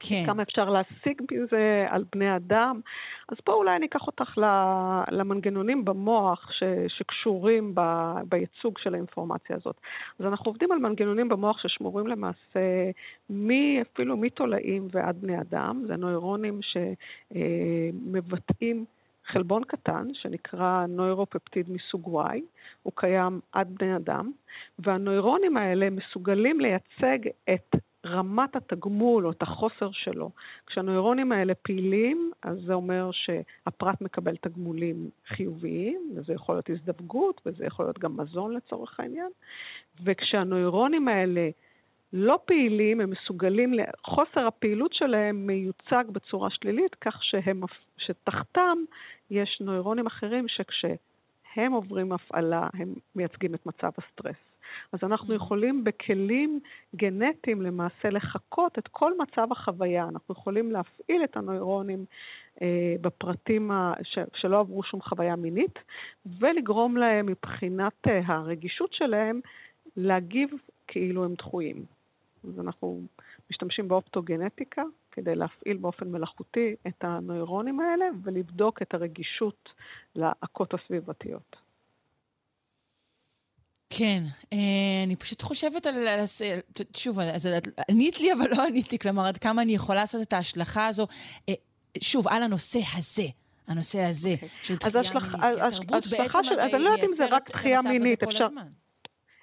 כן. 0.01 0.23
כמה 0.27 0.43
אפשר 0.43 0.71
להשיג 0.71 1.23
מזה 1.33 1.87
על 1.89 2.05
בני 2.13 2.37
אדם. 2.37 2.81
אז 3.29 3.37
פה 3.45 3.53
אולי 3.53 3.77
אני 3.77 3.87
אקח 3.87 4.07
אותך 4.07 4.39
למנגנונים 5.11 5.85
במוח 5.85 6.51
ש, 6.53 6.63
שקשורים 6.89 7.75
ב, 7.75 7.81
בייצוג 8.29 8.79
של 8.79 8.95
האינפורמציה 8.95 9.57
הזאת. 9.57 9.77
אז 10.19 10.27
אנחנו 10.27 10.51
עובדים 10.51 10.73
על 10.73 10.79
מנגנונים 10.79 11.29
במוח 11.29 11.59
ששמורים 11.59 12.07
למעשה 12.07 12.91
מי, 13.31 13.83
אפילו 13.83 14.17
מתולעים 14.17 14.89
ועד 14.93 15.21
בני 15.21 15.41
אדם. 15.41 15.85
זה 15.87 15.97
נוירונים 15.97 16.61
שמבטאים 17.33 18.85
חלבון 19.27 19.65
קטן 19.65 20.09
שנקרא 20.13 20.87
נוירופפטיד 20.87 21.71
מסוג 21.71 22.21
Y, 22.21 22.39
הוא 22.83 22.93
קיים 22.97 23.41
עד 23.53 23.75
בני 23.79 23.97
אדם, 23.97 24.33
והנוירונים 24.79 25.57
האלה 25.57 25.91
מסוגלים 25.91 26.61
לייצג 26.61 27.19
את 27.55 27.75
רמת 28.07 28.57
התגמול 28.57 29.27
או 29.27 29.31
את 29.31 29.43
החוסר 29.43 29.91
שלו. 29.93 30.31
כשהנוירונים 30.67 31.33
האלה 31.33 31.55
פעילים, 31.55 32.31
אז 32.43 32.59
זה 32.67 32.75
אומר 32.75 33.11
שהפרט 33.13 34.01
מקבל 34.01 34.37
תגמולים 34.37 35.11
חיוביים, 35.29 36.13
וזה 36.17 36.33
יכול 36.33 36.55
להיות 36.55 36.71
הזדווגות, 36.71 37.41
וזה 37.47 37.65
יכול 37.67 37.85
להיות 37.85 37.99
גם 37.99 38.17
מזון 38.17 38.55
לצורך 38.55 39.01
העניין. 39.01 39.31
וכשהנוירונים 40.05 41.09
האלה 41.09 41.51
לא 42.17 42.39
פעילים, 42.45 43.01
הם 43.01 43.11
מסוגלים, 43.11 43.75
חוסר 44.07 44.47
הפעילות 44.47 44.95
שלהם 44.95 45.47
מיוצג 45.47 46.05
בצורה 46.13 46.51
שלילית, 46.51 46.95
כך 46.95 47.19
שהם, 47.23 47.63
שתחתם 47.99 48.79
יש 49.31 49.59
נוירונים 49.61 50.07
אחרים 50.07 50.49
שכשהם 50.49 51.73
עוברים 51.73 52.13
הפעלה, 52.13 52.69
הם 52.75 52.95
מייצגים 53.17 53.55
את 53.55 53.67
מצב 53.67 53.91
הסטרס. 53.99 54.37
אז 54.93 54.99
אנחנו 55.03 55.35
יכולים 55.35 55.85
בכלים 55.85 56.61
גנטיים 56.97 57.63
למעשה 57.63 58.11
לחקות 58.11 58.79
את 58.79 58.89
כל 58.89 59.13
מצב 59.19 59.53
החוויה. 59.53 60.09
אנחנו 60.09 60.35
יכולים 60.35 60.73
להפעיל 60.73 61.25
את 61.25 61.37
הנוירונים 61.37 62.05
אה, 62.63 62.95
בפרטים 63.01 63.71
ה... 63.71 63.93
ש... 64.03 64.19
שלא 64.35 64.61
עברו 64.61 64.83
שום 64.83 65.03
חוויה 65.03 65.37
מינית, 65.37 65.79
ולגרום 66.41 66.97
להם 66.97 67.27
מבחינת 67.27 68.09
אה, 68.09 68.21
הרגישות 68.27 68.93
שלהם 68.93 69.41
להגיב 69.97 70.49
כאילו 70.87 71.25
הם 71.25 71.35
דחויים. 71.35 71.94
אז 72.49 72.61
אנחנו 72.61 73.03
משתמשים 73.51 73.89
באופטוגנטיקה 73.89 74.83
כדי 75.13 75.35
להפעיל 75.35 75.77
באופן 75.77 76.09
מלאכותי 76.09 76.75
את 76.87 77.05
הנוירונים 77.05 77.81
האלה 77.81 78.05
ולבדוק 78.23 78.83
את 78.83 78.95
הרגישות 78.95 79.69
להכות 80.15 80.75
הסביבתיות. 80.75 81.57
כן, 83.91 84.23
אה, 84.53 84.59
אני 85.07 85.17
פשוט 85.17 85.43
חושבת 85.43 85.87
על... 85.87 85.95
שוב, 86.97 87.21
אז 87.21 87.49
ענית 87.91 88.21
לי, 88.21 88.33
אבל 88.33 88.47
לא 88.51 88.67
ענית 88.67 88.93
לי, 88.93 88.99
כלומר, 88.99 89.27
עד 89.27 89.39
כמה 89.39 89.63
אני 89.63 89.75
יכולה 89.75 90.01
לעשות 90.01 90.23
את 90.23 90.33
ההשלכה 90.33 90.87
הזו, 90.87 91.07
אה, 91.49 91.55
שוב, 92.01 92.29
על 92.29 92.43
הנושא 92.43 92.79
הזה. 92.97 93.27
הנושא 93.69 94.01
הזה 94.01 94.29
okay. 94.29 94.33
אוקיי. 94.33 94.49
של 94.63 94.77
דחייה 94.77 95.11
מינית, 95.15 95.41
כי 95.41 95.61
התרבות 95.67 96.07
בעצם 96.07 96.39
הרי 96.61 96.79
לא 96.79 96.91
מייצרת 96.91 97.51
את 97.51 97.55
המצב 97.55 97.91
הזה 98.01 98.17
כל 98.17 98.37
הזמן. 98.37 98.67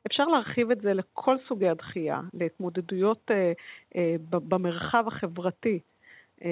אפשר 0.07 0.23
להרחיב 0.23 0.71
את 0.71 0.81
זה 0.81 0.93
לכל 0.93 1.35
סוגי 1.47 1.67
הדחייה, 1.67 2.21
להתמודדויות 2.33 3.31
אה, 3.31 3.51
אה, 3.95 4.15
במרחב 4.29 5.03
החברתי. 5.07 5.79
אה, 6.43 6.49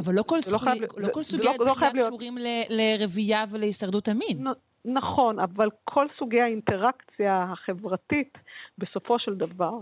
אבל 0.00 0.14
לא 0.14 0.22
כל, 0.22 0.36
לא 0.36 0.40
סוג, 0.40 0.60
חייב, 0.60 0.82
לא 0.96 1.08
כל 1.12 1.22
סוגי 1.22 1.46
לא, 1.46 1.54
הדחייה 1.54 1.90
לא 1.94 2.02
קשורים 2.02 2.38
להיות... 2.38 2.66
לרבייה 2.70 3.44
ולהישרדות 3.50 4.08
המין. 4.08 4.46
נכון, 4.84 5.38
אבל 5.38 5.68
כל 5.84 6.06
סוגי 6.18 6.40
האינטראקציה 6.40 7.46
החברתית 7.52 8.38
בסופו 8.78 9.18
של 9.18 9.34
דבר 9.34 9.72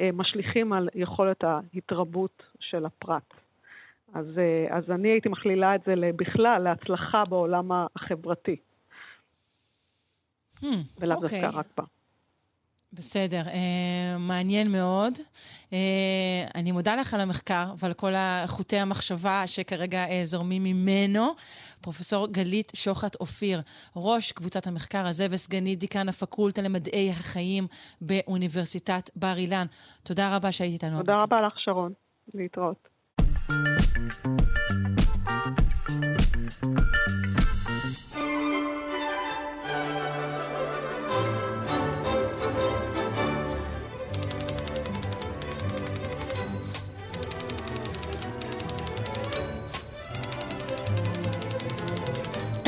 אה, 0.00 0.10
משליכים 0.12 0.72
על 0.72 0.88
יכולת 0.94 1.44
ההתרבות 1.44 2.42
של 2.60 2.86
הפרט. 2.86 3.34
אז, 4.14 4.38
אה, 4.38 4.76
אז 4.76 4.90
אני 4.90 5.08
הייתי 5.08 5.28
מכלילה 5.28 5.74
את 5.74 5.80
זה 5.86 5.94
בכלל 6.16 6.62
להצלחה 6.62 7.24
בעולם 7.24 7.70
החברתי. 7.72 8.56
Hmm, 10.62 10.66
ולאו 10.98 11.16
okay. 11.16 11.20
דווקא 11.20 11.36
אוקיי. 11.36 11.58
רק 11.58 11.66
בה. 11.76 11.84
בסדר, 12.94 13.42
uh, 13.42 13.50
מעניין 14.18 14.72
מאוד. 14.72 15.12
Uh, 15.70 15.74
אני 16.54 16.72
מודה 16.72 16.96
לך 16.96 17.14
על 17.14 17.20
המחקר 17.20 17.74
ועל 17.78 17.92
כל 17.92 18.12
חוטי 18.46 18.78
המחשבה 18.78 19.42
שכרגע 19.46 20.06
uh, 20.06 20.10
זורמים 20.24 20.64
ממנו. 20.64 21.26
פרופסור 21.80 22.28
גלית 22.28 22.72
שוחט 22.74 23.14
אופיר, 23.14 23.60
ראש 23.96 24.32
קבוצת 24.32 24.66
המחקר 24.66 25.06
הזה 25.06 25.26
וסגנית 25.30 25.78
דיקן 25.78 26.08
הפקולטה 26.08 26.62
למדעי 26.62 27.10
החיים 27.10 27.66
באוניברסיטת 28.00 29.10
בר 29.16 29.36
אילן. 29.36 29.66
תודה 30.02 30.36
רבה 30.36 30.52
שהיית 30.52 30.84
איתנו. 30.84 30.98
תודה 30.98 31.18
רבה 31.22 31.40
לך, 31.40 31.52
שרון. 31.56 31.92
להתראות. 32.34 32.88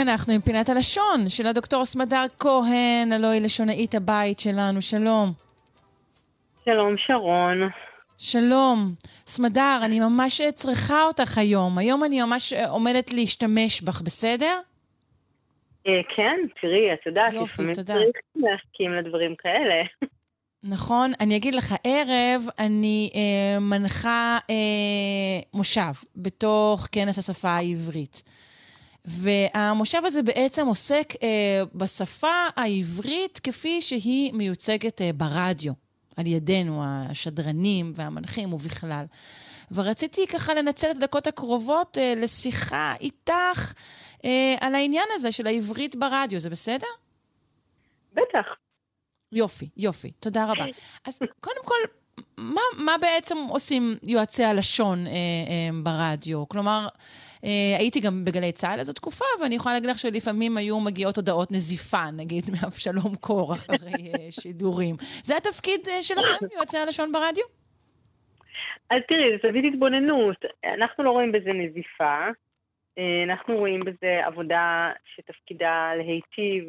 אנחנו 0.08 0.32
עם 0.32 0.40
פינת 0.40 0.68
הלשון 0.68 1.28
של 1.28 1.46
הדוקטור 1.46 1.84
סמדר 1.84 2.24
כהן, 2.38 3.12
הלוא 3.12 3.28
היא 3.28 3.42
לשונאית 3.42 3.94
הבית 3.94 4.40
שלנו. 4.40 4.82
שלום. 4.82 5.32
שלום, 6.64 6.96
שרון. 6.96 7.58
שלום. 8.18 8.78
סמדר, 9.26 9.80
אני 9.82 10.00
ממש 10.00 10.40
צריכה 10.54 11.02
אותך 11.02 11.38
היום. 11.38 11.78
היום 11.78 12.04
אני 12.04 12.22
ממש 12.22 12.52
עומדת 12.52 13.12
להשתמש 13.12 13.82
בך, 13.82 14.00
בסדר? 14.00 14.60
אה, 15.86 15.92
כן, 16.16 16.36
תראי, 16.60 16.92
את 16.92 17.06
יודעת, 17.06 17.32
לפעמים 17.32 17.72
צריך 17.72 18.16
להסכים 18.36 18.92
לדברים 18.92 19.34
כאלה. 19.36 19.82
נכון, 20.64 21.12
אני 21.20 21.36
אגיד 21.36 21.54
לך, 21.54 21.74
הערב 21.84 22.42
אני 22.58 23.10
אה, 23.14 23.60
מנחה 23.60 24.38
אה, 24.50 24.54
מושב 25.54 25.92
בתוך 26.16 26.88
כנס 26.92 27.18
השפה 27.18 27.48
העברית. 27.48 28.22
והמושב 29.04 30.02
הזה 30.04 30.22
בעצם 30.22 30.66
עוסק 30.66 31.12
אה, 31.22 31.62
בשפה 31.74 32.46
העברית 32.56 33.40
כפי 33.42 33.80
שהיא 33.82 34.32
מיוצגת 34.32 35.02
אה, 35.02 35.10
ברדיו, 35.12 35.72
על 36.16 36.26
ידינו, 36.26 36.82
השדרנים 36.86 37.92
והמנחים 37.94 38.52
ובכלל. 38.52 39.04
ורציתי 39.72 40.26
ככה 40.26 40.54
לנצל 40.54 40.90
את 40.90 40.96
הדקות 40.96 41.26
הקרובות 41.26 41.98
אה, 41.98 42.14
לשיחה 42.16 42.94
איתך 43.00 43.72
אה, 44.24 44.54
על 44.60 44.74
העניין 44.74 45.08
הזה 45.14 45.32
של 45.32 45.46
העברית 45.46 45.96
ברדיו, 45.96 46.40
זה 46.40 46.50
בסדר? 46.50 46.86
בטח. 48.12 48.46
יופי, 49.32 49.68
יופי, 49.76 50.10
תודה 50.10 50.44
רבה. 50.44 50.64
אז 51.06 51.18
קודם 51.40 51.64
כל, 51.64 51.74
מה, 52.36 52.60
מה 52.78 52.98
בעצם 53.00 53.36
עושים 53.48 53.94
יועצי 54.02 54.44
הלשון 54.44 55.06
אה, 55.06 55.12
אה, 55.12 55.82
ברדיו? 55.82 56.48
כלומר, 56.48 56.88
הייתי 57.78 58.00
גם 58.00 58.24
בגלי 58.24 58.52
צה"ל 58.52 58.78
איזו 58.78 58.92
תקופה, 58.92 59.24
ואני 59.40 59.54
יכולה 59.54 59.74
להגיד 59.74 59.90
לך 59.90 59.98
שלפעמים 59.98 60.56
היו 60.56 60.80
מגיעות 60.80 61.16
הודעות 61.16 61.52
נזיפה, 61.52 62.10
נגיד, 62.16 62.44
מאבשלום 62.54 63.14
קור 63.20 63.54
אחרי 63.54 64.12
אה, 64.14 64.26
שידורים. 64.30 64.96
זה 65.22 65.36
התפקיד 65.36 65.88
אה, 65.88 66.02
שלכם, 66.02 66.46
יועצי 66.56 66.78
הלשון 66.78 67.12
ברדיו? 67.12 67.44
אז 68.90 69.02
תראי, 69.08 69.30
זו 69.42 69.48
זווית 69.48 69.64
התבוננות. 69.72 70.44
אנחנו 70.64 71.04
לא 71.04 71.10
רואים 71.10 71.32
בזה 71.32 71.52
נזיפה, 71.52 72.28
אנחנו 73.26 73.56
רואים 73.56 73.80
בזה 73.80 74.20
עבודה 74.24 74.90
שתפקידה 75.04 75.92
להיטיב 75.96 76.64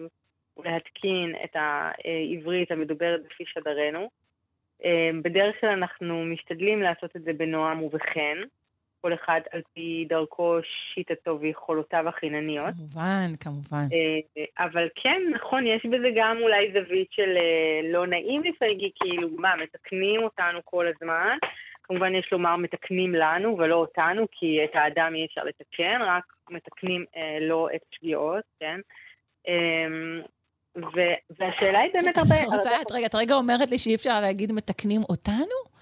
ולהתקין 0.57 1.35
את 1.43 1.56
העברית 1.56 2.72
המדוברת 2.72 3.22
בפי 3.26 3.43
שדרנו. 3.47 4.10
בדרך 5.22 5.56
כלל 5.61 5.69
אנחנו 5.69 6.26
משתדלים 6.26 6.81
לעשות 6.81 7.15
את 7.15 7.23
זה 7.23 7.34
בנועם 7.34 7.84
ובחן. 7.84 8.38
כל 9.06 9.14
אחד 9.14 9.41
על 9.52 9.61
פי 9.73 10.06
דרכו, 10.10 10.57
שיטתו 10.64 11.38
ויכולותיו 11.41 12.10
החינניות. 12.10 12.73
כמובן, 12.77 13.27
כמובן. 13.40 13.86
אה, 13.94 14.65
אבל 14.65 14.88
כן, 14.95 15.22
נכון, 15.36 15.68
יש 15.68 15.86
בזה 15.86 16.07
גם 16.15 16.38
אולי 16.41 16.72
זווית 16.73 17.07
של 17.11 17.38
אה, 17.38 17.91
לא 17.91 18.07
נעים 18.07 18.44
לפעמים, 18.44 18.80
כי 18.80 18.91
כאילו, 18.95 19.30
מה, 19.38 19.56
מתקנים 19.64 20.23
אותנו 20.23 20.60
כל 20.65 20.86
הזמן. 20.88 21.38
כמובן 21.84 22.15
יש 22.15 22.30
לומר 22.32 22.56
מתקנים 22.56 23.15
לנו 23.15 23.57
ולא 23.57 23.76
אותנו, 23.76 24.26
כי 24.32 24.60
את 24.64 24.76
האדם 24.76 25.15
אי 25.15 25.26
אפשר 25.26 25.41
לתקן, 25.44 26.02
רק 26.02 26.23
מתקנים 26.49 27.06
אה, 27.15 27.38
לא 27.41 27.69
את 27.76 27.82
השגיאות, 27.91 28.44
כן? 28.60 28.80
אה, 29.48 29.88
והשאלה 31.40 31.80
היא 31.80 31.91
באמת 31.94 32.18
הרבה... 32.22 32.36
רגע, 32.91 33.06
את 33.06 33.15
רגע 33.15 33.36
אומרת 33.36 33.69
לי 33.69 33.77
שאי 33.77 33.95
אפשר 33.95 34.22
להגיד 34.22 34.52
מתקנים 34.52 35.02
אותנו? 35.10 35.74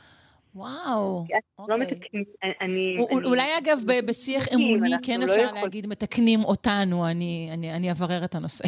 וואו, 0.55 1.25
לא 1.59 1.75
אוקיי. 2.99 3.17
אולי 3.25 3.57
אגב, 3.57 3.77
בשיח 4.09 4.43
אמוני 4.53 4.91
כן 5.05 5.19
לא 5.19 5.25
אפשר 5.25 5.51
להגיד 5.51 5.87
מתקנים 5.87 6.39
אותנו, 6.39 7.07
אני 7.75 7.91
אברר 7.91 8.25
את 8.25 8.35
הנושא. 8.35 8.63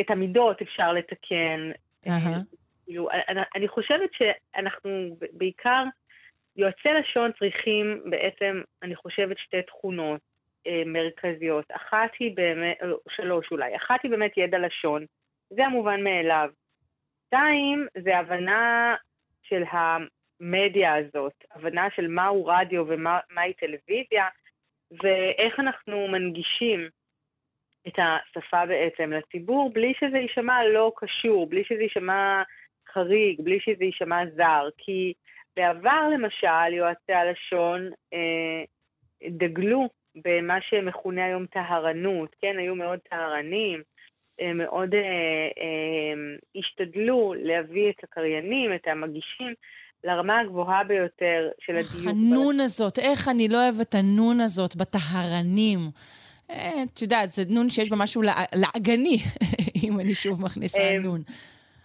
את 0.00 0.10
המידות 0.10 0.62
אפשר 0.62 0.92
לתקן. 0.92 1.70
כאילו, 2.84 3.08
אני 3.56 3.68
חושבת 3.68 4.10
שאנחנו 4.12 5.16
בעיקר, 5.32 5.84
יועצי 6.56 6.88
לשון 7.00 7.30
צריכים 7.38 8.02
בעצם, 8.10 8.60
אני 8.82 8.96
חושבת, 8.96 9.38
שתי 9.38 9.62
תכונות 9.62 10.20
אה, 10.66 10.82
מרכזיות. 10.86 11.64
אחת 11.70 12.10
היא 12.18 12.36
באמת, 12.36 12.76
שלוש 13.08 13.46
אולי, 13.50 13.76
אחת 13.76 13.96
היא 14.02 14.10
באמת 14.10 14.32
ידע 14.36 14.58
לשון, 14.58 15.04
זה 15.50 15.64
המובן 15.64 16.04
מאליו. 16.04 16.48
שתיים, 17.26 17.86
זה 18.04 18.18
הבנה 18.18 18.94
של 19.42 19.62
המדיה 20.40 20.94
הזאת, 20.94 21.44
הבנה 21.50 21.88
של 21.96 22.08
מהו 22.08 22.46
רדיו 22.46 22.84
ומהי 22.88 23.52
טלוויזיה, 23.60 24.26
ואיך 25.02 25.60
אנחנו 25.60 26.08
מנגישים 26.08 26.88
את 27.88 27.94
השפה 27.98 28.66
בעצם 28.66 29.12
לציבור, 29.12 29.70
בלי 29.72 29.92
שזה 30.00 30.18
יישמע 30.18 30.64
לא 30.64 30.92
קשור, 30.96 31.46
בלי 31.46 31.64
שזה 31.64 31.82
יישמע 31.82 32.42
חריג, 32.92 33.40
בלי 33.40 33.60
שזה 33.60 33.84
יישמע 33.84 34.22
זר. 34.36 34.68
כי 34.78 35.12
בעבר, 35.56 36.08
למשל, 36.14 36.72
יועצי 36.72 37.12
הלשון 37.12 37.90
אה, 38.12 38.64
דגלו 39.30 39.88
במה 40.24 40.60
שמכונה 40.60 41.24
היום 41.24 41.46
טהרנות, 41.46 42.36
כן? 42.40 42.58
היו 42.58 42.74
מאוד 42.74 42.98
טהרנים, 43.10 43.82
אה, 44.40 44.52
מאוד 44.52 44.94
אה, 44.94 45.48
אה, 45.58 46.36
השתדלו 46.56 47.34
להביא 47.36 47.90
את 47.90 48.04
הקריינים, 48.04 48.74
את 48.74 48.88
המגישים, 48.88 49.54
לרמה 50.04 50.40
הגבוהה 50.40 50.84
ביותר 50.84 51.48
של 51.60 51.72
הדיוק. 51.72 52.06
הנון 52.06 52.60
הזאת, 52.60 52.98
איך 52.98 53.28
אני 53.28 53.48
לא 53.48 53.56
אוהבת 53.56 53.94
הנון 53.94 54.40
הזאת 54.40 54.76
בטהרנים. 54.76 55.78
אה, 56.50 56.82
את 56.82 57.02
יודעת, 57.02 57.28
זה 57.28 57.42
נון 57.54 57.70
שיש 57.70 57.90
בה 57.90 57.96
משהו 57.96 58.22
לעגני, 58.54 59.16
אם 59.84 60.00
אני 60.00 60.14
שוב 60.14 60.42
מכניסה 60.42 60.82
אה, 60.82 60.98
נון. 60.98 61.20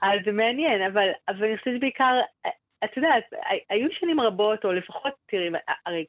אז 0.01 0.19
זה 0.25 0.31
מעניין, 0.31 0.81
אבל, 0.91 1.07
אבל 1.27 1.45
אני 1.45 1.57
חושבת 1.57 1.73
שבעיקר, 1.77 2.19
את 2.83 2.97
יודעת, 2.97 3.23
היו 3.69 3.87
שנים 3.99 4.19
רבות, 4.19 4.65
או 4.65 4.71
לפחות, 4.71 5.13
תראי, 5.25 5.49
הרי 5.85 6.05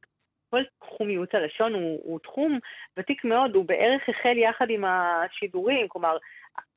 כל 0.53 0.63
תחום 0.79 1.11
ייעוץ 1.11 1.35
הלשון 1.35 1.75
הוא, 1.75 2.01
הוא 2.05 2.21
תחום 2.21 2.59
ותיק 2.97 3.25
מאוד, 3.25 3.55
הוא 3.55 3.65
בערך 3.65 4.09
החל 4.09 4.39
יחד 4.39 4.71
עם 4.71 4.85
השידורים, 4.85 5.89
כלומר, 5.89 6.17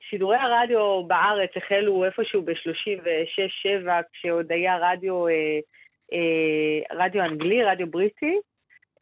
שידורי 0.00 0.36
הרדיו 0.36 1.04
בארץ 1.06 1.50
החלו 1.56 2.04
איפשהו 2.04 2.42
ב-36-7, 2.42 3.88
כשעוד 4.12 4.52
היה 4.52 4.76
רדיו, 4.80 5.26
אה, 5.28 5.58
אה, 6.12 6.96
רדיו 6.96 7.24
אנגלי, 7.24 7.64
רדיו 7.64 7.86
בריטי, 7.86 8.36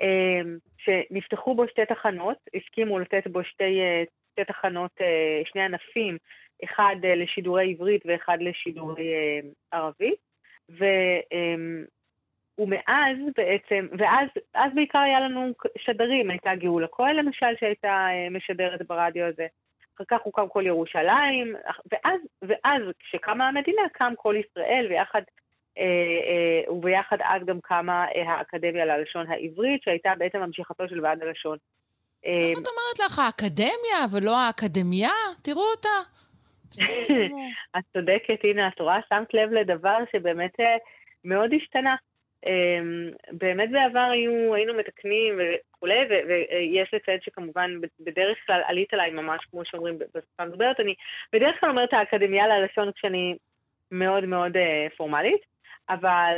אה, 0.01 0.41
שנפתחו 0.79 1.55
בו 1.55 1.69
שתי 1.69 1.87
תחנות, 1.87 2.37
הסכימו 2.55 2.99
לתת 2.99 3.27
בו 3.27 3.45
שתי, 3.45 3.81
אה, 3.81 4.05
שתי 4.33 4.45
תחנות, 4.45 4.91
אה, 5.01 5.43
שני 5.45 5.63
ענפים, 5.63 6.19
אחד 6.65 6.97
אה, 7.05 7.15
לשידורי 7.15 7.71
עברית 7.71 8.03
ואחד 8.07 8.39
לשידורי 8.41 9.15
אה, 9.15 9.41
ערבית. 9.73 10.19
ו, 10.71 10.85
אה, 11.33 11.55
ומאז 12.59 13.17
בעצם, 13.37 13.87
ואז 13.99 14.29
אז 14.55 14.73
בעיקר 14.75 14.99
היה 14.99 15.21
לנו 15.21 15.53
שדרים, 15.79 16.31
הייתה 16.31 16.55
גאולה 16.55 16.87
כהן 16.93 17.17
למשל 17.17 17.57
שהייתה 17.61 17.89
אה, 17.89 18.31
משדרת 18.31 18.87
ברדיו 18.89 19.25
הזה. 19.25 19.47
אחר 19.97 20.05
כך 20.09 20.21
הוקם 20.25 20.49
כל 20.49 20.67
ירושלים, 20.67 21.55
ואז, 21.93 22.21
ואז 22.43 22.83
כשקמה 22.99 23.49
המדינה 23.49 23.83
קם 23.93 24.13
כל 24.17 24.35
ישראל 24.37 24.87
ויחד, 24.91 25.23
אה, 25.79 25.85
אה, 25.85 26.73
וביחד 26.73 27.17
אז 27.25 27.43
גם 27.47 27.59
קמה 27.63 28.07
אה, 28.17 28.33
האקדמיה 28.33 28.85
ללשון 28.85 29.31
העברית, 29.31 29.83
שהייתה 29.83 30.13
בעצם 30.19 30.39
ממשיכתו 30.39 30.89
של 30.89 31.01
ועד 31.05 31.23
הלשון. 31.23 31.59
אה, 32.27 32.33
איך 32.33 32.59
את 32.59 32.67
אומרת 32.67 33.11
לך, 33.11 33.19
האקדמיה 33.19 33.99
ולא 34.13 34.37
האקדמיה? 34.37 35.11
תראו 35.43 35.63
אותה. 35.71 35.99
את 37.79 37.85
צודקת, 37.93 38.45
הנה, 38.45 38.69
את 38.69 38.81
רואה, 38.81 38.99
שמת 39.09 39.35
לב 39.35 39.53
לדבר 39.53 39.97
שבאמת 40.13 40.61
אה, 40.61 40.77
מאוד 41.25 41.51
השתנה. 41.63 41.95
אמ, 42.47 43.11
באמת 43.33 43.71
בעבר 43.71 44.09
היו, 44.13 44.55
היינו 44.55 44.75
מתקנים 44.75 45.35
וכולי, 45.39 45.99
ויש 46.29 46.95
לציין 46.95 47.19
שכמובן 47.23 47.71
בדרך 48.01 48.39
כלל 48.47 48.61
עלית 48.67 48.95
עליי 48.95 49.11
ממש, 49.11 49.45
כמו 49.51 49.63
שאומרים 49.65 49.99
בשפה 49.99 50.43
המדוברת, 50.43 50.81
אני 50.81 50.95
בדרך 51.33 51.61
כלל 51.61 51.71
אומרת 51.71 51.93
האקדמיה 51.93 52.47
ללשון 52.47 52.93
כשאני 52.93 53.37
מאוד 53.91 54.25
מאוד 54.25 54.57
אה, 54.57 54.87
פורמלית, 54.97 55.41
אבל 55.89 56.35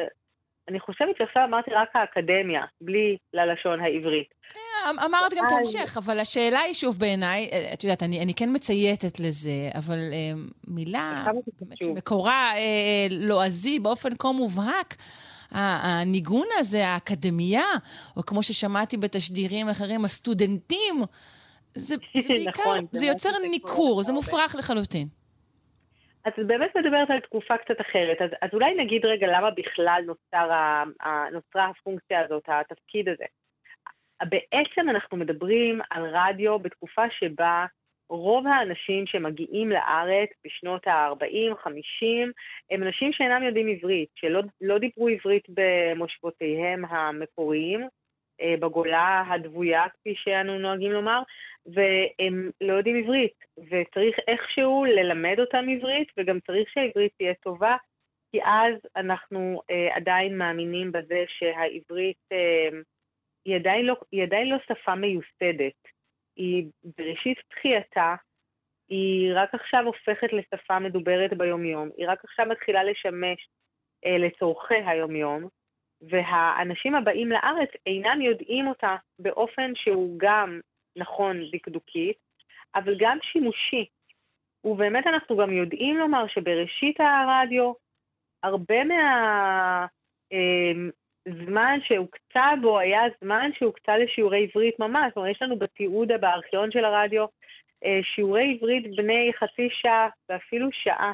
אני 0.69 0.81
חושבת 0.81 1.17
שעכשיו 1.19 1.45
אמרתי 1.45 1.71
רק 1.71 1.89
האקדמיה, 1.95 2.63
בלי 2.81 3.17
ללשון 3.35 3.81
העברית. 3.81 4.29
כן, 4.53 4.59
אמ, 4.91 4.99
אמרת 4.99 5.33
גם 5.35 5.45
את 5.47 5.53
ההמשך, 5.53 5.97
אבל 5.97 6.19
השאלה 6.19 6.61
היא 6.61 6.75
שוב 6.75 6.99
בעיניי, 6.99 7.49
אה, 7.53 7.73
את 7.75 7.85
יודעת, 7.85 8.03
אני, 8.03 8.23
אני 8.23 8.35
כן 8.35 8.49
מצייתת 8.53 9.21
לזה, 9.21 9.71
אבל 9.75 9.99
אה, 10.13 10.41
מילה 10.69 11.25
שמקורה 11.75 12.53
אה, 12.57 13.07
לועזי 13.11 13.79
באופן 13.79 14.17
כה 14.19 14.33
מובהק, 14.33 14.95
הניגון 15.51 16.47
הזה, 16.59 16.87
האקדמיה, 16.87 17.65
או 18.17 18.23
כמו 18.23 18.43
ששמעתי 18.43 18.97
בתשדירים 18.97 19.69
אחרים, 19.69 20.05
הסטודנטים, 20.05 20.95
זה, 21.75 21.95
זה 22.23 22.29
בעיקר, 22.29 22.63
נכון, 22.63 22.87
זה, 22.93 23.07
יוצר 23.07 23.31
ניכור, 23.51 24.03
זה 24.03 24.13
מופרך 24.13 24.55
לחלוטין. 24.59 25.09
את 26.29 26.33
באמת 26.47 26.77
מדברת 26.77 27.11
על 27.11 27.21
תקופה 27.21 27.57
קצת 27.57 27.81
אחרת, 27.81 28.23
אז, 28.23 28.31
אז 28.43 28.51
אולי 28.53 28.75
נגיד 28.75 29.05
רגע 29.05 29.27
למה 29.27 29.51
בכלל 29.51 30.03
נוצר 30.07 30.53
ה, 30.53 30.85
ה, 31.03 31.31
נוצרה 31.33 31.69
הפונקציה 31.69 32.25
הזאת, 32.25 32.43
התפקיד 32.49 33.09
הזה. 33.09 33.25
בעצם 34.23 34.91
אנחנו 34.91 35.17
מדברים 35.17 35.81
על 35.91 36.03
רדיו 36.13 36.59
בתקופה 36.59 37.03
שבה 37.11 37.67
רוב 38.09 38.47
האנשים 38.47 39.07
שמגיעים 39.07 39.71
לארץ 39.71 40.29
בשנות 40.45 40.87
ה-40-50 40.87 42.33
הם 42.71 42.83
אנשים 42.83 43.13
שאינם 43.13 43.43
יודעים 43.43 43.69
עברית, 43.69 44.09
שלא 44.15 44.43
לא 44.61 44.79
דיברו 44.79 45.09
עברית 45.09 45.45
במושבותיהם 45.49 46.85
המקוריים, 46.85 47.89
אה, 48.41 48.55
בגולה 48.61 49.25
הדבויה, 49.29 49.89
כפי 49.89 50.15
שאנו 50.17 50.59
נוהגים 50.59 50.93
לומר, 50.93 51.23
והם 51.67 52.51
לא 52.61 52.73
יודעים 52.73 52.97
עברית, 52.97 53.45
וצריך 53.59 54.17
איכשהו 54.29 54.85
ללמד 54.85 55.37
אותם 55.41 55.65
עברית, 55.77 56.09
וגם 56.17 56.41
צריך 56.41 56.69
שהעברית 56.71 57.13
תהיה 57.19 57.35
טובה, 57.35 57.77
כי 58.33 58.41
אז 58.45 58.75
אנחנו 58.97 59.63
אה, 59.71 59.97
עדיין 59.97 60.39
מאמינים 60.39 60.93
בזה 60.93 61.25
שהעברית 61.29 62.19
אה, 62.33 62.69
היא, 63.45 63.57
עדיין 63.57 63.85
לא, 63.85 63.97
היא 64.13 64.23
עדיין 64.23 64.49
לא 64.49 64.57
שפה 64.69 64.95
מיוסדת. 64.95 65.96
היא 66.37 66.67
בראשית 66.99 67.39
תחייתה, 67.49 68.15
היא 68.89 69.33
רק 69.35 69.55
עכשיו 69.55 69.85
הופכת 69.87 70.33
לשפה 70.33 70.79
מדוברת 70.79 71.39
ביומיום, 71.39 71.89
היא 71.97 72.09
רק 72.09 72.25
עכשיו 72.25 72.47
מתחילה 72.47 72.85
לשמש 72.85 73.49
אה, 74.07 74.19
לצורכי 74.19 74.75
היומיום, 74.87 75.49
והאנשים 76.01 76.95
הבאים 76.95 77.29
לארץ 77.29 77.69
אינם 77.87 78.21
יודעים 78.21 78.67
אותה 78.67 78.97
באופן 79.19 79.73
שהוא 79.75 80.15
גם 80.19 80.61
נכון 80.97 81.37
דקדוקית, 81.53 82.17
אבל 82.75 82.95
גם 82.99 83.19
שימושי. 83.23 83.87
ובאמת 84.65 85.07
אנחנו 85.07 85.37
גם 85.37 85.53
יודעים 85.53 85.97
לומר 85.97 86.27
שבראשית 86.27 86.97
הרדיו 87.01 87.73
הרבה 88.43 88.85
מה... 88.85 89.87
זמן 91.45 91.79
שהוקצה 91.85 92.51
בו 92.63 92.79
היה 92.79 93.01
זמן 93.25 93.51
שהוקצה 93.59 93.99
לשיעורי 93.99 94.49
עברית 94.51 94.79
ממש. 94.79 95.05
זאת 95.09 95.17
אומרת, 95.17 95.31
יש 95.31 95.43
לנו 95.43 95.59
בתיעוד 95.59 96.09
בארכיון 96.21 96.71
של 96.71 96.85
הרדיו 96.85 97.27
שיעורי 98.15 98.55
עברית 98.57 98.97
בני 98.97 99.31
חצי 99.39 99.69
שעה 99.71 100.09
ואפילו 100.29 100.69
שעה, 100.73 101.13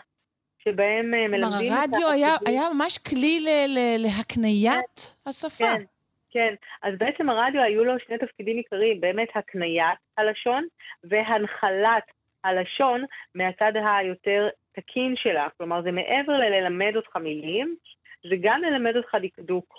שבהם 0.65 1.11
מלמדים... 1.11 1.39
כלומר, 1.51 1.81
הרדיו 1.81 2.11
היה, 2.11 2.37
היה 2.47 2.63
ממש 2.75 2.99
כלי 2.99 3.41
ל- 3.41 3.69
ל- 3.69 3.97
להקניית 3.99 5.17
כן, 5.25 5.31
השפה. 5.31 5.65
כן, 5.65 5.83
כן. 6.31 6.55
אז 6.83 6.95
בעצם 6.99 7.31
הרדיו 7.31 7.63
היו 7.63 7.85
לו 7.85 7.95
שני 8.07 8.19
תפקידים 8.19 8.57
עיקריים, 8.57 9.01
באמת 9.01 9.29
הקניית 9.35 9.99
הלשון 10.17 10.65
והנחלת 11.05 12.05
הלשון 12.45 13.05
מהצד 13.35 13.73
היותר 13.75 14.49
תקין 14.73 15.15
שלה. 15.17 15.49
כלומר, 15.59 15.83
זה 15.83 15.93
מעבר 15.93 16.33
לללמד 16.33 16.97
אותך 16.97 17.17
מילים, 17.17 17.77
זה 18.23 18.35
גם 18.41 18.63
ללמד 18.63 18.97
אותך 18.97 19.17
דקדוק. 19.23 19.75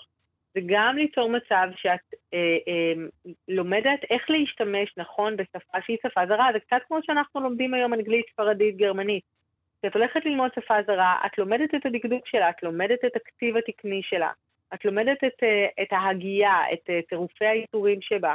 זה 0.53 0.59
גם 0.65 0.97
ליצור 0.97 1.29
מצב 1.29 1.67
שאת 1.75 2.13
אה, 2.33 2.57
אה, 2.67 2.93
לומדת 3.47 3.99
איך 4.09 4.29
להשתמש 4.29 4.93
נכון 4.97 5.37
בשפה 5.37 5.77
שהיא 5.85 5.97
שפה 6.07 6.25
זרה. 6.27 6.49
זה 6.53 6.59
קצת 6.59 6.81
כמו 6.87 6.99
שאנחנו 7.03 7.41
לומדים 7.41 7.73
היום 7.73 7.93
אנגלית, 7.93 8.25
ספרדית, 8.33 8.77
גרמנית. 8.77 9.23
כשאת 9.83 9.95
הולכת 9.95 10.25
ללמוד 10.25 10.51
שפה 10.55 10.73
זרה, 10.87 11.17
את 11.25 11.37
לומדת 11.37 11.75
את 11.75 11.85
הדקדוק 11.85 12.27
שלה, 12.27 12.49
את 12.49 12.63
לומדת 12.63 13.05
את 13.05 13.15
הכתיב 13.15 13.57
התקני 13.57 14.01
שלה, 14.03 14.29
את 14.73 14.85
לומדת 14.85 15.23
את, 15.23 15.43
אה, 15.43 15.83
את 15.83 15.87
ההגייה, 15.91 16.57
את 16.73 16.89
אה, 16.89 16.99
טירופי 17.09 17.45
האיתורים 17.45 18.01
שבה. 18.01 18.33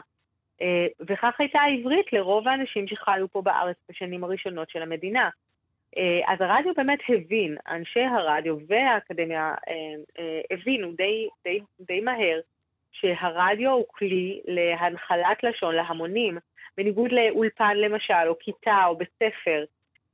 אה, 0.63 0.87
וכך 1.01 1.35
הייתה 1.39 1.61
העברית 1.61 2.13
לרוב 2.13 2.49
האנשים 2.49 2.89
שחיו 2.89 3.29
פה 3.33 3.43
בארץ 3.43 3.77
בשנים 3.89 4.25
הראשונות 4.25 4.71
של 4.71 4.83
המדינה. 4.83 5.29
אז 6.27 6.41
הרדיו 6.41 6.75
באמת 6.77 6.99
הבין, 7.09 7.57
אנשי 7.69 8.01
הרדיו 8.01 8.57
והאקדמיה 8.69 9.55
הבינו 10.51 10.93
די, 10.93 11.29
די, 11.45 11.61
די 11.81 12.01
מהר 12.01 12.41
שהרדיו 12.93 13.71
הוא 13.71 13.85
כלי 13.89 14.41
להנחלת 14.47 15.43
לשון 15.43 15.75
להמונים, 15.75 16.39
בניגוד 16.77 17.13
לאולפן 17.13 17.77
למשל, 17.77 18.27
או 18.27 18.39
כיתה 18.39 18.85
או 18.87 18.97
בית 18.97 19.09
ספר, 19.15 19.65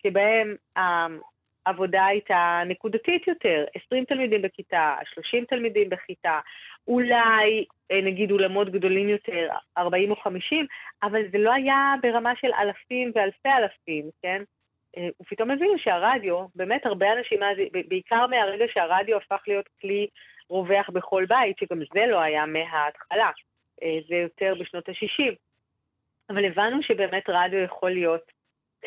שבהם 0.03 0.57
העבודה 1.67 2.07
הייתה 2.07 2.63
נקודתית 2.67 3.29
יותר, 3.29 3.65
20 3.87 4.05
תלמידים 4.05 4.43
בכיתה, 4.43 4.97
30 5.15 5.45
תלמידים 5.45 5.89
בכיתה, 5.89 6.41
אולי 6.89 7.65
נגיד 7.93 8.31
אולמות 8.31 8.71
גדולים 8.71 9.09
יותר, 9.09 9.49
40 9.79 10.11
או 10.11 10.17
50, 10.17 10.67
אבל 11.03 11.23
זה 11.33 11.39
לא 11.39 11.53
היה 11.53 11.95
ברמה 12.03 12.33
של 12.41 12.51
אלפים 12.59 13.13
ואלפי 13.15 13.49
אלפים, 13.49 14.11
כן? 14.23 14.43
ופתאום 15.23 15.51
הבינו 15.51 15.79
שהרדיו, 15.79 16.47
באמת 16.55 16.87
הרבה 16.87 17.13
אנשים, 17.13 17.41
בעיקר 17.89 18.27
מהרגע 18.27 18.65
שהרדיו 18.73 19.17
הפך 19.17 19.43
להיות 19.47 19.69
כלי 19.81 20.07
רווח 20.49 20.91
בכל 20.91 21.25
בית, 21.29 21.59
שגם 21.59 21.79
זה 21.95 22.07
לא 22.07 22.21
היה 22.21 22.47
מההתחלה, 22.47 23.31
זה 24.09 24.15
יותר 24.15 24.55
בשנות 24.61 24.89
ה-60. 24.89 25.35
אבל 26.31 26.45
הבנו 26.45 26.83
שבאמת 26.83 27.25
רדיו 27.29 27.59
יכול 27.59 27.91
להיות 27.91 28.33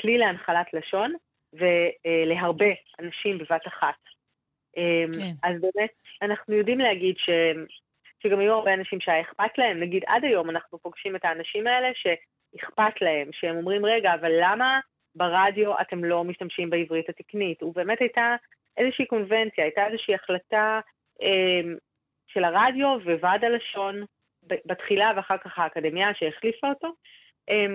כלי 0.01 0.17
להנחלת 0.17 0.73
לשון, 0.73 1.13
ולהרבה 1.53 2.71
אנשים 2.99 3.38
בבת 3.38 3.67
אחת. 3.67 3.95
כן. 4.73 4.79
אז 5.43 5.61
באמת, 5.61 5.91
אנחנו 6.21 6.53
יודעים 6.53 6.79
להגיד 6.79 7.17
ש... 7.17 7.29
שגם 8.23 8.39
היו 8.39 8.53
הרבה 8.53 8.73
אנשים 8.73 8.99
שהיה 8.99 9.21
אכפת 9.21 9.57
להם, 9.57 9.79
נגיד 9.79 10.03
עד 10.07 10.23
היום 10.23 10.49
אנחנו 10.49 10.79
פוגשים 10.79 11.15
את 11.15 11.25
האנשים 11.25 11.67
האלה 11.67 11.88
שאכפת 11.93 13.01
להם, 13.01 13.29
שהם 13.31 13.57
אומרים, 13.57 13.85
רגע, 13.85 14.13
אבל 14.13 14.31
למה 14.41 14.79
ברדיו 15.18 15.81
אתם 15.81 16.03
לא 16.03 16.23
משתמשים 16.23 16.69
בעברית 16.69 17.10
התקנית? 17.10 17.64
ובאמת 17.64 18.02
הייתה 18.02 18.35
איזושהי 18.77 19.06
קונבנציה, 19.06 19.64
הייתה 19.64 19.88
איזושהי 19.88 20.15
החלטה 20.15 20.80
אה, 21.22 21.61
של 22.27 22.44
הרדיו 22.44 22.98
וועד 23.19 23.44
הלשון 23.44 24.03
בתחילה 24.44 25.11
ואחר 25.15 25.38
כך 25.38 25.60
האקדמיה 25.60 26.14
שהחליפה 26.14 26.69
אותו, 26.69 26.88
אה, 27.49 27.65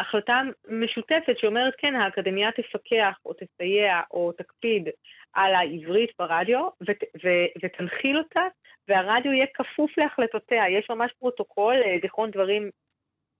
החלטה 0.00 0.42
משותפת 0.68 1.38
שאומרת, 1.38 1.74
כן, 1.78 1.94
האקדמיה 1.94 2.52
תפקח 2.52 3.18
או 3.26 3.32
תסייע 3.32 4.00
או 4.10 4.32
תקפיד 4.32 4.88
על 5.32 5.54
העברית 5.54 6.10
ברדיו 6.18 6.68
ות, 6.80 6.96
ו, 7.24 7.28
ותנחיל 7.62 8.18
אותה, 8.18 8.42
והרדיו 8.88 9.32
יהיה 9.32 9.46
כפוף 9.54 9.98
להחלטותיה. 9.98 10.68
יש 10.68 10.90
ממש 10.90 11.12
פרוטוקול, 11.18 11.76
זיכרון 12.02 12.30
דברים 12.30 12.70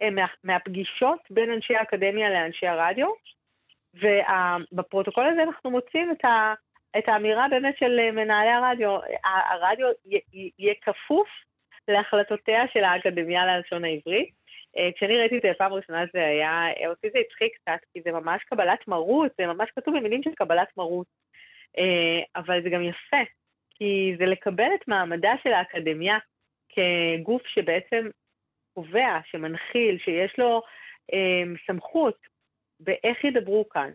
מה, 0.00 0.26
מהפגישות 0.44 1.18
בין 1.30 1.50
אנשי 1.50 1.76
האקדמיה 1.76 2.30
לאנשי 2.30 2.66
הרדיו, 2.66 3.08
ובפרוטוקול 3.94 5.26
הזה 5.26 5.42
אנחנו 5.42 5.70
מוצאים 5.70 6.10
את, 6.10 6.24
ה, 6.24 6.54
את 6.98 7.08
האמירה 7.08 7.46
באמת 7.50 7.74
של 7.78 8.10
מנהלי 8.10 8.50
הרדיו, 8.50 8.98
הרדיו 9.24 9.88
יהיה 10.58 10.74
כפוף 10.82 11.28
להחלטותיה 11.88 12.62
של 12.72 12.84
האקדמיה 12.84 13.46
ללשון 13.46 13.84
העברית. 13.84 14.38
כשאני 14.96 15.18
ראיתי 15.18 15.36
את 15.36 15.42
זה 15.42 15.50
בפעם 15.50 15.72
ראשונה 15.72 16.04
זה 16.12 16.26
היה, 16.26 16.62
אותי 16.86 17.08
זה 17.12 17.18
הצחיק 17.18 17.56
קצת, 17.56 17.78
כי 17.92 18.02
זה 18.02 18.12
ממש 18.12 18.42
קבלת 18.44 18.88
מרות, 18.88 19.32
זה 19.38 19.46
ממש 19.46 19.70
כתוב 19.76 19.96
במילים 19.96 20.22
של 20.22 20.30
קבלת 20.34 20.68
מרות. 20.76 21.06
אבל 22.36 22.62
זה 22.62 22.70
גם 22.70 22.82
יפה, 22.82 23.22
כי 23.74 24.14
זה 24.18 24.26
לקבל 24.26 24.68
את 24.74 24.88
מעמדה 24.88 25.32
של 25.42 25.52
האקדמיה 25.52 26.18
כגוף 26.68 27.46
שבעצם 27.46 28.08
קובע, 28.74 29.18
שמנחיל, 29.24 29.98
שיש 29.98 30.38
לו 30.38 30.62
סמכות 31.66 32.16
באיך 32.80 33.24
ידברו 33.24 33.68
כאן, 33.68 33.90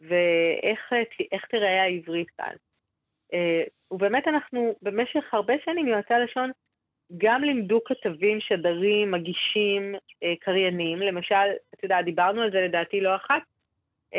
ואיך 0.00 1.44
תראה 1.50 1.82
העברית 1.82 2.30
כאן. 2.30 2.54
ובאמת 3.90 4.28
אנחנו 4.28 4.74
במשך 4.82 5.34
הרבה 5.34 5.54
שנים 5.64 5.88
יועצי 5.88 6.14
הלשון 6.14 6.50
גם 7.18 7.44
לימדו 7.44 7.84
כתבים, 7.84 8.40
שדרים, 8.40 9.10
מגישים, 9.10 9.94
קריינים. 10.40 10.98
למשל, 10.98 11.34
אתה 11.74 11.84
יודע, 11.84 12.02
דיברנו 12.02 12.42
על 12.42 12.50
זה 12.50 12.60
לדעתי 12.60 13.00
לא 13.00 13.16
אחת, 13.16 13.42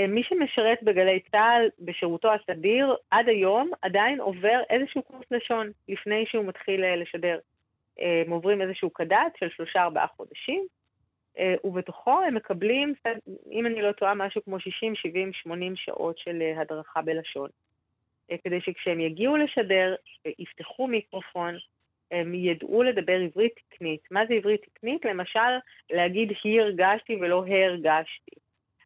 מי 0.08 0.24
שמשרת 0.24 0.84
בגלי 0.84 1.20
צה"ל 1.32 1.70
בשירותו 1.80 2.34
הסדיר, 2.34 2.96
עד 3.12 3.30
היום 3.30 3.72
עדיין 3.82 4.20
עובר 4.20 4.60
איזשהו 4.70 5.04
קורס 5.04 5.26
לשון 5.32 5.72
לפני 5.90 6.26
שהוא 6.26 6.46
מתחיל 6.46 6.96
לשדר. 6.96 7.40
הם 8.00 8.32
עוברים 8.32 8.62
איזשהו 8.62 8.90
קד"ת 8.90 9.38
של 9.40 9.50
שלושה 9.50 9.84
ארבעה 9.84 10.08
חודשים, 10.08 10.66
ובתוכו 11.64 12.22
הם 12.22 12.36
מקבלים, 12.36 12.94
אם 13.52 13.66
אני 13.66 13.82
לא 13.82 13.92
טועה, 13.92 14.14
משהו 14.14 14.44
כמו 14.44 14.60
60, 14.60 14.96
70, 14.96 15.34
80 15.34 15.76
שעות 15.76 16.18
של 16.18 16.42
הדרכה 16.58 17.02
בלשון. 17.02 17.50
כדי 18.44 18.62
שכשהם 18.62 19.00
יגיעו 19.00 19.38
לשדר, 19.38 19.96
יפתחו 20.40 20.88
מיקרופון, 20.88 21.58
הם 22.12 22.34
ידעו 22.36 22.84
לדבר 22.84 23.20
עברית 23.20 23.54
תקנית. 23.70 24.02
מה 24.12 24.26
זה 24.26 24.34
עברית 24.34 24.62
תקנית? 24.62 25.06
למשל, 25.06 25.40
להגיד 25.90 26.32
היא 26.44 26.62
הרגשתי 26.62 27.16
ולא 27.16 27.46
הרגשתי. 27.48 28.32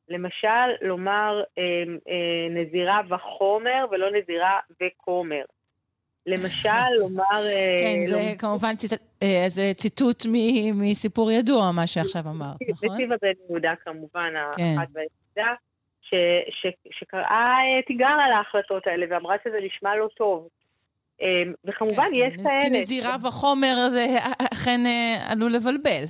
למשל, 0.10 0.48
לומר 0.82 1.44
אה, 1.58 1.84
אה, 2.10 2.48
נזירה 2.50 3.02
וחומר 3.10 3.86
ולא 3.92 4.12
נזירה 4.12 4.60
וכומר. 4.82 5.44
למשל, 6.26 6.90
לומר... 7.00 7.46
אה, 7.46 7.78
כן, 7.80 8.04
זה. 8.04 8.34
כמובן 8.40 8.76
ציט... 8.76 8.94
אה, 9.24 9.46
זה 9.48 9.72
ציטוט 9.74 10.26
מ... 10.26 10.34
מסיפור 10.82 11.32
ידוע, 11.32 11.72
מה 11.72 11.88
שעכשיו 11.88 12.22
אמרת, 12.30 12.56
נכון? 12.70 12.90
בסיב 12.90 13.12
הבן 13.12 13.32
יהודה, 13.50 13.74
כמובן, 13.86 14.34
כן. 14.58 14.64
האחת 14.64 14.88
והיחידה, 14.94 15.54
ש... 16.02 16.14
ש... 16.50 16.68
שקראה 16.92 17.58
תיגר 17.88 18.16
על 18.26 18.32
ההחלטות 18.32 18.88
האלה 18.88 19.06
ואמרה 19.10 19.36
שזה 19.44 19.58
נשמע 19.66 19.96
לא 19.96 20.08
טוב. 20.18 20.48
וכמובן, 21.66 22.10
כן, 22.14 22.20
יש 22.20 22.34
כאלה... 22.36 22.62
כי 22.62 22.70
נזירה 22.70 23.16
וחומר 23.28 23.76
זה 23.90 24.06
אכן 24.54 24.82
עלול 25.30 25.52
לבלבל. 25.52 26.04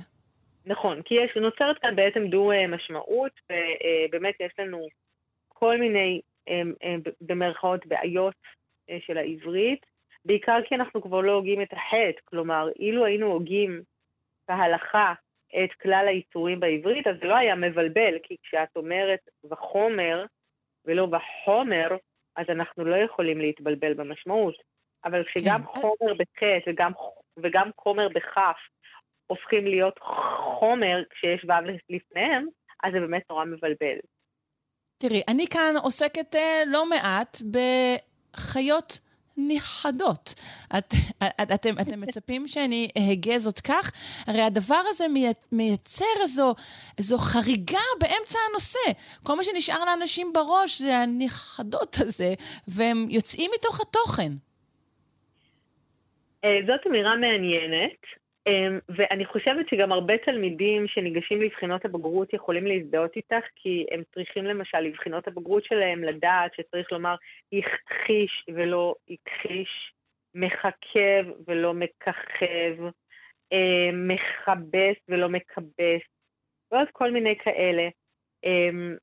נכון, 0.66 1.02
כי 1.04 1.14
יש, 1.14 1.36
נוצרת 1.36 1.78
כאן 1.78 1.96
בעצם 1.96 2.26
דו 2.26 2.50
משמעות, 2.68 3.32
ובאמת 3.50 4.34
יש 4.40 4.52
לנו 4.58 4.86
כל 5.48 5.76
מיני, 5.78 6.20
במרכאות, 7.20 7.86
בעיות 7.86 8.34
של 9.06 9.18
העברית, 9.18 9.86
בעיקר 10.24 10.58
כי 10.68 10.74
אנחנו 10.74 11.02
כבר 11.02 11.20
לא 11.20 11.32
הוגים 11.32 11.62
את 11.62 11.72
החטא, 11.72 12.20
כלומר, 12.24 12.68
אילו 12.78 13.04
היינו 13.04 13.26
הוגים 13.26 13.82
כהלכה 14.46 15.14
את 15.64 15.72
כלל 15.82 16.04
האיסורים 16.08 16.60
בעברית, 16.60 17.06
אז 17.06 17.16
זה 17.20 17.26
לא 17.26 17.36
היה 17.36 17.54
מבלבל, 17.54 18.14
כי 18.22 18.36
כשאת 18.42 18.76
אומרת 18.76 19.20
וחומר 19.50 20.24
ולא 20.84 21.08
וחומר, 21.12 21.88
אז 22.36 22.46
אנחנו 22.48 22.84
לא 22.84 22.96
יכולים 22.96 23.40
להתבלבל 23.40 23.94
במשמעות. 23.94 24.54
אבל 25.04 25.24
כשגם 25.24 25.60
כן. 25.62 25.80
חומר 25.80 26.14
בחטא 26.14 26.70
וגם, 26.70 26.92
וגם 27.38 27.70
חומר 27.80 28.08
בכף 28.08 28.56
הופכים 29.26 29.66
להיות 29.66 29.98
חומר 30.58 31.02
כשיש 31.10 31.44
ו' 31.44 31.70
לפניהם, 31.90 32.46
אז 32.82 32.92
זה 32.92 33.00
באמת 33.00 33.22
נורא 33.30 33.44
מבלבל. 33.44 33.98
תראי, 34.98 35.22
אני 35.28 35.46
כאן 35.46 35.74
עוסקת 35.82 36.34
אה, 36.34 36.62
לא 36.66 36.88
מעט 36.88 37.36
בחיות 37.50 39.00
נכחדות. 39.36 40.34
את, 40.78 40.94
את, 41.42 41.52
אתם, 41.54 41.70
אתם 41.80 42.00
מצפים 42.00 42.46
שאני 42.46 42.88
אהגה 42.98 43.38
זאת 43.38 43.60
כך? 43.60 43.92
הרי 44.26 44.42
הדבר 44.42 44.82
הזה 44.88 45.04
מייצר 45.52 46.04
איזו, 46.22 46.54
איזו 46.98 47.18
חריגה 47.18 47.86
באמצע 48.00 48.38
הנושא. 48.50 49.00
כל 49.26 49.34
מה 49.36 49.44
שנשאר 49.44 49.84
לאנשים 49.84 50.32
בראש 50.32 50.82
זה 50.82 50.96
הנכחדות 50.98 51.96
הזה, 52.00 52.34
והם 52.68 53.06
יוצאים 53.10 53.50
מתוך 53.54 53.80
התוכן. 53.80 54.32
זאת 56.66 56.86
אמירה 56.86 57.16
מעניינת, 57.16 58.00
ואני 58.88 59.24
חושבת 59.24 59.68
שגם 59.68 59.92
הרבה 59.92 60.18
תלמידים 60.18 60.88
שניגשים 60.88 61.42
לבחינות 61.42 61.84
הבגרות 61.84 62.32
יכולים 62.32 62.66
להזדהות 62.66 63.16
איתך, 63.16 63.44
כי 63.56 63.86
הם 63.90 64.02
צריכים 64.14 64.44
למשל 64.44 64.80
לבחינות 64.80 65.28
הבגרות 65.28 65.64
שלהם 65.64 66.04
לדעת 66.04 66.54
שצריך 66.54 66.92
לומר 66.92 67.14
הכחיש 67.52 68.44
ולא 68.54 68.94
הכחיש, 69.10 69.92
מחכב 70.34 71.24
ולא 71.46 71.74
מככב, 71.74 72.76
אמ, 73.52 74.08
מכבס 74.08 74.96
ולא 75.08 75.28
מכבס, 75.28 76.02
ועוד 76.72 76.88
כל 76.92 77.10
מיני 77.10 77.38
כאלה. 77.38 77.88
אמ, 78.44 78.96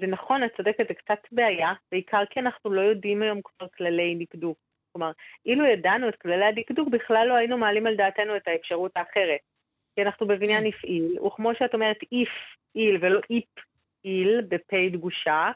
זה 0.00 0.06
נכון, 0.06 0.44
את 0.44 0.56
צודקת, 0.56 0.88
זה 0.88 0.94
קצת 0.94 1.18
בעיה, 1.32 1.72
בעיקר 1.92 2.22
כי 2.30 2.40
אנחנו 2.40 2.72
לא 2.72 2.80
יודעים 2.80 3.22
היום 3.22 3.40
כבר 3.44 3.68
כללי 3.76 4.16
דקדוק. 4.20 4.63
כלומר, 4.94 5.10
אילו 5.46 5.66
ידענו 5.66 6.08
את 6.08 6.16
כללי 6.16 6.44
הדקדוק, 6.44 6.88
בכלל 6.88 7.26
לא 7.28 7.34
היינו 7.34 7.58
מעלים 7.58 7.86
על 7.86 7.96
דעתנו 7.96 8.36
את 8.36 8.48
האפשרות 8.48 8.96
האחרת. 8.96 9.40
כי 9.94 10.02
אנחנו 10.02 10.26
בבניין 10.26 10.60
כן. 10.60 10.68
הפעיל, 10.68 11.20
וכמו 11.26 11.54
שאת 11.54 11.74
אומרת 11.74 11.96
איף 12.12 12.28
איל 12.76 12.98
ולא 13.00 13.20
איפ 13.30 13.64
איל 14.04 14.40
דגושה, 14.92 15.50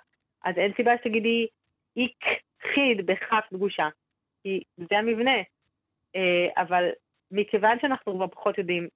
אז 0.44 0.59
אין 0.59 0.73
סיבה 0.77 0.93
שתגידי 0.98 1.47
איק 1.97 2.24
חיד 2.62 3.06
בכף 3.06 3.44
דגושה, 3.52 3.89
כי 4.43 4.62
זה 4.77 4.98
המבנה. 4.98 5.36
אה, 6.16 6.48
אבל 6.56 6.89
מכיוון 7.31 7.78
שאנחנו 7.81 8.15
כבר 8.15 8.27
פחות 8.27 8.59
יודעים 8.59 8.89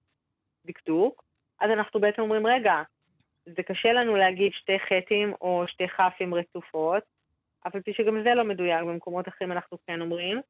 דקדוק, 0.67 1.25
אז 1.61 1.71
אנחנו 1.71 2.01
בעצם 2.01 2.23
אומרים, 2.23 2.47
רגע, 2.47 2.83
זה 3.47 3.63
קשה 3.63 3.93
לנו 3.93 4.17
להגיד 4.17 4.53
שתי 4.53 4.79
חטים 4.79 5.33
או 5.41 5.65
שתי 5.69 5.89
כ"ים 5.89 6.35
רצופות, 6.35 7.03
אף 7.67 7.75
על 7.75 7.81
פי 7.81 7.93
שגם 7.93 8.23
זה 8.23 8.35
לא 8.35 8.45
מדויק, 8.45 8.81
במקומות 8.81 9.29
אחרים 9.29 9.53
אנחנו 9.53 9.79
כן 9.87 10.01
אומרים. 10.01 10.41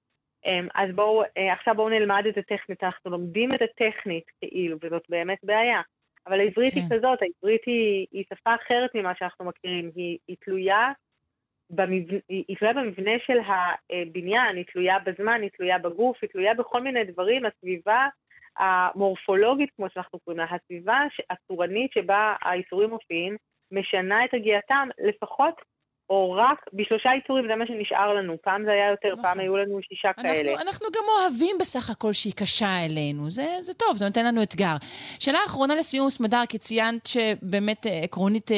אמ, 0.46 0.68
אז 0.74 0.94
בואו, 0.94 1.22
אה, 1.22 1.52
עכשיו 1.52 1.74
בואו 1.74 1.88
נלמד 1.88 2.24
את 2.28 2.38
הטכנית, 2.38 2.84
אנחנו 2.84 3.10
לומדים 3.10 3.54
את 3.54 3.62
הטכנית 3.62 4.24
כאילו, 4.40 4.76
וזאת 4.82 5.02
באמת 5.08 5.38
בעיה. 5.42 5.80
אבל 6.26 6.40
העברית 6.40 6.74
כן. 6.74 6.80
היא 6.80 6.86
כזאת, 6.98 7.18
העברית 7.22 7.62
היא, 7.66 8.06
היא 8.12 8.24
שפה 8.34 8.54
אחרת 8.54 8.94
ממה 8.94 9.12
שאנחנו 9.18 9.44
מכירים, 9.44 9.90
היא, 9.94 10.18
היא 10.28 10.36
תלויה 10.40 10.92
במבנ... 11.70 12.18
היא 12.28 12.56
תלויה 12.56 12.74
במבנה 12.74 13.10
של 13.26 13.38
הבניין, 13.90 14.56
היא 14.56 14.64
תלויה 14.72 14.98
בזמן, 14.98 15.42
היא 15.42 15.50
תלויה 15.56 15.78
בגוף, 15.78 16.18
היא 16.22 16.30
תלויה 16.30 16.54
בכל 16.54 16.80
מיני 16.80 17.04
דברים, 17.04 17.42
הסביבה 17.46 18.06
המורפולוגית, 18.56 19.70
כמו 19.76 19.86
שאנחנו 19.90 20.18
קוראים 20.18 20.38
לה, 20.38 20.46
הסביבה 20.50 21.00
הצורנית 21.30 21.92
שבה 21.92 22.34
האיסורים 22.42 22.90
מופיעים, 22.90 23.36
משנה 23.72 24.24
את 24.24 24.34
הגיעתם 24.34 24.88
לפחות 24.98 25.54
או 26.12 26.32
רק 26.32 26.58
בשלושה 26.72 27.10
יצורים, 27.18 27.44
זה 27.48 27.54
מה 27.56 27.66
שנשאר 27.66 28.14
לנו. 28.14 28.36
פעם 28.42 28.64
זה 28.64 28.70
היה 28.70 28.90
יותר, 28.90 29.12
נכון. 29.12 29.22
פעם 29.22 29.40
היו 29.40 29.56
לנו 29.56 29.78
שישה 29.88 30.08
אנחנו, 30.08 30.22
כאלה. 30.22 30.60
אנחנו 30.60 30.86
גם 30.96 31.02
אוהבים 31.08 31.56
בסך 31.60 31.90
הכל 31.90 32.12
שהיא 32.12 32.32
קשה 32.36 32.84
אלינו. 32.86 33.30
זה, 33.30 33.46
זה 33.60 33.74
טוב, 33.74 33.96
זה 33.96 34.04
נותן 34.04 34.26
לנו 34.26 34.42
אתגר. 34.42 34.74
שאלה 35.18 35.38
אחרונה 35.46 35.74
לסיום, 35.76 36.10
סמדר, 36.10 36.42
כי 36.48 36.58
ציינת 36.58 37.06
שבאמת 37.06 37.86
אה, 37.86 38.00
עקרונית... 38.02 38.52
אה, 38.52 38.56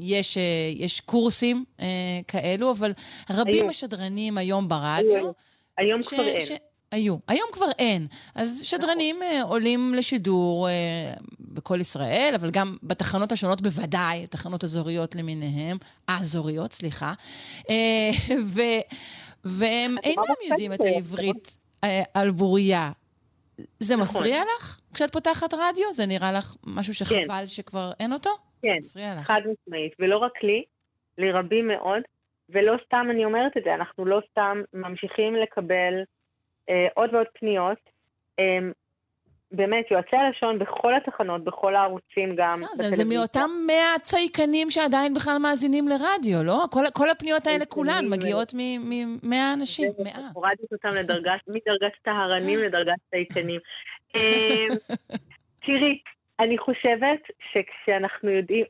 יש, 0.00 0.38
אה, 0.38 0.42
יש 0.76 1.00
קורסים 1.00 1.64
אה, 1.80 1.86
כאלו, 2.28 2.70
אבל 2.70 2.92
רבים 3.30 3.54
היו. 3.54 3.66
משדרנים 3.66 4.38
היום 4.38 4.68
ברדיו. 4.68 5.16
היו. 5.16 5.30
היום 5.78 6.02
ש, 6.02 6.08
כבר 6.08 6.22
אין. 6.22 6.56
היו. 6.92 7.16
היום 7.28 7.48
כבר 7.52 7.70
אין. 7.78 8.06
אז 8.34 8.62
שדרנים 8.64 9.16
נכון. 9.16 9.50
עולים 9.50 9.94
לשידור 9.94 10.68
אה, 10.68 11.14
בכל 11.40 11.80
ישראל, 11.80 12.32
אבל 12.40 12.50
גם 12.50 12.76
בתחנות 12.82 13.32
השונות 13.32 13.60
בוודאי, 13.60 14.26
תחנות 14.26 14.64
אזוריות 14.64 15.14
למיניהן, 15.14 15.76
אזוריות, 16.08 16.72
סליחה. 16.72 17.12
אה, 17.70 18.10
ו, 18.54 18.60
והם 19.44 19.94
אינם 20.04 20.34
יודעים 20.50 20.72
את 20.72 20.80
העברית 20.80 21.58
אה, 21.84 22.02
על 22.14 22.30
בוריה. 22.30 22.92
זה 23.78 23.96
נכון. 23.96 24.22
מפריע 24.22 24.42
לך 24.42 24.80
כשאת 24.94 25.12
פותחת 25.12 25.54
רדיו? 25.54 25.92
זה 25.92 26.06
נראה 26.06 26.32
לך 26.32 26.56
משהו 26.66 26.94
שחבל 26.94 27.40
כן. 27.40 27.46
שכבר 27.46 27.90
אין 28.00 28.12
אותו? 28.12 28.30
כן, 28.62 28.78
חד 29.22 29.40
משמעית. 29.40 29.92
ולא 29.98 30.18
רק 30.18 30.42
לי, 30.42 30.64
לרבים 31.18 31.68
מאוד, 31.68 32.02
ולא 32.48 32.72
סתם 32.86 33.06
אני 33.10 33.24
אומרת 33.24 33.56
את 33.56 33.62
זה, 33.64 33.74
אנחנו 33.74 34.04
לא 34.04 34.20
סתם 34.30 34.62
ממשיכים 34.74 35.34
לקבל 35.34 35.94
אה, 35.94 36.04
עוד 36.94 37.14
ועוד 37.14 37.26
פניות. 37.38 37.78
אה, 38.38 38.58
באמת, 39.52 39.90
יועצי 39.90 40.16
הלשון 40.16 40.58
בכל 40.58 40.94
התחנות, 40.94 41.44
בכל 41.44 41.76
הערוצים 41.76 42.34
גם. 42.36 42.52
זה, 42.72 42.90
זה 42.90 43.04
מאותם 43.04 43.50
מאה 43.66 43.98
צייקנים 44.02 44.70
שעדיין 44.70 45.14
בכלל 45.14 45.38
מאזינים 45.42 45.88
לרדיו, 45.88 46.44
לא? 46.44 46.64
כל, 46.70 46.84
כל 46.94 47.08
הפניות 47.08 47.46
האלה 47.46 47.64
כולן 47.64 48.04
מגיעות 48.10 48.52
ממאה 48.54 49.52
אנשים, 49.52 49.92
מאה. 50.04 50.28
הורדתי 50.34 50.62
אותם 50.72 50.88
לדרגת, 50.88 51.40
מדרגת 51.54 51.92
טהרנים 52.02 52.58
לדרגת 52.58 52.98
צייקנים. 53.10 53.60
אה, 54.16 54.66
תראי, 55.66 55.98
אני 56.40 56.58
חושבת 56.58 57.20
שכשאנחנו 57.52 58.30
יודעים, 58.30 58.64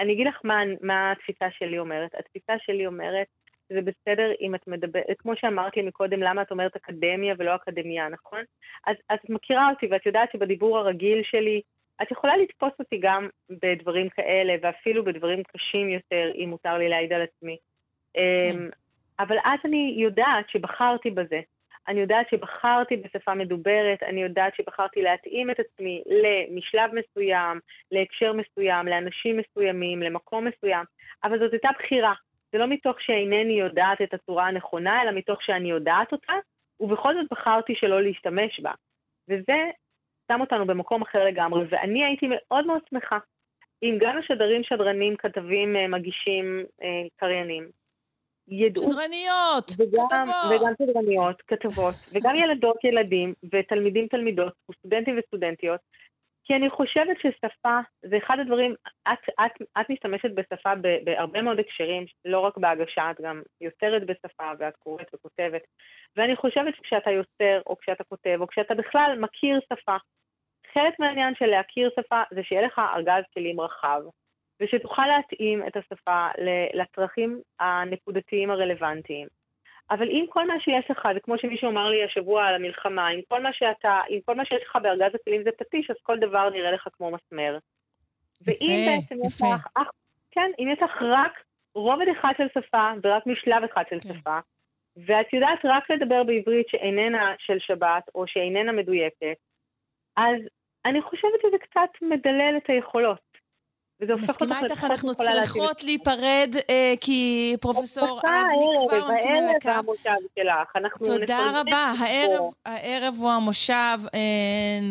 אני 0.00 0.12
אגיד 0.12 0.26
לך 0.26 0.40
מה, 0.44 0.60
מה 0.80 1.12
התפיסה 1.12 1.46
שלי 1.58 1.78
אומרת. 1.78 2.10
התפיסה 2.18 2.52
שלי 2.66 2.86
אומרת 2.86 3.26
זה 3.68 3.80
בסדר 3.80 4.30
אם 4.40 4.54
את 4.54 4.68
מדברת, 4.68 5.18
כמו 5.18 5.32
שאמרת 5.36 5.76
לי 5.76 5.82
מקודם, 5.82 6.22
למה 6.22 6.42
את 6.42 6.50
אומרת 6.50 6.76
אקדמיה 6.76 7.34
ולא 7.38 7.54
אקדמיה, 7.54 8.08
נכון? 8.08 8.40
אז, 8.86 8.96
אז 9.08 9.18
את 9.24 9.30
מכירה 9.30 9.70
אותי 9.70 9.86
ואת 9.90 10.06
יודעת 10.06 10.32
שבדיבור 10.32 10.78
הרגיל 10.78 11.22
שלי, 11.22 11.60
את 12.02 12.10
יכולה 12.10 12.36
לתפוס 12.36 12.72
אותי 12.78 12.98
גם 12.98 13.28
בדברים 13.50 14.08
כאלה, 14.08 14.54
ואפילו 14.62 15.04
בדברים 15.04 15.42
קשים 15.42 15.90
יותר, 15.90 16.30
אם 16.34 16.48
מותר 16.48 16.78
לי 16.78 16.88
להעיד 16.88 17.12
על 17.12 17.22
עצמי. 17.22 17.56
כן. 18.14 18.20
אמ, 18.20 18.68
אבל 19.18 19.36
אז 19.44 19.58
אני 19.64 19.94
יודעת 19.98 20.48
שבחרתי 20.48 21.10
בזה. 21.10 21.40
אני 21.88 22.00
יודעת 22.00 22.28
שבחרתי 22.30 22.96
בשפה 22.96 23.34
מדוברת, 23.34 24.02
אני 24.02 24.22
יודעת 24.22 24.54
שבחרתי 24.56 25.02
להתאים 25.02 25.50
את 25.50 25.60
עצמי 25.60 26.02
למשלב 26.06 26.90
מסוים, 26.94 27.60
להקשר 27.92 28.32
מסוים, 28.32 28.86
לאנשים 28.86 29.36
מסוימים, 29.36 30.02
למקום 30.02 30.44
מסוים, 30.44 30.84
אבל 31.24 31.38
זאת 31.38 31.52
הייתה 31.52 31.68
בחירה. 31.78 32.12
זה 32.52 32.58
לא 32.58 32.66
מתוך 32.66 33.00
שאינני 33.00 33.52
יודעת 33.52 34.02
את 34.02 34.14
הצורה 34.14 34.46
הנכונה, 34.46 35.02
אלא 35.02 35.10
מתוך 35.10 35.42
שאני 35.42 35.70
יודעת 35.70 36.12
אותה, 36.12 36.32
ובכל 36.80 37.14
זאת 37.14 37.26
בחרתי 37.30 37.74
שלא 37.76 38.02
להשתמש 38.02 38.60
בה. 38.60 38.72
וזה 39.28 39.70
שם 40.32 40.40
אותנו 40.40 40.66
במקום 40.66 41.02
אחר 41.02 41.24
לגמרי, 41.24 41.64
ואני 41.70 42.04
הייתי 42.04 42.26
מאוד 42.30 42.66
מאוד 42.66 42.80
שמחה 42.90 43.18
אם 43.82 43.98
גם 44.00 44.18
השדרים, 44.18 44.62
שדרנים, 44.64 45.16
כתבים, 45.16 45.76
אה, 45.76 45.88
מגישים, 45.88 46.64
אה, 46.82 47.08
קריינים, 47.16 47.68
ידעו... 48.48 48.82
שדרניות, 48.84 49.70
וגם, 49.78 50.06
כתבות. 50.08 50.60
וגם 50.60 50.72
שדרניות, 50.78 51.42
כתבות, 51.42 51.94
וגם 52.12 52.36
ילדות, 52.36 52.84
ילדים, 52.84 53.34
ותלמידים, 53.52 54.06
תלמידות, 54.06 54.52
וסטודנטים 54.70 55.18
וסטודנטיות, 55.18 55.80
כי 56.44 56.54
אני 56.54 56.70
חושבת 56.70 57.16
ששפה 57.18 57.78
זה 58.02 58.16
אחד 58.16 58.38
הדברים, 58.40 58.74
את, 59.12 59.18
את, 59.46 59.66
את 59.80 59.90
משתמשת 59.90 60.30
בשפה 60.34 60.70
בהרבה 61.04 61.42
מאוד 61.42 61.58
הקשרים, 61.58 62.04
לא 62.24 62.40
רק 62.40 62.58
בהגשה, 62.58 63.10
את 63.10 63.20
גם 63.20 63.42
יוצרת 63.60 64.02
בשפה 64.06 64.50
ואת 64.58 64.76
קוראת 64.76 65.06
וכותבת. 65.14 65.62
ואני 66.16 66.36
חושבת 66.36 66.76
שכשאתה 66.76 67.10
יוצר, 67.10 67.60
או 67.66 67.76
כשאתה 67.78 68.04
כותב, 68.04 68.38
או 68.40 68.46
כשאתה 68.46 68.74
בכלל 68.74 69.18
מכיר 69.20 69.60
שפה, 69.72 69.96
חלק 70.72 70.98
מהעניין 70.98 71.34
של 71.34 71.46
להכיר 71.46 71.90
שפה 72.00 72.22
זה 72.30 72.42
שיהיה 72.42 72.62
לך 72.62 72.80
ארגז 72.94 73.24
כלים 73.34 73.60
רחב, 73.60 74.00
ושתוכל 74.60 75.06
להתאים 75.06 75.66
את 75.66 75.76
השפה 75.76 76.28
לצרכים 76.74 77.40
הנקודתיים 77.60 78.50
הרלוונטיים. 78.50 79.41
אבל 79.90 80.08
אם 80.08 80.24
כל 80.28 80.46
מה 80.46 80.60
שיש 80.60 80.90
לך, 80.90 81.08
זה 81.14 81.20
כמו 81.20 81.38
שמישהו 81.38 81.70
אמר 81.70 81.88
לי 81.88 82.04
השבוע 82.04 82.44
על 82.44 82.54
המלחמה, 82.54 83.10
אם 83.10 83.20
כל 83.28 83.42
מה 83.42 83.52
שאתה, 83.52 84.00
אם 84.10 84.18
כל 84.24 84.34
מה 84.34 84.44
שיש 84.44 84.62
לך 84.62 84.78
בארגז 84.82 85.14
הכלים 85.14 85.42
זה 85.44 85.50
פטיש, 85.58 85.90
אז 85.90 85.96
כל 86.02 86.18
דבר 86.18 86.50
נראה 86.50 86.72
לך 86.72 86.88
כמו 86.92 87.10
מסמר. 87.10 87.58
ואם 88.46 88.84
בעצם 88.86 89.16
יש 89.26 89.42
לך, 89.42 89.68
כן, 90.30 90.50
אם 90.58 90.68
יש 90.72 90.82
לך 90.82 91.02
רק 91.02 91.42
רובד 91.74 92.06
אחד 92.20 92.32
של 92.36 92.46
שפה 92.54 92.90
ורק 93.02 93.26
משלב 93.26 93.64
אחד 93.64 93.84
של 93.90 94.00
כן. 94.00 94.14
שפה, 94.14 94.38
ואת 94.96 95.32
יודעת 95.32 95.58
רק 95.64 95.90
לדבר 95.90 96.24
בעברית 96.24 96.68
שאיננה 96.68 97.34
של 97.38 97.58
שבת 97.58 98.04
או 98.14 98.26
שאיננה 98.26 98.72
מדויקת, 98.72 99.36
אז 100.16 100.36
אני 100.84 101.02
חושבת 101.02 101.40
שזה 101.42 101.58
קצת 101.58 101.90
מדלל 102.02 102.54
את 102.56 102.70
היכולות. 102.70 103.31
וזה 104.02 104.12
הופך 104.12 104.22
אותך... 104.22 104.30
מסכימה 104.30 104.60
איתך, 104.60 104.84
אנחנו 104.84 105.14
צריכות 105.14 105.82
להיפרד, 105.82 106.54
אה, 106.70 106.94
כי 107.00 107.54
פרופסור 107.60 108.20
אבני 108.20 108.66
כבר 108.88 109.08
ממתין 109.08 109.44
על 109.44 109.56
הקו. 109.56 109.68
הערב 109.68 109.84
המושב 109.86 110.10
שלך. 110.38 110.94
תודה 111.04 111.60
רבה. 111.60 111.92
הערב, 111.98 112.52
הערב 112.66 113.14
הוא 113.18 113.30
המושב, 113.30 113.98
אה, 114.14 114.20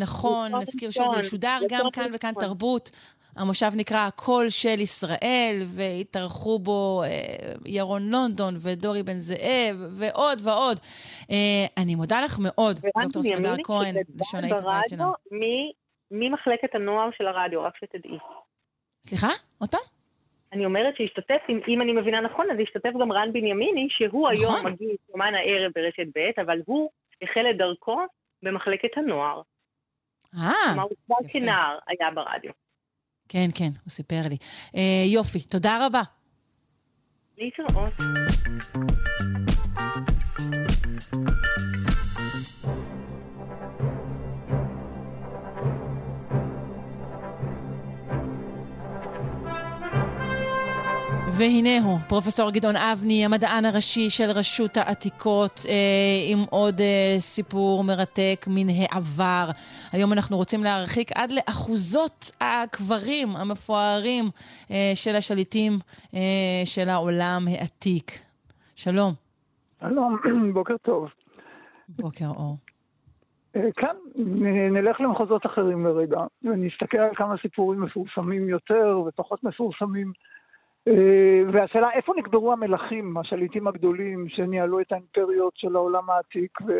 נכון, 0.00 0.54
נזכיר 0.54 0.90
שוב, 0.90 1.14
הוא 1.14 1.22
שודר 1.22 1.58
גם 1.68 1.90
כאן 1.92 2.10
וכאן 2.14 2.32
תרבות. 2.40 2.90
המושב 3.36 3.70
נקרא 3.76 4.06
הקול 4.06 4.50
של 4.50 4.80
ישראל, 4.80 5.58
והתארחו 5.66 6.58
בו 6.58 7.02
אה, 7.04 7.08
ירון 7.66 8.02
לונדון 8.10 8.54
ודורי 8.60 9.02
בן 9.02 9.20
זאב, 9.20 9.76
ועוד 9.90 10.38
ועוד. 10.42 10.78
אה, 11.30 11.82
אני 11.82 11.94
מודה 11.94 12.20
לך 12.20 12.38
מאוד, 12.42 12.80
דוקטור 13.02 13.22
סמדר 13.22 13.54
כהן, 13.64 13.94
לשונאית 14.20 14.52
הבית 14.52 14.88
שלנו. 14.88 15.12
ממחלקת 16.10 16.74
הנוער 16.74 17.08
של 17.18 17.26
הרדיו, 17.26 17.62
רק 17.62 17.72
שתדעי. 17.76 18.18
סליחה? 19.02 19.28
עוד 19.58 19.70
פעם? 19.70 19.80
אני 20.52 20.64
אומרת 20.64 20.96
שהשתתף, 20.96 21.42
אם, 21.48 21.60
אם 21.68 21.82
אני 21.82 21.92
מבינה 21.92 22.20
נכון, 22.20 22.50
אז 22.50 22.56
השתתף 22.62 22.90
גם 23.00 23.12
רן 23.12 23.32
בנימיני, 23.32 23.86
שהוא 23.90 24.30
נכון. 24.30 24.32
היום 24.32 24.66
מגיש 24.66 24.96
יומן 25.10 25.32
הערב 25.34 25.72
ברשת 25.74 26.06
ב', 26.14 26.40
אבל 26.40 26.60
הוא 26.66 26.90
החל 27.22 27.44
את 27.50 27.56
דרכו 27.58 28.00
במחלקת 28.42 28.88
הנוער. 28.96 29.42
אה, 30.34 30.52
כלומר, 30.66 30.82
הוא 30.82 30.96
כבר 31.06 31.16
כנער 31.32 31.78
היה 31.86 32.10
ברדיו. 32.14 32.52
כן, 33.28 33.46
כן, 33.58 33.70
הוא 33.84 33.90
סיפר 33.90 34.22
לי. 34.30 34.36
אה, 34.76 35.04
יופי, 35.06 35.40
תודה 35.40 35.86
רבה. 35.86 36.02
להתראות. 37.38 37.92
והנה 51.38 51.84
הוא, 51.84 51.98
פרופסור 52.08 52.50
גדעון 52.50 52.76
אבני, 52.76 53.24
המדען 53.24 53.64
הראשי 53.64 54.10
של 54.10 54.30
רשות 54.34 54.76
העתיקות, 54.76 55.60
אה, 55.68 55.74
עם 56.32 56.38
עוד 56.50 56.80
אה, 56.80 57.14
סיפור 57.18 57.84
מרתק 57.84 58.46
מן 58.46 58.68
העבר. 58.68 59.50
היום 59.92 60.12
אנחנו 60.12 60.36
רוצים 60.36 60.60
להרחיק 60.64 61.08
עד 61.14 61.30
לאחוזות 61.30 62.30
הקברים 62.40 63.28
המפוארים 63.36 64.24
אה, 64.70 64.92
של 64.94 65.16
השליטים 65.16 65.72
אה, 66.14 66.20
של 66.64 66.88
העולם 66.88 67.40
העתיק. 67.48 68.10
שלום. 68.74 69.12
שלום, 69.80 70.16
בוקר 70.54 70.76
טוב. 70.76 71.08
בוקר 71.88 72.28
אור. 72.28 72.56
כן, 73.52 73.96
נלך 74.70 75.00
למחוזות 75.00 75.46
אחרים 75.46 75.86
לרגע, 75.86 76.20
ונסתכל 76.42 76.98
על 76.98 77.14
כמה 77.14 77.34
סיפורים 77.42 77.80
מפורסמים 77.80 78.48
יותר 78.48 79.02
ופחות 79.06 79.44
מפורסמים. 79.44 80.12
אה, 80.88 81.42
והשאלה, 81.52 81.90
איפה 81.90 82.12
נקברו 82.16 82.52
המלכים, 82.52 83.16
השליטים 83.16 83.66
הגדולים, 83.66 84.28
שניהלו 84.28 84.80
את 84.80 84.92
האימפריות 84.92 85.52
של 85.56 85.76
העולם 85.76 86.10
העתיק? 86.10 86.58
ו... 86.66 86.72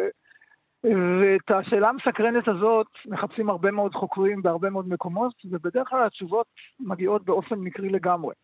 ואת 0.85 1.51
השאלה 1.51 1.89
המסקרנת 1.89 2.49
הזאת 2.49 2.87
מחפשים 3.07 3.51
הרבה 3.51 3.71
מאוד 3.71 3.95
חוקרים 3.95 4.43
בהרבה 4.43 4.71
מאוד 4.71 4.89
מקומות, 4.89 5.35
ובדרך 5.45 5.89
כלל 5.89 6.07
התשובות 6.07 6.47
מגיעות 6.81 7.25
באופן 7.25 7.55
מקרי 7.55 7.89
לגמרי. 7.89 8.35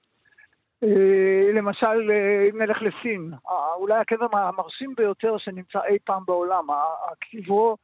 אה, 0.82 1.52
למשל, 1.54 2.10
אה, 2.10 2.48
אם 2.50 2.62
נלך 2.62 2.82
לסין, 2.82 3.32
אולי 3.76 3.94
הקבר 3.94 4.26
המרשים 4.32 4.94
ביותר 4.96 5.38
שנמצא 5.38 5.80
אי 5.88 5.98
פעם 6.04 6.22
בעולם, 6.26 6.66
הקברו 7.10 7.76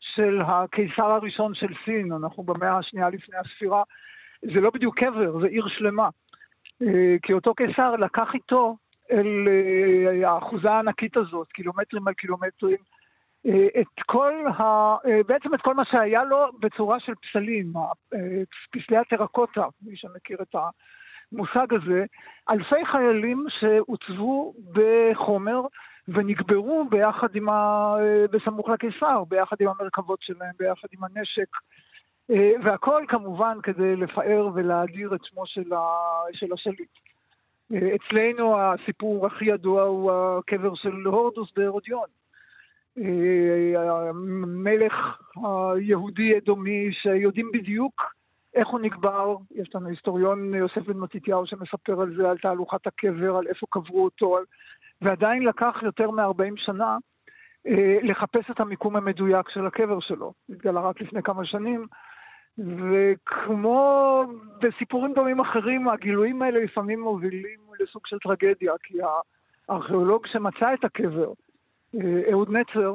של 0.00 0.40
הקיסר 0.46 1.06
הראשון 1.06 1.54
של 1.54 1.72
סין, 1.84 2.12
אנחנו 2.12 2.42
במאה 2.42 2.78
השנייה 2.78 3.08
לפני 3.08 3.36
הספירה, 3.38 3.82
זה 4.42 4.60
לא 4.60 4.70
בדיוק 4.70 4.98
קבר, 4.98 5.40
זה 5.40 5.46
עיר 5.46 5.68
שלמה. 5.68 6.08
אה, 6.82 7.16
כי 7.22 7.32
אותו 7.32 7.54
קיסר 7.54 7.96
לקח 7.96 8.34
איתו 8.34 8.76
אל 9.12 9.48
אה, 9.48 10.30
האחוזה 10.30 10.70
הענקית 10.70 11.16
הזאת, 11.16 11.52
קילומטרים 11.52 12.08
על 12.08 12.14
קילומטרים, 12.14 12.76
אה, 13.46 13.80
את 13.80 14.02
כל 14.06 14.32
ה... 14.46 14.96
בעצם 15.26 15.54
את 15.54 15.60
כל 15.62 15.74
מה 15.74 15.84
שהיה 15.84 16.24
לו 16.24 16.46
בצורה 16.60 17.00
של 17.00 17.12
פסלים, 17.14 17.72
פסלי 18.72 18.96
הטרקוטה, 18.96 19.64
מי 19.82 19.96
שמכיר 19.96 20.38
את 20.42 20.54
המושג 21.32 21.74
הזה, 21.74 22.04
אלפי 22.50 22.86
חיילים 22.86 23.46
שהוצבו 23.48 24.54
בחומר 24.72 25.60
ונקברו 26.08 26.84
ביחד 26.90 27.36
עם 27.36 27.48
ה... 27.48 27.94
בסמוך 28.30 28.68
לקיסר, 28.68 29.24
ביחד 29.28 29.56
עם 29.60 29.68
המרכבות 29.68 30.22
שלהם, 30.22 30.52
ביחד 30.58 30.88
עם 30.92 31.04
הנשק. 31.04 31.48
אה, 32.30 32.52
והכל 32.64 33.04
כמובן 33.08 33.58
כדי 33.62 33.96
לפאר 33.96 34.48
ולהאדיר 34.54 35.14
את 35.14 35.24
שמו 35.24 35.46
של, 35.46 35.72
ה... 35.72 35.80
של 36.32 36.52
השליט. 36.52 36.90
אה, 37.74 37.94
אצלנו 37.94 38.58
הסיפור 38.60 39.26
הכי 39.26 39.44
ידוע 39.44 39.82
הוא 39.82 40.12
הקבר 40.12 40.74
של 40.74 41.02
הורדוס 41.04 41.52
בהרודיון. 41.56 42.08
אה, 42.98 44.08
המלך 44.08 44.94
היהודי 45.36 46.38
אדומי 46.38 46.92
שיודעים 46.92 47.50
בדיוק 47.52 48.02
איך 48.54 48.68
הוא 48.68 48.80
נקבר, 48.80 49.36
יש 49.54 49.74
לנו 49.74 49.88
היסטוריון 49.88 50.54
יוסף 50.54 50.78
בן 50.78 50.96
מתתיהו 50.96 51.46
שמספר 51.46 52.00
על 52.00 52.16
זה, 52.16 52.30
על 52.30 52.38
תהלוכת 52.38 52.86
הקבר, 52.86 53.36
על 53.36 53.46
איפה 53.46 53.66
קברו 53.70 54.04
אותו, 54.04 54.38
ועדיין 55.02 55.42
לקח 55.42 55.76
יותר 55.82 56.10
מ-40 56.10 56.54
שנה 56.56 56.96
לחפש 58.02 58.50
את 58.50 58.60
המיקום 58.60 58.96
המדויק 58.96 59.50
של 59.50 59.66
הקבר 59.66 60.00
שלו. 60.00 60.32
התגלה 60.50 60.80
רק 60.80 61.00
לפני 61.00 61.22
כמה 61.22 61.44
שנים. 61.44 61.86
וכמו 62.58 64.22
בסיפורים 64.60 65.12
דומים 65.14 65.40
אחרים, 65.40 65.88
הגילויים 65.88 66.42
האלה 66.42 66.64
לפעמים 66.64 67.00
מובילים 67.00 67.58
לסוג 67.80 68.02
של 68.06 68.18
טרגדיה, 68.18 68.72
כי 68.82 68.98
הארכיאולוג 69.68 70.26
שמצא 70.26 70.74
את 70.74 70.84
הקבר, 70.84 71.32
אה, 71.94 72.32
אהוד 72.32 72.50
נצר, 72.50 72.92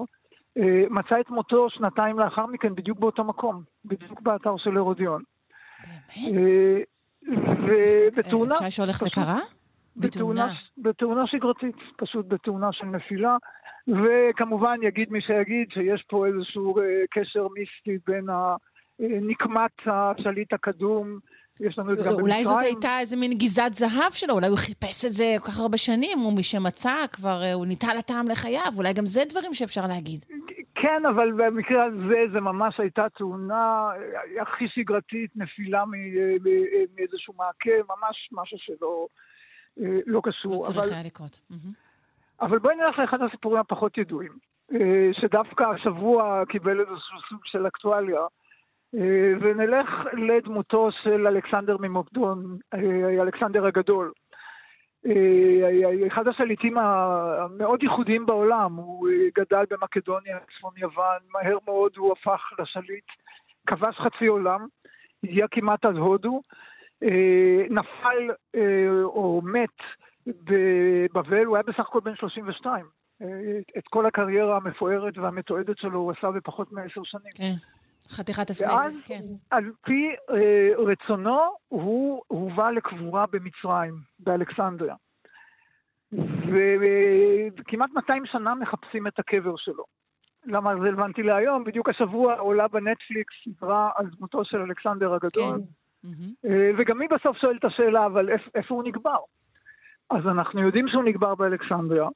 אה, 0.58 0.84
מצא 0.90 1.20
את 1.20 1.30
מותו 1.30 1.70
שנתיים 1.70 2.20
לאחר 2.20 2.46
מכן 2.46 2.76
בדיוק 2.76 3.00
באותו 3.00 3.24
מקום, 3.24 3.64
בדיוק 3.86 4.22
באתר 4.22 4.58
של 4.58 4.78
הרודיון. 4.78 5.24
באמת? 6.16 6.44
אה, 6.44 6.78
ובתאונה... 7.68 8.56
אפשר 8.56 8.66
לשאול 8.66 8.88
איך 8.88 9.00
זה 9.00 9.10
קרה? 9.10 9.40
בתאונה. 9.98 10.48
בתאונה 10.78 11.28
שגרתית, 11.28 11.76
פשוט 11.98 12.26
בתאונה 12.28 12.72
של 12.72 12.86
נפילה. 12.86 13.38
וכמובן 13.88 14.78
יגיד 14.84 15.12
מי 15.12 15.22
שיגיד 15.22 15.68
שיש 15.72 16.04
פה 16.10 16.26
איזשהו 16.28 16.76
קשר 17.12 17.48
מיסטי 17.48 17.98
בין 18.08 18.30
ה... 18.30 18.56
נקמת 19.02 19.72
השליט 19.86 20.53
הקדום, 20.53 21.19
יש 21.60 21.78
לנו 21.78 21.94
את 21.94 21.98
זה 21.98 22.03
גם 22.03 22.10
במצרים. 22.10 22.26
אולי 22.26 22.45
זאת 22.45 22.61
הייתה 22.61 22.99
איזה 22.99 23.18
מין 23.18 23.34
גיזת 23.34 23.72
זהב 23.73 24.11
שלו, 24.11 24.34
אולי 24.34 24.48
הוא 24.48 24.57
חיפש 24.57 25.06
את 25.06 25.11
זה 25.11 25.36
כל 25.40 25.52
כך 25.52 25.60
הרבה 25.60 25.78
שנים, 25.78 26.26
ומשמצא 26.26 27.07
כבר, 27.11 27.41
אה, 27.44 27.53
הוא 27.53 27.65
ניטל 27.65 27.95
הטעם 27.99 28.26
לחייו, 28.28 28.72
אולי 28.78 28.94
גם 28.94 29.06
זה 29.06 29.22
דברים 29.30 29.53
שאפשר 29.53 29.82
להגיד. 29.88 30.26
כן, 30.76 31.06
אבל 31.10 31.32
במקרה 31.32 31.84
הזה 31.84 32.19
זה 32.34 32.40
ממש 32.40 32.80
הייתה 32.80 33.10
תאונה 33.18 33.90
אה, 33.95 34.41
הכי 34.41 34.68
שגרתית, 34.68 35.32
נפילה 35.36 35.80
אה, 35.80 35.86
מאיזשהו 36.95 37.34
מעקה, 37.38 37.78
ממש 37.90 38.30
משהו 38.32 38.57
שלא 38.57 39.07
לא 40.07 40.22
קשור. 40.23 40.53
לא 40.53 40.57
צריך 40.57 40.91
היה 40.91 41.03
לקרות. 41.06 41.40
אבל 42.41 42.60
בואי 42.60 42.76
נלך 42.76 42.99
לאחד 42.99 43.18
הסיפורים 43.22 43.60
הפחות 43.60 43.98
ידועים, 43.98 44.32
שדווקא 45.14 45.64
השבוע 45.64 46.44
קיבל 46.49 46.80
איזשהו 46.80 47.19
סוג 47.30 47.40
של 47.44 47.68
אקטואליה. 47.68 48.19
אה, 48.95 49.34
ונלך 49.41 49.89
לדמותו 50.13 50.89
של 51.03 51.27
אלכסנדר 51.27 51.77
ממוקדון, 51.80 52.57
אה, 52.73 53.22
אלכסנדר 53.22 53.65
הגדול. 53.65 54.11
אה, 55.05 56.07
אחד 56.07 56.27
השליטים 56.27 56.77
המאוד 56.77 57.84
ייחודיים 57.84 58.26
בעולם, 58.26 58.76
הוא 58.76 59.09
גדל 59.35 59.63
במקדוניה, 59.69 60.38
צפון 60.57 60.73
יוון, 60.77 61.19
מהר 61.30 61.57
מאוד 61.65 61.91
הוא 61.97 62.11
הפך 62.11 62.41
לשליט, 62.59 63.05
כבש 63.68 63.95
חצי 63.95 64.26
עולם, 64.26 64.68
הגיע 65.23 65.47
כמעט 65.51 65.85
עד 65.85 65.95
הודו, 65.95 66.41
נפל 67.69 68.30
או 69.03 69.41
מת 69.45 69.77
בבבל, 70.27 71.45
הוא 71.45 71.55
היה 71.55 71.63
בסך 71.63 71.80
הכל 71.80 71.99
בן 71.99 72.15
32. 72.15 72.85
את 73.77 73.88
כל 73.89 74.05
הקריירה 74.05 74.57
המפוארת 74.57 75.18
והמתועדת 75.18 75.77
שלו 75.77 75.99
הוא 75.99 76.11
עשה 76.11 76.31
בפחות 76.31 76.72
מעשר 76.72 77.01
שנים. 77.03 77.31
כן. 77.35 77.81
חתיכת 78.12 78.50
הספק, 78.50 78.68
כן. 79.06 79.22
על 79.50 79.72
פי 79.82 80.10
אה, 80.30 80.70
רצונו, 80.78 81.40
הוא 81.68 82.22
הובא 82.28 82.72
לקבורה 82.72 83.26
במצרים, 83.32 83.94
באלכסנדריה. 84.20 84.96
וכמעט 87.58 87.90
200 87.96 88.26
שנה 88.26 88.56
מחפשים 88.56 89.08
את 89.08 89.20
הקבר 89.20 89.54
שלו. 89.58 89.84
למה 90.46 90.76
זה 90.76 90.82
רלוונטי 90.82 91.24
להיום? 91.24 91.64
בדיוק 91.64 91.90
השבוע 91.90 92.36
עולה 92.36 92.68
בנטפליקס 92.68 93.34
סדרה 93.44 93.90
על 93.96 94.06
דמותו 94.18 94.46
של 94.46 94.58
אלכסנדר 94.58 95.14
הגדול. 95.14 95.60
כן. 96.04 96.10
אה, 96.46 96.72
וגם 96.78 97.02
היא 97.02 97.10
בסוף 97.10 97.38
שואלת 97.38 97.60
את 97.60 97.66
השאלה, 97.66 98.06
אבל 98.06 98.30
איפה 98.56 98.76
הוא 98.76 98.84
נקבר? 98.84 99.18
אז 100.10 100.28
אנחנו 100.28 100.62
יודעים 100.62 100.88
שהוא 100.88 101.04
נקבר 101.04 101.36
באלכסנדריה, 101.36 102.08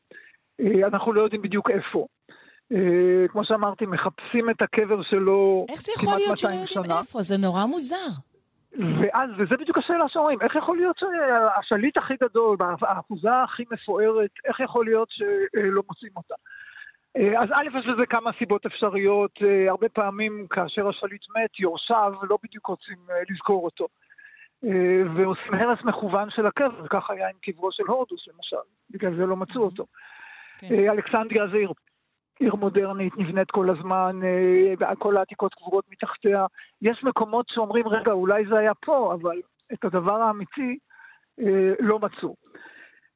אה, 0.59 0.87
אנחנו 0.87 1.13
לא 1.13 1.21
יודעים 1.21 1.41
בדיוק 1.41 1.69
איפה. 1.69 2.07
אה, 2.71 3.27
כמו 3.27 3.45
שאמרתי, 3.45 3.85
מחפשים 3.85 4.49
את 4.49 4.61
הקבר 4.61 5.03
שלו 5.03 5.65
כמעט 5.67 5.77
200 5.77 5.77
שנה. 5.77 5.77
איך 5.77 5.81
זה 5.81 5.91
יכול 5.95 6.15
להיות 6.15 6.37
שלא 6.37 6.49
יודעים 6.49 6.97
איפה? 6.99 7.21
זה 7.21 7.37
נורא 7.37 7.65
מוזר. 7.65 8.11
ואז, 9.01 9.29
וזה 9.37 9.57
בדיוק 9.57 9.77
השאלה 9.77 10.05
שאומרים, 10.09 10.41
איך 10.41 10.55
יכול 10.55 10.77
להיות 10.77 10.99
שהשליט 10.99 11.97
הכי 11.97 12.13
גדול, 12.23 12.57
האחוזה 12.81 13.43
הכי 13.43 13.63
מפוארת, 13.71 14.29
איך 14.45 14.59
יכול 14.59 14.85
להיות 14.85 15.07
שלא 15.11 15.81
מוצאים 15.87 16.11
אותה? 16.15 16.35
אה, 17.17 17.41
אז 17.41 17.49
א', 17.51 17.79
יש 17.79 17.85
לזה 17.85 18.05
כמה 18.05 18.31
סיבות 18.39 18.65
אפשריות. 18.65 19.31
אה, 19.41 19.69
הרבה 19.69 19.89
פעמים 19.89 20.47
כאשר 20.49 20.89
השליט 20.89 21.21
מת, 21.35 21.59
יורשיו 21.59 22.13
לא 22.29 22.37
בדיוק 22.43 22.65
רוצים 22.65 22.97
לזכור 23.29 23.63
אותו. 23.63 23.87
ועושים 25.15 25.53
הרס 25.53 25.79
מכוון 25.83 26.29
של 26.29 26.45
הקבר, 26.45 26.87
כך 26.89 27.09
היה 27.09 27.29
עם 27.29 27.35
קברו 27.41 27.71
של 27.71 27.83
הורדוס 27.87 28.27
למשל, 28.27 28.65
בגלל 28.89 29.15
זה 29.15 29.25
לא 29.25 29.35
מצאו 29.35 29.63
אותו. 29.63 29.85
כן. 30.57 30.89
אלכסנדריה 30.89 31.47
זה 31.47 31.57
עיר 31.57 31.71
מודרנית, 32.41 33.17
נבנית 33.17 33.51
כל 33.51 33.69
הזמן, 33.69 34.19
אה, 34.23 34.95
כל 34.95 35.17
העתיקות 35.17 35.53
קבורות 35.53 35.85
מתחתיה. 35.91 36.45
יש 36.81 37.03
מקומות 37.03 37.45
שאומרים, 37.49 37.87
רגע, 37.87 38.11
אולי 38.11 38.45
זה 38.45 38.57
היה 38.59 38.73
פה, 38.73 39.13
אבל 39.13 39.41
את 39.73 39.85
הדבר 39.85 40.21
האמיתי 40.21 40.77
אה, 41.39 41.73
לא 41.79 41.99
מצאו. 41.99 42.35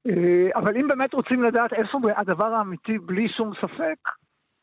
אה, 0.08 0.50
אבל 0.56 0.78
אם 0.78 0.88
באמת 0.88 1.14
רוצים 1.14 1.44
לדעת 1.44 1.74
איפה 1.74 2.00
הדבר 2.16 2.54
האמיתי 2.54 3.00
בלי 3.00 3.30
שום 3.30 3.54
ספק, 3.56 3.98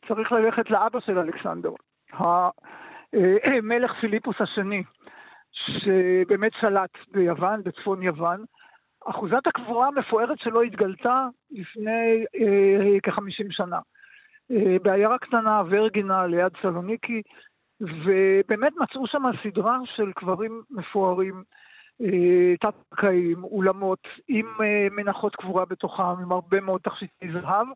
צריך 0.08 0.32
ללכת 0.32 0.70
לאבא 0.70 1.00
של 1.00 1.18
אלכסנדר, 1.18 1.72
המלך 2.12 3.92
פיליפוס 4.00 4.36
השני, 4.40 4.82
שבאמת 5.52 6.52
שלט 6.60 6.90
ביוון, 7.12 7.62
בצפון 7.62 8.02
יוון. 8.02 8.44
אחוזת 9.06 9.46
הקבורה 9.46 9.86
המפוארת 9.86 10.38
שלו 10.38 10.62
התגלתה 10.62 11.26
לפני 11.50 12.24
אה, 12.40 13.00
כ-50 13.02 13.46
שנה. 13.50 13.78
אה, 14.50 14.76
בעיירה 14.82 15.18
קטנה, 15.18 15.62
ורגינה, 15.70 16.26
ליד 16.26 16.52
סלוניקי, 16.62 17.22
ובאמת 17.80 18.72
מצאו 18.76 19.06
שם 19.06 19.22
סדרה 19.42 19.78
של 19.96 20.12
קברים 20.12 20.62
מפוארים, 20.70 21.42
אה, 22.00 22.56
תת-קרקעיים, 22.60 23.44
אולמות, 23.44 24.08
עם 24.28 24.46
אה, 24.60 24.86
מנחות 24.90 25.36
קבורה 25.36 25.64
בתוכם, 25.64 26.02
עם 26.02 26.32
הרבה 26.32 26.60
מאוד 26.60 26.80
תכשיטי 26.80 27.32
זהב, 27.32 27.66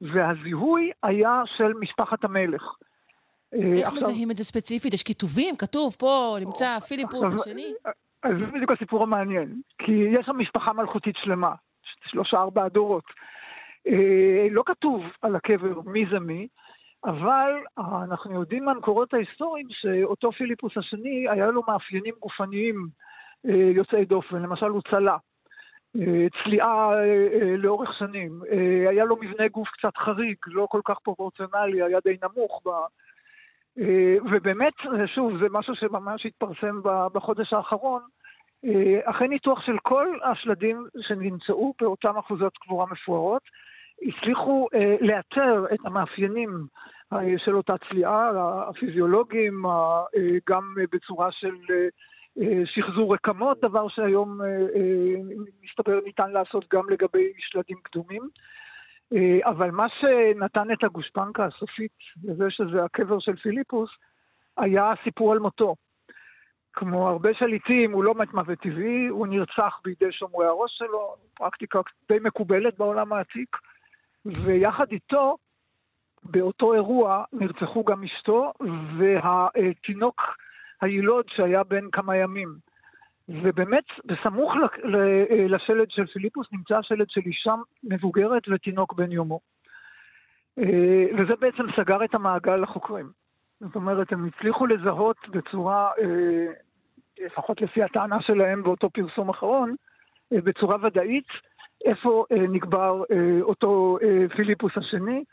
והזיהוי 0.00 0.90
היה 1.02 1.42
של 1.56 1.72
משפחת 1.80 2.24
המלך. 2.24 2.62
איך 3.52 3.88
עכשיו... 3.88 3.96
מזהים 3.96 4.30
את 4.30 4.36
זה 4.36 4.44
ספציפית? 4.44 4.94
יש 4.94 5.02
כיתובים? 5.02 5.56
כתוב 5.56 5.96
פה, 5.98 6.36
נמצא 6.40 6.80
פיליפוס 6.80 7.34
השני? 7.34 7.74
אז 8.22 8.32
זה 8.40 8.46
בדיוק 8.46 8.72
הסיפור 8.72 9.02
המעניין, 9.02 9.60
כי 9.78 9.92
יש 9.92 10.26
שם 10.26 10.38
משפחה 10.38 10.72
מלכותית 10.72 11.14
שלמה, 11.18 11.54
שלושה 12.10 12.36
ארבעה 12.36 12.68
דורות. 12.68 13.04
לא 14.50 14.62
כתוב 14.66 15.02
על 15.22 15.36
הקבר 15.36 15.80
מי 15.80 16.04
זה 16.10 16.20
מי, 16.20 16.48
אבל 17.04 17.52
אנחנו 17.78 18.34
יודעים 18.34 18.64
מהמקורות 18.64 19.14
ההיסטוריים 19.14 19.66
שאותו 19.70 20.32
פיליפוס 20.32 20.76
השני, 20.76 21.28
היה 21.28 21.46
לו 21.46 21.62
מאפיינים 21.68 22.14
גופניים 22.20 22.88
אה, 23.48 23.70
יוצאי 23.74 24.04
דופן, 24.04 24.42
למשל 24.42 24.66
הוא 24.66 24.82
צלה, 24.90 25.16
אה, 25.96 26.26
צליעה 26.42 26.92
אה, 27.02 27.56
לאורך 27.56 27.98
שנים, 27.98 28.40
היה 28.88 29.04
לו 29.04 29.16
מבנה 29.16 29.48
גוף 29.48 29.68
קצת 29.68 29.96
חריג, 29.96 30.36
לא 30.46 30.66
כל 30.70 30.80
כך 30.84 30.98
פרופורציונלי, 30.98 31.82
היה 31.82 31.98
די 32.04 32.16
נמוך 32.22 32.62
ב... 32.66 32.70
ובאמת, 34.30 34.72
שוב, 35.06 35.38
זה 35.38 35.46
משהו 35.50 35.74
שממש 35.74 36.26
התפרסם 36.26 36.80
בחודש 37.12 37.52
האחרון, 37.52 38.02
אחרי 39.04 39.28
ניתוח 39.28 39.60
של 39.60 39.78
כל 39.82 40.06
השלדים 40.24 40.86
שנמצאו 41.00 41.74
באותן 41.80 42.16
אחוזות 42.18 42.58
קבורה 42.58 42.86
מפוארות, 42.90 43.42
הצליחו 44.02 44.68
לאתר 45.00 45.64
את 45.74 45.78
המאפיינים 45.84 46.66
של 47.36 47.56
אותה 47.56 47.74
צליעה, 47.88 48.30
הפיזיולוגיים, 48.68 49.62
גם 50.48 50.74
בצורה 50.92 51.32
של 51.32 51.54
שחזור 52.64 53.14
רקמות, 53.14 53.60
דבר 53.60 53.88
שהיום 53.88 54.42
אה, 54.42 54.46
אה, 54.46 55.14
מסתבר 55.62 56.00
ניתן 56.04 56.30
לעשות 56.30 56.64
גם 56.72 56.90
לגבי 56.90 57.32
שלדים 57.38 57.76
קדומים. 57.82 58.28
אה, 59.12 59.50
אבל 59.50 59.70
מה 59.70 59.86
שנתן 59.88 60.72
את 60.72 60.84
הגושפנקה 60.84 61.44
הסופית 61.44 61.98
לזה 62.24 62.50
שזה 62.50 62.84
הקבר 62.84 63.18
של 63.18 63.36
פיליפוס, 63.36 63.90
היה 64.56 64.92
הסיפור 64.92 65.32
על 65.32 65.38
מותו. 65.38 65.74
כמו 66.72 67.08
הרבה 67.08 67.34
שליטים, 67.34 67.92
הוא 67.92 68.04
לא 68.04 68.14
מת 68.14 68.34
מוות 68.34 68.58
טבעי, 68.58 69.06
הוא 69.06 69.26
נרצח 69.26 69.80
בידי 69.84 70.12
שומרי 70.12 70.46
הראש 70.46 70.78
שלו, 70.78 71.16
פרקטיקה 71.34 71.80
די 72.08 72.18
מקובלת 72.20 72.78
בעולם 72.78 73.12
העתיק, 73.12 73.56
ויחד 74.26 74.86
איתו, 74.92 75.36
באותו 76.24 76.74
אירוע, 76.74 77.24
נרצחו 77.32 77.84
גם 77.84 78.04
אשתו, 78.04 78.52
והתינוק 78.98 80.22
היילוד 80.80 81.24
שהיה 81.28 81.64
בן 81.64 81.90
כמה 81.90 82.16
ימים. 82.16 82.48
ובאמת, 83.28 83.84
בסמוך 84.04 84.52
לשלד 85.48 85.90
של 85.90 86.06
פיליפוס 86.06 86.46
נמצא 86.52 86.78
השלד 86.78 87.10
של 87.10 87.20
אישה 87.26 87.54
מבוגרת 87.84 88.42
ותינוק 88.48 88.92
בן 88.92 89.12
יומו. 89.12 89.40
אה, 90.58 91.04
וזה 91.18 91.36
בעצם 91.40 91.62
סגר 91.76 92.04
את 92.04 92.14
המעגל 92.14 92.56
לחוקרים. 92.56 93.10
זאת 93.60 93.74
אומרת, 93.74 94.12
הם 94.12 94.26
הצליחו 94.26 94.66
לזהות 94.66 95.28
בצורה, 95.28 95.90
אה, 95.98 96.52
לפחות 97.24 97.60
לפי 97.60 97.82
הטענה 97.82 98.20
שלהם 98.20 98.62
באותו 98.62 98.90
פרסום 98.90 99.28
אחרון, 99.28 99.74
אה, 100.32 100.40
בצורה 100.40 100.76
ודאית, 100.82 101.28
איפה 101.86 102.24
נקבר 102.30 103.02
אותו 103.42 103.98
פיליפוס 104.36 104.72
השני, 104.76 105.24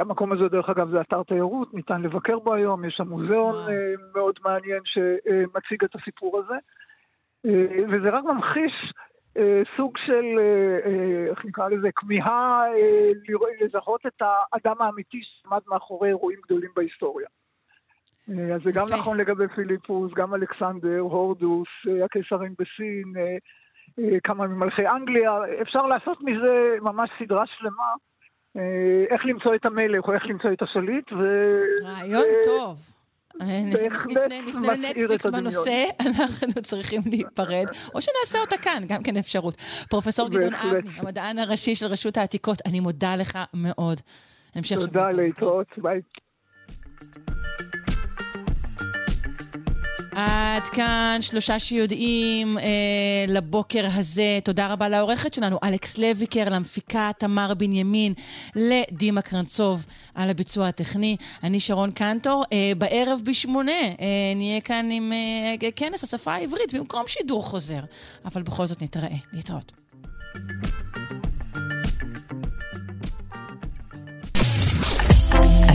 המקום 0.00 0.32
הזה, 0.32 0.48
דרך 0.48 0.68
אגב, 0.68 0.90
זה 0.90 1.00
אתר 1.00 1.22
תיירות, 1.22 1.74
ניתן 1.74 2.02
לבקר 2.02 2.38
בו 2.38 2.54
היום, 2.54 2.84
יש 2.84 2.94
שם 2.94 3.08
מוזיאון 3.08 3.54
מאוד 4.14 4.38
מעניין 4.44 4.80
שמציג 4.84 5.84
את 5.84 5.94
הסיפור 5.94 6.38
הזה. 6.38 6.54
וזה 7.88 8.10
רק 8.10 8.24
ממחיש 8.24 8.92
סוג 9.76 9.96
של, 10.06 10.24
איך 11.30 11.44
נקרא 11.44 11.68
לזה, 11.68 11.88
כמיהה 11.96 12.64
לזהות 13.60 14.06
את 14.06 14.22
האדם 14.22 14.76
האמיתי 14.80 15.20
שעמד 15.22 15.60
מאחורי 15.68 16.08
אירועים 16.08 16.38
גדולים 16.44 16.70
בהיסטוריה. 16.76 17.28
אז 18.28 18.62
זה 18.64 18.70
גם 18.72 18.86
נכון 18.98 19.16
לגבי 19.16 19.48
פיליפוס, 19.48 20.12
גם 20.14 20.34
אלכסנדר, 20.34 20.98
הורדוס, 20.98 21.68
הקיסרים 22.04 22.54
בסין, 22.58 23.12
כמה 24.24 24.46
ממלכי 24.46 24.88
אנגליה, 24.88 25.30
אפשר 25.62 25.82
לעשות 25.82 26.18
מזה 26.20 26.76
ממש 26.80 27.10
סדרה 27.18 27.44
שלמה. 27.46 27.92
אה, 28.56 29.04
איך 29.10 29.26
למצוא 29.26 29.54
את 29.54 29.66
המלך 29.66 30.08
או 30.08 30.12
איך 30.12 30.26
למצוא 30.26 30.52
את 30.52 30.62
השליט. 30.62 31.12
ו... 31.12 31.24
רעיון 31.84 32.22
ו... 32.22 32.44
טוב. 32.44 32.78
לפני 34.46 34.90
נטפליקס 34.90 35.26
בנושא, 35.26 35.84
אנחנו 36.06 36.62
צריכים 36.62 37.02
להיפרד, 37.06 37.66
או 37.94 38.00
שנעשה 38.00 38.38
אותה 38.40 38.58
כאן, 38.58 38.82
גם 38.88 39.02
כן 39.02 39.16
אפשרות. 39.16 39.54
פרופסור 39.90 40.28
גדעון 40.28 40.54
אבני, 40.54 40.90
המדען 40.96 41.38
הראשי 41.38 41.74
של 41.74 41.86
רשות 41.86 42.16
העתיקות, 42.16 42.58
אני 42.66 42.80
מודה 42.80 43.16
לך 43.16 43.38
מאוד. 43.54 44.00
המשך 44.54 44.68
שבוע 44.68 44.86
טוב. 44.86 44.94
תודה, 44.94 45.10
להתראות, 45.10 45.66
ביי. 45.76 46.00
עד 50.18 50.68
כאן 50.68 51.18
שלושה 51.20 51.58
שיודעים 51.58 52.58
אה, 52.58 52.64
לבוקר 53.28 53.86
הזה. 53.94 54.38
תודה 54.44 54.66
רבה 54.66 54.88
לעורכת 54.88 55.34
שלנו, 55.34 55.58
אלכס 55.62 55.98
לויקר, 55.98 56.48
למפיקה 56.48 57.10
תמר 57.18 57.54
בנימין, 57.54 58.14
לדימה 58.56 59.22
קרנצוב 59.22 59.86
על 60.14 60.30
הביצוע 60.30 60.68
הטכני. 60.68 61.16
אני 61.42 61.60
שרון 61.60 61.90
קנטור. 61.90 62.44
אה, 62.52 62.72
בערב 62.78 63.20
בשמונה 63.24 63.72
אה, 63.72 63.96
נהיה 64.36 64.60
כאן 64.60 64.88
עם 64.90 65.12
אה, 65.12 65.70
כנס 65.76 66.04
השפה 66.04 66.34
העברית 66.34 66.74
במקום 66.74 67.02
שידור 67.06 67.44
חוזר. 67.44 67.80
אבל 68.24 68.42
בכל 68.42 68.66
זאת 68.66 68.82
נתראה. 68.82 69.16
להתראות. 69.32 69.72